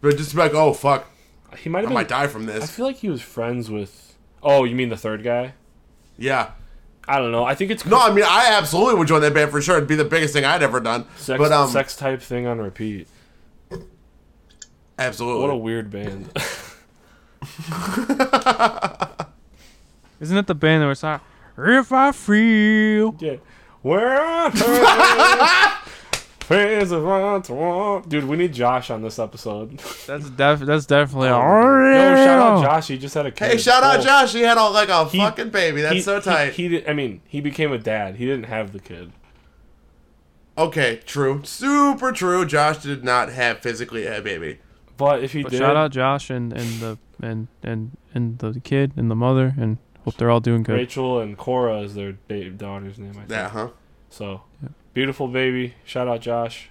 But 0.00 0.16
just 0.16 0.32
be 0.34 0.38
like, 0.40 0.54
oh 0.54 0.72
fuck, 0.72 1.10
he 1.58 1.68
might 1.68 1.80
I 1.80 1.82
been. 1.86 1.94
might 1.94 2.08
die 2.08 2.26
from 2.26 2.46
this. 2.46 2.64
I 2.64 2.66
feel 2.66 2.86
like 2.86 2.96
he 2.96 3.08
was 3.10 3.22
friends 3.22 3.70
with. 3.70 4.16
Oh, 4.42 4.64
you 4.64 4.74
mean 4.74 4.88
the 4.88 4.96
third 4.96 5.22
guy? 5.22 5.54
Yeah. 6.18 6.52
I 7.10 7.18
don't 7.18 7.32
know. 7.32 7.44
I 7.44 7.56
think 7.56 7.72
it's 7.72 7.84
No, 7.84 7.98
I 7.98 8.12
mean 8.12 8.24
I 8.24 8.52
absolutely 8.52 8.94
would 8.94 9.08
join 9.08 9.20
that 9.22 9.34
band 9.34 9.50
for 9.50 9.60
sure. 9.60 9.76
It'd 9.76 9.88
be 9.88 9.96
the 9.96 10.04
biggest 10.04 10.32
thing 10.32 10.44
I'd 10.44 10.62
ever 10.62 10.78
done. 10.78 11.06
sex, 11.16 11.38
but 11.38 11.50
um, 11.50 11.68
sex 11.68 11.96
type 11.96 12.22
thing 12.22 12.46
on 12.46 12.58
repeat. 12.60 13.08
absolutely. 14.96 15.42
What 15.42 15.50
a 15.50 15.56
weird 15.56 15.90
band. 15.90 16.30
Isn't 20.20 20.36
it 20.36 20.46
the 20.46 20.54
band 20.54 20.82
that 20.82 20.86
was 20.86 21.02
like, 21.02 21.20
if 21.58 21.92
I 21.92 22.12
feel? 22.12 23.16
yeah. 23.18 23.36
Where 23.82 24.50
fans 26.50 26.90
of 26.90 27.02
want 27.04 27.44
to 27.46 27.54
walk. 27.54 28.08
Dude, 28.08 28.24
we 28.24 28.36
need 28.36 28.52
Josh 28.52 28.90
on 28.90 29.02
this 29.02 29.18
episode. 29.18 29.78
That's 30.06 30.28
def- 30.30 30.60
That's 30.60 30.84
definitely. 30.86 31.28
Oh, 31.28 31.32
no, 31.40 32.12
Oh, 32.12 32.14
shout 32.16 32.38
out 32.38 32.62
Josh. 32.62 32.88
He 32.88 32.98
just 32.98 33.14
had 33.14 33.26
a 33.26 33.30
kid. 33.30 33.52
hey, 33.52 33.56
shout 33.58 33.82
out 33.82 33.98
Well, 33.98 34.02
Josh. 34.04 34.32
He 34.32 34.40
had 34.42 34.58
a, 34.58 34.68
like 34.68 34.88
a 34.88 35.04
he- 35.06 35.18
fucking 35.18 35.50
baby. 35.50 35.80
That's 35.82 35.94
he- 35.94 36.00
so 36.02 36.16
he- 36.16 36.22
tight. 36.22 36.52
He, 36.54 36.68
did, 36.68 36.88
I 36.88 36.92
mean, 36.92 37.22
he 37.26 37.40
became 37.40 37.72
a 37.72 37.78
dad. 37.78 38.16
He 38.16 38.26
didn't 38.26 38.44
have 38.44 38.72
the 38.72 38.80
kid. 38.80 39.12
okay, 40.58 41.00
true. 41.06 41.40
Super 41.44 42.12
true. 42.12 42.44
Josh 42.44 42.78
did 42.78 43.04
not 43.04 43.30
have 43.30 43.60
physically 43.60 44.06
a 44.06 44.20
baby. 44.20 44.58
But 44.96 45.22
if 45.24 45.32
he 45.32 45.42
But 45.42 45.52
did, 45.52 45.58
shout 45.58 45.76
out 45.76 45.92
Josh 45.92 46.28
and 46.30 46.52
and 46.52 46.80
the 46.80 46.98
and 47.22 47.48
and 47.62 47.96
and 48.14 48.38
the 48.38 48.60
kid 48.60 48.92
and 48.96 49.10
the 49.10 49.14
mother 49.14 49.54
and 49.58 49.78
hope 50.04 50.16
they're 50.16 50.30
all 50.30 50.40
doing 50.40 50.62
good. 50.62 50.74
Rachel 50.74 51.20
and 51.20 51.38
Cora 51.38 51.78
is 51.80 51.94
their 51.94 52.18
ba- 52.28 52.50
daughter's 52.50 52.98
name. 52.98 53.10
I 53.12 53.14
think. 53.20 53.30
Yeah, 53.30 53.48
huh? 53.48 53.68
So, 54.10 54.42
Yeah. 54.62 54.68
Beautiful 54.94 55.28
baby. 55.28 55.74
Shout 55.84 56.08
out 56.08 56.20
Josh. 56.20 56.70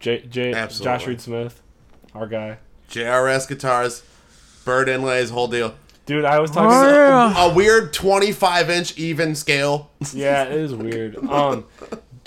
J 0.00 0.20
J 0.26 0.52
Josh 0.52 0.60
Absolutely. 0.60 1.06
Reed 1.06 1.20
Smith, 1.20 1.62
our 2.14 2.26
guy. 2.26 2.58
JRS 2.90 3.48
guitars, 3.48 4.02
bird 4.64 4.88
inlays, 4.88 5.30
whole 5.30 5.48
deal. 5.48 5.74
Dude, 6.06 6.26
I 6.26 6.38
was 6.38 6.50
talking. 6.50 6.76
Oh, 6.76 6.92
yeah. 6.92 7.46
A 7.46 7.54
weird 7.54 7.94
25 7.94 8.68
inch 8.68 8.98
even 8.98 9.34
scale. 9.34 9.90
yeah, 10.12 10.44
it 10.44 10.52
is 10.52 10.74
weird. 10.74 11.16
Um, 11.16 11.64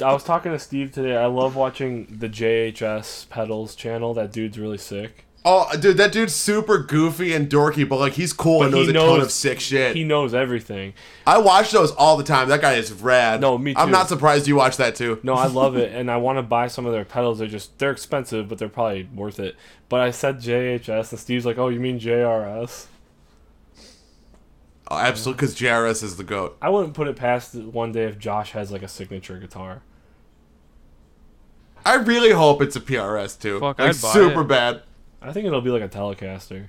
I 0.03 0.13
was 0.13 0.23
talking 0.23 0.51
to 0.51 0.57
Steve 0.59 0.91
today. 0.91 1.15
I 1.15 1.27
love 1.27 1.55
watching 1.55 2.17
the 2.19 2.27
JHS 2.27 3.29
pedals 3.29 3.75
channel. 3.75 4.15
That 4.15 4.31
dude's 4.31 4.57
really 4.57 4.79
sick. 4.79 5.26
Oh, 5.49 5.77
dude, 5.77 5.95
that 5.95 6.11
dude's 6.11 6.35
super 6.35 6.77
goofy 6.77 7.33
and 7.33 7.49
dorky, 7.49 7.87
but 7.87 7.99
like 7.99 8.11
he's 8.11 8.33
cool 8.33 8.63
and 8.63 8.71
But 8.73 8.79
he 8.79 8.91
knows 8.91 9.05
a 9.05 9.07
ton 9.07 9.21
of 9.21 9.31
sick 9.31 9.61
shit. 9.61 9.95
He 9.95 10.03
knows 10.03 10.33
everything. 10.33 10.93
I 11.25 11.37
watch 11.37 11.71
those 11.71 11.91
all 11.91 12.17
the 12.17 12.25
time. 12.25 12.49
That 12.49 12.59
guy 12.59 12.73
is 12.73 12.91
rad. 12.91 13.39
No, 13.39 13.57
me 13.57 13.73
too. 13.73 13.79
I'm 13.79 13.89
not 13.89 14.09
surprised 14.09 14.45
you 14.49 14.57
watch 14.57 14.75
that 14.75 14.95
too. 14.95 15.21
No, 15.23 15.35
I 15.35 15.47
love 15.47 15.77
it, 15.77 15.93
and 15.95 16.11
I 16.11 16.17
want 16.17 16.37
to 16.37 16.43
buy 16.43 16.67
some 16.67 16.85
of 16.85 16.91
their 16.91 17.05
pedals. 17.05 17.39
They're 17.39 17.47
just 17.47 17.79
they're 17.79 17.91
expensive, 17.91 18.49
but 18.49 18.57
they're 18.57 18.67
probably 18.67 19.07
worth 19.15 19.39
it. 19.39 19.55
But 19.87 20.01
I 20.01 20.11
said 20.11 20.41
JHS, 20.41 21.11
and 21.11 21.19
Steve's 21.19 21.45
like, 21.45 21.57
"Oh, 21.57 21.69
you 21.69 21.79
mean 21.79 21.97
JRS?" 21.97 22.87
Oh, 24.91 24.97
absolutely, 24.97 25.37
because 25.37 25.55
JRS 25.55 26.03
is 26.03 26.17
the 26.17 26.25
goat. 26.25 26.57
I 26.61 26.67
wouldn't 26.67 26.93
put 26.93 27.07
it 27.07 27.15
past 27.15 27.55
one 27.55 27.93
day 27.93 28.03
if 28.03 28.19
Josh 28.19 28.51
has 28.51 28.69
like 28.69 28.83
a 28.83 28.89
signature 28.89 29.37
guitar. 29.37 29.81
I 31.85 31.93
really 31.93 32.31
hope 32.31 32.61
it's 32.61 32.75
a 32.75 32.81
PRS 32.81 33.39
too. 33.39 33.61
Fuck, 33.61 33.79
like 33.79 33.95
I'd 33.95 34.01
buy 34.01 34.11
super 34.11 34.41
it. 34.41 34.47
bad. 34.49 34.81
I 35.21 35.31
think 35.33 35.45
it'll 35.45 35.61
be 35.61 35.69
like 35.71 35.81
a 35.81 35.89
Telecaster 35.89 36.67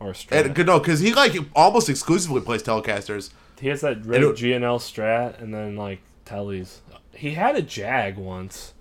or 0.00 0.10
a 0.10 0.12
Strat. 0.12 0.56
And 0.56 0.66
no, 0.66 0.78
because 0.78 1.00
he 1.00 1.14
like 1.14 1.34
almost 1.54 1.88
exclusively 1.88 2.40
plays 2.40 2.62
Telecasters. 2.62 3.30
he 3.60 3.68
has 3.68 3.80
that 3.80 4.04
red 4.04 4.36
G&L 4.36 4.78
Strat 4.78 5.40
and 5.40 5.54
then 5.54 5.76
like 5.76 6.00
Tellies. 6.24 6.78
He 7.12 7.32
had 7.32 7.56
a 7.56 7.62
Jag 7.62 8.16
once. 8.16 8.74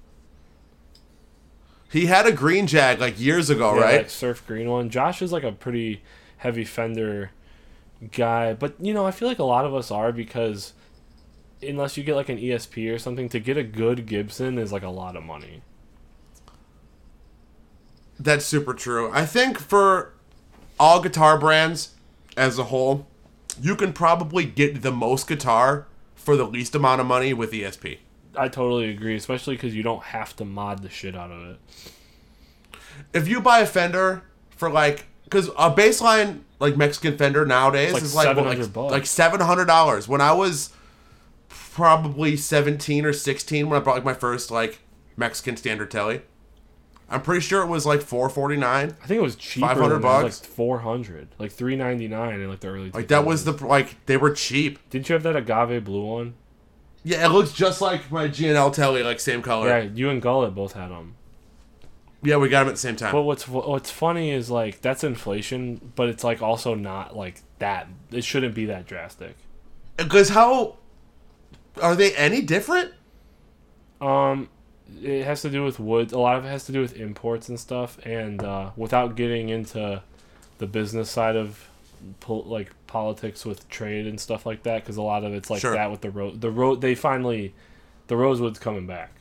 He 1.90 2.08
had 2.08 2.26
a 2.26 2.32
green 2.32 2.68
jag 2.68 3.00
like 3.00 3.20
years 3.20 3.50
ago, 3.50 3.76
Yeah, 3.76 3.82
right? 3.82 3.98
Like 3.98 4.10
surf 4.10 4.46
green 4.46 4.70
one. 4.70 4.90
Josh 4.90 5.22
is 5.22 5.32
like 5.32 5.44
a 5.44 5.52
pretty 5.54 6.02
heavy 6.38 6.66
Fender 6.66 7.32
guy, 8.12 8.54
but 8.54 8.76
you 8.82 8.94
know, 8.94 9.06
I 9.06 9.12
feel 9.12 9.28
like 9.30 9.40
a 9.40 9.44
lot 9.46 9.66
of 9.66 9.74
us 9.74 9.92
are 9.92 10.12
because 10.12 10.74
unless 11.64 11.96
you 11.96 12.04
get 12.04 12.16
like 12.16 12.28
an 12.28 12.38
ESP 12.38 12.94
or 12.94 13.00
something, 13.00 13.30
to 13.30 13.40
get 13.40 13.56
a 13.56 13.64
good 13.64 14.06
Gibson 14.08 14.58
is 14.58 14.74
like 14.74 14.84
a 14.84 14.90
lot 14.90 15.16
of 15.16 15.24
money. 15.24 15.62
That's 18.20 18.46
super 18.46 18.74
true. 18.74 19.10
I 19.12 19.26
think 19.26 19.60
for 19.60 20.14
all 20.80 21.02
guitar 21.02 21.38
brands 21.38 21.96
as 22.38 22.58
a 22.58 22.66
whole, 22.66 23.08
you 23.62 23.76
can 23.76 23.94
probably 23.94 24.46
get 24.46 24.82
the 24.82 24.92
most 24.92 25.28
guitar 25.28 25.88
for 26.16 26.36
the 26.36 26.46
least 26.46 26.76
amount 26.76 27.02
of 27.02 27.08
money 27.08 27.34
with 27.34 27.52
ESP. 27.52 28.00
I 28.38 28.48
totally 28.50 28.90
agree, 28.90 29.16
especially 29.16 29.56
because 29.56 29.76
you 29.76 29.84
don't 29.84 30.04
have 30.04 30.36
to 30.38 30.46
mod 30.46 30.82
the 30.82 30.90
shit 30.90 31.16
out 31.16 31.32
of 31.32 31.52
it. 31.52 31.60
If 33.14 33.28
you 33.28 33.42
buy 33.42 33.60
a 33.60 33.66
Fender 33.66 34.24
for 34.50 34.70
like, 34.70 35.06
because 35.24 35.48
a 35.50 35.72
baseline 35.72 36.42
like 36.60 36.78
Mexican 36.78 37.18
Fender 37.18 37.46
nowadays 37.46 37.94
like 37.94 38.04
is 38.04 38.16
like 38.16 38.28
what, 38.36 38.46
like, 38.46 38.58
700 38.58 38.74
bucks. 38.74 38.92
like 38.92 39.06
seven 39.06 39.40
hundred 39.42 39.66
dollars. 39.66 40.08
When 40.08 40.22
I 40.22 40.32
was 40.34 40.72
probably 41.50 42.38
seventeen 42.38 43.06
or 43.06 43.14
sixteen, 43.14 43.70
when 43.70 43.82
I 43.82 43.84
bought 43.84 43.96
like 43.96 44.06
my 44.06 44.14
first 44.14 44.52
like 44.52 44.80
Mexican 45.18 45.58
standard 45.58 45.92
telly, 45.92 46.22
I'm 47.10 47.22
pretty 47.22 47.42
sure 47.42 47.62
it 47.62 47.68
was 47.68 47.86
like 47.86 48.02
four 48.02 48.30
forty 48.30 48.58
nine. 48.58 48.96
I 49.04 49.08
think 49.08 49.20
it 49.20 49.24
was 49.24 49.36
cheaper. 49.36 49.68
500 49.68 49.90
than 49.90 50.02
that. 50.02 50.08
It 50.08 50.24
was, 50.24 50.24
bucks? 50.24 50.42
like 50.42 50.52
four 50.52 50.80
hundred, 50.80 51.28
like 51.38 51.52
three 51.52 51.76
ninety 51.76 52.08
nine 52.08 52.40
in 52.42 52.50
like 52.50 52.62
the 52.62 52.68
early. 52.70 52.92
Like 52.92 53.10
that 53.10 53.26
was 53.26 53.46
the 53.46 53.52
like 53.66 54.04
they 54.08 54.18
were 54.18 54.32
cheap. 54.32 54.80
Didn't 54.90 55.10
you 55.10 55.14
have 55.14 55.24
that 55.24 55.36
agave 55.36 55.84
blue 55.84 56.06
one? 56.06 56.34
Yeah, 57.04 57.24
it 57.24 57.30
looks 57.30 57.54
just 57.54 57.82
like 57.82 58.12
my 58.12 58.28
G&L 58.28 58.72
telly, 58.72 59.04
like 59.04 59.20
same 59.20 59.44
color. 59.44 59.68
Yeah, 59.68 59.78
Yeah, 59.78 59.90
you 59.94 60.10
and 60.10 60.20
Gullet 60.20 60.56
both 60.56 60.74
had 60.74 60.90
them. 60.90 61.14
Yeah, 62.24 62.38
we 62.38 62.50
got 62.50 62.62
them 62.62 62.70
at 62.70 62.72
the 62.72 62.80
same 62.80 62.96
time. 62.96 63.12
But 63.12 63.22
what's 63.22 63.48
what's 63.48 63.92
funny 63.92 64.32
is 64.32 64.50
like 64.50 64.82
that's 64.82 65.04
inflation, 65.04 65.94
but 65.96 66.10
it's 66.10 66.24
like 66.24 66.42
also 66.42 66.74
not 66.74 67.16
like 67.16 67.42
that. 67.60 67.88
It 68.12 68.24
shouldn't 68.24 68.56
be 68.56 68.66
that 68.66 68.88
drastic. 68.88 69.36
Because 69.98 70.30
how 70.30 70.78
are 71.80 71.96
they 71.96 72.16
any 72.16 72.42
different? 72.42 72.94
Um, 74.02 74.50
it 75.02 75.24
has 75.26 75.42
to 75.44 75.50
do 75.50 75.64
with 75.64 75.80
wood. 75.80 76.12
A 76.12 76.20
lot 76.20 76.38
of 76.38 76.46
it 76.46 76.50
has 76.50 76.66
to 76.66 76.72
do 76.72 76.82
with 76.82 76.96
imports 76.96 77.50
and 77.50 77.60
stuff. 77.60 77.98
And 78.06 78.44
uh, 78.44 78.72
without 78.76 79.16
getting 79.16 79.50
into 79.50 80.02
the 80.58 80.68
business 80.68 81.10
side 81.10 81.36
of 81.36 81.70
pol- 82.20 82.44
like 82.46 82.72
politics 82.88 83.46
with 83.46 83.68
trade 83.70 84.08
and 84.08 84.20
stuff 84.20 84.46
like 84.46 84.64
that, 84.64 84.84
because 84.84 84.98
a 84.98 85.02
lot 85.02 85.24
of 85.24 85.34
it's 85.34 85.50
like 85.50 85.62
Sure. 85.62 85.74
that 85.74 85.92
with 85.92 86.02
the 86.02 86.12
road. 86.12 86.42
The 86.42 86.52
road 86.52 86.82
they 86.82 86.96
finally, 86.96 87.54
the 88.08 88.16
Rosewood's 88.16 88.60
coming 88.60 88.88
back. 88.88 89.12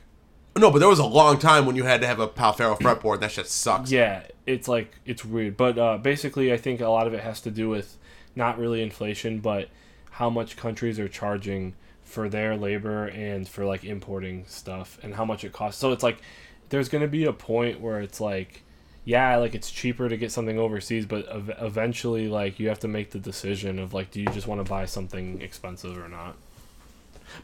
No, 0.56 0.70
but 0.70 0.78
there 0.78 0.88
was 0.88 1.00
a 1.00 1.04
long 1.06 1.38
time 1.38 1.66
when 1.66 1.74
you 1.74 1.82
had 1.82 2.00
to 2.02 2.06
have 2.06 2.20
a 2.20 2.28
Pau 2.28 2.52
Ferro 2.52 2.76
fretboard. 2.76 3.18
That 3.20 3.32
shit 3.32 3.48
sucks. 3.48 3.90
Yeah, 3.90 4.22
it's 4.46 4.68
like 4.68 4.94
it's 5.04 5.24
weird, 5.24 5.56
but 5.56 5.76
uh, 5.76 5.98
basically, 5.98 6.52
I 6.52 6.56
think 6.58 6.80
a 6.80 6.88
lot 6.88 7.08
of 7.08 7.14
it 7.14 7.20
has 7.24 7.40
to 7.40 7.50
do 7.50 7.68
with 7.68 7.96
not 8.36 8.56
really 8.58 8.80
inflation, 8.80 9.40
but 9.40 9.68
how 10.12 10.30
much 10.30 10.56
countries 10.56 11.00
are 11.00 11.08
charging 11.08 11.74
for 12.14 12.28
their 12.28 12.56
labor 12.56 13.06
and 13.08 13.48
for 13.48 13.64
like 13.64 13.84
importing 13.84 14.44
stuff 14.46 14.98
and 15.02 15.14
how 15.14 15.24
much 15.24 15.42
it 15.44 15.52
costs. 15.52 15.80
So 15.80 15.92
it's 15.92 16.04
like 16.04 16.18
there's 16.68 16.88
going 16.88 17.02
to 17.02 17.08
be 17.08 17.24
a 17.24 17.32
point 17.32 17.80
where 17.80 18.00
it's 18.00 18.20
like 18.20 18.62
yeah, 19.04 19.36
like 19.36 19.54
it's 19.54 19.70
cheaper 19.70 20.08
to 20.08 20.16
get 20.16 20.32
something 20.32 20.58
overseas, 20.58 21.04
but 21.04 21.28
ev- 21.28 21.50
eventually 21.60 22.28
like 22.28 22.58
you 22.58 22.68
have 22.68 22.78
to 22.80 22.88
make 22.88 23.10
the 23.10 23.18
decision 23.18 23.78
of 23.78 23.92
like 23.92 24.10
do 24.10 24.20
you 24.20 24.26
just 24.28 24.46
want 24.46 24.64
to 24.64 24.70
buy 24.70 24.86
something 24.86 25.42
expensive 25.42 25.98
or 25.98 26.08
not. 26.08 26.36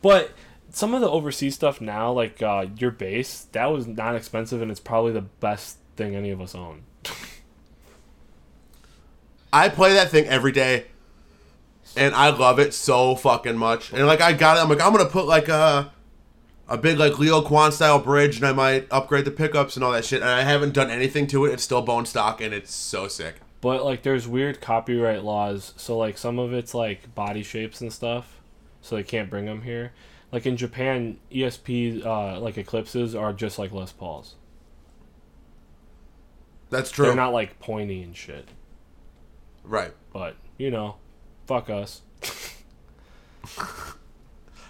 But 0.01 0.31
some 0.71 0.95
of 0.95 1.01
the 1.01 1.11
overseas 1.11 1.57
stuff 1.57 1.81
now 1.81 2.13
like 2.13 2.41
uh, 2.41 2.67
your 2.79 2.93
base, 2.93 3.47
that 3.53 3.67
was 3.67 3.87
not 3.87 4.15
expensive 4.15 4.63
and 4.63 4.71
it's 4.71 4.81
probably 4.81 5.13
the 5.13 5.21
best 5.21 5.79
thing 5.97 6.15
any 6.15 6.31
of 6.31 6.41
us 6.41 6.55
own. 6.55 6.85
I 9.53 9.69
play 9.69 9.93
that 9.95 10.11
thing 10.11 10.27
every 10.27 10.53
day, 10.53 10.87
and 11.97 12.15
I 12.15 12.31
love 12.31 12.59
it 12.59 12.75
so 12.75 13.15
fucking 13.17 13.57
much. 13.57 13.93
And 13.93 14.07
like 14.07 14.21
I 14.21 14.33
got 14.33 14.57
it, 14.57 14.61
I'm 14.61 14.69
like 14.69 14.81
I'm 14.81 14.93
gonna 14.93 15.09
put 15.09 15.27
like 15.27 15.49
a 15.49 15.93
a 16.69 16.79
big 16.79 16.99
like 16.99 17.19
Leo 17.19 17.43
Quan 17.43 17.73
style 17.73 17.99
bridge, 17.99 18.37
and 18.37 18.47
I 18.47 18.53
might 18.53 18.87
upgrade 18.91 19.25
the 19.25 19.31
pickups 19.31 19.77
and 19.77 19.85
all 19.85 19.93
that 19.93 20.05
shit. 20.05 20.21
And 20.23 20.31
I 20.31 20.43
haven't 20.43 20.73
done 20.73 20.91
anything 20.91 21.27
to 21.29 21.45
it. 21.45 21.53
It's 21.53 21.63
still 21.63 21.83
bone 21.83 22.07
stock, 22.07 22.41
and 22.41 22.55
it's 22.55 22.73
so 22.75 23.09
sick. 23.09 23.37
But 23.61 23.85
like 23.85 24.03
there's 24.03 24.27
weird 24.27 24.61
copyright 24.61 25.25
laws, 25.25 25.75
so 25.77 25.99
like 25.99 26.17
some 26.17 26.39
of 26.39 26.53
it's 26.55 26.73
like 26.73 27.15
body 27.15 27.43
shapes 27.43 27.81
and 27.81 27.93
stuff, 27.93 28.41
so 28.81 28.97
they 28.97 29.03
can't 29.03 29.29
bring 29.29 29.47
them 29.47 29.63
here. 29.63 29.93
Like 30.33 30.47
in 30.47 30.57
Japan, 30.57 31.19
ESP 31.33 32.07
uh, 32.07 32.39
like 32.41 32.57
Eclipses 32.57 33.15
are 33.15 33.33
just 33.33 33.59
like 33.59 33.73
Les 33.73 33.93
Pauls. 33.93 34.37
That's 36.71 36.91
true. 36.91 37.07
They're 37.07 37.17
not 37.17 37.33
like 37.33 37.59
pointy 37.59 38.01
and 38.03 38.17
shit. 38.17 38.49
right. 39.65 39.93
But 40.13 40.37
you 40.57 40.71
know, 40.71 40.97
fuck 41.51 41.69
us. 41.69 42.03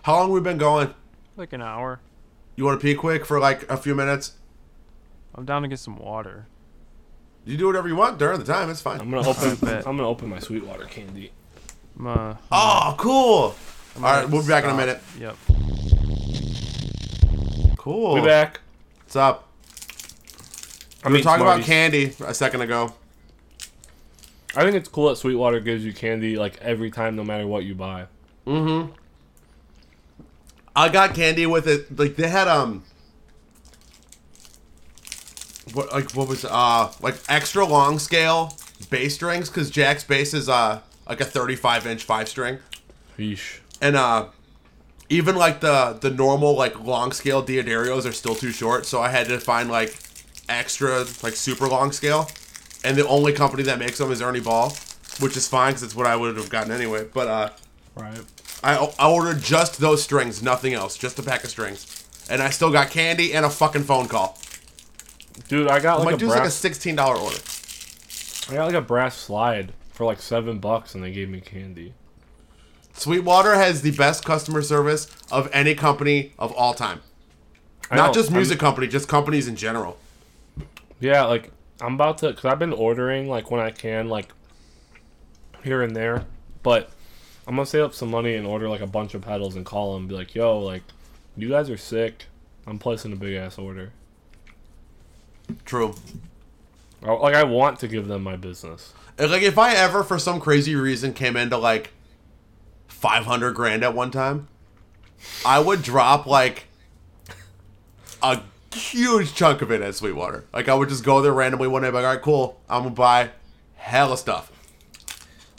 How 0.05 0.16
long 0.16 0.31
we 0.31 0.41
been 0.41 0.57
going? 0.57 0.95
Like 1.37 1.53
an 1.53 1.61
hour. 1.61 2.01
You 2.57 2.64
want 2.64 2.81
to 2.81 2.83
pee 2.83 2.95
quick 2.95 3.26
for 3.26 3.39
like 3.39 3.70
a 3.70 3.76
few 3.76 3.95
minutes? 3.95 4.33
I'm 5.35 5.45
down 5.45 5.61
to 5.61 5.68
get 5.68 5.78
some 5.78 5.99
water. 5.99 6.47
You 7.45 7.59
do 7.59 7.66
whatever 7.66 7.87
you 7.87 7.97
want 7.97 8.18
during 8.18 8.39
the 8.39 8.47
time. 8.47 8.70
It's 8.70 8.81
fine. 8.81 8.99
I'm 8.99 9.11
gonna 9.11 9.28
open. 9.28 9.59
I'm 9.62 9.83
gonna 9.99 10.09
open 10.09 10.31
my 10.31 10.39
Sweetwater 10.39 10.87
candy. 10.87 11.33
I'm, 11.99 12.07
uh, 12.07 12.37
Oh, 12.51 12.95
cool. 12.97 13.55
I'm 13.97 14.03
All 14.05 14.11
right, 14.11 14.22
gonna 14.22 14.33
we'll 14.33 14.43
be 14.43 14.49
back 14.49 14.64
in 14.64 14.70
a 14.70 14.74
minute. 14.74 15.03
Yep. 15.18 15.37
Cool. 17.76 18.14
We 18.14 18.22
back. 18.22 18.61
What's 19.03 19.16
up? 19.16 19.49
I 21.05 21.09
We 21.09 21.12
were 21.12 21.14
mean, 21.16 21.24
talking 21.24 21.45
about 21.45 21.61
candy 21.61 22.14
a 22.24 22.33
second 22.33 22.62
ago. 22.62 22.95
I 24.57 24.62
think 24.64 24.74
it's 24.74 24.88
cool 24.88 25.09
that 25.09 25.16
Sweetwater 25.16 25.61
gives 25.61 25.84
you 25.84 25.92
candy 25.92 26.36
like 26.36 26.59
every 26.61 26.90
time, 26.90 27.14
no 27.16 27.22
matter 27.24 27.46
what 27.46 27.64
you 27.64 27.74
buy. 27.74 28.07
Mm-hmm. 28.46 28.92
I 30.74 30.88
got 30.88 31.14
candy 31.14 31.46
with 31.46 31.66
it. 31.68 31.96
Like 31.98 32.16
they 32.16 32.28
had 32.28 32.48
um. 32.48 32.84
What 35.72 35.92
like 35.92 36.11
what 36.12 36.26
was 36.26 36.44
uh 36.44 36.92
like 37.01 37.16
extra 37.28 37.64
long 37.64 38.01
scale 38.01 38.57
bass 38.88 39.14
strings 39.14 39.48
because 39.48 39.70
Jack's 39.70 40.03
bass 40.03 40.34
is 40.34 40.48
uh 40.48 40.80
like 41.09 41.20
a 41.20 41.24
35 41.24 41.86
inch 41.86 42.03
five 42.03 42.28
string 42.28 42.59
Yeesh. 43.18 43.61
and 43.80 43.94
uh 43.94 44.26
even 45.09 45.36
like 45.36 45.61
the 45.61 45.98
the 46.01 46.11
normal 46.11 46.57
like 46.57 46.80
long 46.80 47.12
scale 47.12 47.42
D'Addarios 47.42 48.05
are 48.05 48.12
still 48.12 48.34
too 48.34 48.51
short 48.51 48.84
so 48.86 49.01
I 49.01 49.11
had 49.11 49.28
to 49.28 49.38
find 49.38 49.70
like 49.70 49.96
extra 50.48 51.05
like 51.22 51.36
super 51.36 51.68
long 51.68 51.92
scale 51.92 52.28
and 52.85 52.97
the 52.97 53.07
only 53.09 53.33
company 53.33 53.62
that 53.64 53.78
makes 53.78 53.99
them 53.99 54.11
is 54.11 54.20
Ernie 54.22 54.41
Ball 54.41 54.72
which 55.20 55.37
is 55.37 55.47
fine 55.49 55.70
because 55.72 55.83
it's 55.83 55.95
what 55.95 56.07
I 56.07 56.16
would 56.16 56.37
have 56.37 56.49
gotten 56.51 56.72
anyway 56.72 57.07
but 57.12 57.28
uh 57.28 57.51
Right. 57.97 58.20
I, 58.62 58.93
I 58.99 59.11
ordered 59.11 59.43
just 59.43 59.78
those 59.81 60.03
strings, 60.03 60.43
nothing 60.43 60.74
else, 60.74 60.97
just 60.97 61.18
a 61.18 61.22
pack 61.22 61.45
of 61.45 61.51
strings, 61.51 62.07
and 62.31 62.41
I 62.41 62.51
still 62.51 62.70
got 62.70 62.91
candy 62.91 63.35
and 63.35 63.45
a 63.45 63.51
fucking 63.51 63.83
phone 63.83 64.07
call. 64.07 64.39
Dude, 65.49 65.66
I 65.68 65.81
got 65.81 66.01
like 66.05 66.12
a 66.20 66.24
it's 66.24 66.24
like 66.24 66.45
a 66.45 66.51
sixteen 66.51 66.95
dollar 66.95 67.16
order. 67.16 67.39
I 68.49 68.55
got 68.55 68.66
like 68.66 68.74
a 68.74 68.81
brass 68.81 69.16
slide 69.16 69.72
for 69.93 70.05
like 70.07 70.20
seven 70.20 70.59
bucks, 70.59 70.95
and 70.95 71.03
they 71.03 71.11
gave 71.11 71.28
me 71.28 71.41
candy. 71.41 71.95
Sweetwater 72.95 73.55
has 73.55 73.83
the 73.83 73.91
best 73.93 74.24
customer 74.24 74.62
service 74.62 75.09
of 75.33 75.49
any 75.53 75.74
company 75.74 76.33
of 76.39 76.53
all 76.53 76.74
time. 76.74 77.01
I 77.91 77.97
Not 77.97 78.09
know, 78.09 78.12
just 78.14 78.31
I'm- 78.31 78.37
music 78.37 78.59
company, 78.59 78.87
just 78.87 79.09
companies 79.09 79.49
in 79.49 79.57
general. 79.57 79.99
Yeah, 81.01 81.24
like 81.24 81.51
I'm 81.81 81.95
about 81.95 82.18
to, 82.18 82.33
cause 82.35 82.45
I've 82.45 82.59
been 82.59 82.72
ordering 82.72 83.28
like 83.28 83.51
when 83.51 83.61
I 83.61 83.70
can, 83.70 84.09
like 84.09 84.28
here 85.64 85.83
and 85.83 85.95
there, 85.97 86.24
but 86.62 86.91
I'm 87.47 87.57
gonna 87.57 87.66
save 87.66 87.85
up 87.85 87.95
some 87.95 88.11
money 88.11 88.35
and 88.35 88.47
order 88.47 88.68
like 88.68 88.81
a 88.83 88.87
bunch 88.87 89.14
of 89.14 89.22
pedals 89.22 89.57
and 89.57 89.64
call 89.64 89.95
them, 89.95 90.03
and 90.03 90.09
be 90.09 90.14
like, 90.14 90.35
"Yo, 90.35 90.59
like, 90.59 90.83
you 91.37 91.49
guys 91.49 91.70
are 91.70 91.76
sick. 91.76 92.26
I'm 92.66 92.78
placing 92.78 93.12
a 93.12 93.16
big 93.16 93.35
ass 93.35 93.59
order." 93.59 93.93
True. 95.64 95.95
I- 97.03 97.12
Like 97.12 97.35
I 97.35 97.45
want 97.45 97.78
to 97.81 97.89
give 97.89 98.07
them 98.09 98.22
my 98.22 98.37
business. 98.37 98.93
Like 99.18 99.43
if 99.43 99.59
I 99.59 99.74
ever, 99.74 100.03
for 100.05 100.18
some 100.18 100.41
crazy 100.41 100.74
reason, 100.74 101.12
came 101.12 101.37
into 101.37 101.57
like 101.57 101.93
five 102.89 103.24
hundred 103.24 103.55
grand 103.55 103.83
at 103.83 103.95
one 103.95 104.11
time, 104.11 104.49
I 105.45 105.59
would 105.61 105.83
drop 105.83 106.26
like 106.26 106.64
a 108.22 108.41
huge 108.72 109.34
chunk 109.34 109.62
of 109.62 109.70
it 109.70 109.82
at 109.82 109.94
Sweetwater. 109.94 110.44
Like 110.52 110.68
I 110.68 110.74
would 110.74 110.88
just 110.88 111.04
go 111.04 111.20
there 111.20 111.32
randomly 111.32 111.68
one 111.68 111.82
day, 111.82 111.90
like, 111.90 112.04
all 112.04 112.14
right, 112.14 112.22
cool, 112.22 112.60
I'm 112.68 112.84
gonna 112.84 112.94
buy 112.94 113.30
hella 113.76 114.16
stuff. 114.16 114.52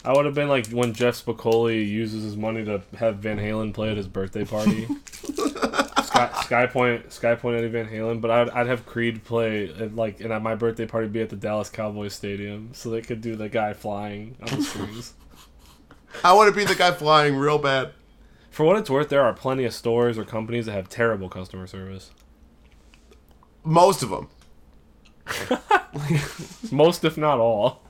I 0.04 0.12
would 0.12 0.24
have 0.24 0.34
been 0.34 0.48
like 0.48 0.66
when 0.68 0.92
Jeff 0.94 1.24
Spicoli 1.24 1.88
uses 1.88 2.24
his 2.24 2.36
money 2.36 2.64
to 2.64 2.82
have 2.96 3.18
Van 3.18 3.38
Halen 3.38 3.72
play 3.72 3.90
at 3.90 3.96
his 3.96 4.08
birthday 4.08 4.44
party. 4.44 4.88
Sky, 6.02 6.42
Sky 6.42 6.66
Point, 6.66 7.12
Sky 7.12 7.34
Point 7.36 7.56
Eddie 7.56 7.68
Van 7.68 7.86
Halen, 7.86 8.20
but 8.20 8.30
I'd, 8.30 8.50
I'd 8.50 8.66
have 8.66 8.84
Creed 8.84 9.24
play 9.24 9.68
at 9.68 9.94
like 9.94 10.20
and 10.20 10.32
at 10.32 10.42
my 10.42 10.54
birthday 10.54 10.86
party 10.86 11.08
be 11.08 11.20
at 11.20 11.30
the 11.30 11.36
Dallas 11.36 11.70
Cowboys 11.70 12.14
stadium, 12.14 12.70
so 12.72 12.90
they 12.90 13.00
could 13.00 13.20
do 13.20 13.36
the 13.36 13.48
guy 13.48 13.72
flying 13.74 14.36
on 14.42 14.58
the 14.58 14.64
strings. 14.64 15.14
I 16.24 16.32
want 16.34 16.52
to 16.52 16.56
be 16.56 16.64
the 16.64 16.74
guy 16.74 16.90
flying 16.92 17.36
real 17.36 17.58
bad. 17.58 17.92
For 18.50 18.66
what 18.66 18.76
it's 18.76 18.90
worth, 18.90 19.08
there 19.08 19.22
are 19.22 19.32
plenty 19.32 19.64
of 19.64 19.72
stores 19.72 20.18
or 20.18 20.24
companies 20.24 20.66
that 20.66 20.72
have 20.72 20.88
terrible 20.88 21.30
customer 21.30 21.66
service. 21.66 22.10
Most 23.64 24.02
of 24.02 24.10
them. 24.10 24.28
Most, 26.72 27.04
if 27.04 27.16
not 27.16 27.38
all. 27.38 27.82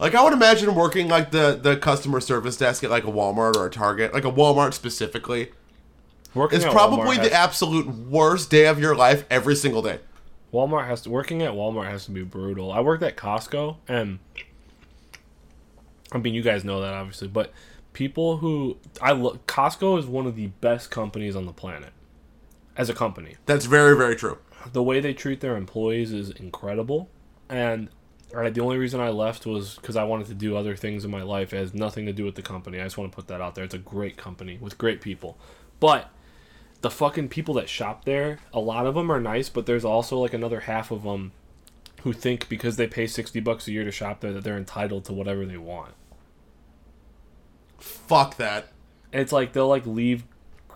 Like 0.00 0.14
I 0.14 0.22
would 0.22 0.32
imagine 0.32 0.74
working 0.74 1.08
like 1.08 1.30
the 1.30 1.58
the 1.60 1.76
customer 1.76 2.20
service 2.20 2.56
desk 2.56 2.82
at 2.82 2.90
like 2.90 3.04
a 3.04 3.12
Walmart 3.12 3.56
or 3.56 3.66
a 3.66 3.70
Target, 3.70 4.12
like 4.12 4.24
a 4.24 4.32
Walmart 4.32 4.74
specifically, 4.74 5.52
Working 6.34 6.58
is 6.58 6.64
probably 6.64 7.16
Walmart 7.16 7.22
the 7.22 7.30
has, 7.30 7.32
absolute 7.32 7.86
worst 7.86 8.50
day 8.50 8.66
of 8.66 8.80
your 8.80 8.96
life 8.96 9.24
every 9.30 9.54
single 9.54 9.82
day. 9.82 10.00
Walmart 10.52 10.86
has 10.86 11.02
to 11.02 11.10
working 11.10 11.42
at 11.42 11.52
Walmart 11.52 11.88
has 11.88 12.04
to 12.06 12.10
be 12.10 12.22
brutal. 12.22 12.72
I 12.72 12.80
worked 12.80 13.02
at 13.02 13.16
Costco 13.16 13.76
and 13.86 14.18
I 16.10 16.18
mean 16.18 16.34
you 16.34 16.42
guys 16.42 16.64
know 16.64 16.80
that 16.80 16.92
obviously, 16.92 17.28
but 17.28 17.52
people 17.92 18.38
who 18.38 18.76
I 19.00 19.12
look 19.12 19.46
Costco 19.46 19.98
is 19.98 20.06
one 20.06 20.26
of 20.26 20.34
the 20.34 20.48
best 20.48 20.90
companies 20.90 21.36
on 21.36 21.46
the 21.46 21.52
planet 21.52 21.92
as 22.76 22.88
a 22.88 22.94
company. 22.94 23.36
That's 23.46 23.66
very 23.66 23.96
very 23.96 24.16
true. 24.16 24.38
The 24.72 24.82
way 24.82 25.00
they 25.00 25.14
treat 25.14 25.40
their 25.40 25.56
employees 25.56 26.12
is 26.12 26.30
incredible 26.30 27.10
and 27.48 27.88
right, 28.32 28.52
the 28.52 28.60
only 28.60 28.78
reason 28.78 29.00
I 29.00 29.10
left 29.10 29.46
was 29.46 29.76
because 29.76 29.96
I 29.96 30.04
wanted 30.04 30.26
to 30.28 30.34
do 30.34 30.56
other 30.56 30.76
things 30.76 31.04
in 31.04 31.10
my 31.10 31.22
life. 31.22 31.52
It 31.52 31.58
has 31.58 31.74
nothing 31.74 32.06
to 32.06 32.12
do 32.12 32.24
with 32.24 32.34
the 32.34 32.42
company. 32.42 32.80
I 32.80 32.84
just 32.84 32.98
want 32.98 33.10
to 33.10 33.16
put 33.16 33.28
that 33.28 33.40
out 33.40 33.54
there. 33.54 33.64
It's 33.64 33.74
a 33.74 33.78
great 33.78 34.16
company 34.16 34.58
with 34.60 34.78
great 34.78 35.00
people. 35.00 35.38
But 35.80 36.10
the 36.80 36.90
fucking 36.90 37.28
people 37.28 37.54
that 37.54 37.68
shop 37.68 38.04
there, 38.04 38.38
a 38.52 38.60
lot 38.60 38.86
of 38.86 38.94
them 38.94 39.10
are 39.10 39.20
nice, 39.20 39.48
but 39.48 39.66
there's 39.66 39.84
also 39.84 40.18
like 40.18 40.34
another 40.34 40.60
half 40.60 40.90
of 40.90 41.02
them 41.02 41.32
who 42.02 42.12
think 42.12 42.48
because 42.48 42.76
they 42.76 42.86
pay 42.86 43.06
60 43.06 43.40
bucks 43.40 43.66
a 43.66 43.72
year 43.72 43.84
to 43.84 43.90
shop 43.90 44.20
there 44.20 44.32
that 44.32 44.44
they're 44.44 44.58
entitled 44.58 45.04
to 45.06 45.12
whatever 45.12 45.46
they 45.46 45.56
want. 45.56 45.94
Fuck 47.78 48.36
that. 48.36 48.72
And 49.12 49.22
it's 49.22 49.32
like 49.32 49.52
they'll 49.52 49.68
like 49.68 49.86
leave 49.86 50.24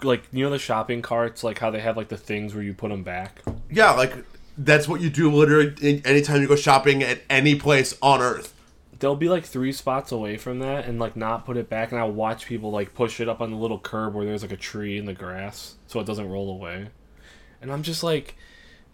like 0.04 0.24
you 0.32 0.44
know 0.44 0.50
the 0.50 0.58
shopping 0.58 1.02
carts 1.02 1.42
like 1.44 1.58
how 1.58 1.70
they 1.70 1.80
have 1.80 1.96
like 1.96 2.08
the 2.08 2.16
things 2.16 2.54
where 2.54 2.62
you 2.62 2.74
put 2.74 2.90
them 2.90 3.02
back. 3.02 3.42
Yeah, 3.70 3.92
like 3.92 4.14
that's 4.56 4.88
what 4.88 5.00
you 5.00 5.10
do 5.10 5.30
literally 5.30 6.02
anytime 6.04 6.42
you 6.42 6.48
go 6.48 6.56
shopping 6.56 7.02
at 7.02 7.20
any 7.30 7.54
place 7.54 7.96
on 8.02 8.20
earth. 8.20 8.54
they'll 8.98 9.14
be 9.16 9.28
like 9.28 9.44
three 9.44 9.70
spots 9.72 10.10
away 10.10 10.36
from 10.36 10.58
that 10.58 10.84
and 10.84 10.98
like 10.98 11.14
not 11.16 11.46
put 11.46 11.56
it 11.56 11.68
back 11.68 11.92
and 11.92 12.00
I'll 12.00 12.10
watch 12.10 12.46
people 12.46 12.70
like 12.70 12.94
push 12.94 13.20
it 13.20 13.28
up 13.28 13.40
on 13.40 13.50
the 13.52 13.56
little 13.56 13.78
curb 13.78 14.14
where 14.14 14.24
there's 14.24 14.42
like 14.42 14.52
a 14.52 14.56
tree 14.56 14.98
in 14.98 15.04
the 15.04 15.14
grass 15.14 15.76
so 15.86 16.00
it 16.00 16.06
doesn't 16.06 16.28
roll 16.28 16.50
away. 16.50 16.88
And 17.62 17.72
I'm 17.72 17.82
just 17.82 18.02
like 18.02 18.34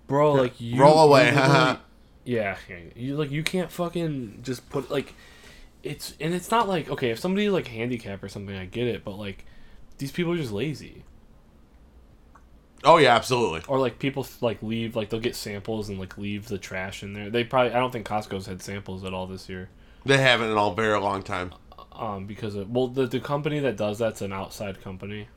bro, 0.07 0.33
like 0.35 0.61
you 0.61 0.81
Roll 0.81 0.99
away, 1.01 1.31
you 1.31 1.79
yeah, 2.35 2.57
you 2.95 3.16
like 3.16 3.31
you 3.31 3.43
can't 3.43 3.70
fucking 3.70 4.41
just 4.43 4.69
put 4.70 4.91
like 4.91 5.15
it's 5.83 6.15
and 6.20 6.35
it's 6.35 6.51
not 6.51 6.69
like 6.69 6.89
okay, 6.91 7.11
if 7.11 7.19
somebody 7.19 7.49
like 7.49 7.66
handicap 7.69 8.23
or 8.23 8.29
something 8.29 8.57
I 8.57 8.66
get 8.66 8.87
it, 8.87 9.05
but 9.05 9.16
like 9.19 9.45
these 9.99 10.11
people 10.12 10.33
are 10.33 10.37
just 10.37 10.53
lazy. 10.53 11.05
Oh 12.83 12.99
yeah, 12.99 13.15
absolutely. 13.15 13.62
Or 13.66 13.79
like 13.79 13.99
people 13.99 14.27
like 14.41 14.62
leave 14.62 14.95
like 14.95 15.09
they'll 15.11 15.21
get 15.21 15.37
samples 15.37 15.89
and 15.89 15.99
like 15.99 16.19
leave 16.19 16.49
the 16.49 16.59
trash 16.59 17.03
in 17.03 17.15
there. 17.15 17.31
They 17.31 17.43
probably 17.45 17.73
I 17.73 17.79
don't 17.79 17.91
think 17.93 18.07
Costco's 18.07 18.47
had 18.47 18.61
samples 18.62 19.05
at 19.05 19.15
all 19.15 19.27
this 19.27 19.49
year. 19.49 19.71
They 20.05 20.19
haven't 20.19 20.51
in 20.51 20.59
a 20.59 20.75
very 20.75 20.99
long 21.01 21.23
time. 21.23 21.55
um, 21.93 22.27
because 22.27 22.55
of 22.55 22.71
well, 22.71 22.89
the 22.89 23.07
the 23.07 23.21
company 23.21 23.59
that 23.61 23.77
does 23.77 23.99
that's 23.99 24.21
an 24.21 24.33
outside 24.33 24.83
company. 24.83 25.29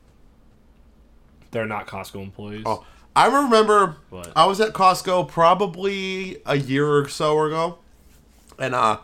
They're 1.50 1.66
not 1.66 1.86
Costco 1.86 2.22
employees. 2.22 2.64
Oh, 2.66 2.84
I 3.16 3.26
remember 3.26 3.96
But- 4.10 4.32
I 4.36 4.44
was 4.44 4.60
at 4.60 4.74
Costco 4.74 5.28
probably 5.28 6.42
a 6.44 6.56
year 6.56 6.86
or 6.86 7.08
so 7.08 7.40
ago, 7.44 7.78
and 8.58 8.74
uh, 8.74 8.98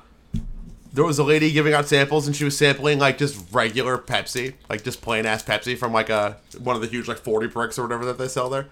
there 0.94 1.04
was 1.04 1.18
a 1.18 1.24
lady 1.24 1.50
giving 1.52 1.74
out 1.74 1.86
samples, 1.86 2.26
and 2.26 2.34
she 2.34 2.44
was 2.44 2.56
sampling 2.56 2.98
like 2.98 3.18
just 3.18 3.44
regular 3.52 3.98
Pepsi, 3.98 4.54
like 4.70 4.82
just 4.84 5.02
plain 5.02 5.26
ass 5.26 5.42
Pepsi 5.42 5.76
from 5.76 5.92
like 5.92 6.08
a 6.08 6.38
one 6.58 6.74
of 6.76 6.82
the 6.82 6.88
huge 6.88 7.08
like 7.08 7.18
forty 7.18 7.46
bricks 7.48 7.78
or 7.78 7.82
whatever 7.82 8.04
that 8.06 8.16
they 8.16 8.28
sell 8.28 8.48
there. 8.48 8.66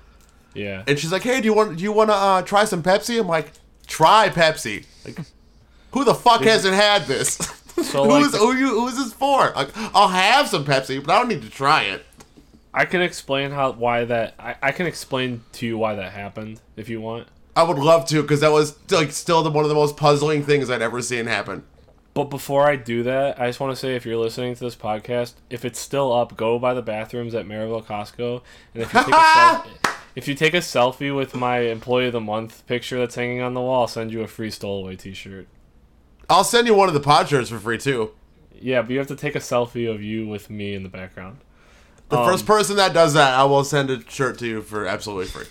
Yeah, 0.54 0.82
And 0.86 0.98
she's 0.98 1.10
like, 1.12 1.22
"Hey, 1.22 1.40
do 1.40 1.46
you 1.46 1.54
want 1.54 1.76
do 1.78 1.82
you 1.82 1.92
want 1.92 2.10
to 2.10 2.14
uh, 2.14 2.42
try 2.42 2.64
some 2.64 2.82
Pepsi?" 2.82 3.18
I'm 3.20 3.26
like, 3.26 3.52
"Try 3.86 4.28
Pepsi." 4.28 4.86
Like, 5.04 5.18
who 5.92 6.04
the 6.04 6.14
fuck 6.14 6.42
hasn't 6.42 6.74
had 6.74 7.06
this? 7.06 7.38
So, 7.82 8.02
like, 8.02 8.22
who's 8.22 8.32
the- 8.32 8.38
who 8.38 8.54
you 8.54 8.68
who 8.68 8.86
is 8.88 8.98
this 8.98 9.14
for? 9.14 9.50
Like, 9.56 9.70
I'll 9.94 10.08
have 10.08 10.46
some 10.46 10.62
Pepsi, 10.62 11.02
but 11.02 11.10
I 11.10 11.18
don't 11.18 11.28
need 11.28 11.40
to 11.40 11.48
try 11.48 11.84
it. 11.84 12.04
I 12.74 12.84
can 12.84 13.00
explain 13.00 13.50
how 13.50 13.72
why 13.72 14.04
that 14.04 14.34
I, 14.38 14.56
I 14.62 14.72
can 14.72 14.86
explain 14.86 15.42
to 15.52 15.66
you 15.66 15.78
why 15.78 15.94
that 15.94 16.12
happened 16.12 16.60
if 16.76 16.90
you 16.90 17.00
want. 17.00 17.28
I 17.56 17.62
would 17.62 17.78
love 17.78 18.06
to 18.08 18.20
because 18.20 18.40
that 18.40 18.52
was 18.52 18.76
like 18.90 19.10
still 19.10 19.42
the, 19.42 19.50
one 19.50 19.64
of 19.64 19.70
the 19.70 19.74
most 19.74 19.96
puzzling 19.96 20.42
things 20.44 20.68
I'd 20.68 20.82
ever 20.82 21.00
seen 21.00 21.24
happen. 21.24 21.64
But 22.14 22.24
before 22.24 22.66
I 22.68 22.76
do 22.76 23.02
that, 23.04 23.40
I 23.40 23.46
just 23.46 23.58
want 23.58 23.72
to 23.72 23.76
say 23.76 23.96
if 23.96 24.04
you're 24.04 24.18
listening 24.18 24.54
to 24.54 24.60
this 24.64 24.76
podcast, 24.76 25.34
if 25.48 25.64
it's 25.64 25.78
still 25.78 26.12
up, 26.12 26.36
go 26.36 26.58
by 26.58 26.74
the 26.74 26.82
bathrooms 26.82 27.34
at 27.34 27.46
Maryville 27.46 27.84
Costco, 27.84 28.42
and 28.74 28.82
if 28.82 28.92
you 28.92 29.00
take 29.00 29.08
a 29.08 29.16
selfie, 29.16 29.94
if 30.14 30.28
you 30.28 30.34
take 30.34 30.52
a 30.52 30.58
selfie 30.58 31.14
with 31.16 31.34
my 31.34 31.60
employee 31.60 32.08
of 32.08 32.12
the 32.12 32.20
month 32.20 32.66
picture 32.66 32.98
that's 32.98 33.14
hanging 33.14 33.40
on 33.40 33.54
the 33.54 33.62
wall, 33.62 33.82
I'll 33.82 33.88
send 33.88 34.12
you 34.12 34.20
a 34.20 34.26
free 34.28 34.50
stowaway 34.50 34.96
T-shirt. 34.96 35.48
I'll 36.28 36.44
send 36.44 36.66
you 36.66 36.74
one 36.74 36.88
of 36.88 36.94
the 36.94 37.00
pod 37.00 37.28
shirts 37.30 37.48
for 37.48 37.58
free 37.58 37.78
too. 37.78 38.10
Yeah, 38.54 38.82
but 38.82 38.90
you 38.90 38.98
have 38.98 39.08
to 39.08 39.16
take 39.16 39.34
a 39.34 39.40
selfie 39.40 39.90
of 39.92 40.02
you 40.02 40.26
with 40.28 40.50
me 40.50 40.74
in 40.74 40.82
the 40.82 40.88
background. 40.90 41.38
The 42.10 42.18
Um, 42.18 42.28
first 42.30 42.44
person 42.44 42.76
that 42.76 42.92
does 42.92 43.14
that, 43.14 43.32
I 43.32 43.44
will 43.44 43.64
send 43.64 43.90
a 43.90 44.06
shirt 44.08 44.38
to 44.40 44.46
you 44.46 44.60
for 44.60 44.86
absolutely 44.86 45.26
free. 45.26 45.46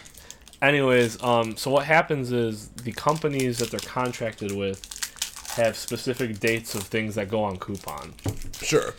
Anyways, 0.61 1.21
um, 1.23 1.57
so 1.57 1.71
what 1.71 1.85
happens 1.85 2.31
is 2.31 2.67
the 2.69 2.91
companies 2.91 3.57
that 3.57 3.71
they're 3.71 3.79
contracted 3.79 4.51
with 4.51 5.00
have 5.51 5.75
specific 5.75 6.39
dates 6.39 6.75
of 6.75 6.83
things 6.83 7.15
that 7.15 7.29
go 7.29 7.43
on 7.43 7.57
coupon. 7.57 8.13
Sure. 8.61 8.93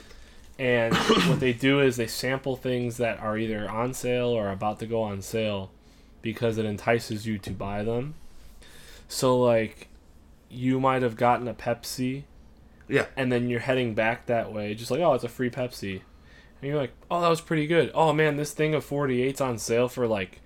And 0.59 0.95
what 1.29 1.41
they 1.41 1.53
do 1.53 1.81
is 1.81 1.97
they 1.97 2.07
sample 2.07 2.57
things 2.57 2.97
that 2.99 3.19
are 3.21 3.37
either 3.39 3.69
on 3.69 3.95
sale 3.95 4.29
or 4.29 4.51
about 4.51 4.79
to 4.81 4.87
go 4.87 5.03
on 5.03 5.23
sale 5.23 5.71
because 6.21 6.59
it 6.59 6.65
entices 6.65 7.27
you 7.27 7.39
to 7.39 7.51
buy 7.51 7.83
them. 7.83 8.15
So, 9.09 9.39
like, 9.39 9.89
you 10.49 10.79
might 10.81 11.03
have 11.03 11.17
gotten 11.17 11.49
a 11.49 11.55
Pepsi 11.55 12.25
Yeah. 12.89 13.07
and 13.17 13.33
then 13.33 13.49
you're 13.51 13.61
heading 13.61 13.95
back 13.95 14.27
that 14.27 14.53
way, 14.53 14.75
just 14.75 14.91
like, 14.91 15.01
oh, 15.01 15.15
it's 15.15 15.25
a 15.25 15.29
free 15.29 15.51
Pepsi. 15.51 16.01
And 16.61 16.69
you're 16.71 16.77
like, 16.79 16.93
oh, 17.11 17.21
that 17.21 17.29
was 17.29 17.41
pretty 17.41 17.67
good. 17.67 17.91
Oh, 17.95 18.13
man, 18.13 18.37
this 18.37 18.53
thing 18.53 18.75
of 18.75 18.87
48's 18.89 19.41
on 19.41 19.59
sale 19.59 19.89
for, 19.89 20.07
like, 20.07 20.41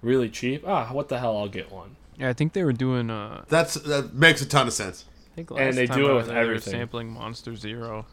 really 0.00 0.28
cheap. 0.30 0.62
Ah, 0.66 0.90
what 0.92 1.08
the 1.08 1.18
hell, 1.18 1.36
I'll 1.36 1.48
get 1.48 1.72
one. 1.72 1.96
Yeah, 2.18 2.28
I 2.28 2.32
think 2.32 2.52
they 2.52 2.62
were 2.64 2.72
doing. 2.72 3.10
Uh, 3.10 3.44
That's 3.48 3.74
that 3.74 4.14
makes 4.14 4.40
a 4.40 4.46
ton 4.46 4.66
of 4.66 4.72
sense. 4.72 5.04
I 5.36 5.42
think 5.44 5.50
And 5.58 5.76
they 5.76 5.86
time 5.86 5.98
do 5.98 6.06
I 6.06 6.10
it 6.10 6.14
was 6.14 6.22
with 6.26 6.26
there, 6.28 6.42
they 6.42 6.48
were 6.48 6.54
everything. 6.54 6.72
sampling 6.72 7.10
Monster 7.10 7.54
Zero. 7.56 8.06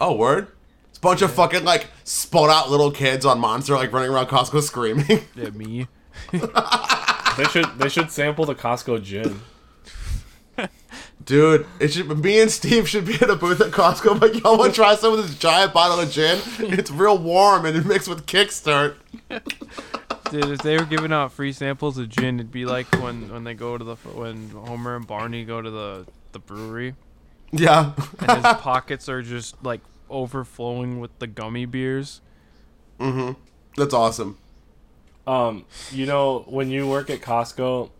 Oh, 0.00 0.14
word. 0.16 0.48
It's 0.88 0.98
a 0.98 1.00
bunch 1.00 1.22
of 1.22 1.32
fucking 1.32 1.64
like 1.64 1.86
spun 2.02 2.50
out 2.50 2.70
little 2.70 2.90
kids 2.90 3.24
on 3.24 3.38
Monster 3.38 3.74
like 3.76 3.92
running 3.92 4.10
around 4.10 4.26
Costco 4.26 4.62
screaming. 4.62 5.22
Yeah, 5.34 5.50
me. 5.50 5.86
They 7.38 7.44
should 7.44 7.78
they 7.78 7.88
should 7.88 8.10
sample 8.10 8.46
the 8.46 8.56
Costco 8.56 9.00
gin. 9.00 9.42
Dude, 11.24 11.66
it 11.78 11.92
should 11.92 12.08
me 12.18 12.40
and 12.40 12.50
Steve 12.50 12.88
should 12.88 13.04
be 13.04 13.14
in 13.14 13.30
a 13.30 13.36
booth 13.36 13.60
at 13.60 13.70
Costco, 13.70 14.18
but 14.18 14.34
y'all 14.34 14.58
want 14.58 14.72
to 14.72 14.76
try 14.76 14.96
some 14.96 15.12
of 15.12 15.22
this 15.22 15.38
giant 15.38 15.72
bottle 15.72 16.00
of 16.00 16.10
gin? 16.10 16.40
It's 16.58 16.90
real 16.90 17.16
warm 17.16 17.64
and 17.64 17.76
it 17.76 17.86
mixed 17.86 18.08
with 18.08 18.26
Kickstart. 18.26 18.96
Dude, 20.30 20.44
if 20.50 20.58
they 20.60 20.76
were 20.76 20.84
giving 20.84 21.12
out 21.12 21.32
free 21.32 21.52
samples 21.52 21.96
of 21.98 22.08
gin, 22.08 22.36
it'd 22.36 22.52
be 22.52 22.64
like 22.66 22.86
when 23.00 23.30
when 23.32 23.44
they 23.44 23.54
go 23.54 23.78
to 23.78 23.84
the 23.84 23.94
when 23.96 24.50
Homer 24.50 24.96
and 24.96 25.06
Barney 25.06 25.44
go 25.44 25.62
to 25.62 25.70
the 25.70 26.06
the 26.32 26.38
brewery, 26.38 26.94
Yeah. 27.50 27.92
and 28.20 28.44
his 28.44 28.54
pockets 28.60 29.08
are 29.08 29.22
just 29.22 29.62
like 29.64 29.80
overflowing 30.10 31.00
with 31.00 31.18
the 31.18 31.26
gummy 31.26 31.64
beers. 31.66 32.20
Mm-hmm. 33.00 33.40
That's 33.80 33.94
awesome. 33.94 34.38
Um, 35.26 35.64
you 35.92 36.04
know, 36.06 36.40
when 36.48 36.70
you 36.70 36.86
work 36.88 37.10
at 37.10 37.20
Costco, 37.20 37.90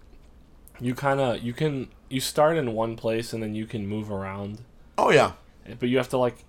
you 0.80 0.94
kind 0.94 1.20
of 1.20 1.42
you 1.42 1.52
can 1.52 1.88
you 2.10 2.20
start 2.20 2.56
in 2.56 2.72
one 2.72 2.96
place 2.96 3.32
and 3.32 3.42
then 3.42 3.54
you 3.54 3.66
can 3.66 3.86
move 3.86 4.10
around, 4.10 4.60
Oh 4.96 5.10
yeah. 5.10 5.32
but 5.78 5.88
you 5.88 5.96
have 5.98 6.08
to 6.10 6.18
like 6.18 6.44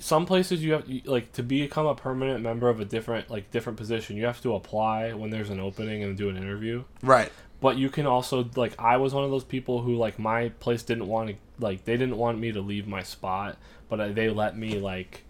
some 0.00 0.26
places 0.26 0.62
you 0.62 0.72
have 0.72 0.88
like 1.04 1.32
to 1.32 1.42
become 1.42 1.86
a 1.86 1.94
permanent 1.94 2.42
member 2.42 2.68
of 2.68 2.80
a 2.80 2.84
different 2.84 3.30
like 3.30 3.50
different 3.50 3.78
position. 3.78 4.16
You 4.16 4.26
have 4.26 4.40
to 4.42 4.54
apply 4.54 5.12
when 5.12 5.30
there's 5.30 5.50
an 5.50 5.60
opening 5.60 6.02
and 6.02 6.16
do 6.16 6.28
an 6.28 6.36
interview. 6.36 6.84
Right. 7.02 7.32
But 7.60 7.76
you 7.76 7.90
can 7.90 8.06
also 8.06 8.48
like 8.56 8.74
I 8.78 8.96
was 8.96 9.14
one 9.14 9.24
of 9.24 9.30
those 9.30 9.44
people 9.44 9.82
who 9.82 9.96
like 9.96 10.18
my 10.18 10.50
place 10.60 10.82
didn't 10.82 11.06
want 11.06 11.30
to 11.30 11.36
like 11.58 11.84
they 11.84 11.96
didn't 11.96 12.16
want 12.16 12.38
me 12.38 12.52
to 12.52 12.60
leave 12.60 12.86
my 12.86 13.02
spot, 13.02 13.56
but 13.88 14.14
they 14.14 14.30
let 14.30 14.56
me 14.56 14.78
like 14.78 15.24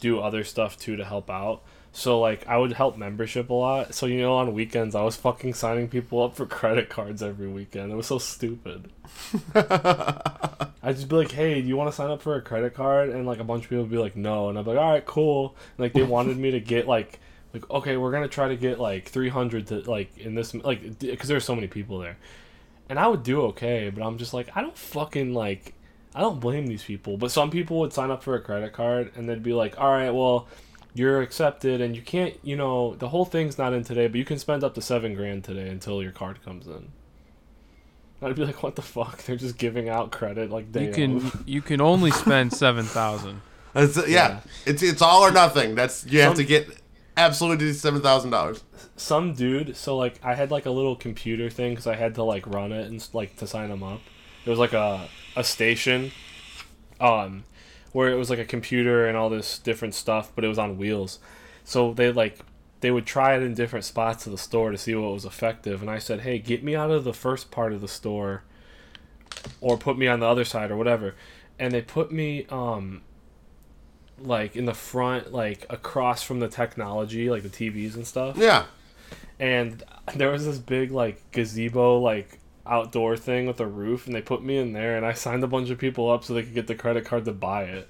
do 0.00 0.20
other 0.20 0.44
stuff 0.44 0.78
too 0.78 0.96
to 0.96 1.04
help 1.04 1.30
out. 1.30 1.62
So 1.92 2.20
like 2.20 2.46
I 2.46 2.56
would 2.56 2.72
help 2.72 2.96
membership 2.96 3.50
a 3.50 3.54
lot. 3.54 3.94
So 3.94 4.06
you 4.06 4.20
know 4.20 4.34
on 4.34 4.54
weekends 4.54 4.94
I 4.94 5.02
was 5.02 5.16
fucking 5.16 5.54
signing 5.54 5.88
people 5.88 6.22
up 6.22 6.36
for 6.36 6.46
credit 6.46 6.88
cards 6.88 7.22
every 7.22 7.48
weekend. 7.48 7.92
It 7.92 7.96
was 7.96 8.06
so 8.06 8.18
stupid. 8.18 8.90
I'd 10.82 10.96
just 10.96 11.08
be 11.08 11.16
like, 11.16 11.32
"Hey, 11.32 11.60
do 11.60 11.68
you 11.68 11.76
want 11.76 11.90
to 11.90 11.96
sign 11.96 12.10
up 12.10 12.22
for 12.22 12.36
a 12.36 12.42
credit 12.42 12.74
card?" 12.74 13.10
And 13.10 13.26
like 13.26 13.38
a 13.38 13.44
bunch 13.44 13.64
of 13.64 13.70
people 13.70 13.82
would 13.82 13.90
be 13.90 13.98
like, 13.98 14.16
"No," 14.16 14.48
and 14.48 14.58
I'd 14.58 14.64
be 14.64 14.70
like, 14.70 14.80
"All 14.80 14.92
right, 14.92 15.04
cool." 15.04 15.56
And, 15.76 15.84
like 15.84 15.92
they 15.92 16.02
wanted 16.16 16.36
me 16.36 16.52
to 16.52 16.60
get 16.60 16.86
like, 16.86 17.18
like 17.52 17.68
okay, 17.70 17.96
we're 17.96 18.12
gonna 18.12 18.28
try 18.28 18.48
to 18.48 18.56
get 18.56 18.78
like 18.78 19.08
three 19.08 19.28
hundred 19.28 19.66
to 19.68 19.80
like 19.90 20.16
in 20.16 20.34
this 20.34 20.54
like 20.54 20.98
because 21.00 21.28
there's 21.28 21.44
so 21.44 21.54
many 21.54 21.66
people 21.66 21.98
there, 21.98 22.16
and 22.88 22.98
I 22.98 23.08
would 23.08 23.22
do 23.24 23.42
okay, 23.46 23.90
but 23.90 24.02
I'm 24.04 24.16
just 24.16 24.32
like 24.32 24.48
I 24.54 24.62
don't 24.62 24.76
fucking 24.78 25.34
like 25.34 25.74
I 26.14 26.20
don't 26.20 26.40
blame 26.40 26.66
these 26.66 26.84
people. 26.84 27.16
But 27.16 27.30
some 27.30 27.50
people 27.50 27.80
would 27.80 27.92
sign 27.92 28.10
up 28.10 28.22
for 28.22 28.34
a 28.36 28.40
credit 28.40 28.72
card 28.72 29.12
and 29.16 29.28
they'd 29.28 29.42
be 29.42 29.52
like, 29.52 29.78
"All 29.78 29.90
right, 29.90 30.10
well." 30.10 30.48
You're 30.94 31.20
accepted, 31.22 31.80
and 31.80 31.94
you 31.94 32.02
can't. 32.02 32.34
You 32.42 32.56
know, 32.56 32.94
the 32.96 33.08
whole 33.08 33.24
thing's 33.24 33.56
not 33.58 33.72
in 33.72 33.84
today, 33.84 34.08
but 34.08 34.16
you 34.16 34.24
can 34.24 34.38
spend 34.38 34.64
up 34.64 34.74
to 34.74 34.82
seven 34.82 35.14
grand 35.14 35.44
today 35.44 35.68
until 35.68 36.02
your 36.02 36.12
card 36.12 36.44
comes 36.44 36.66
in. 36.66 36.90
I'd 38.22 38.34
be 38.36 38.44
like, 38.44 38.62
"What 38.62 38.76
the 38.76 38.82
fuck? 38.82 39.18
They're 39.24 39.36
just 39.36 39.56
giving 39.56 39.88
out 39.88 40.10
credit 40.10 40.50
like 40.50 40.72
they 40.72 40.86
You 40.86 40.92
can 40.92 41.42
you 41.46 41.62
can 41.62 41.80
only 41.80 42.10
spend 42.10 42.52
seven 42.52 42.84
thousand. 42.84 43.40
Yeah. 43.74 44.02
Yeah. 44.08 44.40
It's 44.66 44.82
it's 44.82 45.00
all 45.00 45.22
or 45.22 45.30
nothing. 45.30 45.76
That's 45.76 46.04
you 46.04 46.20
have 46.22 46.30
Some- 46.30 46.36
to 46.38 46.44
get 46.44 46.68
absolutely 47.16 47.72
seven 47.72 48.00
thousand 48.02 48.30
dollars. 48.30 48.64
some 48.96 49.34
dude 49.34 49.76
so 49.76 49.96
like 49.96 50.18
i 50.22 50.34
had 50.34 50.50
like 50.50 50.64
a 50.64 50.70
little 50.70 50.94
computer 50.96 51.50
thing 51.50 51.72
because 51.72 51.86
i 51.86 51.94
had 51.94 52.14
to 52.14 52.22
like 52.22 52.46
run 52.46 52.72
it 52.72 52.86
and 52.86 53.06
like 53.12 53.36
to 53.36 53.46
sign 53.46 53.68
them 53.68 53.82
up 53.82 54.00
it 54.46 54.48
was 54.48 54.58
like 54.58 54.72
a, 54.72 55.06
a 55.36 55.42
station 55.44 56.12
um 57.00 57.44
where 57.92 58.10
it 58.10 58.16
was 58.16 58.30
like 58.30 58.38
a 58.38 58.44
computer 58.44 59.06
and 59.06 59.16
all 59.16 59.28
this 59.30 59.58
different 59.58 59.94
stuff 59.94 60.32
but 60.34 60.44
it 60.44 60.48
was 60.48 60.58
on 60.58 60.78
wheels. 60.78 61.18
So 61.64 61.92
they 61.92 62.10
like 62.12 62.38
they 62.80 62.90
would 62.90 63.06
try 63.06 63.36
it 63.36 63.42
in 63.42 63.54
different 63.54 63.84
spots 63.84 64.24
of 64.26 64.32
the 64.32 64.38
store 64.38 64.70
to 64.70 64.78
see 64.78 64.94
what 64.94 65.12
was 65.12 65.24
effective. 65.24 65.82
And 65.82 65.90
i 65.90 65.98
said 65.98 66.20
hey 66.20 66.38
get 66.38 66.62
me 66.64 66.74
out 66.74 66.90
of 66.90 67.04
the 67.04 67.12
first 67.12 67.50
part 67.50 67.72
of 67.72 67.80
the 67.80 67.88
store 67.88 68.42
or 69.60 69.76
put 69.78 69.96
me 69.96 70.06
on 70.08 70.20
the 70.20 70.26
other 70.26 70.44
side 70.44 70.70
or 70.70 70.76
whatever. 70.76 71.14
And 71.58 71.72
they 71.72 71.82
put 71.82 72.10
me 72.10 72.46
um 72.50 73.02
like 74.18 74.54
in 74.56 74.66
the 74.66 74.74
front 74.74 75.32
like 75.32 75.64
across 75.70 76.22
from 76.22 76.40
the 76.40 76.48
technology 76.48 77.30
like 77.30 77.42
the 77.42 77.48
tvs 77.48 77.94
and 77.94 78.06
stuff. 78.06 78.36
Yeah. 78.36 78.64
and 79.38 79.82
there 80.14 80.30
was 80.30 80.44
this 80.44 80.58
big 80.58 80.90
like 80.90 81.22
gazebo 81.32 81.98
like 81.98 82.39
outdoor 82.70 83.16
thing 83.16 83.46
with 83.46 83.60
a 83.60 83.66
roof 83.66 84.06
and 84.06 84.14
they 84.14 84.22
put 84.22 84.42
me 84.42 84.56
in 84.56 84.72
there 84.72 84.96
and 84.96 85.04
I 85.04 85.12
signed 85.12 85.42
a 85.44 85.46
bunch 85.48 85.68
of 85.70 85.78
people 85.78 86.10
up 86.10 86.22
so 86.24 86.32
they 86.34 86.42
could 86.44 86.54
get 86.54 86.66
the 86.68 86.74
credit 86.74 87.04
card 87.04 87.24
to 87.26 87.32
buy 87.32 87.64
it. 87.64 87.88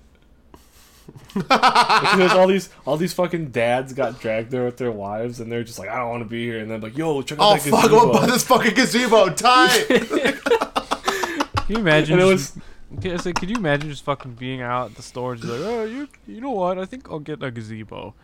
because 1.35 2.31
all 2.33 2.47
these 2.47 2.71
all 2.87 2.97
these 2.97 3.13
fucking 3.13 3.51
dads 3.51 3.93
got 3.93 4.21
dragged 4.21 4.51
there 4.53 4.65
with 4.65 4.77
their 4.77 4.93
wives 4.93 5.41
and 5.41 5.51
they're 5.51 5.65
just 5.65 5.79
like 5.79 5.89
I 5.89 5.97
don't 5.99 6.09
want 6.09 6.23
to 6.23 6.29
be 6.29 6.45
here 6.45 6.61
and 6.61 6.71
they're 6.71 6.79
like 6.79 6.97
yo 6.97 7.21
check 7.23 7.39
out 7.41 7.45
Oh 7.45 7.55
that 7.55 7.63
fuck! 7.63 7.83
Gazebo. 7.83 8.01
gonna 8.07 8.13
buy 8.21 8.27
this 8.27 8.45
fucking 8.45 8.75
gazebo. 8.75 9.29
Tight. 9.31 9.87
Can 9.89 11.67
you 11.69 11.77
imagine? 11.79 12.19
And 12.21 12.29
it 12.31 12.37
just- 12.37 12.59
Okay, 12.99 13.17
so 13.19 13.33
could 13.33 13.49
you 13.49 13.55
imagine 13.57 13.89
just 13.89 14.05
fucking 14.05 14.35
being 14.35 14.63
out 14.63 14.91
at 14.91 14.97
the 14.97 15.03
store 15.03 15.33
and 15.35 15.41
just 15.41 15.53
like, 15.53 15.61
oh, 15.63 15.85
you, 15.85 16.09
you 16.27 16.41
know 16.41 16.51
what? 16.51 16.77
I 16.77 16.85
think 16.85 17.09
I'll 17.09 17.21
get 17.21 17.41
a 17.41 17.49
gazebo. 17.51 18.15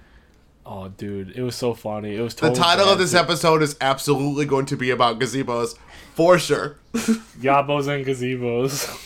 Oh 0.66 0.88
dude, 0.88 1.30
it 1.30 1.42
was 1.42 1.54
so 1.54 1.72
funny. 1.72 2.16
It 2.16 2.20
was 2.20 2.34
the 2.34 2.48
total 2.48 2.56
title 2.56 2.88
of 2.88 2.98
dads. 2.98 3.12
this 3.12 3.20
episode 3.20 3.62
is 3.62 3.76
absolutely 3.80 4.44
going 4.44 4.66
to 4.66 4.76
be 4.76 4.90
about 4.90 5.18
gazebos, 5.18 5.76
for 6.14 6.38
sure. 6.38 6.76
Yabos 6.94 7.88
and 7.88 8.04
gazebos. 8.04 9.02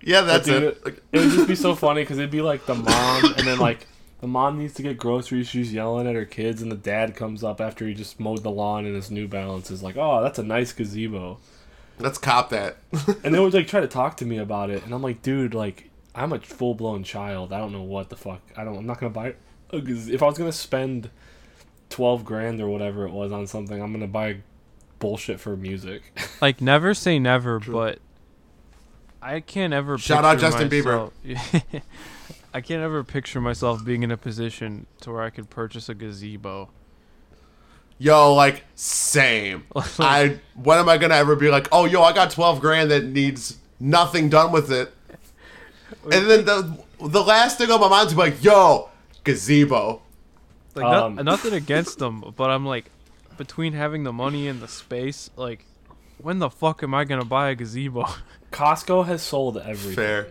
Yeah, 0.00 0.22
that's 0.22 0.46
dude, 0.46 0.62
it. 0.62 1.02
It 1.12 1.18
would 1.20 1.30
just 1.30 1.48
be 1.48 1.54
so 1.54 1.74
funny 1.74 2.02
because 2.02 2.18
it'd 2.18 2.30
be 2.30 2.42
like 2.42 2.66
the 2.66 2.74
mom, 2.74 3.34
and 3.36 3.46
then 3.46 3.58
like 3.58 3.86
the 4.20 4.26
mom 4.26 4.58
needs 4.58 4.74
to 4.74 4.82
get 4.82 4.98
groceries. 4.98 5.48
She's 5.48 5.72
yelling 5.72 6.06
at 6.06 6.14
her 6.14 6.24
kids, 6.24 6.62
and 6.62 6.72
the 6.72 6.76
dad 6.76 7.14
comes 7.14 7.44
up 7.44 7.60
after 7.60 7.86
he 7.86 7.94
just 7.94 8.18
mowed 8.18 8.42
the 8.42 8.50
lawn 8.50 8.86
in 8.86 8.94
his 8.94 9.10
New 9.10 9.28
Balance. 9.28 9.70
Is 9.70 9.82
like, 9.82 9.96
oh, 9.96 10.22
that's 10.22 10.38
a 10.38 10.42
nice 10.42 10.72
gazebo. 10.72 11.38
let's 11.98 12.18
cop 12.18 12.50
that. 12.50 12.78
And 13.24 13.34
they 13.34 13.38
would 13.38 13.54
like 13.54 13.68
try 13.68 13.80
to 13.80 13.88
talk 13.88 14.16
to 14.18 14.24
me 14.24 14.38
about 14.38 14.70
it, 14.70 14.84
and 14.84 14.92
I'm 14.92 15.02
like, 15.02 15.22
dude, 15.22 15.54
like 15.54 15.90
I'm 16.14 16.32
a 16.32 16.40
full 16.40 16.74
blown 16.74 17.04
child. 17.04 17.52
I 17.52 17.58
don't 17.58 17.72
know 17.72 17.82
what 17.82 18.08
the 18.08 18.16
fuck. 18.16 18.40
I 18.56 18.64
don't. 18.64 18.76
I'm 18.78 18.86
not 18.86 18.98
gonna 18.98 19.10
buy 19.10 19.34
If 19.72 20.22
I 20.22 20.26
was 20.26 20.36
gonna 20.38 20.52
spend 20.52 21.10
twelve 21.88 22.24
grand 22.24 22.60
or 22.60 22.68
whatever 22.68 23.06
it 23.06 23.12
was 23.12 23.32
on 23.32 23.46
something, 23.46 23.80
I'm 23.82 23.92
gonna 23.92 24.06
buy 24.06 24.38
bullshit 24.98 25.40
for 25.40 25.56
music. 25.56 26.02
Like, 26.42 26.60
never 26.60 26.92
say 26.92 27.18
never, 27.20 27.60
but 27.60 28.00
I 29.22 29.38
can't 29.40 29.72
ever. 29.72 29.96
Shout 29.96 30.24
out 30.24 30.40
picture 30.40 30.50
Justin 30.50 30.68
Bieber. 30.68 31.12
myself- 31.24 31.82
I 32.54 32.60
can't 32.60 32.82
ever 32.82 33.04
picture 33.04 33.40
myself 33.40 33.84
being 33.84 34.02
in 34.02 34.10
a 34.10 34.16
position 34.16 34.86
to 35.02 35.12
where 35.12 35.22
I 35.22 35.30
could 35.30 35.48
purchase 35.50 35.88
a 35.88 35.94
gazebo. 35.94 36.68
yo, 37.98 38.34
like 38.34 38.64
same. 38.74 39.64
I 40.00 40.40
when 40.54 40.78
am 40.78 40.88
I 40.88 40.98
gonna 40.98 41.14
ever 41.14 41.36
be 41.36 41.48
like, 41.48 41.68
oh, 41.70 41.84
yo, 41.86 42.02
I 42.02 42.12
got 42.12 42.30
twelve 42.32 42.60
grand 42.60 42.90
that 42.90 43.04
needs 43.04 43.58
nothing 43.78 44.28
done 44.28 44.50
with 44.50 44.72
it, 44.72 44.92
and 46.04 46.28
then 46.28 46.44
the 46.44 46.76
the 47.00 47.22
last 47.22 47.56
thing 47.58 47.70
on 47.70 47.80
my 47.80 47.88
mind 47.88 48.08
is 48.08 48.16
like, 48.16 48.42
yo, 48.42 48.88
gazebo. 49.24 50.02
Like, 50.74 50.84
no- 50.84 51.06
Um, 51.06 51.14
nothing 51.16 51.52
against 51.52 51.98
them, 51.98 52.32
but 52.36 52.50
I'm 52.50 52.64
like, 52.66 52.90
between 53.36 53.72
having 53.72 54.04
the 54.04 54.12
money 54.12 54.48
and 54.48 54.60
the 54.60 54.68
space, 54.68 55.30
like, 55.36 55.66
when 56.18 56.38
the 56.38 56.50
fuck 56.50 56.82
am 56.82 56.94
I 56.94 57.04
gonna 57.04 57.24
buy 57.24 57.50
a 57.50 57.54
gazebo? 57.54 58.06
Costco 58.52 59.06
has 59.06 59.22
sold 59.22 59.58
everything. 59.58 59.94
Fair. 59.96 60.26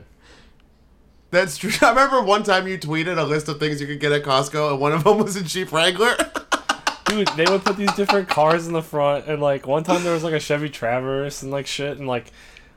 That's 1.31 1.57
true. 1.57 1.71
I 1.81 1.89
remember 1.89 2.21
one 2.21 2.43
time 2.43 2.67
you 2.67 2.77
tweeted 2.77 3.17
a 3.17 3.23
list 3.23 3.47
of 3.47 3.59
things 3.59 3.81
you 3.81 3.87
could 3.87 3.99
get 3.99 4.11
at 4.11 4.23
Costco, 4.23 4.71
and 4.71 4.79
one 4.79 4.91
of 4.91 5.03
them 5.03 5.17
was 5.17 5.35
a 5.35 5.43
Jeep 5.43 5.71
Wrangler. 5.71 6.15
Dude, 7.05 7.27
they 7.35 7.45
would 7.45 7.63
put 7.65 7.75
these 7.77 7.91
different 7.93 8.29
cars 8.29 8.67
in 8.67 8.73
the 8.73 8.81
front, 8.81 9.25
and 9.27 9.41
like 9.41 9.67
one 9.67 9.83
time 9.83 10.03
there 10.03 10.13
was 10.13 10.23
like 10.23 10.33
a 10.33 10.39
Chevy 10.39 10.69
Traverse 10.69 11.41
and 11.41 11.51
like 11.51 11.67
shit, 11.67 11.97
and 11.97 12.07
like, 12.07 12.31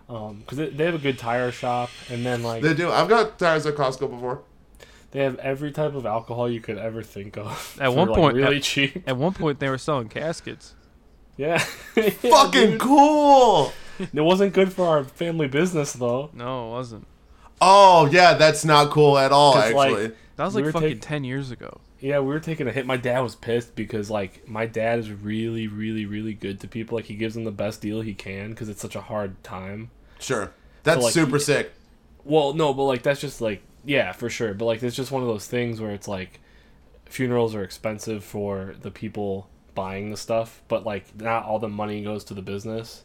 um, 0.08 0.42
cause 0.46 0.58
they, 0.58 0.68
they 0.70 0.84
have 0.86 0.94
a 0.94 0.98
good 0.98 1.18
tire 1.18 1.50
shop, 1.52 1.90
and 2.10 2.24
then 2.26 2.42
like 2.42 2.62
they 2.62 2.74
do. 2.74 2.90
I've 2.90 3.08
got 3.08 3.38
tires 3.38 3.64
at 3.66 3.74
Costco 3.76 4.10
before. 4.10 4.42
They 5.14 5.20
have 5.22 5.38
every 5.38 5.72
type 5.72 5.94
of 5.94 6.04
alcohol 6.04 6.50
you 6.50 6.60
could 6.60 6.76
ever 6.76 7.02
think 7.02 7.38
of. 7.38 7.78
At 7.80 7.88
for, 7.90 7.96
one 7.96 8.08
like, 8.08 8.18
point- 8.18 8.36
really 8.36 8.56
at- 8.58 8.62
cheap. 8.62 9.02
At 9.06 9.16
one 9.16 9.32
point, 9.32 9.60
they 9.60 9.70
were 9.70 9.78
selling 9.78 10.08
caskets. 10.08 10.74
Yeah, 11.38 11.64
Yeah, 11.96 12.10
Fucking 12.10 12.70
dude. 12.72 12.80
cool. 12.80 13.72
It 13.98 14.20
wasn't 14.20 14.52
good 14.52 14.72
for 14.72 14.86
our 14.86 15.04
family 15.04 15.48
business 15.48 15.92
though. 15.94 16.30
No, 16.34 16.68
it 16.68 16.70
wasn't. 16.72 17.06
Oh 17.60 18.08
yeah, 18.12 18.34
that's 18.34 18.64
not 18.64 18.90
cool 18.90 19.16
at 19.16 19.32
all. 19.32 19.54
'Cause, 19.54 19.72
like, 19.72 19.90
Actually, 19.92 20.12
That 20.36 20.44
was 20.44 20.54
like 20.56 20.64
were 20.64 20.72
fucking 20.72 20.88
taking- 20.88 21.00
ten 21.00 21.24
years 21.24 21.50
ago. 21.50 21.80
Yeah, 22.00 22.18
we 22.18 22.26
were 22.26 22.40
taking 22.40 22.68
a 22.68 22.72
hit. 22.72 22.84
My 22.86 22.96
dad 22.98 23.20
was 23.20 23.34
pissed 23.34 23.74
because 23.76 24.10
like 24.10 24.46
my 24.48 24.66
dad 24.66 24.98
is 24.98 25.10
really, 25.10 25.66
really, 25.68 26.04
really 26.06 26.34
good 26.34 26.60
to 26.60 26.68
people. 26.68 26.96
Like 26.98 27.06
he 27.06 27.14
gives 27.14 27.34
them 27.34 27.44
the 27.44 27.50
best 27.52 27.80
deal 27.80 28.00
he 28.02 28.12
can 28.14 28.50
because 28.50 28.68
it's 28.68 28.82
such 28.82 28.94
a 28.94 29.00
hard 29.00 29.42
time. 29.42 29.90
sure, 30.20 30.52
that's 30.82 31.02
like, 31.02 31.12
super 31.14 31.36
he- 31.38 31.42
sick. 31.42 31.72
Well, 32.24 32.52
no, 32.52 32.74
but 32.74 32.82
like 32.84 33.02
that's 33.02 33.20
just 33.20 33.40
like 33.40 33.62
yeah, 33.86 34.12
for 34.12 34.28
sure. 34.30 34.54
But 34.54 34.64
like 34.66 34.82
it's 34.82 34.96
just 34.96 35.10
one 35.12 35.22
of 35.22 35.28
those 35.28 35.46
things 35.46 35.80
where 35.80 35.90
it's 35.92 36.08
like 36.08 36.40
funerals 37.06 37.54
are 37.54 37.62
expensive 37.62 38.24
for 38.24 38.74
the 38.80 38.90
people 38.90 39.48
buying 39.74 40.10
the 40.10 40.16
stuff, 40.16 40.62
but 40.68 40.84
like 40.84 41.04
not 41.20 41.44
all 41.44 41.58
the 41.58 41.68
money 41.68 42.02
goes 42.02 42.24
to 42.24 42.34
the 42.34 42.42
business. 42.42 43.04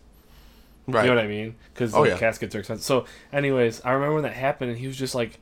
Right. 0.88 1.04
You 1.04 1.10
know 1.12 1.16
what 1.18 1.26
I 1.26 1.28
mean? 1.28 1.56
Because 1.74 1.94
Oh, 1.94 2.04
the 2.04 2.10
yeah. 2.12 2.18
caskets 2.18 2.56
are 2.56 2.60
expensive. 2.60 2.84
So, 2.86 3.06
anyways, 3.32 3.82
I 3.86 3.92
remember 3.92 4.16
when 4.16 4.24
that 4.24 4.34
happened, 4.34 4.72
and 4.72 4.80
he 4.80 4.88
was 4.88 4.98
just 4.98 5.14
like, 5.14 5.40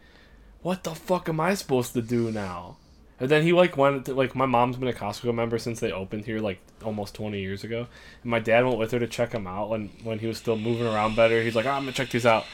"What 0.61 0.83
the 0.83 0.93
fuck 0.93 1.29
am 1.29 1.39
I 1.39 1.53
supposed 1.53 1.93
to 1.93 2.01
do 2.01 2.31
now?" 2.31 2.75
And 3.19 3.29
then 3.29 3.43
he 3.43 3.53
like 3.53 3.77
went 3.77 4.05
to, 4.05 4.13
like 4.13 4.35
my 4.35 4.45
mom's 4.45 4.75
been 4.77 4.89
a 4.89 4.93
Costco 4.93 5.33
member 5.33 5.57
since 5.57 5.79
they 5.79 5.91
opened 5.91 6.25
here 6.25 6.39
like 6.39 6.59
almost 6.83 7.15
twenty 7.15 7.39
years 7.39 7.63
ago, 7.63 7.87
and 8.23 8.29
my 8.31 8.39
dad 8.39 8.65
went 8.65 8.77
with 8.77 8.91
her 8.91 8.99
to 8.99 9.07
check 9.07 9.31
them 9.31 9.47
out 9.47 9.69
when 9.69 9.89
when 10.03 10.19
he 10.19 10.27
was 10.27 10.37
still 10.37 10.57
moving 10.57 10.85
around 10.85 11.15
better. 11.15 11.41
He's 11.41 11.55
like, 11.55 11.65
oh, 11.65 11.71
"I'm 11.71 11.83
gonna 11.83 11.93
check 11.93 12.09
these 12.09 12.25
out," 12.25 12.45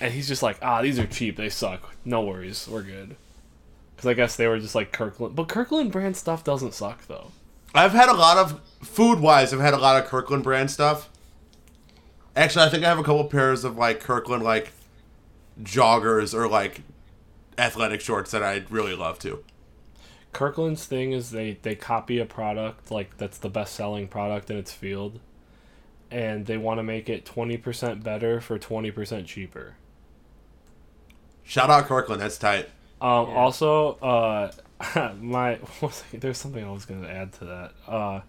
and 0.00 0.12
he's 0.12 0.28
just 0.28 0.42
like, 0.42 0.58
"Ah, 0.62 0.82
these 0.82 0.98
are 0.98 1.06
cheap. 1.06 1.36
They 1.36 1.48
suck. 1.48 1.94
No 2.04 2.22
worries, 2.22 2.66
we're 2.68 2.82
good." 2.82 3.16
Because 3.94 4.08
I 4.08 4.14
guess 4.14 4.36
they 4.36 4.46
were 4.46 4.58
just 4.58 4.74
like 4.74 4.92
Kirkland, 4.92 5.36
but 5.36 5.48
Kirkland 5.48 5.92
brand 5.92 6.16
stuff 6.16 6.42
doesn't 6.42 6.74
suck 6.74 7.06
though. 7.06 7.32
I've 7.74 7.92
had 7.92 8.08
a 8.08 8.14
lot 8.14 8.36
of 8.36 8.60
food 8.82 9.20
wise. 9.20 9.52
I've 9.52 9.60
had 9.60 9.74
a 9.74 9.78
lot 9.78 10.02
of 10.02 10.08
Kirkland 10.08 10.42
brand 10.42 10.70
stuff. 10.70 11.08
Actually, 12.34 12.64
I 12.64 12.68
think 12.70 12.84
I 12.84 12.88
have 12.88 12.98
a 12.98 13.02
couple 13.02 13.24
pairs 13.24 13.64
of 13.64 13.76
like 13.76 14.00
Kirkland 14.00 14.42
like 14.42 14.72
joggers 15.62 16.34
or 16.34 16.48
like 16.48 16.82
athletic 17.58 18.00
shorts 18.00 18.30
that 18.30 18.42
I'd 18.42 18.70
really 18.70 18.94
love 18.94 19.18
to. 19.20 19.44
Kirkland's 20.32 20.86
thing 20.86 21.12
is 21.12 21.30
they 21.30 21.58
they 21.62 21.74
copy 21.74 22.18
a 22.18 22.26
product 22.26 22.90
like 22.90 23.16
that's 23.18 23.38
the 23.38 23.50
best 23.50 23.74
selling 23.74 24.08
product 24.08 24.50
in 24.50 24.56
its 24.56 24.72
field, 24.72 25.20
and 26.10 26.46
they 26.46 26.56
want 26.56 26.78
to 26.78 26.82
make 26.82 27.08
it 27.08 27.24
twenty 27.24 27.56
percent 27.56 28.02
better 28.02 28.40
for 28.40 28.58
twenty 28.58 28.90
percent 28.90 29.26
cheaper. 29.26 29.74
Shout 31.44 31.70
out 31.70 31.86
Kirkland, 31.86 32.20
that's 32.22 32.38
tight. 32.38 32.68
Um, 33.00 33.28
Yeah. 33.28 33.34
Also, 33.34 33.94
uh, 33.96 34.52
my 35.20 35.54
what 35.80 35.82
was 35.82 36.04
I- 36.12 36.18
there's 36.18 36.38
something 36.38 36.64
I 36.64 36.70
was 36.70 36.84
gonna 36.84 37.08
add 37.08 37.32
to 37.34 37.44
that. 37.46 37.72
Uh, 37.86 38.20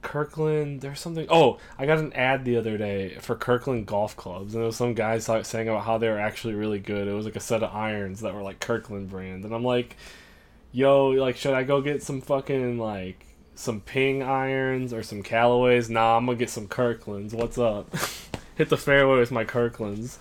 Kirkland, 0.00 0.80
there's 0.80 1.00
something. 1.00 1.26
Oh, 1.28 1.58
I 1.76 1.84
got 1.84 1.98
an 1.98 2.12
ad 2.12 2.44
the 2.44 2.56
other 2.56 2.78
day 2.78 3.16
for 3.20 3.34
Kirkland 3.34 3.86
golf 3.86 4.16
clubs, 4.16 4.54
and 4.54 4.62
there 4.62 4.66
was 4.66 4.76
some 4.76 4.94
guys 4.94 5.28
like, 5.28 5.44
saying 5.44 5.68
about 5.68 5.84
how 5.84 5.98
they 5.98 6.08
were 6.08 6.20
actually 6.20 6.54
really 6.54 6.78
good. 6.78 7.08
It 7.08 7.12
was 7.12 7.24
like 7.26 7.36
a 7.36 7.40
set 7.40 7.62
of 7.64 7.74
irons 7.74 8.20
that 8.20 8.32
were 8.32 8.42
like 8.42 8.60
Kirkland 8.60 9.10
brand, 9.10 9.44
and 9.44 9.52
I'm 9.52 9.64
like, 9.64 9.96
yo, 10.72 11.08
like, 11.08 11.36
should 11.36 11.52
I 11.54 11.64
go 11.64 11.80
get 11.80 12.02
some 12.02 12.20
fucking 12.20 12.78
like 12.78 13.26
some 13.56 13.80
Ping 13.80 14.22
irons 14.22 14.92
or 14.92 15.02
some 15.02 15.22
Callaways? 15.22 15.90
Nah, 15.90 16.16
I'm 16.16 16.26
gonna 16.26 16.38
get 16.38 16.50
some 16.50 16.68
Kirklands. 16.68 17.34
What's 17.34 17.58
up? 17.58 17.92
Hit 18.54 18.68
the 18.68 18.76
fairway 18.76 19.18
with 19.18 19.32
my 19.32 19.44
Kirklands. 19.44 20.18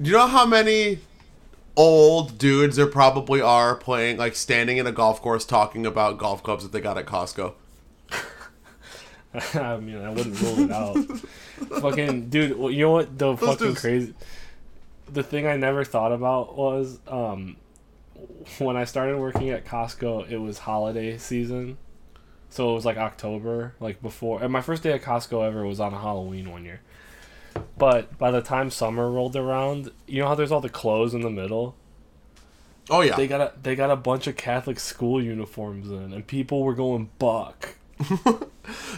Do 0.00 0.10
you 0.10 0.16
know 0.16 0.26
how 0.28 0.46
many 0.46 1.00
old 1.76 2.38
dudes 2.38 2.76
there 2.76 2.86
probably 2.86 3.40
are 3.40 3.74
playing, 3.74 4.16
like 4.16 4.36
standing 4.36 4.76
in 4.76 4.86
a 4.86 4.92
golf 4.92 5.20
course 5.20 5.44
talking 5.44 5.86
about 5.86 6.18
golf 6.18 6.42
clubs 6.42 6.62
that 6.62 6.72
they 6.72 6.80
got 6.80 6.96
at 6.98 7.06
Costco? 7.06 7.54
I 9.54 9.76
mean, 9.78 10.00
I 10.00 10.10
wouldn't 10.10 10.40
rule 10.40 10.60
it 10.60 10.70
out. 10.70 10.96
fucking 11.80 12.28
dude, 12.30 12.50
you 12.72 12.82
know 12.82 12.90
what? 12.92 13.18
The 13.18 13.36
fucking 13.36 13.56
dudes- 13.68 13.80
crazy. 13.80 14.14
The 15.10 15.22
thing 15.22 15.46
I 15.46 15.56
never 15.56 15.84
thought 15.84 16.12
about 16.12 16.56
was 16.56 16.98
um, 17.08 17.56
when 18.58 18.76
I 18.76 18.84
started 18.84 19.18
working 19.18 19.50
at 19.50 19.64
Costco. 19.64 20.30
It 20.30 20.38
was 20.38 20.58
holiday 20.58 21.16
season, 21.18 21.78
so 22.50 22.70
it 22.70 22.74
was 22.74 22.84
like 22.84 22.98
October, 22.98 23.74
like 23.80 24.02
before. 24.02 24.42
And 24.42 24.52
my 24.52 24.60
first 24.60 24.82
day 24.82 24.92
at 24.92 25.02
Costco 25.02 25.46
ever 25.46 25.64
was 25.64 25.80
on 25.80 25.94
a 25.94 25.98
Halloween 25.98 26.50
one 26.50 26.64
year. 26.64 26.80
But 27.76 28.18
by 28.18 28.30
the 28.30 28.40
time 28.42 28.70
summer 28.70 29.10
rolled 29.10 29.36
around, 29.36 29.90
you 30.06 30.20
know 30.20 30.28
how 30.28 30.34
there's 30.34 30.50
all 30.52 30.60
the 30.60 30.68
clothes 30.68 31.14
in 31.14 31.20
the 31.20 31.30
middle. 31.30 31.76
Oh 32.90 33.02
yeah, 33.02 33.16
They 33.16 33.26
got 33.28 33.40
a 33.40 33.52
they 33.62 33.74
got 33.76 33.90
a 33.90 33.96
bunch 33.96 34.26
of 34.26 34.36
Catholic 34.36 34.80
school 34.80 35.22
uniforms 35.22 35.88
in, 35.90 36.12
and 36.12 36.26
people 36.26 36.62
were 36.64 36.74
going 36.74 37.10
buck. 37.18 37.74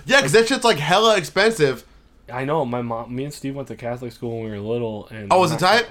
yeah, 0.05 0.17
because 0.17 0.33
that 0.33 0.47
shit's 0.49 0.65
like 0.65 0.79
hella 0.79 1.17
expensive. 1.17 1.85
I 2.33 2.45
know 2.45 2.65
my 2.65 2.81
mom, 2.83 3.15
me 3.15 3.25
and 3.25 3.35
Steve 3.35 3.57
went 3.57 3.67
to 3.69 3.77
Catholic 3.77 4.13
school 4.13 4.37
when 4.41 4.45
we 4.45 4.57
were 4.57 4.61
little, 4.65 5.09
and 5.09 5.33
Oh, 5.33 5.41
was 5.41 5.51
it 5.53 5.59
tight? 5.59 5.89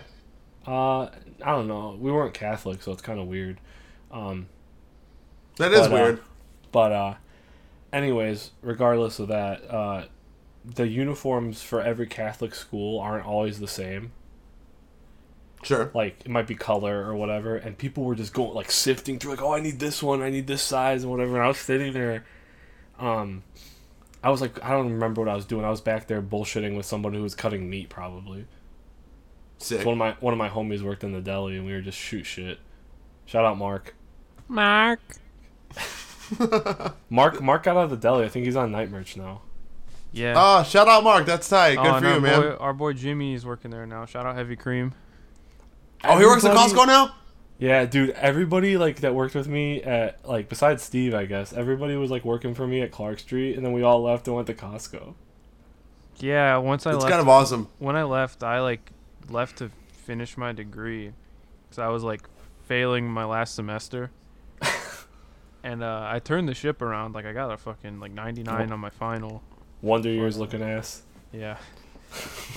Uh, 0.66 1.04
I 1.44 1.52
don't 1.52 1.68
know. 1.68 1.98
We 2.00 2.12
weren't 2.12 2.34
Catholic, 2.34 2.82
so 2.82 2.92
it's 2.94 3.02
kind 3.02 3.20
of 3.20 3.28
weird. 3.28 3.60
Um, 4.12 4.48
That 5.58 5.74
is 5.74 5.88
But, 5.88 5.92
uh, 5.92 5.94
weird. 5.94 6.20
but 6.72 6.92
uh, 6.94 7.14
anyways, 7.92 8.52
regardless 8.62 9.20
of 9.20 9.28
that, 9.28 9.70
uh, 9.70 10.06
the 10.66 10.88
uniforms 10.88 11.62
for 11.62 11.82
every 11.82 12.08
Catholic 12.08 12.54
school 12.54 13.00
aren't 13.00 13.26
always 13.26 13.60
the 13.60 13.68
same. 13.68 14.12
Sure. 15.64 15.92
Like 15.94 16.22
it 16.26 16.30
might 16.30 16.48
be 16.48 16.56
color 16.56 17.06
or 17.06 17.16
whatever, 17.16 17.56
and 17.56 17.78
people 17.78 18.04
were 18.04 18.16
just 18.16 18.34
going 18.34 18.54
like 18.54 18.72
sifting 18.72 19.20
through, 19.20 19.32
like, 19.32 19.42
oh, 19.42 19.54
I 19.54 19.60
need 19.60 19.80
this 19.80 20.02
one, 20.02 20.22
I 20.22 20.30
need 20.30 20.48
this 20.48 20.62
size, 20.62 21.04
and 21.04 21.12
whatever. 21.12 21.36
And 21.36 21.44
I 21.44 21.48
was 21.48 21.58
sitting 21.58 21.94
there, 21.94 22.26
um, 22.98 23.44
I 24.24 24.30
was 24.30 24.42
like, 24.42 24.64
I 24.64 24.72
don't 24.72 24.92
remember 24.92 25.22
what 25.22 25.30
I 25.30 25.36
was 25.36 25.46
doing. 25.46 25.66
I 25.66 25.70
was 25.70 25.82
back 25.82 26.08
there 26.08 26.22
bullshitting 26.22 26.76
with 26.76 26.86
somebody 26.86 27.18
who 27.18 27.24
was 27.24 27.36
cutting 27.36 27.70
meat, 27.70 27.90
probably. 27.90 28.46
Sick. 29.58 29.86
One 29.86 29.94
of 29.94 29.98
my 29.98 30.12
one 30.20 30.34
of 30.34 30.38
my 30.38 30.50
homies 30.50 30.82
worked 30.82 31.04
in 31.04 31.12
the 31.12 31.22
deli, 31.22 31.58
and 31.58 31.66
we 31.66 31.74
were 31.74 31.82
just 31.82 31.98
shoot 31.98 32.24
shit. 32.26 32.60
Shout 33.26 33.44
out 33.44 33.58
Mark. 33.58 33.96
Mark. 34.48 35.00
Mark 37.10 37.42
Mark 37.42 37.64
got 37.64 37.76
out 37.76 37.86
of 37.86 37.90
the 37.90 37.98
deli. 37.98 38.26
I 38.26 38.30
think 38.30 38.46
he's 38.46 38.56
on 38.56 38.72
night 38.72 38.90
merch 38.90 39.18
now. 39.18 39.42
Yeah. 40.12 40.34
Oh, 40.36 40.64
shout 40.64 40.88
out 40.88 41.04
Mark. 41.04 41.26
That's 41.26 41.48
tight. 41.48 41.76
Good 41.76 41.86
oh, 41.86 42.00
for 42.00 42.06
you, 42.06 42.14
our 42.14 42.20
man. 42.20 42.42
Boy, 42.42 42.56
our 42.56 42.74
boy 42.74 42.94
Jimmy 42.94 43.34
is 43.34 43.46
working 43.46 43.72
there 43.72 43.86
now. 43.86 44.06
Shout 44.06 44.26
out 44.26 44.36
Heavy 44.36 44.56
Cream. 44.56 44.94
oh, 46.04 46.18
he 46.18 46.26
works 46.26 46.44
at 46.46 46.56
Costco 46.56 46.88
now. 46.88 47.16
Yeah, 47.60 47.86
dude. 47.86 48.12
Everybody 48.12 48.78
like 48.78 49.02
that 49.02 49.14
worked 49.14 49.36
with 49.36 49.48
me 49.48 49.84
at 49.84 50.26
like 50.28 50.50
besides 50.50 50.82
Steve, 50.82 51.14
I 51.14 51.26
guess. 51.26 51.54
Everybody 51.54 51.96
was 51.96 52.10
like 52.10 52.26
working 52.26 52.56
for 52.56 52.66
me 52.66 52.82
at 52.82 52.92
Clark 52.92 53.20
Street, 53.20 53.56
and 53.56 53.66
then 53.66 53.74
we 53.74 53.84
all 53.84 54.02
left 54.02 54.28
and 54.28 54.36
went 54.36 54.48
to 54.48 54.54
Costco. 54.54 55.14
Yeah. 56.18 56.58
Once 56.58 56.86
I 56.86 56.92
left. 56.92 56.98
It's 56.98 57.04
left, 57.04 57.12
kind 57.12 57.22
of 57.22 57.30
awesome. 57.30 57.68
when 57.78 57.96
I 57.96 58.04
left, 58.04 58.44
I 58.44 58.62
like 58.62 58.92
left 59.30 59.58
to 59.58 59.70
finish 59.92 60.38
my 60.38 60.54
degree, 60.54 61.12
because 61.70 61.80
I 61.80 61.90
was 61.90 62.04
like 62.04 62.28
failing 62.66 63.08
my 63.10 63.26
last 63.26 63.54
semester. 63.56 64.10
and 65.64 65.84
uh, 65.84 66.08
I 66.10 66.20
turned 66.20 66.48
the 66.48 66.56
ship 66.56 66.82
around. 66.82 67.14
Like 67.14 67.26
I 67.26 67.34
got 67.34 67.52
a 67.52 67.58
fucking 67.58 68.00
like 68.00 68.14
99 68.14 68.72
on 68.72 68.80
my 68.80 68.90
final. 68.90 69.44
Wonder 69.82 70.10
Years 70.10 70.38
looking 70.38 70.62
ass. 70.62 71.02
Yeah. 71.32 71.58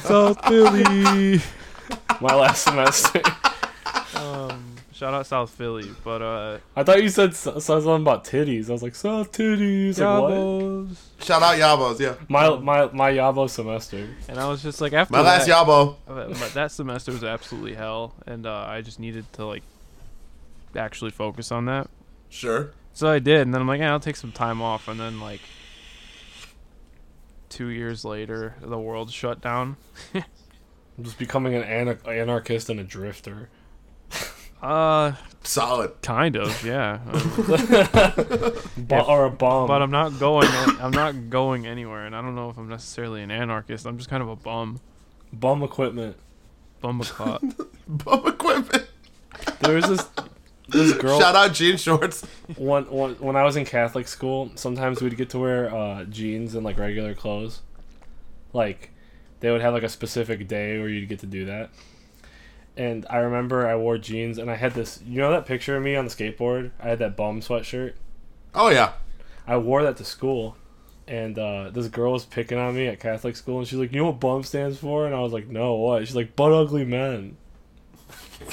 South 0.00 0.44
Philly. 0.46 1.40
My 2.20 2.34
last 2.34 2.64
semester. 2.64 3.20
Um, 4.16 4.76
shout 4.92 5.12
out 5.14 5.26
South 5.26 5.50
Philly, 5.50 5.90
but 6.04 6.22
uh, 6.22 6.58
I 6.76 6.82
thought 6.82 7.02
you 7.02 7.08
said 7.08 7.30
s- 7.30 7.64
something 7.64 7.94
about 8.02 8.24
titties. 8.24 8.68
I 8.68 8.72
was 8.72 8.82
like, 8.82 8.94
South 8.94 9.32
titties. 9.32 9.98
Like, 9.98 10.22
what? 10.22 10.32
Yabos. 10.32 10.96
Shout 11.22 11.42
out 11.42 11.56
Yabos. 11.56 11.98
Yeah. 12.00 12.14
My 12.28 12.56
my 12.56 12.86
my 12.92 13.12
Yabo 13.12 13.48
semester. 13.50 14.08
And 14.28 14.38
I 14.38 14.48
was 14.48 14.62
just 14.62 14.80
like, 14.80 14.92
after 14.92 15.12
My 15.12 15.20
last 15.20 15.46
that, 15.46 15.66
Yabo. 15.66 15.96
uh, 16.08 16.28
but 16.28 16.54
that 16.54 16.70
semester 16.72 17.12
was 17.12 17.24
absolutely 17.24 17.74
hell, 17.74 18.14
and 18.26 18.46
uh, 18.46 18.64
I 18.68 18.80
just 18.80 18.98
needed 19.00 19.30
to 19.34 19.44
like 19.46 19.62
actually 20.76 21.10
focus 21.10 21.52
on 21.52 21.66
that. 21.66 21.88
Sure. 22.30 22.70
So 22.94 23.08
I 23.08 23.18
did, 23.18 23.40
and 23.42 23.52
then 23.54 23.60
I'm 23.60 23.68
like, 23.68 23.80
yeah, 23.80 23.90
I'll 23.92 24.00
take 24.00 24.16
some 24.16 24.32
time 24.32 24.62
off, 24.62 24.88
and 24.88 24.98
then 25.00 25.20
like 25.20 25.40
two 27.52 27.68
years 27.68 28.04
later, 28.04 28.56
the 28.60 28.78
world 28.78 29.10
shut 29.10 29.40
down. 29.42 29.76
I'm 30.14 31.04
just 31.04 31.18
becoming 31.18 31.54
an 31.54 31.62
anar- 31.62 32.06
anarchist 32.06 32.68
and 32.70 32.80
a 32.80 32.84
drifter. 32.84 33.50
Uh, 34.62 35.12
Solid. 35.42 36.00
kind 36.02 36.36
of, 36.36 36.64
yeah. 36.64 37.00
Um, 38.92 39.08
or 39.08 39.24
a 39.24 39.30
bum. 39.30 39.66
but 39.66 39.82
I'm 39.82 39.90
not 39.90 40.18
going. 40.18 40.48
I'm 40.80 40.90
not 40.92 41.30
going 41.30 41.66
anywhere, 41.66 42.06
and 42.06 42.14
I 42.14 42.20
don't 42.22 42.34
know 42.34 42.50
if 42.50 42.56
I'm 42.58 42.68
necessarily 42.68 43.22
an 43.22 43.30
anarchist. 43.30 43.86
I'm 43.86 43.96
just 43.98 44.08
kind 44.08 44.22
of 44.22 44.28
a 44.28 44.36
bum, 44.36 44.80
bum 45.32 45.62
equipment. 45.62 46.16
bum 46.80 47.00
a. 47.00 47.38
Bum 47.88 48.26
equipment. 48.26 48.86
There 49.60 49.74
was 49.74 49.86
this 49.88 50.08
this 50.72 50.92
girl 50.98 51.18
Shout 51.20 51.36
out 51.36 51.52
jean 51.52 51.76
shorts. 51.76 52.22
when, 52.56 52.84
when 52.90 53.14
when 53.16 53.36
I 53.36 53.44
was 53.44 53.56
in 53.56 53.64
Catholic 53.64 54.08
school, 54.08 54.50
sometimes 54.54 55.00
we'd 55.00 55.16
get 55.16 55.30
to 55.30 55.38
wear 55.38 55.74
uh, 55.74 56.04
jeans 56.04 56.54
and 56.54 56.64
like 56.64 56.78
regular 56.78 57.14
clothes. 57.14 57.60
Like 58.52 58.90
they 59.40 59.50
would 59.50 59.60
have 59.60 59.74
like 59.74 59.82
a 59.82 59.88
specific 59.88 60.48
day 60.48 60.78
where 60.78 60.88
you'd 60.88 61.08
get 61.08 61.20
to 61.20 61.26
do 61.26 61.44
that. 61.46 61.70
And 62.76 63.04
I 63.10 63.18
remember 63.18 63.66
I 63.68 63.76
wore 63.76 63.98
jeans 63.98 64.38
and 64.38 64.50
I 64.50 64.56
had 64.56 64.72
this 64.72 65.00
you 65.06 65.18
know 65.20 65.30
that 65.30 65.46
picture 65.46 65.76
of 65.76 65.82
me 65.82 65.94
on 65.94 66.04
the 66.06 66.10
skateboard? 66.10 66.70
I 66.80 66.88
had 66.88 66.98
that 67.00 67.16
bum 67.16 67.40
sweatshirt. 67.40 67.94
Oh 68.54 68.68
yeah. 68.70 68.92
I 69.46 69.56
wore 69.58 69.82
that 69.82 69.96
to 69.98 70.04
school. 70.04 70.56
and 71.08 71.36
uh, 71.38 71.68
this 71.70 71.88
girl 71.88 72.12
was 72.12 72.24
picking 72.24 72.58
on 72.58 72.74
me 72.76 72.86
at 72.86 73.00
Catholic 73.00 73.34
school, 73.36 73.58
and 73.58 73.66
she's 73.66 73.78
like, 73.78 73.92
"You 73.92 73.98
know 73.98 74.06
what 74.06 74.20
bum 74.20 74.44
stands 74.44 74.78
for?" 74.78 75.04
And 75.04 75.14
I 75.14 75.20
was 75.20 75.32
like, 75.32 75.48
"No, 75.48 75.74
what?" 75.74 76.06
She's 76.06 76.14
like, 76.16 76.36
"Butt 76.36 76.52
ugly 76.52 76.84
men." 76.84 77.36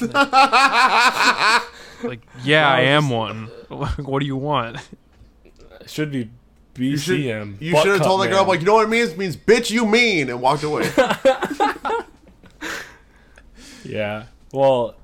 Like, 2.02 2.20
yeah, 2.42 2.68
I 2.68 2.80
am 2.82 3.10
one. 3.10 3.46
what 3.68 4.20
do 4.20 4.26
you 4.26 4.36
want? 4.36 4.78
It 5.80 5.88
should 5.90 6.10
be 6.12 6.30
You 6.76 6.96
should, 6.96 7.18
BCM. 7.20 7.60
you 7.60 7.72
butt 7.72 7.82
should 7.82 7.90
have 7.92 7.98
cut 8.00 8.06
told 8.06 8.22
that 8.22 8.28
girl, 8.28 8.40
man. 8.40 8.48
like, 8.48 8.60
you 8.60 8.66
know 8.66 8.74
what 8.74 8.86
it 8.86 8.90
means? 8.90 9.10
It 9.10 9.18
means 9.18 9.36
bitch, 9.36 9.70
you 9.70 9.86
mean, 9.86 10.28
and 10.30 10.40
walked 10.40 10.62
away. 10.62 10.90
Yeah. 13.84 14.24
Well, 14.52 14.94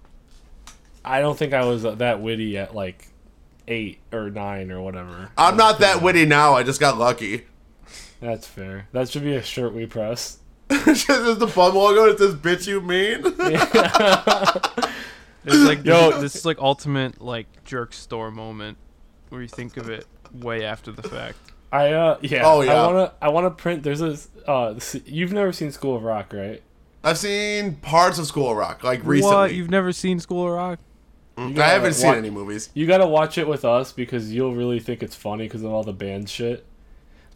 I 1.04 1.20
don't 1.20 1.36
think 1.38 1.52
I 1.54 1.64
was 1.64 1.82
that 1.82 2.20
witty 2.20 2.58
at 2.58 2.74
like 2.74 3.08
eight 3.68 3.98
or 4.12 4.30
nine 4.30 4.70
or 4.70 4.80
whatever. 4.80 5.30
I'm 5.36 5.56
not 5.56 5.80
that 5.80 6.02
witty 6.02 6.26
now. 6.26 6.54
I 6.54 6.62
just 6.62 6.78
got 6.78 6.98
lucky. 6.98 7.46
That's 8.20 8.46
fair. 8.46 8.86
That 8.92 9.08
should 9.08 9.24
be 9.24 9.34
a 9.34 9.42
shirt 9.42 9.72
we 9.74 9.86
press. 9.86 10.38
It's 10.70 11.04
just 11.06 11.38
the 11.38 11.46
bum 11.46 11.74
logo. 11.74 12.04
It 12.06 12.18
says 12.18 12.34
"bitch, 12.34 12.66
you 12.66 12.80
mean." 12.80 13.22
It's 15.46 15.56
like 15.56 15.84
Yo. 15.84 16.10
this, 16.12 16.20
this 16.20 16.36
is 16.36 16.44
like 16.46 16.58
ultimate 16.58 17.20
like 17.20 17.46
jerk 17.64 17.92
store 17.92 18.30
moment 18.30 18.76
where 19.30 19.40
you 19.42 19.48
think 19.48 19.76
of 19.76 19.88
it 19.88 20.06
way 20.32 20.64
after 20.64 20.92
the 20.92 21.02
fact. 21.08 21.38
I 21.72 21.92
uh 21.92 22.18
yeah. 22.22 22.42
Oh, 22.44 22.60
yeah. 22.62 22.74
I 22.74 22.86
wanna 22.86 23.12
I 23.22 23.28
wanna 23.30 23.50
print. 23.50 23.82
There's 23.82 24.00
a 24.00 24.16
uh. 24.48 24.74
s- 24.74 24.96
You've 25.04 25.32
never 25.32 25.52
seen 25.52 25.70
School 25.72 25.96
of 25.96 26.02
Rock, 26.04 26.32
right? 26.32 26.62
I've 27.04 27.18
seen 27.18 27.76
parts 27.76 28.18
of 28.18 28.26
School 28.26 28.50
of 28.50 28.56
Rock, 28.56 28.82
like 28.84 29.00
recently. 29.04 29.34
What? 29.36 29.54
You've 29.54 29.70
never 29.70 29.92
seen 29.92 30.18
School 30.20 30.46
of 30.48 30.54
Rock? 30.54 30.78
I 31.38 31.50
gotta 31.52 31.62
haven't 31.70 31.92
seen 31.94 32.08
watch- 32.08 32.16
any 32.18 32.30
movies. 32.30 32.70
You 32.74 32.86
gotta 32.86 33.06
watch 33.06 33.36
it 33.38 33.46
with 33.46 33.64
us 33.64 33.92
because 33.92 34.32
you'll 34.32 34.54
really 34.54 34.80
think 34.80 35.02
it's 35.02 35.14
funny 35.14 35.44
because 35.44 35.62
of 35.62 35.70
all 35.72 35.82
the 35.84 35.92
band 35.92 36.28
shit. 36.30 36.64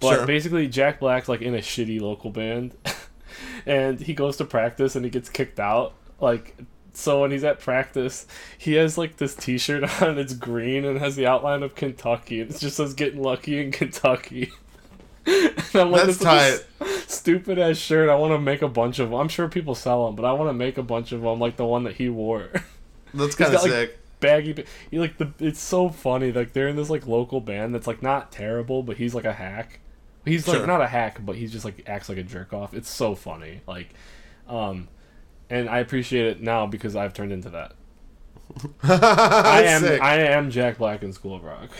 But 0.01 0.15
Sure. 0.17 0.27
basically, 0.27 0.67
Jack 0.69 1.01
Black's 1.01 1.29
like 1.29 1.43
in 1.43 1.55
a 1.55 1.59
shitty 1.59 2.01
local 2.01 2.31
band, 2.31 2.75
and 3.67 4.01
he 4.01 4.15
goes 4.15 4.37
to 4.39 4.45
practice 4.45 4.97
and 4.97 5.05
he 5.05 5.11
gets 5.11 5.29
kicked 5.29 5.61
out. 5.61 5.93
Like, 6.21 6.57
so 6.93 7.21
when 7.23 7.31
he's 7.31 7.45
at 7.45 7.61
practice, 7.61 8.27
he 8.59 8.75
has 8.75 8.97
like 8.99 9.17
this 9.17 9.35
T-shirt 9.35 9.85
on. 10.03 10.19
It's 10.19 10.35
green 10.35 10.85
and 10.85 10.99
has 10.99 11.17
the 11.17 11.27
outline 11.27 11.63
of 11.63 11.75
Kentucky, 11.75 12.41
and 12.41 12.51
it 12.51 12.59
just 12.59 12.77
says 12.77 12.95
"Getting 12.95 13.23
Lucky 13.23 13.61
in 13.61 13.71
Kentucky." 13.73 14.51
and 15.27 15.55
I'm 15.75 15.91
like, 15.91 16.07
That's 16.07 16.19
this 16.19 16.65
is 16.81 17.05
stupid 17.07 17.59
ass 17.59 17.77
shirt. 17.77 18.09
I 18.09 18.15
want 18.15 18.33
to 18.33 18.39
make 18.39 18.63
a 18.63 18.69
bunch 18.69 18.99
of. 18.99 19.11
them. 19.11 19.19
I'm 19.21 19.29
sure 19.29 19.49
people 19.49 19.75
sell 19.75 20.07
them, 20.07 20.17
but 20.17 20.25
I 20.25 20.33
want 20.33 20.49
to 20.49 20.55
make 20.55 20.79
a 20.79 20.83
bunch 20.83 21.13
of 21.13 21.21
them 21.23 21.39
like 21.39 21.57
the 21.57 21.67
one 21.67 21.85
that 21.85 21.97
he 21.97 22.09
wore. 22.09 22.51
That's 23.15 23.35
kind 23.35 23.55
of 23.55 23.61
got, 23.61 23.63
like, 23.65 23.73
sick. 23.73 23.99
baggy. 24.21 24.65
like 24.93 25.19
the. 25.19 25.33
It's 25.39 25.61
so 25.61 25.89
funny. 25.91 26.33
Like 26.33 26.53
they're 26.53 26.69
in 26.69 26.77
this 26.77 26.91
like 26.91 27.07
local 27.07 27.41
band 27.41 27.75
that's 27.75 27.87
like 27.87 28.03
not 28.03 28.31
terrible, 28.33 28.83
but 28.83 28.97
he's 28.97 29.15
like 29.15 29.25
a 29.25 29.33
hack. 29.33 29.81
He's 30.25 30.47
like 30.47 30.59
Sure. 30.59 30.67
not 30.67 30.81
a 30.81 30.87
hack, 30.87 31.25
but 31.25 31.37
he's 31.37 31.51
just 31.53 31.65
like 31.65 31.83
acts 31.87 32.09
like 32.09 32.19
a 32.19 32.23
jerk 32.23 32.53
off. 32.53 32.73
It's 32.75 32.89
so 32.91 33.15
funny. 33.15 33.63
Like, 33.67 33.89
um, 34.49 34.89
and 35.51 35.69
I 35.69 35.79
appreciate 35.79 36.27
it 36.27 36.41
now 36.41 36.67
because 36.67 36.97
I've 36.97 37.13
turned 37.13 37.33
into 37.33 37.51
that. 37.51 37.73
I 38.83 39.63
am. 39.65 39.83
sick. 39.83 40.01
I 40.01 40.19
am 40.19 40.51
Jack 40.51 40.79
Black 40.79 41.03
in 41.03 41.13
School 41.13 41.35
of 41.37 41.45
Rock. 41.45 41.71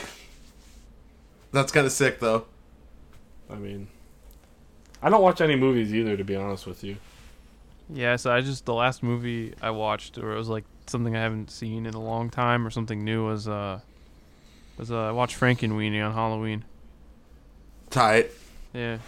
That's 1.53 1.73
kind 1.73 1.87
of 1.87 1.93
sick, 1.93 2.21
though. 2.21 2.47
I 3.49 3.57
mean, 3.57 3.89
I 5.03 5.11
don't 5.11 5.23
watch 5.23 5.41
any 5.41 5.57
movies 5.57 5.95
either, 5.95 6.17
to 6.17 6.25
be 6.25 6.37
honest 6.37 6.67
with 6.67 6.85
you. 6.85 6.97
Yeah, 7.93 8.17
so 8.17 8.31
I 8.31 8.41
just 8.41 8.67
the 8.67 8.75
last 8.75 9.03
movie 9.03 9.55
I 9.61 9.71
watched, 9.71 10.19
or 10.19 10.33
it 10.33 10.37
was 10.37 10.49
like 10.49 10.65
something 10.87 11.17
I 11.17 11.21
haven't 11.21 11.51
seen 11.51 11.87
in 11.87 11.95
a 11.95 12.01
long 12.01 12.31
time, 12.31 12.65
or 12.65 12.71
something 12.71 13.05
new 13.05 13.27
was 13.27 13.49
uh 13.49 13.81
was 14.79 14.93
uh 14.93 15.09
I 15.09 15.11
watched 15.11 15.39
Frankenweenie 15.39 16.05
on 16.05 16.13
Halloween. 16.13 16.65
Tight. 17.91 18.31
Yeah, 18.73 18.99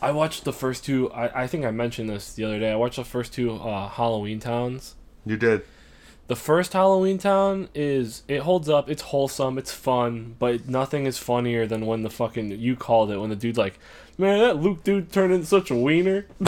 I 0.00 0.10
watched 0.10 0.44
the 0.44 0.52
first 0.52 0.84
two. 0.84 1.10
I, 1.12 1.42
I 1.42 1.46
think 1.46 1.64
I 1.64 1.70
mentioned 1.70 2.08
this 2.08 2.34
the 2.34 2.44
other 2.44 2.58
day. 2.58 2.72
I 2.72 2.76
watched 2.76 2.96
the 2.96 3.04
first 3.04 3.32
two 3.32 3.52
uh, 3.52 3.88
Halloween 3.88 4.40
Towns. 4.40 4.94
You 5.24 5.36
did. 5.36 5.62
The 6.28 6.36
first 6.36 6.72
Halloween 6.72 7.18
Town 7.18 7.68
is 7.74 8.22
it 8.26 8.40
holds 8.40 8.68
up. 8.68 8.90
It's 8.90 9.02
wholesome. 9.02 9.58
It's 9.58 9.72
fun, 9.72 10.34
but 10.38 10.68
nothing 10.68 11.06
is 11.06 11.18
funnier 11.18 11.66
than 11.66 11.86
when 11.86 12.02
the 12.02 12.10
fucking 12.10 12.50
you 12.50 12.74
called 12.74 13.10
it 13.10 13.18
when 13.18 13.30
the 13.30 13.36
dude 13.36 13.56
like, 13.56 13.78
man, 14.18 14.40
that 14.40 14.56
Luke 14.56 14.82
dude 14.82 15.12
turned 15.12 15.32
into 15.32 15.46
such 15.46 15.70
a 15.70 15.76
wiener. 15.76 16.26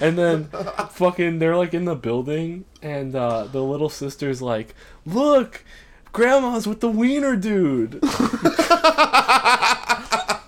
and 0.00 0.18
then 0.18 0.44
fucking 0.90 1.38
they're 1.38 1.56
like 1.56 1.72
in 1.72 1.84
the 1.84 1.94
building 1.94 2.64
and 2.82 3.14
uh, 3.14 3.44
the 3.44 3.62
little 3.62 3.88
sister's 3.88 4.42
like, 4.42 4.74
look, 5.04 5.64
grandma's 6.12 6.66
with 6.66 6.80
the 6.80 6.90
wiener 6.90 7.36
dude. 7.36 8.00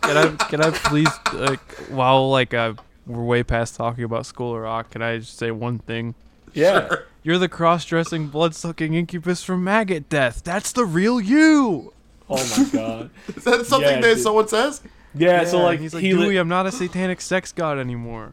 can 0.09 0.17
I 0.17 0.37
can 0.47 0.61
I 0.63 0.71
please 0.71 1.09
like 1.33 1.61
while 1.91 2.31
like 2.31 2.55
uh, 2.55 2.75
we're 3.07 3.25
way 3.25 3.43
past 3.43 3.77
talking 3.77 4.05
about 4.05 4.27
School 4.27 4.55
of 4.55 4.63
Rock, 4.63 4.91
can 4.91 5.03
I 5.03 5.19
just 5.19 5.39
say 5.39 5.51
one 5.51 5.79
thing? 5.79 6.15
Yeah. 6.55 6.89
You're 7.23 7.39
the 7.39 7.49
cross-dressing, 7.49 8.29
blood-sucking 8.29 8.95
incubus 8.95 9.43
from 9.43 9.63
Maggot 9.63 10.09
Death. 10.09 10.43
That's 10.45 10.73
the 10.73 10.85
real 10.87 11.21
you. 11.21 11.93
Oh 12.31 12.37
my 12.57 12.69
god. 12.71 13.11
Is 13.37 13.45
that 13.45 13.67
something 13.67 13.89
Yeah, 13.97 14.01
that 14.01 14.15
dude. 14.15 14.21
someone 14.23 14.49
says? 14.49 14.81
Yeah. 15.15 15.45
so 15.45 15.59
like 15.63 15.79
he's 15.81 15.93
like, 15.95 16.03
he 16.03 16.15
li- 16.15 16.25
Dewey, 16.25 16.37
I'm 16.39 16.49
not 16.49 16.67
a 16.67 16.73
satanic 16.73 17.21
sex 17.21 17.53
god 17.53 17.79
anymore. 17.79 18.33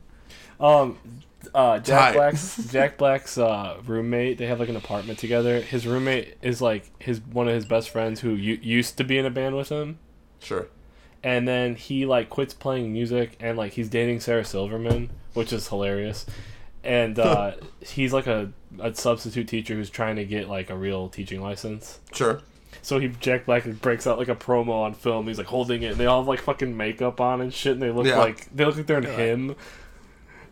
Um, 0.60 0.98
uh, 1.54 1.80
Jack 1.80 2.00
Tight. 2.00 2.14
Black's 2.14 2.58
Jack 2.72 2.98
Black's 2.98 3.38
uh, 3.38 3.78
roommate. 3.86 4.38
They 4.38 4.46
have 4.48 4.60
like 4.60 4.70
an 4.70 4.76
apartment 4.78 5.20
together. 5.20 5.60
His 5.62 5.86
roommate 5.88 6.38
is 6.42 6.62
like 6.62 6.90
his 7.00 7.20
one 7.22 7.48
of 7.48 7.54
his 7.54 7.66
best 7.66 7.90
friends 7.90 8.22
who 8.22 8.32
u- 8.32 8.60
used 8.62 8.98
to 8.98 9.04
be 9.04 9.18
in 9.18 9.26
a 9.26 9.30
band 9.30 9.56
with 9.58 9.70
him, 9.70 10.00
Sure. 10.42 10.68
And 11.26 11.48
then 11.48 11.74
he 11.74 12.06
like 12.06 12.30
quits 12.30 12.54
playing 12.54 12.94
music 12.94 13.36
and 13.40 13.58
like 13.58 13.74
he's 13.74 13.90
dating 13.90 14.20
Sarah 14.20 14.46
Silverman, 14.46 15.10
which 15.34 15.52
is 15.52 15.68
hilarious. 15.68 16.28
And 16.84 17.18
uh, 17.18 17.54
he's 17.82 18.14
like 18.14 18.28
a, 18.28 18.52
a 18.80 18.94
substitute 18.94 19.48
teacher 19.48 19.74
who's 19.74 19.90
trying 19.90 20.18
to 20.18 20.24
get 20.26 20.48
like 20.48 20.70
a 20.70 20.76
real 20.78 21.10
teaching 21.10 21.42
license. 21.42 22.00
Sure. 22.14 22.42
So 22.84 23.00
he 23.00 23.08
Jack 23.08 23.48
Black 23.48 23.66
breaks 23.82 24.06
out 24.06 24.20
like 24.20 24.28
a 24.28 24.36
promo 24.36 24.84
on 24.84 24.94
film. 24.94 25.26
He's 25.26 25.40
like 25.40 25.48
holding 25.48 25.82
it, 25.82 25.94
and 25.94 25.96
they 26.00 26.06
all 26.06 26.22
have 26.22 26.28
like 26.28 26.42
fucking 26.42 26.78
makeup 26.78 27.20
on 27.20 27.42
and 27.42 27.52
shit, 27.52 27.74
and 27.74 27.82
they 27.82 27.90
look 27.90 28.06
Yeah. 28.06 28.20
like 28.20 28.48
they 28.56 28.64
look 28.64 28.78
like 28.78 28.86
they're 28.86 29.00
in 29.00 29.06
him. 29.06 29.56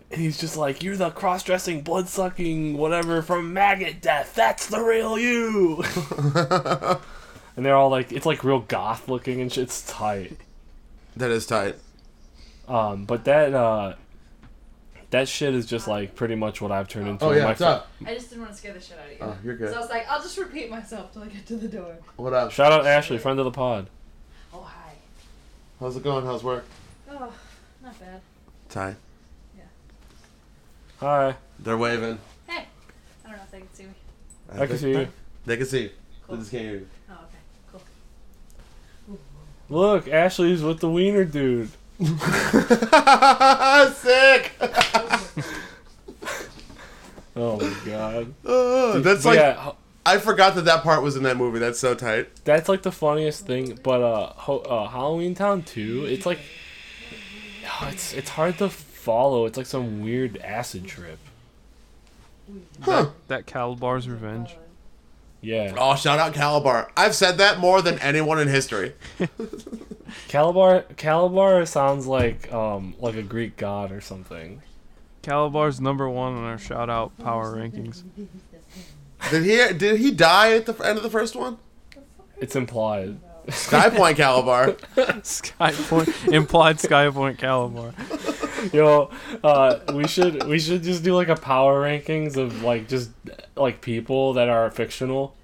And 0.09 0.21
he's 0.21 0.39
just 0.39 0.57
like, 0.57 0.81
"You're 0.81 0.97
the 0.97 1.11
cross-dressing, 1.11 1.81
blood-sucking, 1.81 2.77
whatever 2.77 3.21
from 3.21 3.53
Maggot 3.53 4.01
Death. 4.01 4.33
That's 4.33 4.65
the 4.65 4.81
real 4.81 5.19
you." 5.19 5.83
and 7.55 7.63
they're 7.63 7.75
all 7.75 7.89
like, 7.89 8.11
it's 8.11 8.25
like 8.25 8.43
real 8.43 8.59
goth 8.61 9.07
looking 9.07 9.39
and 9.39 9.51
shit. 9.53 9.65
It's 9.65 9.83
tight. 9.83 10.37
That 11.17 11.31
is 11.31 11.45
tight. 11.45 11.75
Um, 12.67 13.05
but 13.05 13.25
that 13.25 13.53
uh, 13.53 13.95
that 15.09 15.27
shit 15.27 15.53
is 15.53 15.65
just 15.65 15.87
like 15.87 16.15
pretty 16.15 16.35
much 16.35 16.61
what 16.61 16.71
I've 16.71 16.87
turned 16.87 17.07
into. 17.07 17.25
Oh 17.25 17.31
yeah, 17.31 17.41
My 17.43 17.45
what's 17.49 17.59
fr- 17.59 17.65
up? 17.65 17.87
I 18.05 18.13
just 18.15 18.29
didn't 18.29 18.41
want 18.43 18.53
to 18.53 18.57
scare 18.57 18.73
the 18.73 18.79
shit 18.81 18.97
out 18.97 19.05
of 19.05 19.11
you. 19.11 19.17
Oh, 19.21 19.37
you're 19.43 19.55
good. 19.55 19.69
So 19.69 19.77
I 19.77 19.79
was 19.79 19.89
like, 19.89 20.07
I'll 20.09 20.21
just 20.21 20.37
repeat 20.37 20.69
myself 20.69 21.13
till 21.13 21.23
I 21.23 21.27
get 21.27 21.45
to 21.47 21.55
the 21.55 21.67
door. 21.67 21.95
What 22.15 22.33
up? 22.33 22.51
Shout 22.51 22.71
out 22.71 22.85
Ashley, 22.85 23.17
friend 23.17 23.37
of 23.39 23.45
the 23.45 23.51
pod. 23.51 23.89
Oh, 24.53 24.61
hi. 24.61 24.93
How's 25.79 25.97
it 25.97 26.03
going? 26.03 26.25
How's 26.25 26.43
work? 26.43 26.65
Oh, 27.11 27.31
not 27.83 27.99
bad. 27.99 28.21
Tight. 28.69 28.95
Yeah. 29.55 29.63
Hi, 30.99 31.35
They're 31.59 31.77
waving. 31.77 32.17
Hey. 32.47 32.65
I 33.25 33.27
don't 33.29 33.37
know 33.37 33.43
if 33.43 33.51
they 33.51 33.59
can 33.59 33.73
see 33.73 33.83
me. 33.83 33.89
I 34.51 34.65
can 34.65 34.77
see 34.77 34.91
you. 34.91 35.07
They 35.45 35.57
can 35.57 35.65
see. 35.65 35.81
you. 35.83 35.89
Cool. 36.25 36.35
They 36.37 36.41
just 36.41 36.51
can't 36.51 36.63
hear 36.63 36.73
you. 36.75 36.87
Okay. 39.65 39.69
Cool. 39.69 39.79
Look, 39.81 40.07
Ashley's 40.07 40.61
with 40.61 40.79
the 40.79 40.89
wiener 40.89 41.25
dude. 41.25 41.69
Sick. 43.95 44.51
Oh 47.35 47.57
my 47.59 47.73
god. 47.83 48.33
Uh, 48.45 48.99
that's 48.99 49.25
like 49.25 49.37
yeah, 49.39 49.71
I 50.05 50.19
forgot 50.19 50.53
that 50.53 50.65
that 50.65 50.83
part 50.83 51.01
was 51.01 51.15
in 51.15 51.23
that 51.23 51.35
movie. 51.35 51.57
That's 51.57 51.79
so 51.79 51.95
tight. 51.95 52.29
that's 52.45 52.69
like 52.69 52.83
the 52.83 52.91
funniest 52.91 53.47
thing. 53.47 53.79
But 53.81 54.01
uh, 54.03 54.27
ho- 54.35 54.59
uh 54.59 54.87
Halloween 54.87 55.33
Town 55.33 55.63
2, 55.63 56.05
it's 56.05 56.27
like 56.27 56.37
oh, 57.65 57.89
it's 57.91 58.13
it's 58.13 58.29
hard 58.29 58.59
to 58.59 58.69
follow. 58.69 59.47
It's 59.47 59.57
like 59.57 59.65
some 59.65 60.01
weird 60.03 60.37
acid 60.37 60.85
trip. 60.85 61.17
Huh. 62.81 63.09
That 63.29 63.47
Kalabar's 63.47 64.07
Revenge. 64.07 64.55
Yeah. 65.43 65.75
Oh, 65.77 65.95
shout 65.95 66.19
out 66.19 66.33
Kalabar. 66.33 66.89
I've 66.95 67.13
said 67.13 67.37
that 67.37 67.59
more 67.59 67.81
than 67.81 67.99
anyone 67.99 68.39
in 68.39 68.47
history. 68.47 68.93
Kalabar 70.29 70.85
Kalabar 70.95 71.67
sounds 71.67 72.07
like 72.07 72.51
um 72.53 72.95
like 72.99 73.15
a 73.15 73.21
Greek 73.23 73.57
god 73.57 73.91
or 73.91 73.99
something. 73.99 74.61
Kalabar's 75.21 75.81
number 75.81 76.09
one 76.09 76.33
on 76.33 76.43
our 76.45 76.57
shout 76.57 76.89
out 76.89 77.17
power 77.19 77.55
rankings. 77.55 78.03
Did 79.29 79.43
he 79.43 79.77
did 79.77 79.99
he 79.99 80.11
die 80.11 80.53
at 80.53 80.65
the 80.65 80.73
end 80.85 80.97
of 80.97 81.03
the 81.03 81.09
first 81.09 81.35
one? 81.35 81.57
It's 82.39 82.55
implied. 82.55 83.17
Sky 83.49 83.89
Point 83.89 84.17
Kalabar. 84.17 84.77
Skypoint 84.95 86.31
implied 86.31 86.77
Skypoint 86.77 87.37
Kalabar. 87.37 87.93
Yo, 88.73 89.09
uh, 89.43 89.79
we 89.93 90.07
should 90.07 90.43
we 90.45 90.59
should 90.59 90.83
just 90.83 91.03
do 91.03 91.15
like 91.15 91.27
a 91.29 91.35
power 91.35 91.81
rankings 91.81 92.37
of 92.37 92.63
like 92.63 92.87
just 92.87 93.09
like 93.55 93.81
people 93.81 94.33
that 94.33 94.47
are 94.49 94.69
fictional. 94.71 95.35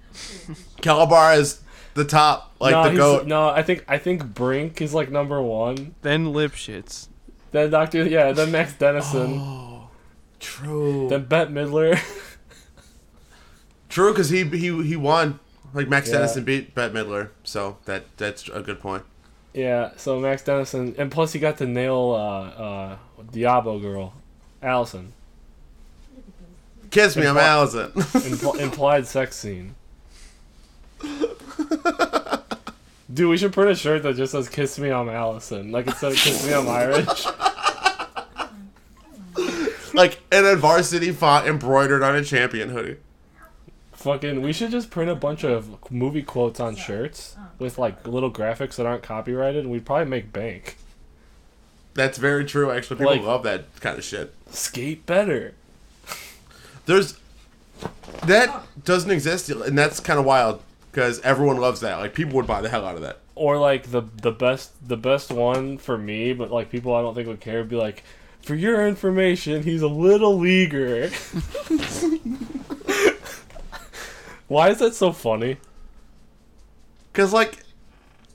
Kalabar 0.80 1.36
is 1.36 1.60
the 1.94 2.04
top, 2.04 2.54
like 2.60 2.72
no, 2.72 2.90
the 2.90 2.96
goat. 2.96 3.26
no, 3.26 3.48
I 3.48 3.62
think 3.62 3.84
I 3.88 3.98
think 3.98 4.24
Brink 4.34 4.80
is 4.80 4.94
like 4.94 5.10
number 5.10 5.40
one. 5.42 5.94
Then 6.02 6.26
Lipschitz. 6.26 7.08
Then 7.52 7.70
Doctor, 7.70 8.04
yeah, 8.06 8.30
then 8.32 8.52
Max 8.52 8.74
Dennison, 8.74 9.38
Oh, 9.40 9.88
true. 10.38 11.08
then 11.08 11.24
Bette 11.24 11.50
Midler. 11.50 11.98
True, 13.88 14.12
because 14.12 14.30
he 14.30 14.44
he 14.44 14.82
he 14.84 14.96
won. 14.96 15.40
Like 15.74 15.88
Max 15.88 16.08
Yeah. 16.08 16.18
Dennison 16.18 16.44
beat 16.44 16.74
Bette 16.74 16.94
Midler, 16.94 17.30
so 17.44 17.78
that 17.86 18.04
that's 18.16 18.48
a 18.48 18.60
good 18.60 18.80
point. 18.80 19.02
yeah, 19.52 19.90
so 19.96 20.18
Max 20.20 20.42
Dennison, 20.44 20.94
and 20.98 21.10
plus 21.10 21.32
he 21.32 21.40
got 21.40 21.58
to 21.58 21.66
nail 21.66 22.12
uh, 22.16 22.62
uh, 22.62 22.96
Diablo 23.30 23.78
girl, 23.78 24.14
Allison. 24.62 25.12
Kiss 26.90 27.16
me, 27.16 27.26
I'm 27.26 27.36
Allison. 27.38 27.90
Impl- 27.92 28.58
implied 28.60 29.06
sex 29.06 29.36
scene. 29.36 29.74
Dude, 33.12 33.28
we 33.28 33.36
should 33.36 33.52
print 33.52 33.70
a 33.70 33.74
shirt 33.74 34.02
that 34.04 34.16
just 34.16 34.32
says 34.32 34.48
"Kiss 34.48 34.78
me, 34.78 34.90
I'm 34.90 35.08
Allison." 35.08 35.72
Like 35.72 35.86
instead 35.86 36.12
of 36.12 36.18
"Kiss 36.18 36.46
me, 36.46 36.54
I'm 36.54 36.68
Irish." 36.68 37.26
like 39.94 40.20
in 40.32 40.46
a 40.46 40.56
varsity 40.56 41.12
font 41.12 41.46
embroidered 41.46 42.02
on 42.02 42.14
a 42.16 42.24
champion 42.24 42.70
hoodie. 42.70 42.96
Fucking, 43.92 44.40
we 44.42 44.52
should 44.52 44.70
just 44.70 44.90
print 44.90 45.10
a 45.10 45.14
bunch 45.14 45.44
of 45.44 45.90
movie 45.90 46.22
quotes 46.22 46.58
on 46.58 46.74
shirts 46.76 47.36
with 47.58 47.78
like 47.78 48.06
little 48.06 48.30
graphics 48.30 48.76
that 48.76 48.86
aren't 48.86 49.02
copyrighted, 49.02 49.64
and 49.64 49.70
we'd 49.72 49.84
probably 49.84 50.06
make 50.06 50.32
bank. 50.32 50.76
That's 51.94 52.18
very 52.18 52.44
true. 52.44 52.70
Actually, 52.70 52.96
people 52.98 53.12
Like- 53.12 53.22
love 53.22 53.42
that 53.44 53.64
kind 53.80 53.98
of 53.98 54.04
shit. 54.04 54.32
Skate 54.50 55.06
better. 55.06 55.54
There's 56.86 57.14
that 58.26 58.64
doesn't 58.84 59.10
exist, 59.10 59.48
and 59.50 59.76
that's 59.78 60.00
kind 60.00 60.18
of 60.18 60.24
wild 60.24 60.60
because 60.90 61.20
everyone 61.20 61.56
loves 61.58 61.80
that. 61.80 61.96
Like 61.98 62.14
people 62.14 62.34
would 62.36 62.46
buy 62.46 62.60
the 62.60 62.68
hell 62.68 62.84
out 62.84 62.96
of 62.96 63.02
that. 63.02 63.18
Or 63.34 63.58
like 63.58 63.90
the 63.90 64.02
the 64.22 64.32
best 64.32 64.72
the 64.86 64.96
best 64.96 65.30
one 65.32 65.78
for 65.78 65.96
me, 65.98 66.32
but 66.32 66.50
like 66.50 66.70
people 66.70 66.94
I 66.94 67.00
don't 67.02 67.14
think 67.14 67.26
would 67.28 67.40
care 67.40 67.58
would 67.58 67.68
be 67.68 67.76
like, 67.76 68.02
for 68.42 68.54
your 68.54 68.86
information, 68.86 69.62
he's 69.62 69.82
a 69.82 69.88
little 69.88 70.36
leaguer. 70.38 71.10
Why 74.48 74.70
is 74.70 74.78
that 74.78 74.94
so 74.94 75.12
funny? 75.12 75.56
Because 77.12 77.32
like 77.32 77.58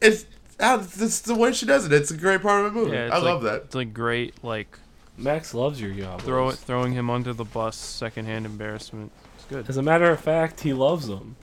it's 0.02 0.26
ah, 0.60 0.82
it's 0.82 1.22
the 1.22 1.36
way 1.36 1.52
she 1.54 1.66
does 1.66 1.86
it. 1.86 1.94
It's 1.94 2.12
a 2.12 2.18
great 2.18 2.42
part 2.42 2.66
of 2.66 2.74
the 2.74 2.80
movie. 2.80 2.96
Yeah, 2.96 3.10
I 3.12 3.16
like, 3.16 3.24
love 3.24 3.44
that. 3.44 3.64
It's 3.64 3.76
like 3.76 3.94
great, 3.94 4.44
like 4.44 4.80
Max 5.18 5.54
loves 5.54 5.80
your 5.82 5.92
job. 5.92 6.22
throw 6.22 6.50
it, 6.50 6.56
throwing 6.56 6.94
him 6.94 7.10
under 7.10 7.34
the 7.34 7.46
bus, 7.46 7.76
secondhand 7.76 8.46
embarrassment. 8.46 9.12
It's 9.36 9.46
good. 9.46 9.70
As 9.70 9.78
a 9.78 9.84
matter 9.84 10.10
of 10.12 10.20
fact, 10.20 10.62
he 10.62 10.74
loves 10.74 11.08
them. 11.08 11.36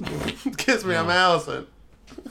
Kiss 0.56 0.84
me, 0.84 0.94
I'm 0.94 1.10
Allison. 1.10 1.66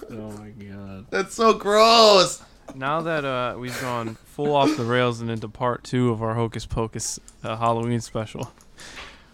Oh 0.09 0.31
my 0.31 0.49
god. 0.49 1.07
That's 1.09 1.33
so 1.33 1.53
gross. 1.53 2.41
Now 2.73 3.01
that 3.01 3.25
uh, 3.25 3.55
we've 3.57 3.79
gone 3.81 4.15
full 4.25 4.55
off 4.55 4.75
the 4.77 4.83
rails 4.83 5.21
and 5.21 5.29
into 5.29 5.47
part 5.47 5.83
two 5.83 6.11
of 6.11 6.23
our 6.23 6.33
Hocus 6.33 6.65
Pocus 6.65 7.19
uh, 7.43 7.55
Halloween 7.57 8.01
special, 8.01 8.51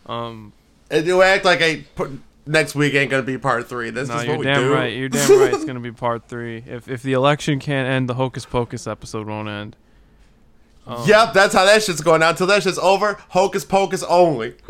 um, 0.05 0.53
And 0.89 1.05
you 1.05 1.21
act 1.21 1.45
like 1.45 1.61
I 1.61 1.85
put, 1.95 2.11
next 2.45 2.75
week 2.75 2.93
ain't 2.93 3.09
gonna 3.11 3.23
be 3.23 3.37
part 3.37 3.67
three. 3.69 3.89
This 3.89 4.09
no, 4.09 4.17
is 4.17 4.23
you're 4.25 4.33
what 4.33 4.39
we 4.39 4.45
damn 4.45 4.63
do. 4.63 4.73
right. 4.73 4.95
You're 4.95 5.09
damn 5.09 5.39
right. 5.39 5.53
It's 5.53 5.65
gonna 5.65 5.79
be 5.79 5.91
part 5.91 6.27
three. 6.27 6.63
If 6.65 6.87
if 6.87 7.03
the 7.03 7.13
election 7.13 7.59
can't 7.59 7.87
end, 7.87 8.09
the 8.09 8.15
Hocus 8.15 8.45
Pocus 8.45 8.87
episode 8.87 9.27
won't 9.27 9.49
end. 9.49 9.75
Um, 10.87 11.07
Yep, 11.07 11.33
that's 11.33 11.53
how 11.53 11.65
that 11.65 11.83
shit's 11.83 12.01
going 12.01 12.21
down. 12.21 12.35
Till 12.35 12.47
that 12.47 12.63
shit's 12.63 12.79
over, 12.79 13.19
hocus 13.29 13.65
pocus 13.65 14.03
only. 14.03 14.55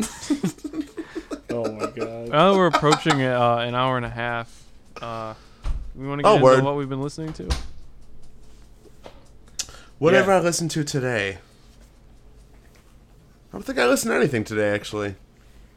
Oh 1.54 1.70
my 1.70 1.84
god. 1.90 2.28
Now 2.30 2.52
that 2.52 2.56
we're 2.58 2.68
approaching 2.68 3.20
uh, 3.20 3.56
an 3.58 3.74
hour 3.74 3.98
and 3.98 4.06
a 4.06 4.08
half, 4.08 4.64
uh, 5.02 5.34
we 5.94 6.06
want 6.08 6.20
to 6.20 6.22
get 6.22 6.28
Oh, 6.30 6.34
into 6.36 6.44
word. 6.44 6.64
what 6.64 6.76
we've 6.76 6.88
been 6.88 7.02
listening 7.02 7.34
to. 7.34 7.46
Whatever 9.98 10.32
Yeah. 10.32 10.38
I 10.38 10.40
listened 10.40 10.70
to 10.70 10.84
today. 10.84 11.34
I 11.34 11.38
don't 13.52 13.64
think 13.64 13.78
I 13.78 13.86
listened 13.86 14.12
to 14.12 14.16
anything 14.16 14.44
today, 14.44 14.70
actually. 14.70 15.14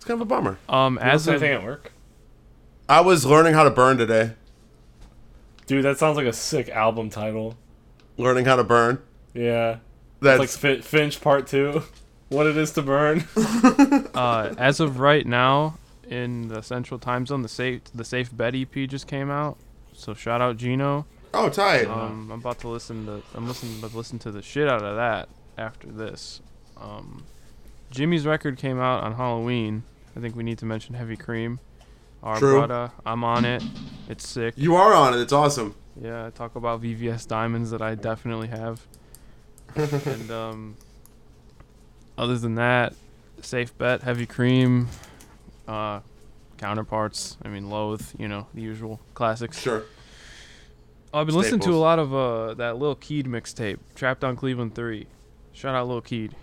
It's 0.05 0.09
kind 0.09 0.21
of 0.21 0.27
a 0.27 0.29
bummer. 0.29 0.59
Um, 0.69 0.99
As 0.99 1.21
as 1.27 1.29
anything 1.29 1.53
at 1.53 1.63
work? 1.63 1.91
I 2.87 3.01
was 3.01 3.25
learning 3.25 3.55
how 3.55 3.63
to 3.63 3.71
burn 3.71 3.97
today. 3.97 4.33
Dude, 5.65 5.83
that 5.83 5.97
sounds 5.97 6.15
like 6.15 6.27
a 6.27 6.31
sick 6.33 6.69
album 6.69 7.09
title. 7.09 7.57
Learning 8.15 8.45
how 8.45 8.55
to 8.55 8.63
burn. 8.63 9.01
Yeah. 9.33 9.77
That's 10.21 10.43
It's 10.43 10.53
like 10.53 10.61
Fin- 10.61 10.81
Finch 10.83 11.21
Part 11.21 11.47
2. 11.47 11.81
What 12.29 12.45
it 12.47 12.55
is 12.57 12.71
to 12.73 12.81
burn. 12.83 13.23
uh, 14.15 14.53
as 14.57 14.79
of 14.79 14.99
right 14.99 15.25
now 15.25 15.77
in 16.07 16.47
the 16.49 16.61
Central 16.63 16.99
Time 16.99 17.25
Zone, 17.27 17.43
the 17.43 17.47
safe 17.47 17.81
the 17.93 18.03
Safe 18.03 18.35
Bet 18.35 18.55
EP 18.55 18.73
just 18.89 19.07
came 19.07 19.29
out. 19.29 19.57
So 19.93 20.15
shout 20.15 20.41
out 20.41 20.57
Gino. 20.57 21.05
oh 21.35 21.49
tight. 21.49 21.85
Um, 21.87 22.31
I'm 22.31 22.39
about 22.39 22.59
to 22.61 22.67
listen 22.67 23.05
to 23.05 23.21
I'm 23.35 23.47
listening 23.47 23.79
to 23.79 23.95
listen 23.95 24.17
to 24.19 24.31
the 24.31 24.41
shit 24.41 24.67
out 24.67 24.81
of 24.83 24.95
that 24.95 25.29
after 25.55 25.87
this. 25.87 26.41
Um, 26.81 27.25
Jimmy's 27.91 28.25
record 28.25 28.57
came 28.57 28.79
out 28.79 29.03
on 29.03 29.13
Halloween. 29.13 29.83
I 30.15 30.19
think 30.19 30.35
we 30.35 30.43
need 30.43 30.57
to 30.59 30.65
mention 30.65 30.95
Heavy 30.95 31.17
Cream. 31.17 31.59
Our 32.23 32.39
True. 32.39 32.57
brother, 32.65 32.91
I'm 33.05 33.23
on 33.23 33.45
it. 33.45 33.63
It's 34.09 34.27
sick. 34.27 34.55
you 34.57 34.75
are 34.75 34.93
on 34.93 35.13
it. 35.13 35.19
It's 35.19 35.33
awesome. 35.33 35.75
Yeah, 36.01 36.25
I 36.25 36.29
talk 36.29 36.55
about 36.55 36.81
VVS 36.81 37.27
diamonds 37.27 37.71
that 37.71 37.81
I 37.81 37.95
definitely 37.95 38.47
have. 38.47 38.85
and 39.75 40.31
um, 40.31 40.77
other 42.17 42.37
than 42.37 42.55
that, 42.55 42.93
safe 43.41 43.77
bet, 43.77 44.03
heavy 44.03 44.25
cream, 44.25 44.87
uh, 45.67 45.99
counterparts. 46.57 47.37
I 47.43 47.49
mean, 47.49 47.69
loathe. 47.69 48.05
You 48.17 48.27
know, 48.27 48.47
the 48.53 48.61
usual 48.61 48.99
classics. 49.13 49.59
Sure. 49.59 49.83
I've 51.13 51.27
been 51.27 51.35
listening 51.35 51.61
to 51.61 51.71
a 51.71 51.77
lot 51.77 51.99
of 51.99 52.13
uh, 52.13 52.55
that 52.55 52.77
Lil 52.77 52.95
Keed 52.95 53.25
mixtape, 53.25 53.79
Trapped 53.95 54.23
on 54.23 54.35
Cleveland 54.35 54.75
Three. 54.75 55.07
Shout 55.53 55.75
out 55.75 55.87
Lil 55.87 56.01
Keed. 56.01 56.35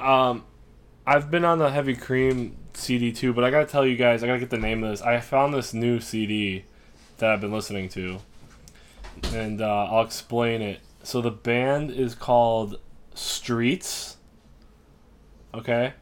Um, 0.00 0.44
I've 1.06 1.30
been 1.30 1.44
on 1.44 1.58
the 1.58 1.70
Heavy 1.70 1.94
Cream 1.94 2.56
CD 2.74 3.12
too, 3.12 3.32
but 3.32 3.44
I 3.44 3.50
gotta 3.50 3.66
tell 3.66 3.86
you 3.86 3.96
guys, 3.96 4.22
I 4.22 4.26
gotta 4.26 4.38
get 4.40 4.50
the 4.50 4.58
name 4.58 4.82
of 4.82 4.90
this. 4.90 5.02
I 5.02 5.20
found 5.20 5.52
this 5.52 5.74
new 5.74 6.00
CD 6.00 6.64
that 7.18 7.30
I've 7.30 7.40
been 7.40 7.52
listening 7.52 7.88
to, 7.90 8.20
and 9.32 9.60
uh, 9.60 9.84
I'll 9.90 10.04
explain 10.04 10.62
it. 10.62 10.80
So 11.02 11.20
the 11.20 11.30
band 11.30 11.90
is 11.90 12.14
called 12.14 12.78
Streets. 13.14 14.16
Okay. 15.52 15.92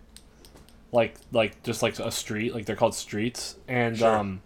Like 0.92 1.16
like 1.32 1.62
just 1.62 1.82
like 1.82 1.98
a 1.98 2.10
street, 2.10 2.54
like 2.54 2.66
they're 2.66 2.76
called 2.76 2.94
Streets, 2.94 3.56
and 3.68 3.98
Sure. 3.98 4.16
um. 4.16 4.42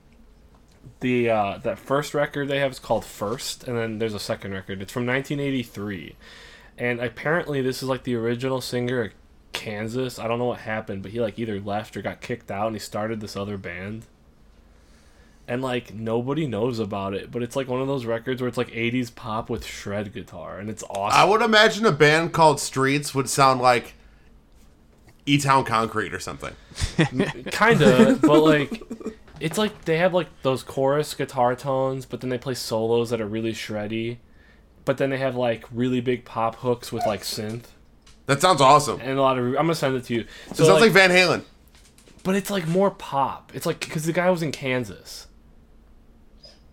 The 1.01 1.29
uh, 1.31 1.59
that 1.59 1.81
first 1.81 2.15
record 2.15 2.47
they 2.49 2.61
have 2.61 2.71
is 2.71 2.79
called 2.79 3.05
First, 3.05 3.65
and 3.65 3.77
then 3.77 3.99
there's 3.99 4.15
a 4.15 4.21
second 4.21 4.53
record. 4.55 4.81
It's 4.81 4.93
from 4.93 5.05
1983, 5.05 6.15
and 6.79 7.01
apparently 7.01 7.61
this 7.61 7.83
is 7.83 7.89
like 7.89 8.05
the 8.05 8.15
original 8.15 8.61
singer 8.61 9.11
Kansas. 9.57 10.19
I 10.19 10.29
don't 10.29 10.39
know 10.39 10.45
what 10.45 10.61
happened, 10.61 11.03
but 11.03 11.11
he 11.11 11.21
like 11.21 11.39
either 11.39 11.59
left 11.59 11.97
or 11.97 12.03
got 12.03 12.21
kicked 12.21 12.51
out, 12.51 12.69
and 12.69 12.77
he 12.77 12.81
started 12.81 13.21
this 13.21 13.37
other 13.37 13.57
band. 13.57 14.07
And 15.49 15.63
like 15.63 15.95
nobody 15.95 16.47
knows 16.47 16.79
about 16.79 17.15
it, 17.15 17.31
but 17.31 17.43
it's 17.43 17.57
like 17.57 17.67
one 17.67 17.81
of 17.81 17.87
those 17.87 18.05
records 18.05 18.41
where 18.41 18.49
it's 18.49 18.59
like 18.59 18.71
80s 18.71 19.15
pop 19.15 19.49
with 19.49 19.65
shred 19.65 20.13
guitar, 20.13 20.59
and 20.59 20.69
it's 20.69 20.83
awesome. 20.91 21.19
I 21.19 21.25
would 21.25 21.43
imagine 21.43 21.87
a 21.87 21.93
band 21.93 22.33
called 22.33 22.61
Streets 22.61 23.15
would 23.15 23.29
sound 23.29 23.61
like 23.61 23.95
E 25.25 25.39
Town 25.39 25.65
Concrete 25.65 26.13
or 26.13 26.21
something. 26.21 26.55
kind 27.51 27.83
of 27.83 28.21
but 28.21 28.41
like 28.41 28.83
it's 29.41 29.59
like 29.59 29.85
they 29.85 29.99
have 29.99 30.15
like 30.15 30.29
those 30.43 30.63
chorus 30.63 31.15
guitar 31.15 31.55
tones 31.55 32.07
but 32.07 32.21
then 32.21 32.31
they 32.31 32.39
play 32.39 32.55
solos 32.55 33.11
that 33.11 33.21
are 33.21 33.27
really 33.27 33.53
shreddy 33.53 34.19
but 34.85 34.99
then 34.99 35.11
they 35.11 35.19
have 35.19 35.35
like 35.35 35.65
really 35.73 36.01
big 36.01 36.25
pop 36.25 36.57
hooks 36.57 36.93
with 36.93 37.05
like 37.07 37.23
synth 37.23 37.65
That 38.27 38.41
sounds 38.41 38.61
awesome. 38.61 39.01
and 39.01 39.19
a 39.19 39.23
lot 39.23 39.39
of 39.39 39.45
i'm 39.47 39.55
gonna 39.55 39.75
send 39.75 39.97
it 39.97 40.05
to 40.05 40.15
you 40.15 40.25
So 40.55 40.65
it 40.65 40.67
sounds 40.67 40.81
like, 40.81 40.93
Van 40.93 41.11
Halen. 41.11 41.43
but 42.25 42.35
it's 42.35 42.51
like 42.51 42.67
more 42.67 42.91
pop 42.91 43.53
it's 43.55 43.67
like 43.67 43.81
because 43.81 44.05
the 44.05 44.13
guy 44.13 44.31
was 44.31 44.43
in 44.43 44.53
kansas 44.53 45.27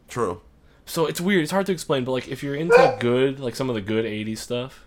True. 0.08 0.42
so 0.86 1.06
it's 1.06 1.20
weird 1.22 1.42
it's 1.44 1.52
hard 1.52 1.66
to 1.68 1.72
explain 1.72 2.04
but 2.04 2.12
like 2.12 2.28
if 2.28 2.44
you're 2.44 2.56
into 2.56 2.98
good 3.00 3.40
like 3.40 3.56
some 3.56 3.70
of 3.70 3.76
the 3.76 3.82
good 3.82 4.06
80s 4.06 4.38
stuff 4.40 4.86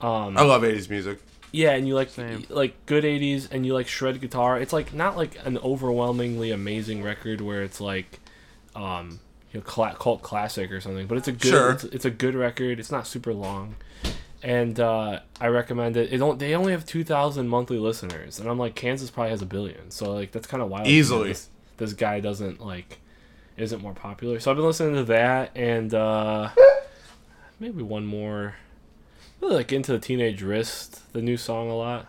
um 0.00 0.36
I 0.38 0.42
love 0.42 0.62
80s 0.62 0.88
music. 0.88 1.18
Yeah, 1.50 1.70
and 1.72 1.88
you 1.88 1.94
like 1.94 2.10
Same. 2.10 2.44
like 2.50 2.74
good 2.86 3.02
'80s, 3.04 3.50
and 3.50 3.64
you 3.66 3.72
like 3.72 3.88
shred 3.88 4.20
guitar. 4.20 4.60
It's 4.60 4.72
like 4.72 4.92
not 4.92 5.16
like 5.16 5.44
an 5.46 5.56
overwhelmingly 5.58 6.50
amazing 6.52 7.02
record 7.02 7.40
where 7.40 7.62
it's 7.62 7.80
like, 7.80 8.20
um, 8.76 9.18
you 9.50 9.58
know, 9.58 9.64
cla- 9.64 9.96
cult 9.98 10.20
classic 10.22 10.70
or 10.70 10.80
something. 10.82 11.06
But 11.06 11.16
it's 11.18 11.26
a 11.28 11.32
good, 11.32 11.48
Sure. 11.48 11.70
it's, 11.72 11.84
it's 11.84 12.04
a 12.04 12.10
good 12.10 12.34
record. 12.34 12.78
It's 12.78 12.92
not 12.92 13.06
super 13.06 13.32
long, 13.32 13.76
and 14.42 14.78
uh, 14.78 15.20
I 15.40 15.46
recommend 15.48 15.96
it. 15.96 16.12
It 16.12 16.18
don't. 16.18 16.38
They 16.38 16.54
only 16.54 16.72
have 16.72 16.84
two 16.86 17.04
thousand 17.04 17.48
monthly 17.48 17.78
listeners, 17.78 18.38
and 18.38 18.48
I'm 18.48 18.58
like, 18.58 18.74
Kansas 18.74 19.10
probably 19.10 19.30
has 19.30 19.42
a 19.42 19.46
billion. 19.46 19.90
So 19.90 20.12
like 20.12 20.32
that's 20.32 20.46
kind 20.46 20.62
of 20.62 20.68
wild. 20.68 20.86
Easily. 20.86 21.28
This, 21.28 21.48
this 21.78 21.92
guy 21.92 22.20
doesn't 22.20 22.60
like, 22.60 22.98
isn't 23.56 23.80
more 23.82 23.94
popular. 23.94 24.40
So 24.40 24.50
I've 24.50 24.56
been 24.56 24.66
listening 24.66 24.94
to 24.94 25.04
that, 25.04 25.50
and 25.56 25.92
uh, 25.94 26.50
maybe 27.60 27.82
one 27.82 28.06
more. 28.06 28.56
Really 29.40 29.54
like 29.54 29.72
into 29.72 29.92
the 29.92 30.00
Teenage 30.00 30.42
Wrist, 30.42 31.12
the 31.12 31.22
new 31.22 31.36
song 31.36 31.70
a 31.70 31.76
lot. 31.76 32.08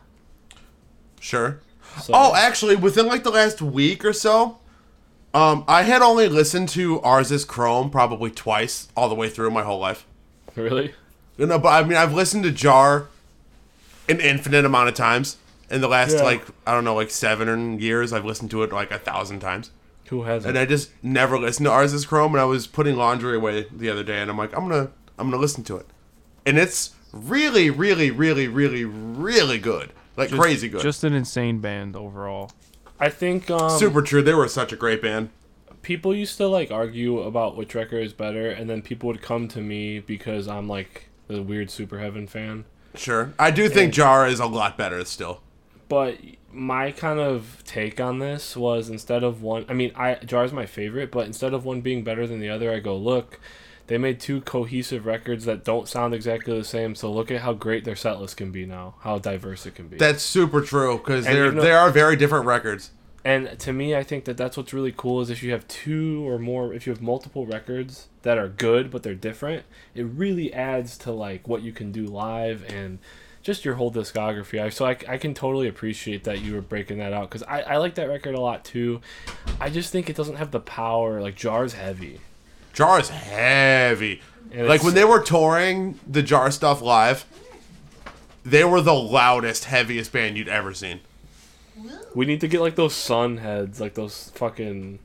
Sure. 1.19 1.60
So, 2.01 2.14
Oh, 2.15 2.34
actually, 2.35 2.76
within 2.76 3.06
like 3.06 3.23
the 3.23 3.30
last 3.30 3.61
week 3.61 4.03
or 4.06 4.14
so, 4.14 4.57
Um, 5.34 5.64
I 5.68 5.84
had 5.84 6.01
only 6.01 6.27
listened 6.27 6.69
to 6.69 6.99
Ours 7.01 7.31
is 7.31 7.45
Chrome 7.45 7.91
probably 7.91 8.31
twice 8.31 8.88
all 8.95 9.10
the 9.10 9.15
way 9.15 9.30
through 9.30 9.51
my 9.51 9.64
whole 9.64 9.80
life. 9.80 10.06
Really? 10.56 10.93
You 11.40 11.45
know, 11.48 11.57
but 11.57 11.70
I 11.70 11.88
mean, 11.88 11.98
I've 11.98 12.14
listened 12.14 12.44
to 12.44 12.52
Jar 12.52 13.07
an 14.07 14.20
infinite 14.20 14.66
amount 14.66 14.90
of 14.90 14.95
times 14.95 15.38
in 15.72 15.82
the 15.82 15.88
last 15.88 16.18
Yeah. 16.18 16.24
like 16.24 16.44
I 16.68 16.74
don't 16.74 16.84
know, 16.84 16.95
like 16.95 17.10
seven 17.11 17.80
years. 17.80 18.11
I've 18.14 18.26
listened 18.26 18.52
to 18.52 18.64
it 18.64 18.72
like 18.74 18.91
a 18.91 18.99
thousand 18.99 19.40
times, 19.40 19.72
Who 20.10 20.24
hasn't? 20.24 20.49
and 20.49 20.60
I 20.60 20.66
just 20.66 20.91
never 21.02 21.40
listened 21.40 21.66
to 21.66 21.72
Ours 21.72 21.94
is 21.94 22.06
Chrome. 22.06 22.34
And 22.34 22.41
I 22.41 22.45
was 22.45 22.68
putting 22.68 22.95
laundry 22.98 23.36
away 23.38 23.66
the 23.72 23.90
other 23.90 24.03
day, 24.03 24.20
and 24.22 24.30
I'm 24.30 24.38
like, 24.38 24.56
I'm 24.56 24.68
gonna, 24.68 24.91
I'm 25.18 25.30
gonna 25.30 25.41
listen 25.41 25.64
to 25.66 25.78
it, 25.78 25.86
and 26.45 26.57
it's 26.57 26.91
really, 27.14 27.70
really, 27.70 28.11
really, 28.11 28.48
really, 28.48 28.84
really 28.86 29.60
good, 29.60 29.91
like 30.18 30.30
Just- 30.30 30.41
crazy 30.41 30.68
good. 30.70 30.82
Just 30.82 31.03
an 31.03 31.14
insane 31.14 31.60
band 31.60 31.95
overall. 31.95 32.52
I 32.99 33.10
think 33.10 33.49
um, 33.49 33.80
Super 33.80 34.02
true. 34.02 34.22
They 34.22 34.34
were 34.34 34.49
such 34.49 34.74
a 34.74 34.76
great 34.76 35.02
band. 35.02 35.30
people 35.84 36.14
used 36.14 36.36
to 36.38 36.48
like 36.48 36.70
argue 36.70 37.20
about 37.22 37.56
which 37.56 37.74
record 37.76 38.03
is 38.03 38.11
better, 38.11 38.49
and 38.49 38.70
then 38.70 38.82
people 38.82 39.07
would 39.07 39.22
come 39.22 39.48
to 39.49 39.61
me 39.61 39.99
because 40.02 40.48
I'm 40.49 40.68
like 40.68 41.06
the 41.30 41.41
weird 41.41 41.69
Superheaven 41.69 42.27
fan. 42.27 42.65
Sure, 42.95 43.34
I 43.39 43.51
do 43.51 43.69
think 43.69 43.85
And- 43.85 43.93
Jar 43.93 44.27
is 44.27 44.39
a 44.39 44.45
lot 44.47 44.77
better 44.77 45.06
still. 45.06 45.41
But 45.88 46.18
my 46.51 46.91
kind 46.91 47.19
of 47.19 47.64
take 47.65 47.99
on 47.99 48.19
this 48.19 48.56
was 48.57 48.89
instead 48.89 49.23
of 49.23 49.41
one, 49.41 49.65
I 49.69 49.73
mean, 49.73 49.91
I 49.95 50.15
Jar's 50.15 50.51
my 50.51 50.65
favorite, 50.65 51.11
but 51.11 51.26
instead 51.26 51.53
of 51.53 51.65
one 51.65 51.81
being 51.81 52.03
better 52.03 52.27
than 52.27 52.39
the 52.39 52.49
other, 52.49 52.72
I 52.72 52.80
go 52.80 52.97
look. 52.97 53.39
They 53.88 53.97
made 53.97 54.19
two 54.19 54.41
cohesive 54.41 55.07
records 55.07 55.45
that 55.45 55.64
don't 55.65 55.88
sound 55.88 56.14
exactly 56.14 56.56
the 56.56 56.64
same. 56.64 56.93
So 56.93 57.11
look 57.11 57.31
at 57.31 57.41
how 57.41 57.53
great 57.53 57.85
their 57.85 57.95
set 57.95 58.22
list 58.22 58.38
can 58.38 58.51
be 58.51 58.68
now, 58.68 58.95
how 59.01 59.18
diverse 59.18 59.65
it 59.65 59.73
can 59.73 59.88
be. 59.88 59.97
That's 59.97 60.22
super 60.22 60.61
true 60.61 60.97
because 60.99 61.26
they're 61.26 61.49
they 61.49 61.72
are 61.72 61.89
very 61.89 62.15
different 62.15 62.45
records. 62.45 62.91
And 63.23 63.59
to 63.59 63.73
me, 63.73 63.95
I 63.95 64.03
think 64.03 64.25
that 64.25 64.37
that's 64.37 64.55
what's 64.55 64.73
really 64.73 64.93
cool 64.95 65.19
is 65.21 65.29
if 65.29 65.43
you 65.43 65.51
have 65.51 65.67
two 65.67 66.27
or 66.27 66.39
more, 66.39 66.73
if 66.73 66.87
you 66.87 66.93
have 66.93 67.01
multiple 67.01 67.45
records 67.45 68.07
that 68.21 68.37
are 68.37 68.47
good 68.47 68.89
but 68.91 69.03
they're 69.03 69.13
different, 69.13 69.65
it 69.93 70.03
really 70.03 70.53
adds 70.53 70.97
to 70.99 71.11
like 71.11 71.47
what 71.47 71.61
you 71.61 71.73
can 71.73 71.91
do 71.91 72.05
live 72.05 72.63
and 72.69 72.99
just 73.41 73.65
your 73.65 73.75
whole 73.75 73.91
discography. 73.91 74.61
I, 74.61 74.69
so 74.69 74.85
I, 74.85 74.97
I 75.07 75.17
can 75.17 75.33
totally 75.33 75.67
appreciate 75.67 76.23
that 76.25 76.41
you 76.41 76.53
were 76.53 76.61
breaking 76.61 76.99
that 76.99 77.13
out 77.13 77.29
because 77.29 77.43
I, 77.43 77.61
I 77.61 77.77
like 77.77 77.95
that 77.95 78.07
record 78.07 78.35
a 78.35 78.39
lot 78.41 78.63
too. 78.63 79.01
I 79.59 79.69
just 79.69 79.91
think 79.91 80.09
it 80.09 80.15
doesn't 80.15 80.35
have 80.35 80.51
the 80.51 80.59
power 80.59 81.21
like 81.21 81.35
Jar's 81.35 81.73
heavy. 81.73 82.19
Jar 82.73 82.99
is 82.99 83.09
heavy. 83.09 84.21
And 84.51 84.67
like 84.67 84.83
when 84.83 84.93
they 84.93 85.05
were 85.05 85.21
touring 85.21 85.99
the 86.07 86.23
Jar 86.23 86.51
stuff 86.51 86.81
live, 86.81 87.25
they 88.45 88.63
were 88.63 88.81
the 88.81 88.93
loudest, 88.93 89.65
heaviest 89.65 90.11
band 90.13 90.37
you'd 90.37 90.47
ever 90.47 90.73
seen. 90.73 91.01
We 92.15 92.26
need 92.26 92.41
to 92.41 92.47
get 92.47 92.61
like 92.61 92.76
those 92.76 92.93
Sunn 92.95 93.38
heads, 93.38 93.80
like 93.80 93.93
those 93.93 94.31
fucking 94.35 94.99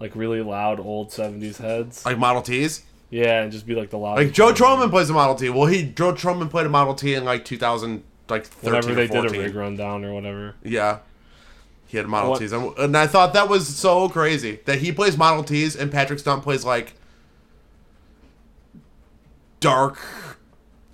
like 0.00 0.14
really 0.14 0.40
loud 0.42 0.80
old 0.80 1.12
seventies 1.12 1.58
heads. 1.58 2.04
Like 2.04 2.18
Model 2.18 2.42
Ts. 2.42 2.82
Yeah, 3.10 3.42
and 3.42 3.52
just 3.52 3.66
be 3.66 3.74
like 3.74 3.90
the 3.90 3.98
loud. 3.98 4.16
Like 4.16 4.32
Joe 4.32 4.46
one. 4.46 4.54
Trohman 4.54 4.90
plays 4.90 5.08
a 5.10 5.12
Model 5.12 5.34
T. 5.36 5.48
Well, 5.48 5.66
he 5.66 5.84
Joe 5.84 6.12
Trohman 6.12 6.50
played 6.50 6.66
a 6.66 6.68
Model 6.70 6.94
T 6.94 7.14
in 7.14 7.24
like 7.24 7.44
2000, 7.44 8.02
like 8.28 8.44
13 8.46 8.70
Whenever 8.72 8.92
or 8.92 8.94
they 8.94 9.06
did 9.06 9.24
a 9.26 9.28
rig 9.44 9.54
rundown 9.54 10.04
or 10.04 10.12
whatever. 10.12 10.54
Yeah. 10.62 10.98
He 11.86 11.96
had 11.96 12.06
Model 12.08 12.30
What- 12.32 12.40
Ts. 12.40 12.52
And 12.52 12.76
and 12.78 12.96
I 12.96 13.06
thought 13.06 13.32
that 13.34 13.48
was 13.48 13.68
so 13.68 14.08
crazy 14.08 14.58
that 14.64 14.80
he 14.80 14.90
plays 14.90 15.16
Model 15.16 15.44
Ts 15.44 15.76
and 15.76 15.92
Patrick 15.92 16.18
Stump 16.18 16.42
plays 16.42 16.64
like 16.64 16.94
dark 19.60 19.98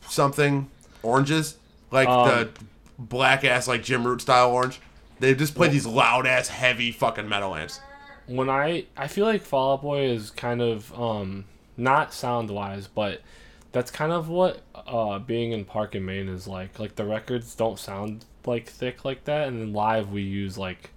something 0.09 0.71
oranges. 1.03 1.57
Like 1.91 2.09
Um, 2.09 2.29
the 2.29 2.49
black 2.99 3.45
ass, 3.45 3.67
like 3.67 3.83
Jim 3.83 4.07
Root 4.07 4.21
style 4.21 4.51
orange. 4.51 4.81
They 5.21 5.35
just 5.35 5.55
play 5.55 5.69
these 5.69 5.87
loud 5.87 6.27
ass, 6.27 6.49
heavy 6.49 6.91
fucking 6.93 7.29
metal 7.29 7.55
amps. 7.55 7.81
when 8.27 8.49
I 8.51 8.87
I 8.97 9.07
feel 9.07 9.27
like 9.27 9.43
Fall 9.43 9.75
Out 9.75 9.83
Boy 9.83 10.03
is 10.07 10.31
kind 10.31 10.61
of 10.63 10.93
um 10.99 11.45
not 11.77 12.13
sound 12.13 12.51
wise, 12.51 12.87
but 12.89 13.21
that's 13.73 13.91
kind 13.91 14.13
of 14.13 14.29
what 14.29 14.63
uh 14.75 15.19
being 15.19 15.53
in 15.53 15.65
Park 15.65 15.95
and 15.95 16.05
Maine 16.07 16.29
is 16.29 16.47
like. 16.49 16.79
Like 16.79 16.97
the 16.97 17.05
records 17.05 17.55
don't 17.55 17.79
sound 17.79 18.25
like 18.47 18.67
thick 18.67 19.05
like 19.05 19.25
that, 19.25 19.47
and 19.49 19.61
then 19.61 19.73
live 19.73 20.11
we 20.11 20.23
use 20.23 20.57
like 20.59 20.91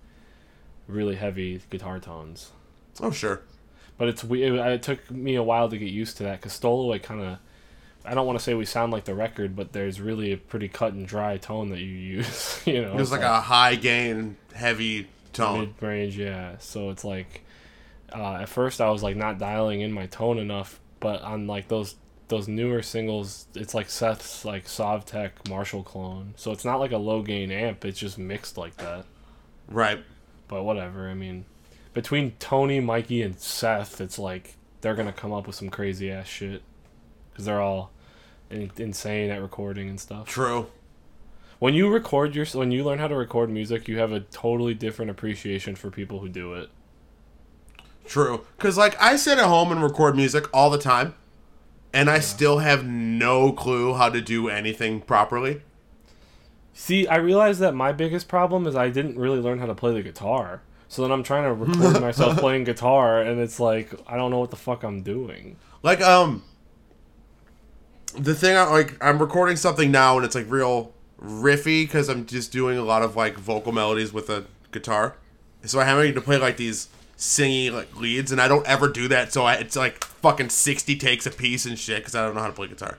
really 0.87 1.15
heavy 1.15 1.61
guitar 1.69 1.99
tones. 1.99 2.51
Oh, 3.01 3.11
sure. 3.11 3.41
But 3.97 4.07
it's 4.07 4.23
we 4.23 4.43
it, 4.43 4.53
it 4.53 4.81
took 4.83 5.11
me 5.11 5.35
a 5.35 5.43
while 5.43 5.69
to 5.69 5.77
get 5.77 5.89
used 5.89 6.17
to 6.17 6.23
that 6.23 6.39
because 6.39 6.53
Stowaway 6.53 6.99
kind 6.99 7.21
of. 7.21 7.39
I 8.05 8.13
don't 8.15 8.25
want 8.27 8.37
to 8.37 8.43
say 8.43 8.53
we 8.53 8.65
sound 8.65 8.91
like 8.91 9.05
the 9.05 9.15
record, 9.15 9.55
but 9.55 9.71
there's 9.71 10.01
really 10.01 10.33
a 10.33 10.37
pretty 10.37 10.67
cut 10.67 10.93
and 10.93 11.07
dry 11.07 11.37
tone 11.37 11.69
that 11.69 11.79
you 11.79 11.85
use. 12.17 12.61
You 12.65 12.81
know, 12.81 12.91
It 12.93 12.95
was 12.95 13.11
like 13.11 13.21
a 13.21 13.39
high 13.41 13.75
gain, 13.75 14.37
heavy 14.53 15.07
tone. 15.31 15.59
mid 15.59 15.73
range 15.81 16.15
yeah 16.15 16.57
so 16.59 16.91
it's 16.91 17.03
like 17.03 17.41
uh, 18.15 18.35
at 18.41 18.49
first 18.49 18.79
i 18.79 18.91
was 18.91 19.01
like 19.01 19.15
not 19.15 19.39
dialing 19.39 19.81
in 19.81 19.91
my 19.91 20.05
tone 20.05 20.37
enough 20.37 20.79
but 20.99 21.23
on 21.23 21.47
like 21.47 21.69
those 21.69 21.95
those 22.27 22.47
newer 22.47 22.83
singles 22.83 23.47
it's 23.55 23.73
like 23.73 23.89
seth's 23.89 24.45
like 24.45 24.65
Sovtek 24.65 25.31
marshall 25.49 25.81
clone 25.81 26.35
so 26.37 26.51
it's 26.51 26.63
not 26.63 26.79
like 26.79 26.91
a 26.91 26.99
low 26.99 27.23
gain 27.23 27.49
amp 27.49 27.83
it's 27.83 27.97
just 27.97 28.19
mixed 28.19 28.59
like 28.59 28.77
that 28.77 29.05
Right. 29.67 30.03
but 30.47 30.61
whatever 30.63 31.09
i 31.09 31.15
mean 31.15 31.45
between 31.95 32.33
tony 32.37 32.79
mikey 32.79 33.23
and 33.23 33.39
seth 33.39 33.99
it's 33.99 34.19
like 34.19 34.55
they're 34.81 34.93
gonna 34.93 35.11
come 35.11 35.33
up 35.33 35.47
with 35.47 35.55
some 35.55 35.71
crazy 35.71 36.11
ass 36.11 36.27
shit 36.27 36.61
because 37.33 37.45
they're 37.45 37.61
all 37.61 37.91
in- 38.49 38.71
insane 38.77 39.29
at 39.29 39.41
recording 39.41 39.89
and 39.89 39.99
stuff 39.99 40.27
True. 40.27 40.67
when 41.59 41.73
you 41.73 41.89
record 41.89 42.35
your 42.35 42.45
when 42.47 42.71
you 42.71 42.83
learn 42.83 42.99
how 42.99 43.07
to 43.07 43.15
record 43.15 43.49
music 43.49 43.87
you 43.87 43.97
have 43.97 44.11
a 44.11 44.21
totally 44.21 44.73
different 44.73 45.11
appreciation 45.11 45.75
for 45.75 45.89
people 45.89 46.19
who 46.19 46.29
do 46.29 46.53
it 46.53 46.69
True. 48.05 48.45
Because, 48.57 48.77
like, 48.77 49.01
I 49.01 49.15
sit 49.15 49.37
at 49.37 49.45
home 49.45 49.71
and 49.71 49.81
record 49.81 50.15
music 50.15 50.45
all 50.53 50.69
the 50.69 50.77
time, 50.77 51.15
and 51.93 52.09
I 52.09 52.19
still 52.19 52.59
have 52.59 52.85
no 52.85 53.51
clue 53.51 53.93
how 53.93 54.09
to 54.09 54.21
do 54.21 54.49
anything 54.49 55.01
properly. 55.01 55.61
See, 56.73 57.07
I 57.07 57.17
realized 57.17 57.59
that 57.59 57.73
my 57.73 57.91
biggest 57.91 58.27
problem 58.27 58.65
is 58.67 58.75
I 58.75 58.89
didn't 58.89 59.17
really 59.17 59.39
learn 59.39 59.59
how 59.59 59.67
to 59.67 59.75
play 59.75 59.93
the 59.93 60.01
guitar. 60.01 60.61
So 60.87 61.01
then 61.01 61.11
I'm 61.11 61.23
trying 61.23 61.43
to 61.43 61.53
record 61.53 62.01
myself 62.01 62.37
playing 62.37 62.65
guitar, 62.65 63.21
and 63.21 63.39
it's 63.39 63.59
like 63.59 63.93
I 64.07 64.17
don't 64.17 64.31
know 64.31 64.39
what 64.39 64.51
the 64.51 64.57
fuck 64.57 64.83
I'm 64.83 65.01
doing. 65.01 65.55
Like, 65.81 66.01
um, 66.01 66.43
the 68.17 68.35
thing, 68.35 68.55
I 68.55 68.63
like, 68.69 68.95
I'm 69.03 69.19
recording 69.19 69.55
something 69.55 69.91
now, 69.91 70.15
and 70.17 70.25
it's, 70.25 70.35
like, 70.35 70.49
real 70.49 70.91
riffy 71.21 71.83
because 71.85 72.09
I'm 72.09 72.25
just 72.25 72.51
doing 72.51 72.77
a 72.77 72.83
lot 72.83 73.01
of, 73.01 73.15
like, 73.15 73.37
vocal 73.37 73.71
melodies 73.71 74.13
with 74.13 74.29
a 74.29 74.45
guitar. 74.71 75.15
So 75.65 75.79
I'm 75.79 75.85
having 75.85 76.13
to 76.13 76.21
play, 76.21 76.37
like, 76.37 76.57
these 76.57 76.89
singy, 77.17 77.71
like, 77.71 77.95
leads, 77.95 78.31
and 78.31 78.41
I 78.41 78.47
don't 78.47 78.65
ever 78.67 78.87
do 78.87 79.07
that, 79.09 79.31
so 79.33 79.43
I, 79.43 79.55
it's, 79.55 79.75
like, 79.75 80.03
fucking 80.03 80.49
60 80.49 80.95
takes 80.97 81.25
a 81.25 81.31
piece 81.31 81.65
and 81.65 81.77
shit 81.77 81.97
because 81.99 82.15
I 82.15 82.25
don't 82.25 82.35
know 82.35 82.41
how 82.41 82.47
to 82.47 82.53
play 82.53 82.67
guitar. 82.67 82.97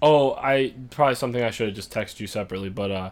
Oh, 0.00 0.34
I 0.34 0.74
probably 0.90 1.16
something 1.16 1.42
I 1.42 1.50
should 1.50 1.68
have 1.68 1.76
just 1.76 1.92
texted 1.92 2.20
you 2.20 2.26
separately, 2.28 2.68
but 2.68 2.90
uh, 2.90 3.10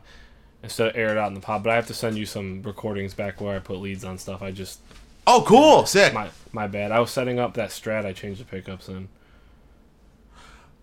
instead 0.62 0.89
of 0.89 0.97
air 0.97 1.10
it 1.10 1.18
out 1.18 1.28
in 1.28 1.35
the 1.35 1.40
pod. 1.40 1.64
But 1.64 1.70
I 1.70 1.74
have 1.74 1.89
to 1.89 1.94
send 1.94 2.16
you 2.16 2.27
some 2.27 2.62
recordings 2.62 3.12
back 3.12 3.40
where 3.40 3.56
I 3.56 3.59
put 3.59 3.78
leads 3.78 4.05
on 4.05 4.18
stuff. 4.18 4.40
I 4.40 4.52
just 4.52 4.78
Oh, 5.27 5.43
cool. 5.47 5.85
Sick. 5.86 6.14
my 6.14 6.28
my 6.52 6.68
bad. 6.68 6.93
I 6.93 7.01
was 7.01 7.10
setting 7.10 7.40
up 7.40 7.55
that 7.55 7.70
strat. 7.70 8.06
I 8.06 8.12
changed 8.12 8.40
the 8.40 8.44
pickups 8.44 8.89
in. 8.89 9.09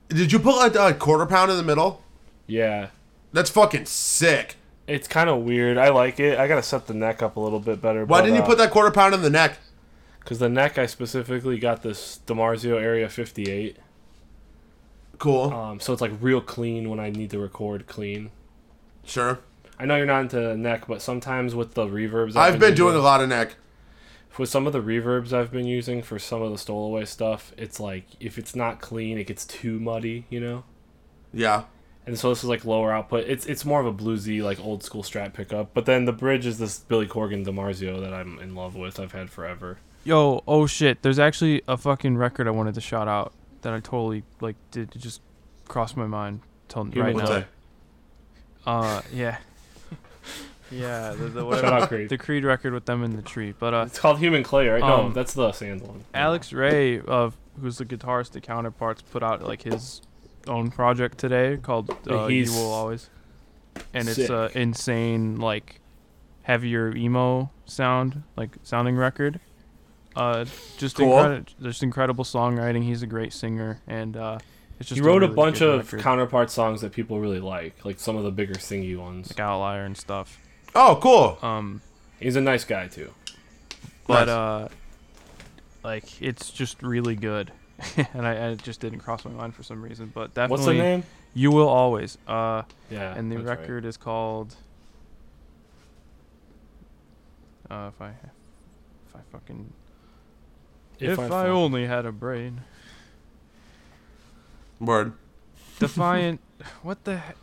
Did 0.09 0.31
you 0.31 0.39
put, 0.39 0.55
like, 0.55 0.75
a 0.75 0.93
quarter 0.97 1.25
pound 1.25 1.51
in 1.51 1.57
the 1.57 1.63
middle? 1.63 2.03
Yeah, 2.47 2.87
That's 3.31 3.49
fucking 3.49 3.85
sick. 3.85 4.57
it's 4.87 5.07
kind 5.07 5.29
of 5.29 5.43
weird. 5.43 5.77
I 5.77 5.89
like 5.89 6.19
it. 6.19 6.37
I 6.37 6.47
gotta 6.47 6.61
set 6.61 6.87
the 6.87 6.93
neck 6.93 7.21
up 7.23 7.35
a 7.37 7.39
little 7.39 7.59
bit 7.59 7.81
better. 7.81 8.05
Why 8.05 8.21
didn't 8.21 8.35
you 8.35 8.43
put 8.43 8.57
that 8.57 8.69
quarter 8.69 8.91
pound 8.91 9.13
in 9.15 9.21
the 9.21 9.29
neck? 9.29 9.57
Because 10.19 10.39
the 10.39 10.49
neck, 10.49 10.77
I 10.77 10.85
specifically 10.85 11.57
got 11.57 11.83
this 11.83 12.19
DiMarzio 12.27 12.79
Area 12.81 13.09
58. 13.09 13.77
Cool. 15.19 15.53
Um, 15.53 15.79
so 15.79 15.93
it's 15.93 16.01
like 16.01 16.11
real 16.21 16.41
clean 16.41 16.89
when 16.89 16.99
I 16.99 17.09
need 17.09 17.29
to 17.31 17.39
record 17.39 17.87
clean. 17.87 18.31
sure. 19.05 19.39
I 19.79 19.85
know 19.85 19.95
you're 19.95 20.05
not 20.05 20.21
into 20.21 20.55
neck, 20.55 20.85
but 20.87 21.01
sometimes 21.01 21.55
with 21.55 21.73
the 21.73 21.85
reverbs, 21.87 22.35
I've 22.35 22.59
been 22.59 22.75
doing 22.75 22.95
a 22.95 22.99
lot 22.99 23.21
of 23.21 23.29
neck. 23.29 23.55
With 24.37 24.49
some 24.49 24.65
of 24.65 24.73
the 24.73 24.81
reverbs 24.81 25.31
I've 25.31 25.51
been 25.51 25.65
using 25.65 26.01
for 26.01 26.17
some 26.17 26.41
of 26.41 26.51
the 26.51 26.57
stowaway 26.57 27.05
stuff. 27.05 27.53
It's 27.57 27.79
like 27.79 28.05
if 28.19 28.37
it's 28.37 28.55
not 28.55 28.81
clean, 28.81 29.17
it 29.17 29.27
gets 29.27 29.45
too 29.45 29.79
muddy, 29.79 30.25
you 30.29 30.39
know. 30.39 30.63
Yeah. 31.33 31.63
And 32.05 32.17
so 32.17 32.29
this 32.29 32.39
is 32.39 32.49
like 32.49 32.65
lower 32.65 32.91
output. 32.91 33.25
It's 33.27 33.45
it's 33.45 33.63
more 33.63 33.79
of 33.79 33.85
a 33.85 33.93
bluesy, 33.93 34.41
like 34.43 34.59
old 34.59 34.83
school 34.83 35.03
strat 35.03 35.33
pickup. 35.33 35.73
But 35.73 35.85
then 35.85 36.05
the 36.05 36.11
bridge 36.11 36.45
is 36.45 36.57
this 36.57 36.79
Billy 36.79 37.07
Corgan 37.07 37.45
DiMarzio 37.45 38.01
that 38.01 38.13
I'm 38.13 38.39
in 38.39 38.55
love 38.55 38.75
with. 38.75 38.99
I've 38.99 39.13
had 39.13 39.29
forever. 39.29 39.77
Yo, 40.03 40.43
oh 40.47 40.67
shit! 40.67 41.01
There's 41.01 41.19
actually 41.19 41.61
a 41.67 41.77
fucking 41.77 42.17
record 42.17 42.47
I 42.47 42.51
wanted 42.51 42.75
to 42.75 42.81
shout 42.81 43.07
out 43.07 43.33
that 43.61 43.73
I 43.73 43.79
totally 43.79 44.23
like 44.41 44.57
did 44.71 44.91
just 44.97 45.21
cross 45.67 45.95
my 45.95 46.07
mind 46.07 46.41
till 46.67 46.83
Human 46.83 47.15
right 47.15 47.15
now. 47.15 47.29
that? 47.29 47.47
Uh, 48.65 49.01
yeah, 49.13 49.37
yeah, 50.73 51.11
the, 51.11 51.29
the 51.29 51.51
Shout 51.61 51.73
out 51.83 51.87
Creed. 51.89 52.09
the 52.09 52.17
Creed 52.17 52.43
record 52.43 52.73
with 52.73 52.85
them 52.85 53.03
in 53.03 53.15
the 53.15 53.21
tree. 53.21 53.53
But 53.57 53.73
uh, 53.73 53.83
It's 53.87 53.99
called 53.99 54.19
Human 54.19 54.43
Clay, 54.43 54.67
right? 54.67 54.81
no, 54.81 55.05
Um, 55.05 55.13
that's 55.13 55.33
the 55.33 55.51
Sands 55.51 55.83
one. 55.83 56.03
Alex 56.13 56.51
Re, 56.53 56.99
of 57.01 57.37
who's 57.61 57.77
the 57.77 57.85
guitarist 57.85 58.31
to 58.31 58.41
Counterparts, 58.41 59.01
put 59.01 59.21
out 59.23 59.43
like 59.43 59.61
his 59.63 60.01
own 60.47 60.71
project 60.71 61.17
today 61.17 61.57
called 61.61 61.89
uh, 62.09 62.25
"You 62.27 62.51
Will 62.51 62.71
Always," 62.71 63.09
and 63.93 64.07
it's 64.07 64.17
sick. 64.17 64.29
a 64.29 64.49
insane 64.57 65.37
like 65.39 65.79
heavier 66.43 66.93
emo 66.95 67.49
sound, 67.65 68.23
like 68.35 68.57
sounding 68.63 68.95
record. 68.97 69.39
Uh, 70.15 70.45
just 70.77 70.97
Cool. 70.97 71.13
incredi- 71.13 71.55
just 71.61 71.81
incredible 71.83 72.23
songwriting. 72.23 72.83
He's 72.83 73.01
a 73.01 73.07
great 73.07 73.33
singer, 73.33 73.81
and 73.87 74.15
uh, 74.15 74.37
it's 74.79 74.89
just 74.89 74.99
he 74.99 75.05
wrote 75.05 75.23
a, 75.23 75.27
really 75.27 75.35
bunch 75.35 75.61
of 75.61 75.85
record, 75.85 76.01
counterpart 76.03 76.51
songs 76.51 76.81
that 76.81 76.91
people 76.91 77.19
really 77.19 77.39
like, 77.39 77.83
like 77.85 77.99
some 77.99 78.15
of 78.17 78.23
the 78.23 78.31
bigger 78.31 78.53
singy 78.55 78.95
ones. 78.97 79.29
like 79.31 79.39
Outlier 79.39 79.85
and 79.85 79.97
stuff. 79.97 80.39
Oh, 80.75 80.97
cool. 81.01 81.37
Um, 81.47 81.81
He's 82.19 82.35
a 82.35 82.41
nice 82.41 82.63
guy 82.65 82.87
too. 82.87 83.11
but 84.07 84.25
Nice. 84.25 84.29
uh, 84.29 84.69
like 85.83 86.21
it's 86.21 86.49
just 86.49 86.81
really 86.81 87.15
good, 87.15 87.51
and 88.13 88.25
I, 88.25 88.31
I 88.31 88.47
it 88.51 88.63
just 88.63 88.79
didn't 88.79 88.99
cross 88.99 89.25
my 89.25 89.31
mind 89.31 89.55
for 89.55 89.63
some 89.63 89.81
reason. 89.81 90.11
But 90.13 90.33
definitely, 90.33 90.51
What's 90.51 90.65
the 90.65 90.73
name? 90.73 91.03
You 91.35 91.51
will 91.51 91.67
always. 91.67 92.17
Uh, 92.27 92.63
Yeah. 92.89 93.13
and 93.15 93.31
the 93.31 93.35
that's 93.37 93.47
right. 93.49 93.59
record 93.59 93.85
is 93.85 93.97
called. 93.97 94.55
Uh, 97.69 97.89
if 97.93 98.01
I, 98.01 98.09
if 98.09 99.15
I 99.15 99.19
fucking, 99.31 99.71
if, 100.99 101.17
I, 101.17 101.27
find- 101.27 101.49
only 101.49 101.85
had 101.87 102.05
a 102.05 102.11
brain. 102.11 102.61
Word. 104.79 105.13
Defiant. 105.79 106.39
what 106.83 107.03
the? 107.03 107.17
He- 107.17 107.33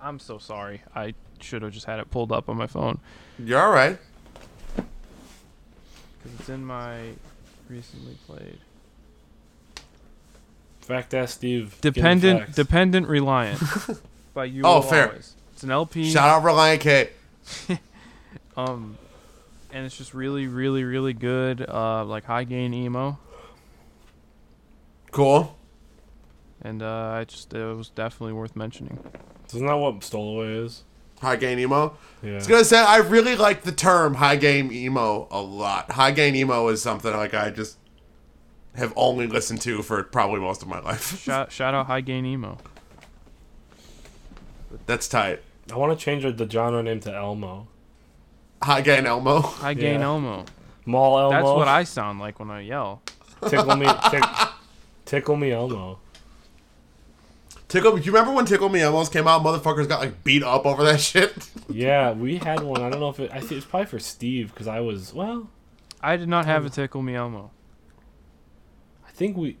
I'm 0.00 0.18
so 0.18 0.38
sorry. 0.38 0.82
I 0.94 1.14
should 1.42 1.62
have 1.62 1.72
just 1.72 1.86
had 1.86 1.98
it 1.98 2.10
pulled 2.10 2.32
up 2.32 2.48
on 2.48 2.56
my 2.56 2.66
phone 2.66 2.98
You're 3.38 3.60
all 3.60 3.72
right. 3.72 3.98
because 4.76 6.40
it's 6.40 6.48
in 6.48 6.64
my 6.64 6.98
recently 7.68 8.16
played. 8.26 8.58
Fact 10.80 11.14
ass 11.14 11.32
Steve. 11.32 11.78
Dependent, 11.80 12.54
dependent, 12.54 13.06
reliant. 13.06 13.60
by 14.34 14.44
you. 14.46 14.62
Oh, 14.64 14.74
Will 14.76 14.82
fair. 14.82 15.08
Always. 15.08 15.36
It's 15.52 15.62
an 15.62 15.70
LP. 15.70 16.10
Shout 16.10 16.28
out 16.28 16.42
Relient 16.42 16.80
K. 16.80 17.10
Um, 18.54 18.98
and 19.72 19.86
it's 19.86 19.96
just 19.96 20.12
really, 20.12 20.46
really, 20.46 20.84
really 20.84 21.14
good. 21.14 21.64
Uh, 21.66 22.04
like 22.04 22.24
high 22.24 22.44
gain 22.44 22.74
emo. 22.74 23.18
Cool. 25.10 25.56
and 26.60 26.82
uh, 26.82 27.14
I 27.16 27.24
just 27.24 27.54
it 27.54 27.74
was 27.74 27.88
definitely 27.88 28.34
worth 28.34 28.54
mentioning. 28.54 28.98
Isn't 29.48 29.66
that 29.66 29.74
what 29.74 30.04
Stowaway 30.04 30.54
is? 30.64 30.84
High 31.22 31.36
gain 31.36 31.58
emo. 31.60 31.96
Yeah. 32.20 32.32
I 32.32 32.34
was 32.34 32.46
gonna 32.48 32.64
say 32.64 32.78
I 32.78 32.96
really 32.98 33.36
like 33.36 33.62
the 33.62 33.70
term 33.72 34.14
high 34.14 34.34
gain 34.36 34.72
emo 34.72 35.28
a 35.30 35.40
lot. 35.40 35.92
High 35.92 36.10
gain 36.10 36.34
emo 36.34 36.66
is 36.68 36.82
something 36.82 37.12
like 37.12 37.32
I 37.32 37.50
just 37.50 37.78
have 38.74 38.92
only 38.96 39.26
listened 39.28 39.60
to 39.62 39.82
for 39.82 40.02
probably 40.02 40.40
most 40.40 40.62
of 40.62 40.68
my 40.68 40.80
life. 40.80 41.20
Shout 41.22 41.52
shout 41.52 41.74
out 41.74 41.86
high 41.86 42.00
gain 42.00 42.26
emo. 42.26 42.58
That's 44.86 45.06
tight. 45.08 45.42
I 45.72 45.76
want 45.76 45.96
to 45.96 46.04
change 46.04 46.24
the 46.24 46.50
genre 46.50 46.82
name 46.82 46.98
to 47.00 47.14
Elmo. 47.14 47.68
High 48.62 48.80
gain 48.80 49.06
Elmo. 49.06 49.40
High 49.40 49.74
gain 49.74 50.00
Yeah. 50.00 50.06
Elmo. 50.06 50.44
Mall 50.84 51.18
Elmo. 51.18 51.30
That's 51.30 51.44
what 51.44 51.68
I 51.68 51.84
sound 51.84 52.18
like 52.18 52.40
when 52.40 52.50
I 52.50 52.62
yell. 52.62 53.02
tickle 53.48 53.76
me. 53.76 53.86
Tick, 54.10 54.24
tickle 55.04 55.36
me 55.36 55.52
Elmo. 55.52 55.98
Tickle. 57.72 57.96
Do 57.96 58.02
you 58.02 58.12
remember 58.12 58.34
when 58.34 58.44
Tickle 58.44 58.68
Me 58.68 58.80
Elmos 58.80 59.10
came 59.10 59.26
out? 59.26 59.42
Motherfuckers 59.42 59.88
got 59.88 60.00
like 60.00 60.22
beat 60.22 60.42
up 60.42 60.66
over 60.66 60.84
that 60.84 61.00
shit. 61.00 61.32
Yeah, 61.70 62.12
we 62.12 62.36
had 62.36 62.60
one. 62.60 62.82
I 62.82 62.90
don't 62.90 63.00
know 63.00 63.08
if 63.08 63.18
it. 63.18 63.30
I 63.32 63.40
think 63.40 63.52
it's 63.52 63.64
probably 63.64 63.86
for 63.86 63.98
Steve 63.98 64.52
because 64.52 64.68
I 64.68 64.80
was 64.80 65.14
well. 65.14 65.48
I 66.02 66.18
did 66.18 66.28
not 66.28 66.44
have 66.44 66.66
a 66.66 66.68
tickle 66.68 67.00
me 67.00 67.14
Elmo. 67.14 67.50
I 69.08 69.10
think 69.12 69.38
we. 69.38 69.56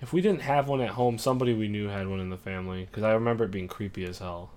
If 0.00 0.12
we 0.12 0.20
didn't 0.20 0.42
have 0.42 0.68
one 0.68 0.80
at 0.80 0.90
home, 0.90 1.18
somebody 1.18 1.52
we 1.52 1.66
knew 1.66 1.88
had 1.88 2.06
one 2.06 2.20
in 2.20 2.30
the 2.30 2.36
family 2.36 2.84
because 2.84 3.02
I 3.02 3.12
remember 3.12 3.42
it 3.42 3.50
being 3.50 3.66
creepy 3.66 4.04
as 4.04 4.20
hell. 4.20 4.50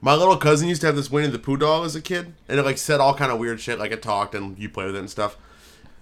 My 0.00 0.16
little 0.16 0.38
cousin 0.38 0.68
used 0.68 0.80
to 0.80 0.88
have 0.88 0.96
this 0.96 1.08
Winnie 1.08 1.28
the 1.28 1.38
Pooh 1.38 1.56
doll 1.56 1.84
as 1.84 1.94
a 1.94 2.02
kid, 2.02 2.34
and 2.48 2.58
it 2.58 2.64
like 2.64 2.78
said 2.78 2.98
all 2.98 3.14
kind 3.14 3.30
of 3.30 3.38
weird 3.38 3.60
shit, 3.60 3.78
like 3.78 3.92
it 3.92 4.02
talked 4.02 4.34
and 4.34 4.58
you 4.58 4.68
play 4.68 4.86
with 4.86 4.96
it 4.96 4.98
and 4.98 5.10
stuff. 5.10 5.36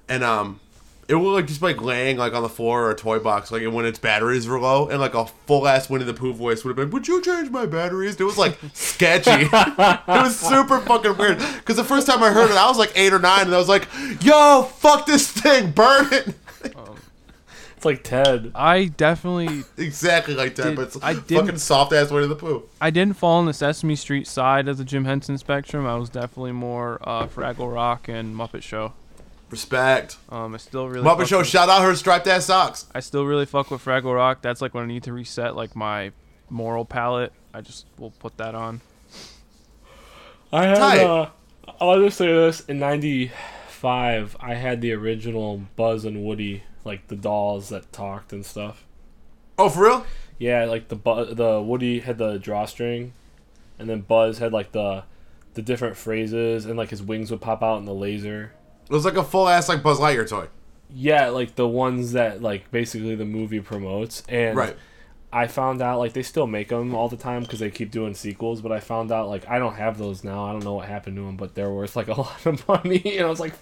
And 0.09 0.25
um, 0.25 0.61
it 1.09 1.15
would 1.15 1.33
like 1.33 1.47
just 1.47 1.61
be, 1.61 1.67
like 1.69 1.81
laying 1.81 2.17
like 2.17 2.33
on 2.35 2.43
the 2.43 2.49
floor 2.49 2.85
or 2.87 2.91
a 2.91 2.97
toy 2.97 3.19
box, 3.19 3.53
like 3.53 3.63
when 3.71 3.85
its 3.87 3.99
batteries 3.99 4.47
were 4.49 4.59
low, 4.59 4.89
and 4.89 5.01
like 5.01 5.15
a 5.15 5.27
full 5.47 5.69
ass 5.69 5.89
Winnie 5.89 6.05
the 6.05 6.15
Pooh 6.15 6.33
voice 6.33 6.65
would 6.65 6.71
have 6.71 6.77
been, 6.77 6.91
"Would 6.91 7.07
you 7.07 7.23
change 7.23 7.51
my 7.51 7.67
batteries?" 7.67 8.21
It 8.21 8.25
was 8.25 8.37
like 8.39 8.59
sketchy. 8.73 9.31
it 9.53 10.07
was 10.09 10.39
super 10.39 10.81
fucking 10.81 11.17
weird. 11.17 11.39
Because 11.39 11.77
the 11.77 11.85
first 11.85 12.07
time 12.07 12.23
I 12.23 12.31
heard 12.33 12.51
it, 12.51 12.57
I 12.57 12.67
was 12.69 12.79
like 12.79 12.93
eight 12.97 13.13
or 13.13 13.19
nine, 13.21 13.47
and 13.47 13.55
I 13.55 13.59
was 13.59 13.69
like, 13.69 13.87
"Yo, 14.23 14.63
fuck 14.79 15.07
this 15.07 15.31
thing, 15.31 15.71
burn 15.73 16.09
it." 16.13 16.35
It's 17.77 17.85
like 17.85 18.03
Ted. 18.05 18.53
I 18.55 18.87
definitely 18.87 19.63
exactly 19.77 20.35
like 20.35 20.55
Ted 20.55 20.69
Did- 20.69 20.77
but 20.77 20.83
it's 20.87 20.99
I 21.03 21.13
didn't- 21.13 21.45
fucking 21.45 21.59
soft 21.59 21.93
ass 21.93 22.11
Winnie 22.11 22.27
the 22.27 22.35
Pooh. 22.35 22.63
I 22.81 22.89
didn't 22.89 23.19
fall 23.19 23.39
on 23.39 23.45
the 23.45 23.53
Sesame 23.53 23.97
Street 23.97 24.27
side 24.27 24.67
of 24.67 24.79
the 24.79 24.85
Jim 24.85 25.05
Henson 25.05 25.37
spectrum. 25.37 25.87
I 25.87 25.97
was 25.97 26.09
definitely 26.09 26.53
more 26.53 26.99
uh, 27.03 27.27
Fraggle 27.27 27.71
Rock 27.73 28.09
and 28.09 28.35
Muppet 28.35 28.63
Show. 28.63 28.95
Respect. 29.51 30.17
Um, 30.29 30.55
I 30.55 30.59
still 30.59 30.89
really 30.89 31.07
Muppet 31.07 31.19
fuck 31.19 31.27
Show, 31.29 31.39
with- 31.39 31.47
shout 31.47 31.69
out 31.69 31.83
her 31.83 31.95
striped 31.95 32.27
ass 32.27 32.47
socks. 32.47 32.87
I 32.95 33.01
still 33.01 33.25
really 33.25 33.47
fuck 33.47 33.71
with 33.71 33.85
Fraggle 33.85 34.15
Rock. 34.15 34.43
That's 34.43 34.61
like 34.61 34.75
when 34.75 34.83
I 34.85 34.87
need 34.87 35.05
to 35.05 35.13
reset 35.13 35.55
like 35.55 35.77
my 35.77 36.13
moral 36.51 36.85
palette. 36.85 37.33
I 37.55 37.61
just 37.61 37.87
will 37.99 38.11
put 38.11 38.37
that 38.39 38.55
on. 38.55 38.81
I 40.53 40.65
had. 40.67 40.77
Tight. 40.77 41.01
Uh, 41.05 41.31
I'll 41.81 42.01
just 42.03 42.19
say 42.19 42.27
this: 42.27 42.61
in 42.61 42.79
'95, 42.81 44.37
I 44.41 44.55
had 44.55 44.81
the 44.81 44.93
original 44.93 45.63
Buzz 45.77 46.05
and 46.05 46.25
Woody, 46.25 46.65
like 46.85 47.07
the 47.09 47.17
dolls 47.17 47.69
that 47.69 47.93
talked 47.93 48.33
and 48.33 48.45
stuff. 48.45 48.85
Oh, 49.59 49.69
for 49.69 49.85
real? 49.85 50.07
Yeah, 50.39 50.65
like 50.65 50.89
the 50.89 50.97
Bu- 50.97 51.35
the 51.35 51.63
Woody 51.63 52.01
had 52.01 52.19
the 52.19 52.39
drawstring, 52.39 53.13
and 53.79 53.89
then 53.89 54.01
Buzz 54.01 54.39
had 54.39 54.53
like 54.53 54.73
the 54.73 55.05
the 55.55 55.63
different 55.63 55.97
phrases, 55.97 56.67
and 56.67 56.77
like 56.77 56.91
his 56.91 57.03
wings 57.03 57.31
would 57.31 57.41
pop 57.41 57.63
out 57.63 57.79
in 57.79 57.85
the 57.85 57.95
laser. 57.95 58.53
It 58.89 58.93
was 58.93 59.05
like 59.05 59.17
a 59.17 59.25
full 59.25 59.49
ass 59.49 59.69
like 59.69 59.83
Buzz 59.83 59.99
Lightyear 59.99 60.29
toy. 60.29 60.47
Yeah, 60.95 61.29
like 61.29 61.57
the 61.57 61.67
ones 61.67 62.13
that 62.13 62.41
like 62.43 62.71
basically 62.71 63.15
the 63.15 63.25
movie 63.25 63.61
promotes, 63.61 64.23
and 64.29 64.57
Right. 64.57 64.77
I 65.33 65.49
found 65.49 65.83
out 65.83 65.99
like 65.99 66.13
they 66.13 66.23
still 66.23 66.47
make 66.47 66.69
them 66.69 66.95
all 66.95 67.09
the 67.09 67.17
time 67.17 67.43
because 67.43 67.59
they 67.59 67.71
keep 67.71 67.91
doing 67.91 68.15
sequels. 68.15 68.61
But 68.61 68.73
I 68.73 68.81
found 68.81 69.11
out 69.11 69.29
like 69.29 69.47
I 69.49 69.59
don't 69.59 69.75
have 69.75 69.99
those 69.99 70.23
now. 70.25 70.45
I 70.45 70.53
don't 70.53 70.65
know 70.65 70.75
what 70.75 70.89
happened 70.89 71.17
to 71.17 71.23
them, 71.23 71.37
but 71.37 71.55
they're 71.55 71.71
worth 71.71 71.97
like 71.97 72.09
a 72.17 72.21
lot 72.21 72.47
of 72.47 72.67
money. 72.69 73.03
and 73.19 73.27
I 73.27 73.29
was 73.29 73.41
like, 73.41 73.55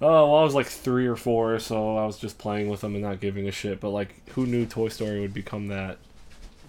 oh, 0.00 0.30
well, 0.30 0.36
I 0.36 0.42
was 0.42 0.54
like 0.54 0.66
three 0.66 1.06
or 1.06 1.16
four, 1.16 1.58
so 1.58 1.96
I 1.98 2.06
was 2.06 2.18
just 2.18 2.38
playing 2.38 2.68
with 2.68 2.80
them 2.80 2.94
and 2.94 3.04
not 3.04 3.20
giving 3.20 3.46
a 3.46 3.52
shit. 3.52 3.80
But 3.80 3.90
like, 3.90 4.28
who 4.30 4.46
knew 4.46 4.64
Toy 4.66 4.88
Story 4.88 5.20
would 5.20 5.34
become 5.34 5.66
that? 5.68 5.98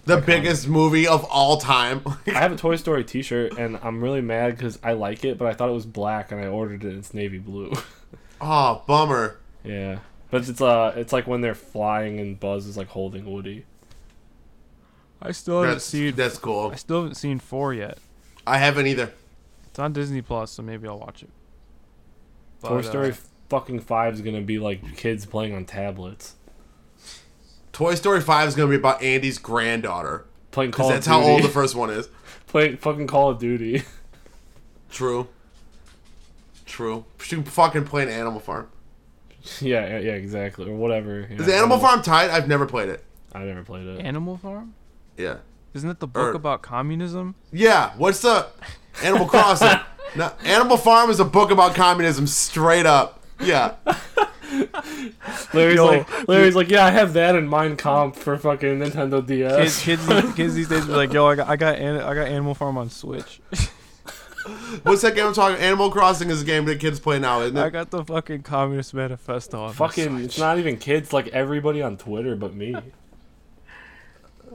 The 0.06 0.18
biggest 0.20 0.68
movie 0.68 1.06
of 1.06 1.24
all 1.24 1.56
time. 1.58 2.02
I 2.28 2.30
have 2.30 2.52
a 2.52 2.56
Toy 2.56 2.76
Story 2.76 3.02
T-shirt, 3.04 3.58
and 3.58 3.78
I'm 3.82 4.00
really 4.02 4.20
mad 4.20 4.56
because 4.56 4.78
I 4.82 4.92
like 4.92 5.24
it, 5.24 5.36
but 5.36 5.48
I 5.48 5.52
thought 5.52 5.68
it 5.68 5.72
was 5.72 5.84
black, 5.84 6.30
and 6.30 6.40
I 6.40 6.46
ordered 6.46 6.84
it. 6.84 6.88
and 6.90 6.98
It's 6.98 7.12
navy 7.12 7.38
blue. 7.38 7.72
oh, 8.40 8.82
bummer. 8.86 9.38
yeah, 9.64 9.98
but 10.30 10.48
it's 10.48 10.60
uh, 10.60 10.92
it's 10.96 11.12
like 11.12 11.26
when 11.26 11.40
they're 11.40 11.56
flying 11.56 12.20
and 12.20 12.38
Buzz 12.38 12.66
is 12.66 12.76
like 12.76 12.88
holding 12.88 13.30
Woody. 13.30 13.64
I 15.20 15.32
still 15.32 15.62
haven't 15.62 15.76
That's, 15.76 15.84
seen. 15.84 16.14
that's 16.14 16.38
cool. 16.38 16.70
I 16.72 16.76
still 16.76 16.98
haven't 17.02 17.16
seen 17.16 17.38
four 17.40 17.74
yet. 17.74 17.98
I 18.46 18.58
haven't 18.58 18.86
either. 18.86 19.12
It's 19.66 19.78
on 19.80 19.92
Disney 19.92 20.22
Plus, 20.22 20.52
so 20.52 20.62
maybe 20.62 20.86
I'll 20.86 21.00
watch 21.00 21.22
it. 21.24 21.30
Toy 22.62 22.82
Story 22.82 23.10
uh, 23.10 23.14
fucking 23.48 23.80
five 23.80 24.14
is 24.14 24.20
gonna 24.20 24.40
be 24.40 24.58
like 24.60 24.96
kids 24.96 25.26
playing 25.26 25.52
on 25.54 25.64
tablets, 25.64 26.35
Toy 27.76 27.94
Story 27.94 28.22
5 28.22 28.48
is 28.48 28.54
going 28.54 28.70
to 28.70 28.74
be 28.74 28.80
about 28.80 29.02
Andy's 29.02 29.36
granddaughter. 29.36 30.24
playing 30.50 30.70
Because 30.70 30.84
Call 30.84 30.88
that's 30.88 31.06
how 31.06 31.20
old 31.20 31.42
the 31.42 31.50
first 31.50 31.74
one 31.74 31.90
is. 31.90 32.08
playing 32.46 32.78
fucking 32.78 33.06
Call 33.06 33.28
of 33.28 33.38
Duty. 33.38 33.82
True. 34.90 35.28
True. 36.64 37.04
She 37.20 37.36
fucking 37.36 37.84
playing 37.84 38.08
Animal 38.08 38.40
Farm. 38.40 38.68
yeah, 39.60 39.86
yeah, 39.88 39.98
yeah, 39.98 40.12
exactly, 40.12 40.70
or 40.70 40.74
whatever. 40.74 41.28
Is 41.28 41.50
Animal 41.50 41.78
Farm 41.78 42.00
tight? 42.00 42.30
I've 42.30 42.48
never 42.48 42.64
played 42.64 42.88
it. 42.88 43.04
I 43.34 43.44
never 43.44 43.62
played 43.62 43.86
it. 43.86 44.00
Animal 44.00 44.38
Farm. 44.38 44.72
Yeah. 45.18 45.36
Isn't 45.74 45.90
it 45.90 46.00
the 46.00 46.06
er. 46.06 46.08
book 46.08 46.34
Or- 46.34 46.36
about 46.36 46.62
communism? 46.62 47.34
Yeah. 47.52 47.92
What's 47.98 48.22
the 48.22 48.46
Animal 49.02 49.26
Crossing? 49.26 49.80
no, 50.16 50.32
Animal 50.44 50.78
Farm 50.78 51.10
is 51.10 51.20
a 51.20 51.26
book 51.26 51.50
about 51.50 51.74
communism, 51.74 52.26
straight 52.26 52.86
up. 52.86 53.22
Yeah. 53.38 53.74
Larry's 55.54 55.76
Yo, 55.76 55.86
like, 55.86 56.28
Larry's 56.28 56.54
like, 56.54 56.70
yeah, 56.70 56.84
I 56.84 56.90
have 56.90 57.12
that 57.14 57.34
in 57.34 57.48
Mein 57.48 57.76
Kampf 57.76 58.18
for 58.18 58.36
fucking 58.38 58.78
Nintendo 58.78 59.24
DS. 59.24 59.82
Kids, 59.82 60.06
kids, 60.06 60.34
kids 60.34 60.54
these 60.54 60.68
days 60.68 60.86
be 60.86 60.92
like, 60.92 61.12
"Yo, 61.12 61.26
I 61.26 61.34
got, 61.34 61.48
I 61.48 61.56
got, 61.56 61.78
I 61.78 62.14
got 62.14 62.28
Animal 62.28 62.54
Farm 62.54 62.78
on 62.78 62.90
Switch. 62.90 63.40
What's 64.84 65.02
that 65.02 65.14
game 65.16 65.26
I'm 65.26 65.34
talking? 65.34 65.60
Animal 65.60 65.90
Crossing 65.90 66.30
is 66.30 66.42
a 66.42 66.44
game 66.44 66.66
that 66.66 66.78
kids 66.78 67.00
play 67.00 67.18
now, 67.18 67.40
isn't 67.40 67.56
I 67.56 67.70
got 67.70 67.90
the 67.90 68.04
fucking 68.04 68.42
Communist 68.42 68.94
Manifesto 68.94 69.64
on 69.64 69.72
fucking, 69.72 70.10
Switch." 70.10 70.24
it's 70.24 70.38
not 70.38 70.58
even 70.58 70.76
kids. 70.76 71.12
Like 71.12 71.28
everybody 71.28 71.82
on 71.82 71.96
Twitter, 71.96 72.36
but 72.36 72.54
me. 72.54 72.76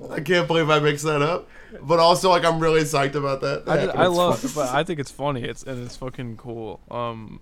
I 0.10 0.20
can't 0.22 0.48
believe 0.48 0.70
I 0.70 0.80
mixed 0.80 1.06
that 1.06 1.22
up. 1.22 1.48
But 1.82 2.00
also, 2.00 2.30
like, 2.30 2.44
I'm 2.44 2.60
really 2.60 2.82
psyched 2.82 3.16
about 3.16 3.42
that. 3.42 3.64
I, 3.68 3.86
just, 3.86 3.98
I 3.98 4.08
love, 4.08 4.40
fun. 4.40 4.52
but 4.66 4.76
I 4.76 4.84
think 4.84 5.00
it's 5.00 5.12
funny. 5.12 5.44
It's 5.44 5.64
and 5.64 5.84
it's 5.86 5.96
fucking 5.96 6.38
cool. 6.38 6.80
Um, 6.90 7.40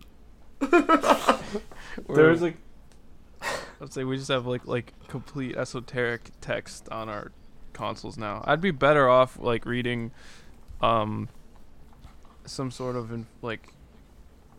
There's 2.08 2.42
like, 2.42 2.58
let's 3.80 3.94
say 3.96 4.04
we 4.04 4.18
just 4.18 4.30
have 4.30 4.46
like 4.46 4.66
like 4.66 4.94
complete 5.08 5.56
esoteric 5.56 6.32
text 6.42 6.90
on 6.90 7.10
our 7.10 7.32
consoles 7.74 8.18
now. 8.18 8.44
I'd 8.46 8.62
be 8.62 8.72
better 8.72 9.08
off 9.10 9.38
like 9.40 9.66
reading, 9.66 10.12
um, 10.82 11.30
some 12.46 12.72
sort 12.72 12.96
of 12.96 13.12
in, 13.12 13.28
like 13.42 13.74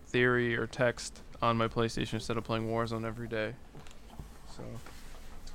theory 0.07 0.57
or 0.57 0.67
text 0.67 1.21
on 1.43 1.57
my 1.57 1.69
PlayStation 1.69 2.15
instead 2.15 2.37
of 2.37 2.45
playing 2.45 2.69
Warzone 2.69 3.07
every 3.07 3.29
day. 3.29 3.55
So 4.57 4.63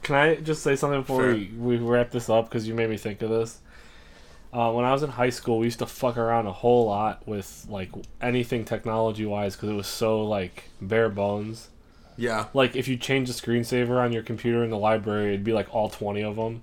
Can 0.03 0.15
I 0.15 0.35
just 0.35 0.63
say 0.63 0.75
something 0.75 1.01
before 1.01 1.21
Sure. 1.23 1.33
we, 1.33 1.47
we 1.57 1.77
wrap 1.77 2.11
this 2.11 2.29
up? 2.29 2.45
Because 2.45 2.67
you 2.67 2.73
made 2.73 2.89
me 2.89 2.97
think 2.97 3.21
of 3.21 3.29
this. 3.29 3.61
Uh, 4.55 4.71
when 4.71 4.85
I 4.85 4.93
was 4.93 5.03
in 5.03 5.09
high 5.09 5.31
school, 5.31 5.59
we 5.59 5.65
used 5.65 5.79
to 5.79 5.85
fuck 5.85 6.15
around 6.17 6.47
a 6.47 6.53
whole 6.53 6.85
lot 6.85 7.27
with 7.27 7.65
like 7.69 7.89
anything 8.21 8.63
technology 8.63 9.25
wise 9.25 9.55
because 9.55 9.67
it 9.69 9.73
was 9.73 9.87
so 9.87 10.23
like 10.23 10.69
bare 10.79 11.09
bones. 11.09 11.67
Yeah. 12.15 12.45
Like 12.53 12.73
if 12.77 12.87
you 12.87 12.95
change 12.95 13.27
the 13.27 13.33
screensaver 13.33 14.01
on 14.01 14.13
your 14.13 14.23
computer 14.23 14.63
in 14.63 14.69
the 14.69 14.77
library, 14.77 15.33
it'd 15.33 15.43
be 15.43 15.51
like 15.51 15.73
all 15.75 15.89
twenty 15.89 16.21
of 16.23 16.37
them. 16.37 16.61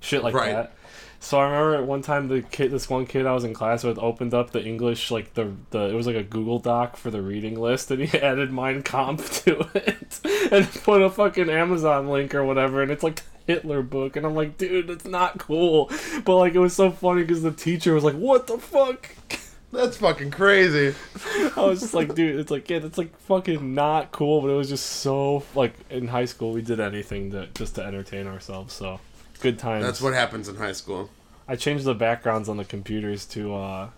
Shit 0.00 0.22
like 0.22 0.34
Right. 0.34 0.52
that. 0.52 0.72
So 1.20 1.38
I 1.40 1.44
remember 1.44 1.74
at 1.76 1.86
one 1.86 2.02
time 2.02 2.28
the 2.28 2.42
kid, 2.42 2.70
this 2.70 2.88
one 2.90 3.06
kid 3.06 3.24
I 3.26 3.32
was 3.32 3.42
in 3.42 3.54
class 3.54 3.82
with, 3.82 3.98
opened 3.98 4.34
up 4.34 4.50
the 4.50 4.62
English 4.62 5.10
like 5.10 5.32
the 5.32 5.52
the 5.70 5.88
it 5.88 5.94
was 5.94 6.06
like 6.06 6.14
a 6.14 6.22
Google 6.22 6.58
Doc 6.58 6.98
for 6.98 7.10
the 7.10 7.22
reading 7.22 7.58
list, 7.58 7.90
and 7.90 8.02
he 8.02 8.18
added 8.22 8.52
Mein 8.52 8.82
Kampf 8.82 9.44
to 9.44 9.60
it, 9.74 10.20
and 10.52 10.70
put 10.84 11.00
a 11.00 11.08
fucking 11.08 11.48
Amazon 11.48 12.08
link 12.08 12.34
or 12.34 12.44
whatever, 12.44 12.82
and 12.82 12.90
it's 12.90 13.02
like 13.02 13.22
Hitler 13.48 13.82
book, 13.82 14.14
and 14.14 14.26
I'm 14.26 14.34
like, 14.34 14.58
dude, 14.58 14.90
it's 14.90 15.06
not 15.06 15.38
cool, 15.38 15.90
but 16.24 16.36
like 16.36 16.54
it 16.54 16.58
was 16.58 16.76
so 16.76 16.90
funny 16.90 17.22
because 17.22 17.42
the 17.42 17.50
teacher 17.50 17.94
was 17.94 18.04
like, 18.04 18.14
what 18.14 18.46
the 18.46 18.58
fuck. 18.58 19.10
That's 19.72 19.96
fucking 19.96 20.30
crazy. 20.30 20.94
I 21.56 21.60
was 21.60 21.80
just 21.80 21.94
like, 21.94 22.14
dude, 22.14 22.40
it's 22.40 22.50
like, 22.50 22.70
yeah, 22.70 22.78
that's 22.78 22.96
like 22.96 23.14
fucking 23.20 23.74
not 23.74 24.12
cool, 24.12 24.40
but 24.40 24.48
it 24.48 24.54
was 24.54 24.70
just 24.70 24.86
so 24.86 25.42
like 25.54 25.74
in 25.90 26.08
high 26.08 26.24
school 26.24 26.52
we 26.52 26.62
did 26.62 26.80
anything 26.80 27.32
to 27.32 27.48
just 27.48 27.74
to 27.74 27.84
entertain 27.84 28.26
ourselves. 28.26 28.72
So 28.72 28.98
good 29.40 29.58
times. 29.58 29.84
That's 29.84 30.00
what 30.00 30.14
happens 30.14 30.48
in 30.48 30.56
high 30.56 30.72
school. 30.72 31.10
I 31.46 31.56
changed 31.56 31.84
the 31.84 31.94
backgrounds 31.94 32.48
on 32.48 32.56
the 32.56 32.64
computers 32.64 33.26
to 33.26 33.54
uh, 33.56 33.90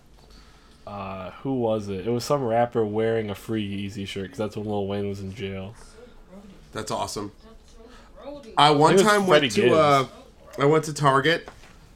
uh, 0.85 1.31
who 1.43 1.53
was 1.53 1.87
it? 1.87 2.05
It 2.05 2.11
was 2.11 2.25
some 2.25 2.43
rapper 2.43 2.85
wearing 2.85 3.29
a 3.29 3.35
free 3.35 3.89
Weezy 3.89 4.05
shirt 4.05 4.23
because 4.23 4.39
that's 4.39 4.57
when 4.57 4.65
Lil 4.65 4.87
Wayne 4.87 5.07
was 5.07 5.21
in 5.21 5.33
jail. 5.33 5.73
That's 6.73 6.91
awesome. 6.91 7.31
I 8.57 8.71
one 8.71 8.97
time 8.97 9.27
went 9.27 9.51
to 9.53 9.73
uh, 9.73 10.07
I 10.59 10.65
went 10.65 10.85
to 10.85 10.93
Target 10.93 11.49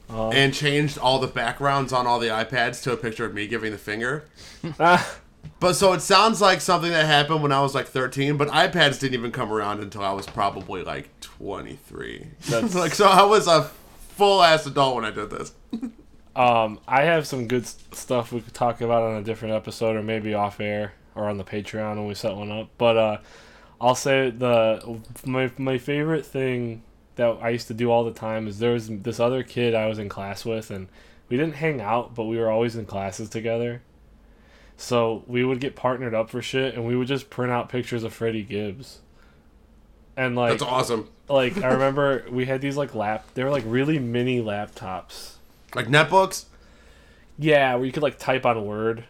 Uh, 0.10 0.30
and 0.30 0.54
changed 0.54 0.98
all 1.00 1.18
the 1.20 1.28
backgrounds 1.28 1.92
on 1.92 2.06
all 2.06 2.20
the 2.20 2.28
iPads 2.28 2.82
to 2.84 2.92
a 2.94 2.98
picture 2.98 3.26
of 3.26 3.34
me 3.34 3.48
giving 3.48 3.72
the 3.72 3.78
finger. 3.78 4.26
But 5.60 5.74
so 5.76 5.94
it 5.94 6.02
sounds 6.02 6.42
like 6.42 6.60
something 6.60 6.92
that 6.92 7.06
happened 7.06 7.42
when 7.44 7.52
I 7.52 7.62
was 7.62 7.74
like 7.76 7.88
13, 7.88 8.36
but 8.36 8.48
iPads 8.50 9.00
didn't 9.00 9.14
even 9.14 9.32
come 9.32 9.52
around 9.54 9.80
until 9.80 10.04
I 10.04 10.12
was 10.12 10.26
probably 10.26 10.84
like 10.84 11.08
23. 11.22 12.28
That's- 12.50 12.76
like 12.84 12.94
so 12.94 13.08
I 13.08 13.24
was 13.24 13.48
a 13.48 13.64
full 14.16 14.42
ass 14.44 14.66
adult 14.66 14.96
when 14.96 15.06
I 15.06 15.12
did 15.12 15.30
this. 15.30 15.54
um, 16.36 16.80
I 16.88 17.04
have 17.04 17.26
some 17.28 17.48
good 17.48 17.66
stuff 17.68 18.32
we 18.32 18.42
could 18.42 18.54
talk 18.54 18.82
about 18.82 19.04
on 19.04 19.16
a 19.18 19.24
different 19.24 19.54
episode 19.54 19.96
or 19.96 20.04
maybe 20.04 20.34
off 20.34 20.60
air 20.60 20.94
or 21.14 21.30
on 21.30 21.38
the 21.38 21.44
Patreon 21.46 21.96
when 21.96 22.08
we 22.08 22.16
set 22.16 22.36
one 22.36 22.52
up. 22.52 22.70
But 22.78 22.98
uh, 22.98 23.18
I'll 23.82 23.96
say 23.96 24.30
the 24.30 25.00
my 25.26 25.52
my 25.58 25.78
favorite 25.78 26.26
thing 26.26 26.82
that 27.16 27.38
I 27.42 27.50
used 27.50 27.68
to 27.68 27.74
do 27.74 27.92
all 27.92 28.04
the 28.04 28.12
time 28.12 28.48
is 28.48 28.60
there 28.60 28.74
was 28.74 28.88
this 28.90 29.20
other 29.20 29.44
kid 29.44 29.74
I 29.74 29.88
was 29.88 30.00
in 30.00 30.10
class 30.10 30.44
with 30.46 30.70
and 30.72 30.88
we 31.30 31.38
didn't 31.38 31.56
hang 31.56 31.82
out, 31.82 32.14
but 32.14 32.26
we 32.26 32.38
were 32.38 32.50
always 32.52 32.76
in 32.76 32.86
classes 32.86 33.30
together. 33.30 33.82
So 34.78 35.24
we 35.28 35.44
would 35.46 35.60
get 35.62 35.76
partnered 35.76 36.14
up 36.14 36.30
for 36.30 36.42
shit 36.42 36.76
and 36.76 36.86
we 36.86 36.96
would 36.96 37.08
just 37.08 37.30
print 37.30 37.52
out 37.52 37.70
pictures 37.70 38.04
of 38.04 38.14
Freddie 38.14 38.44
Gibbs. 38.44 39.00
And 40.18 40.36
like 40.36 40.52
That's 40.52 40.64
awesome. 40.64 41.10
like 41.30 41.58
I 41.64 41.74
remember 41.74 42.26
we 42.30 42.46
had 42.46 42.62
these 42.62 42.78
like 42.78 42.96
lap 42.96 43.26
they 43.34 43.44
were 43.44 43.50
like 43.50 43.64
really 43.66 44.00
mini 44.00 44.42
laptops. 44.42 45.34
Like 45.74 45.88
netbooks? 45.88 46.46
Yeah, 47.38 47.76
where 47.76 47.86
you 47.86 47.92
could 47.92 48.04
like 48.04 48.18
type 48.20 48.46
on 48.46 48.66
Word, 48.66 49.04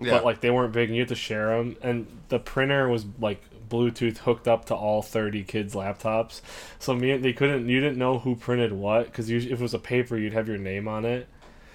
Yeah. 0.00 0.12
but 0.12 0.24
like 0.24 0.40
they 0.40 0.50
weren't 0.50 0.72
big 0.72 0.88
and 0.88 0.96
you 0.96 1.02
had 1.02 1.08
to 1.08 1.14
share 1.14 1.56
them. 1.56 1.76
And 1.82 2.06
the 2.28 2.38
printer 2.40 2.88
was 2.88 3.04
like 3.20 3.40
Bluetooth 3.68 4.18
hooked 4.18 4.48
up 4.48 4.64
to 4.66 4.74
all 4.74 5.02
thirty 5.02 5.44
kids' 5.44 5.74
laptops, 5.74 6.40
so 6.78 6.94
me 6.94 7.16
they 7.16 7.32
couldn't 7.32 7.68
you 7.68 7.80
didn't 7.80 7.98
know 7.98 8.18
who 8.18 8.34
printed 8.36 8.72
what 8.72 9.06
because 9.06 9.30
if 9.30 9.44
it 9.46 9.60
was 9.60 9.74
a 9.74 9.78
paper 9.78 10.16
you'd 10.16 10.32
have 10.32 10.48
your 10.48 10.58
name 10.58 10.88
on 10.88 11.04
it. 11.04 11.28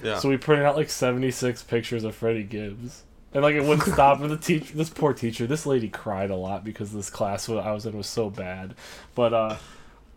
yeah. 0.04 0.20
So 0.20 0.30
we 0.30 0.38
printed 0.38 0.66
out 0.66 0.76
like 0.76 0.90
seventy 0.90 1.32
six 1.32 1.64
pictures 1.64 2.04
of 2.04 2.16
Freddie 2.16 2.44
Gibbs. 2.44 3.04
And 3.34 3.42
like 3.42 3.56
it 3.56 3.64
wouldn't 3.64 3.88
stop. 3.92 4.22
And 4.22 4.30
the 4.30 4.38
teacher, 4.38 4.76
this 4.76 4.92
poor 4.92 5.12
teacher, 5.12 5.48
this 5.48 5.66
lady 5.66 5.90
cried 5.90 6.30
a 6.30 6.36
lot 6.36 6.64
because 6.64 6.92
this 6.94 7.10
class 7.10 7.50
I 7.50 7.72
was 7.72 7.86
in 7.88 7.98
was 7.98 8.06
so 8.06 8.30
bad. 8.30 8.76
But 9.16 9.34
uh, 9.34 9.58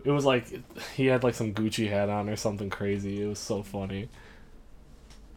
it 0.05 0.11
was 0.11 0.27
like 0.27 0.53
he 0.95 1.07
had 1.07 1.25
like 1.25 1.35
some 1.35 1.55
Gucci 1.55 1.89
hat 1.89 2.11
on 2.11 2.29
or 2.29 2.37
something 2.37 2.69
crazy. 2.69 3.23
It 3.23 3.27
was 3.27 3.39
so 3.39 3.63
funny. 3.63 4.11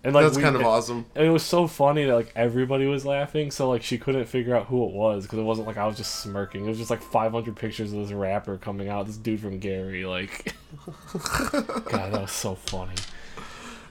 And 0.03 0.15
like 0.15 0.23
That's 0.23 0.37
we- 0.37 0.43
kind 0.43 0.55
of 0.55 0.61
awesome. 0.63 1.05
and 1.13 1.25
it 1.25 1.29
was 1.29 1.43
so 1.43 1.67
funny 1.67 2.05
that 2.05 2.15
like 2.15 2.31
everybody 2.35 2.85
was 2.87 3.05
laughing, 3.05 3.51
so 3.51 3.69
like 3.69 3.83
she 3.83 3.97
couldn't 3.97 4.25
figure 4.25 4.55
out 4.55 4.67
who 4.67 4.85
it 4.85 4.91
was 4.93 5.23
because 5.23 5.39
it 5.39 5.43
wasn't 5.43 5.67
like 5.67 5.75
I 5.77 5.85
was 5.87 5.97
just 5.97 6.21
smirking. 6.21 6.65
It 6.65 6.69
was 6.69 6.77
just 6.77 6.89
like 6.89 7.01
500 7.01 7.55
pictures 7.55 7.91
of 7.91 7.99
this 7.99 8.11
rapper 8.13 8.57
coming 8.57 8.87
out, 8.87 9.07
this 9.07 9.17
dude 9.17 9.41
from 9.41 9.59
Gary. 9.59 10.05
Like, 10.05 10.53
God, 11.13 12.13
that 12.13 12.21
was 12.21 12.31
so 12.31 12.55
funny. 12.55 12.93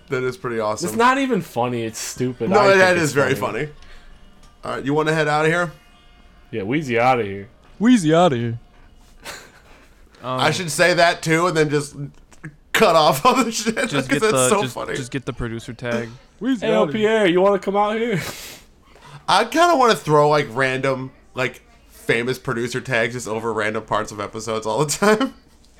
That 0.08 0.22
is 0.22 0.38
pretty 0.38 0.58
awesome. 0.60 0.88
It's 0.88 0.96
not 0.96 1.18
even 1.18 1.42
funny. 1.42 1.82
It's 1.82 1.98
stupid. 1.98 2.48
no, 2.48 2.58
I 2.60 2.66
think 2.68 2.78
that 2.78 2.96
it's 2.96 3.12
very 3.12 3.34
funny. 3.34 3.68
All 4.64 4.76
right, 4.76 4.84
you 4.84 4.94
want 4.94 5.08
to 5.08 5.14
head 5.14 5.28
out 5.28 5.44
of 5.44 5.50
here? 5.52 5.70
Yeah, 6.50 6.62
Wheezy 6.62 6.98
out 6.98 7.20
of 7.20 7.26
here. 7.26 7.48
Wheezy 7.78 8.14
out 8.14 8.32
of 8.32 8.38
here. 8.38 8.58
Um, 10.22 10.40
I 10.40 10.50
should 10.50 10.70
say 10.70 10.94
that 10.94 11.22
too, 11.22 11.46
and 11.48 11.56
then 11.56 11.68
just 11.70 11.94
cut 12.78 12.96
off 12.96 13.24
all 13.26 13.42
the 13.44 13.50
shit 13.52 13.74
because 13.74 13.90
just 13.92 14.08
get 14.08 14.22
it's 14.22 14.30
the 14.32 14.48
so 14.48 14.62
just, 14.62 14.74
funny. 14.74 14.94
just 14.96 15.10
get 15.10 15.26
the 15.26 15.32
producer 15.32 15.72
tag. 15.72 16.08
Wheezy 16.40 16.66
Hey, 16.66 16.74
outta. 16.74 16.92
Pierre, 16.92 17.26
you 17.26 17.40
want 17.40 17.60
to 17.60 17.64
come 17.64 17.76
out 17.76 17.96
here? 17.96 18.20
I 19.28 19.44
kind 19.44 19.72
of 19.72 19.78
want 19.78 19.92
to 19.92 19.98
throw 19.98 20.28
like 20.28 20.46
random, 20.50 21.12
like 21.34 21.62
famous 21.88 22.38
producer 22.38 22.80
tags 22.80 23.14
just 23.14 23.28
over 23.28 23.52
random 23.52 23.84
parts 23.84 24.12
of 24.12 24.20
episodes 24.20 24.66
all 24.66 24.84
the 24.84 24.90
time. 25.16 25.34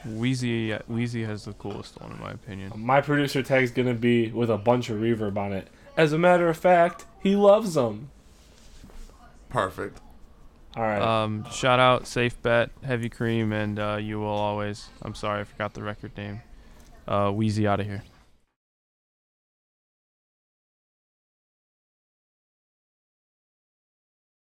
Wheezy 0.04 0.72
Wheezy 0.86 1.24
has 1.24 1.44
the 1.44 1.52
coolest 1.54 2.00
one 2.00 2.12
in 2.12 2.20
my 2.20 2.32
opinion. 2.32 2.72
My 2.76 3.00
producer 3.00 3.42
tag's 3.42 3.70
gonna 3.70 3.94
be 3.94 4.30
with 4.30 4.50
a 4.50 4.58
bunch 4.58 4.90
of 4.90 4.98
reverb 4.98 5.36
on 5.36 5.52
it. 5.52 5.68
As 5.96 6.12
a 6.12 6.18
matter 6.18 6.48
of 6.48 6.56
fact, 6.56 7.04
he 7.22 7.34
loves 7.34 7.74
them. 7.74 8.10
Perfect. 9.48 10.00
All 10.76 10.82
right. 10.84 11.00
Um, 11.02 11.44
shout 11.50 11.80
out 11.80 12.06
Safe 12.06 12.40
Bet, 12.42 12.70
Heavy 12.84 13.08
Cream, 13.08 13.52
and 13.52 13.78
uh, 13.78 13.98
you 14.00 14.20
will 14.20 14.26
always. 14.28 14.88
I'm 15.02 15.14
sorry, 15.14 15.40
I 15.40 15.44
forgot 15.44 15.74
the 15.74 15.82
record 15.82 16.16
name. 16.16 16.42
Uh, 17.08 17.30
Wheezy 17.30 17.66
out 17.66 17.80
of 17.80 17.86
here. 17.86 18.02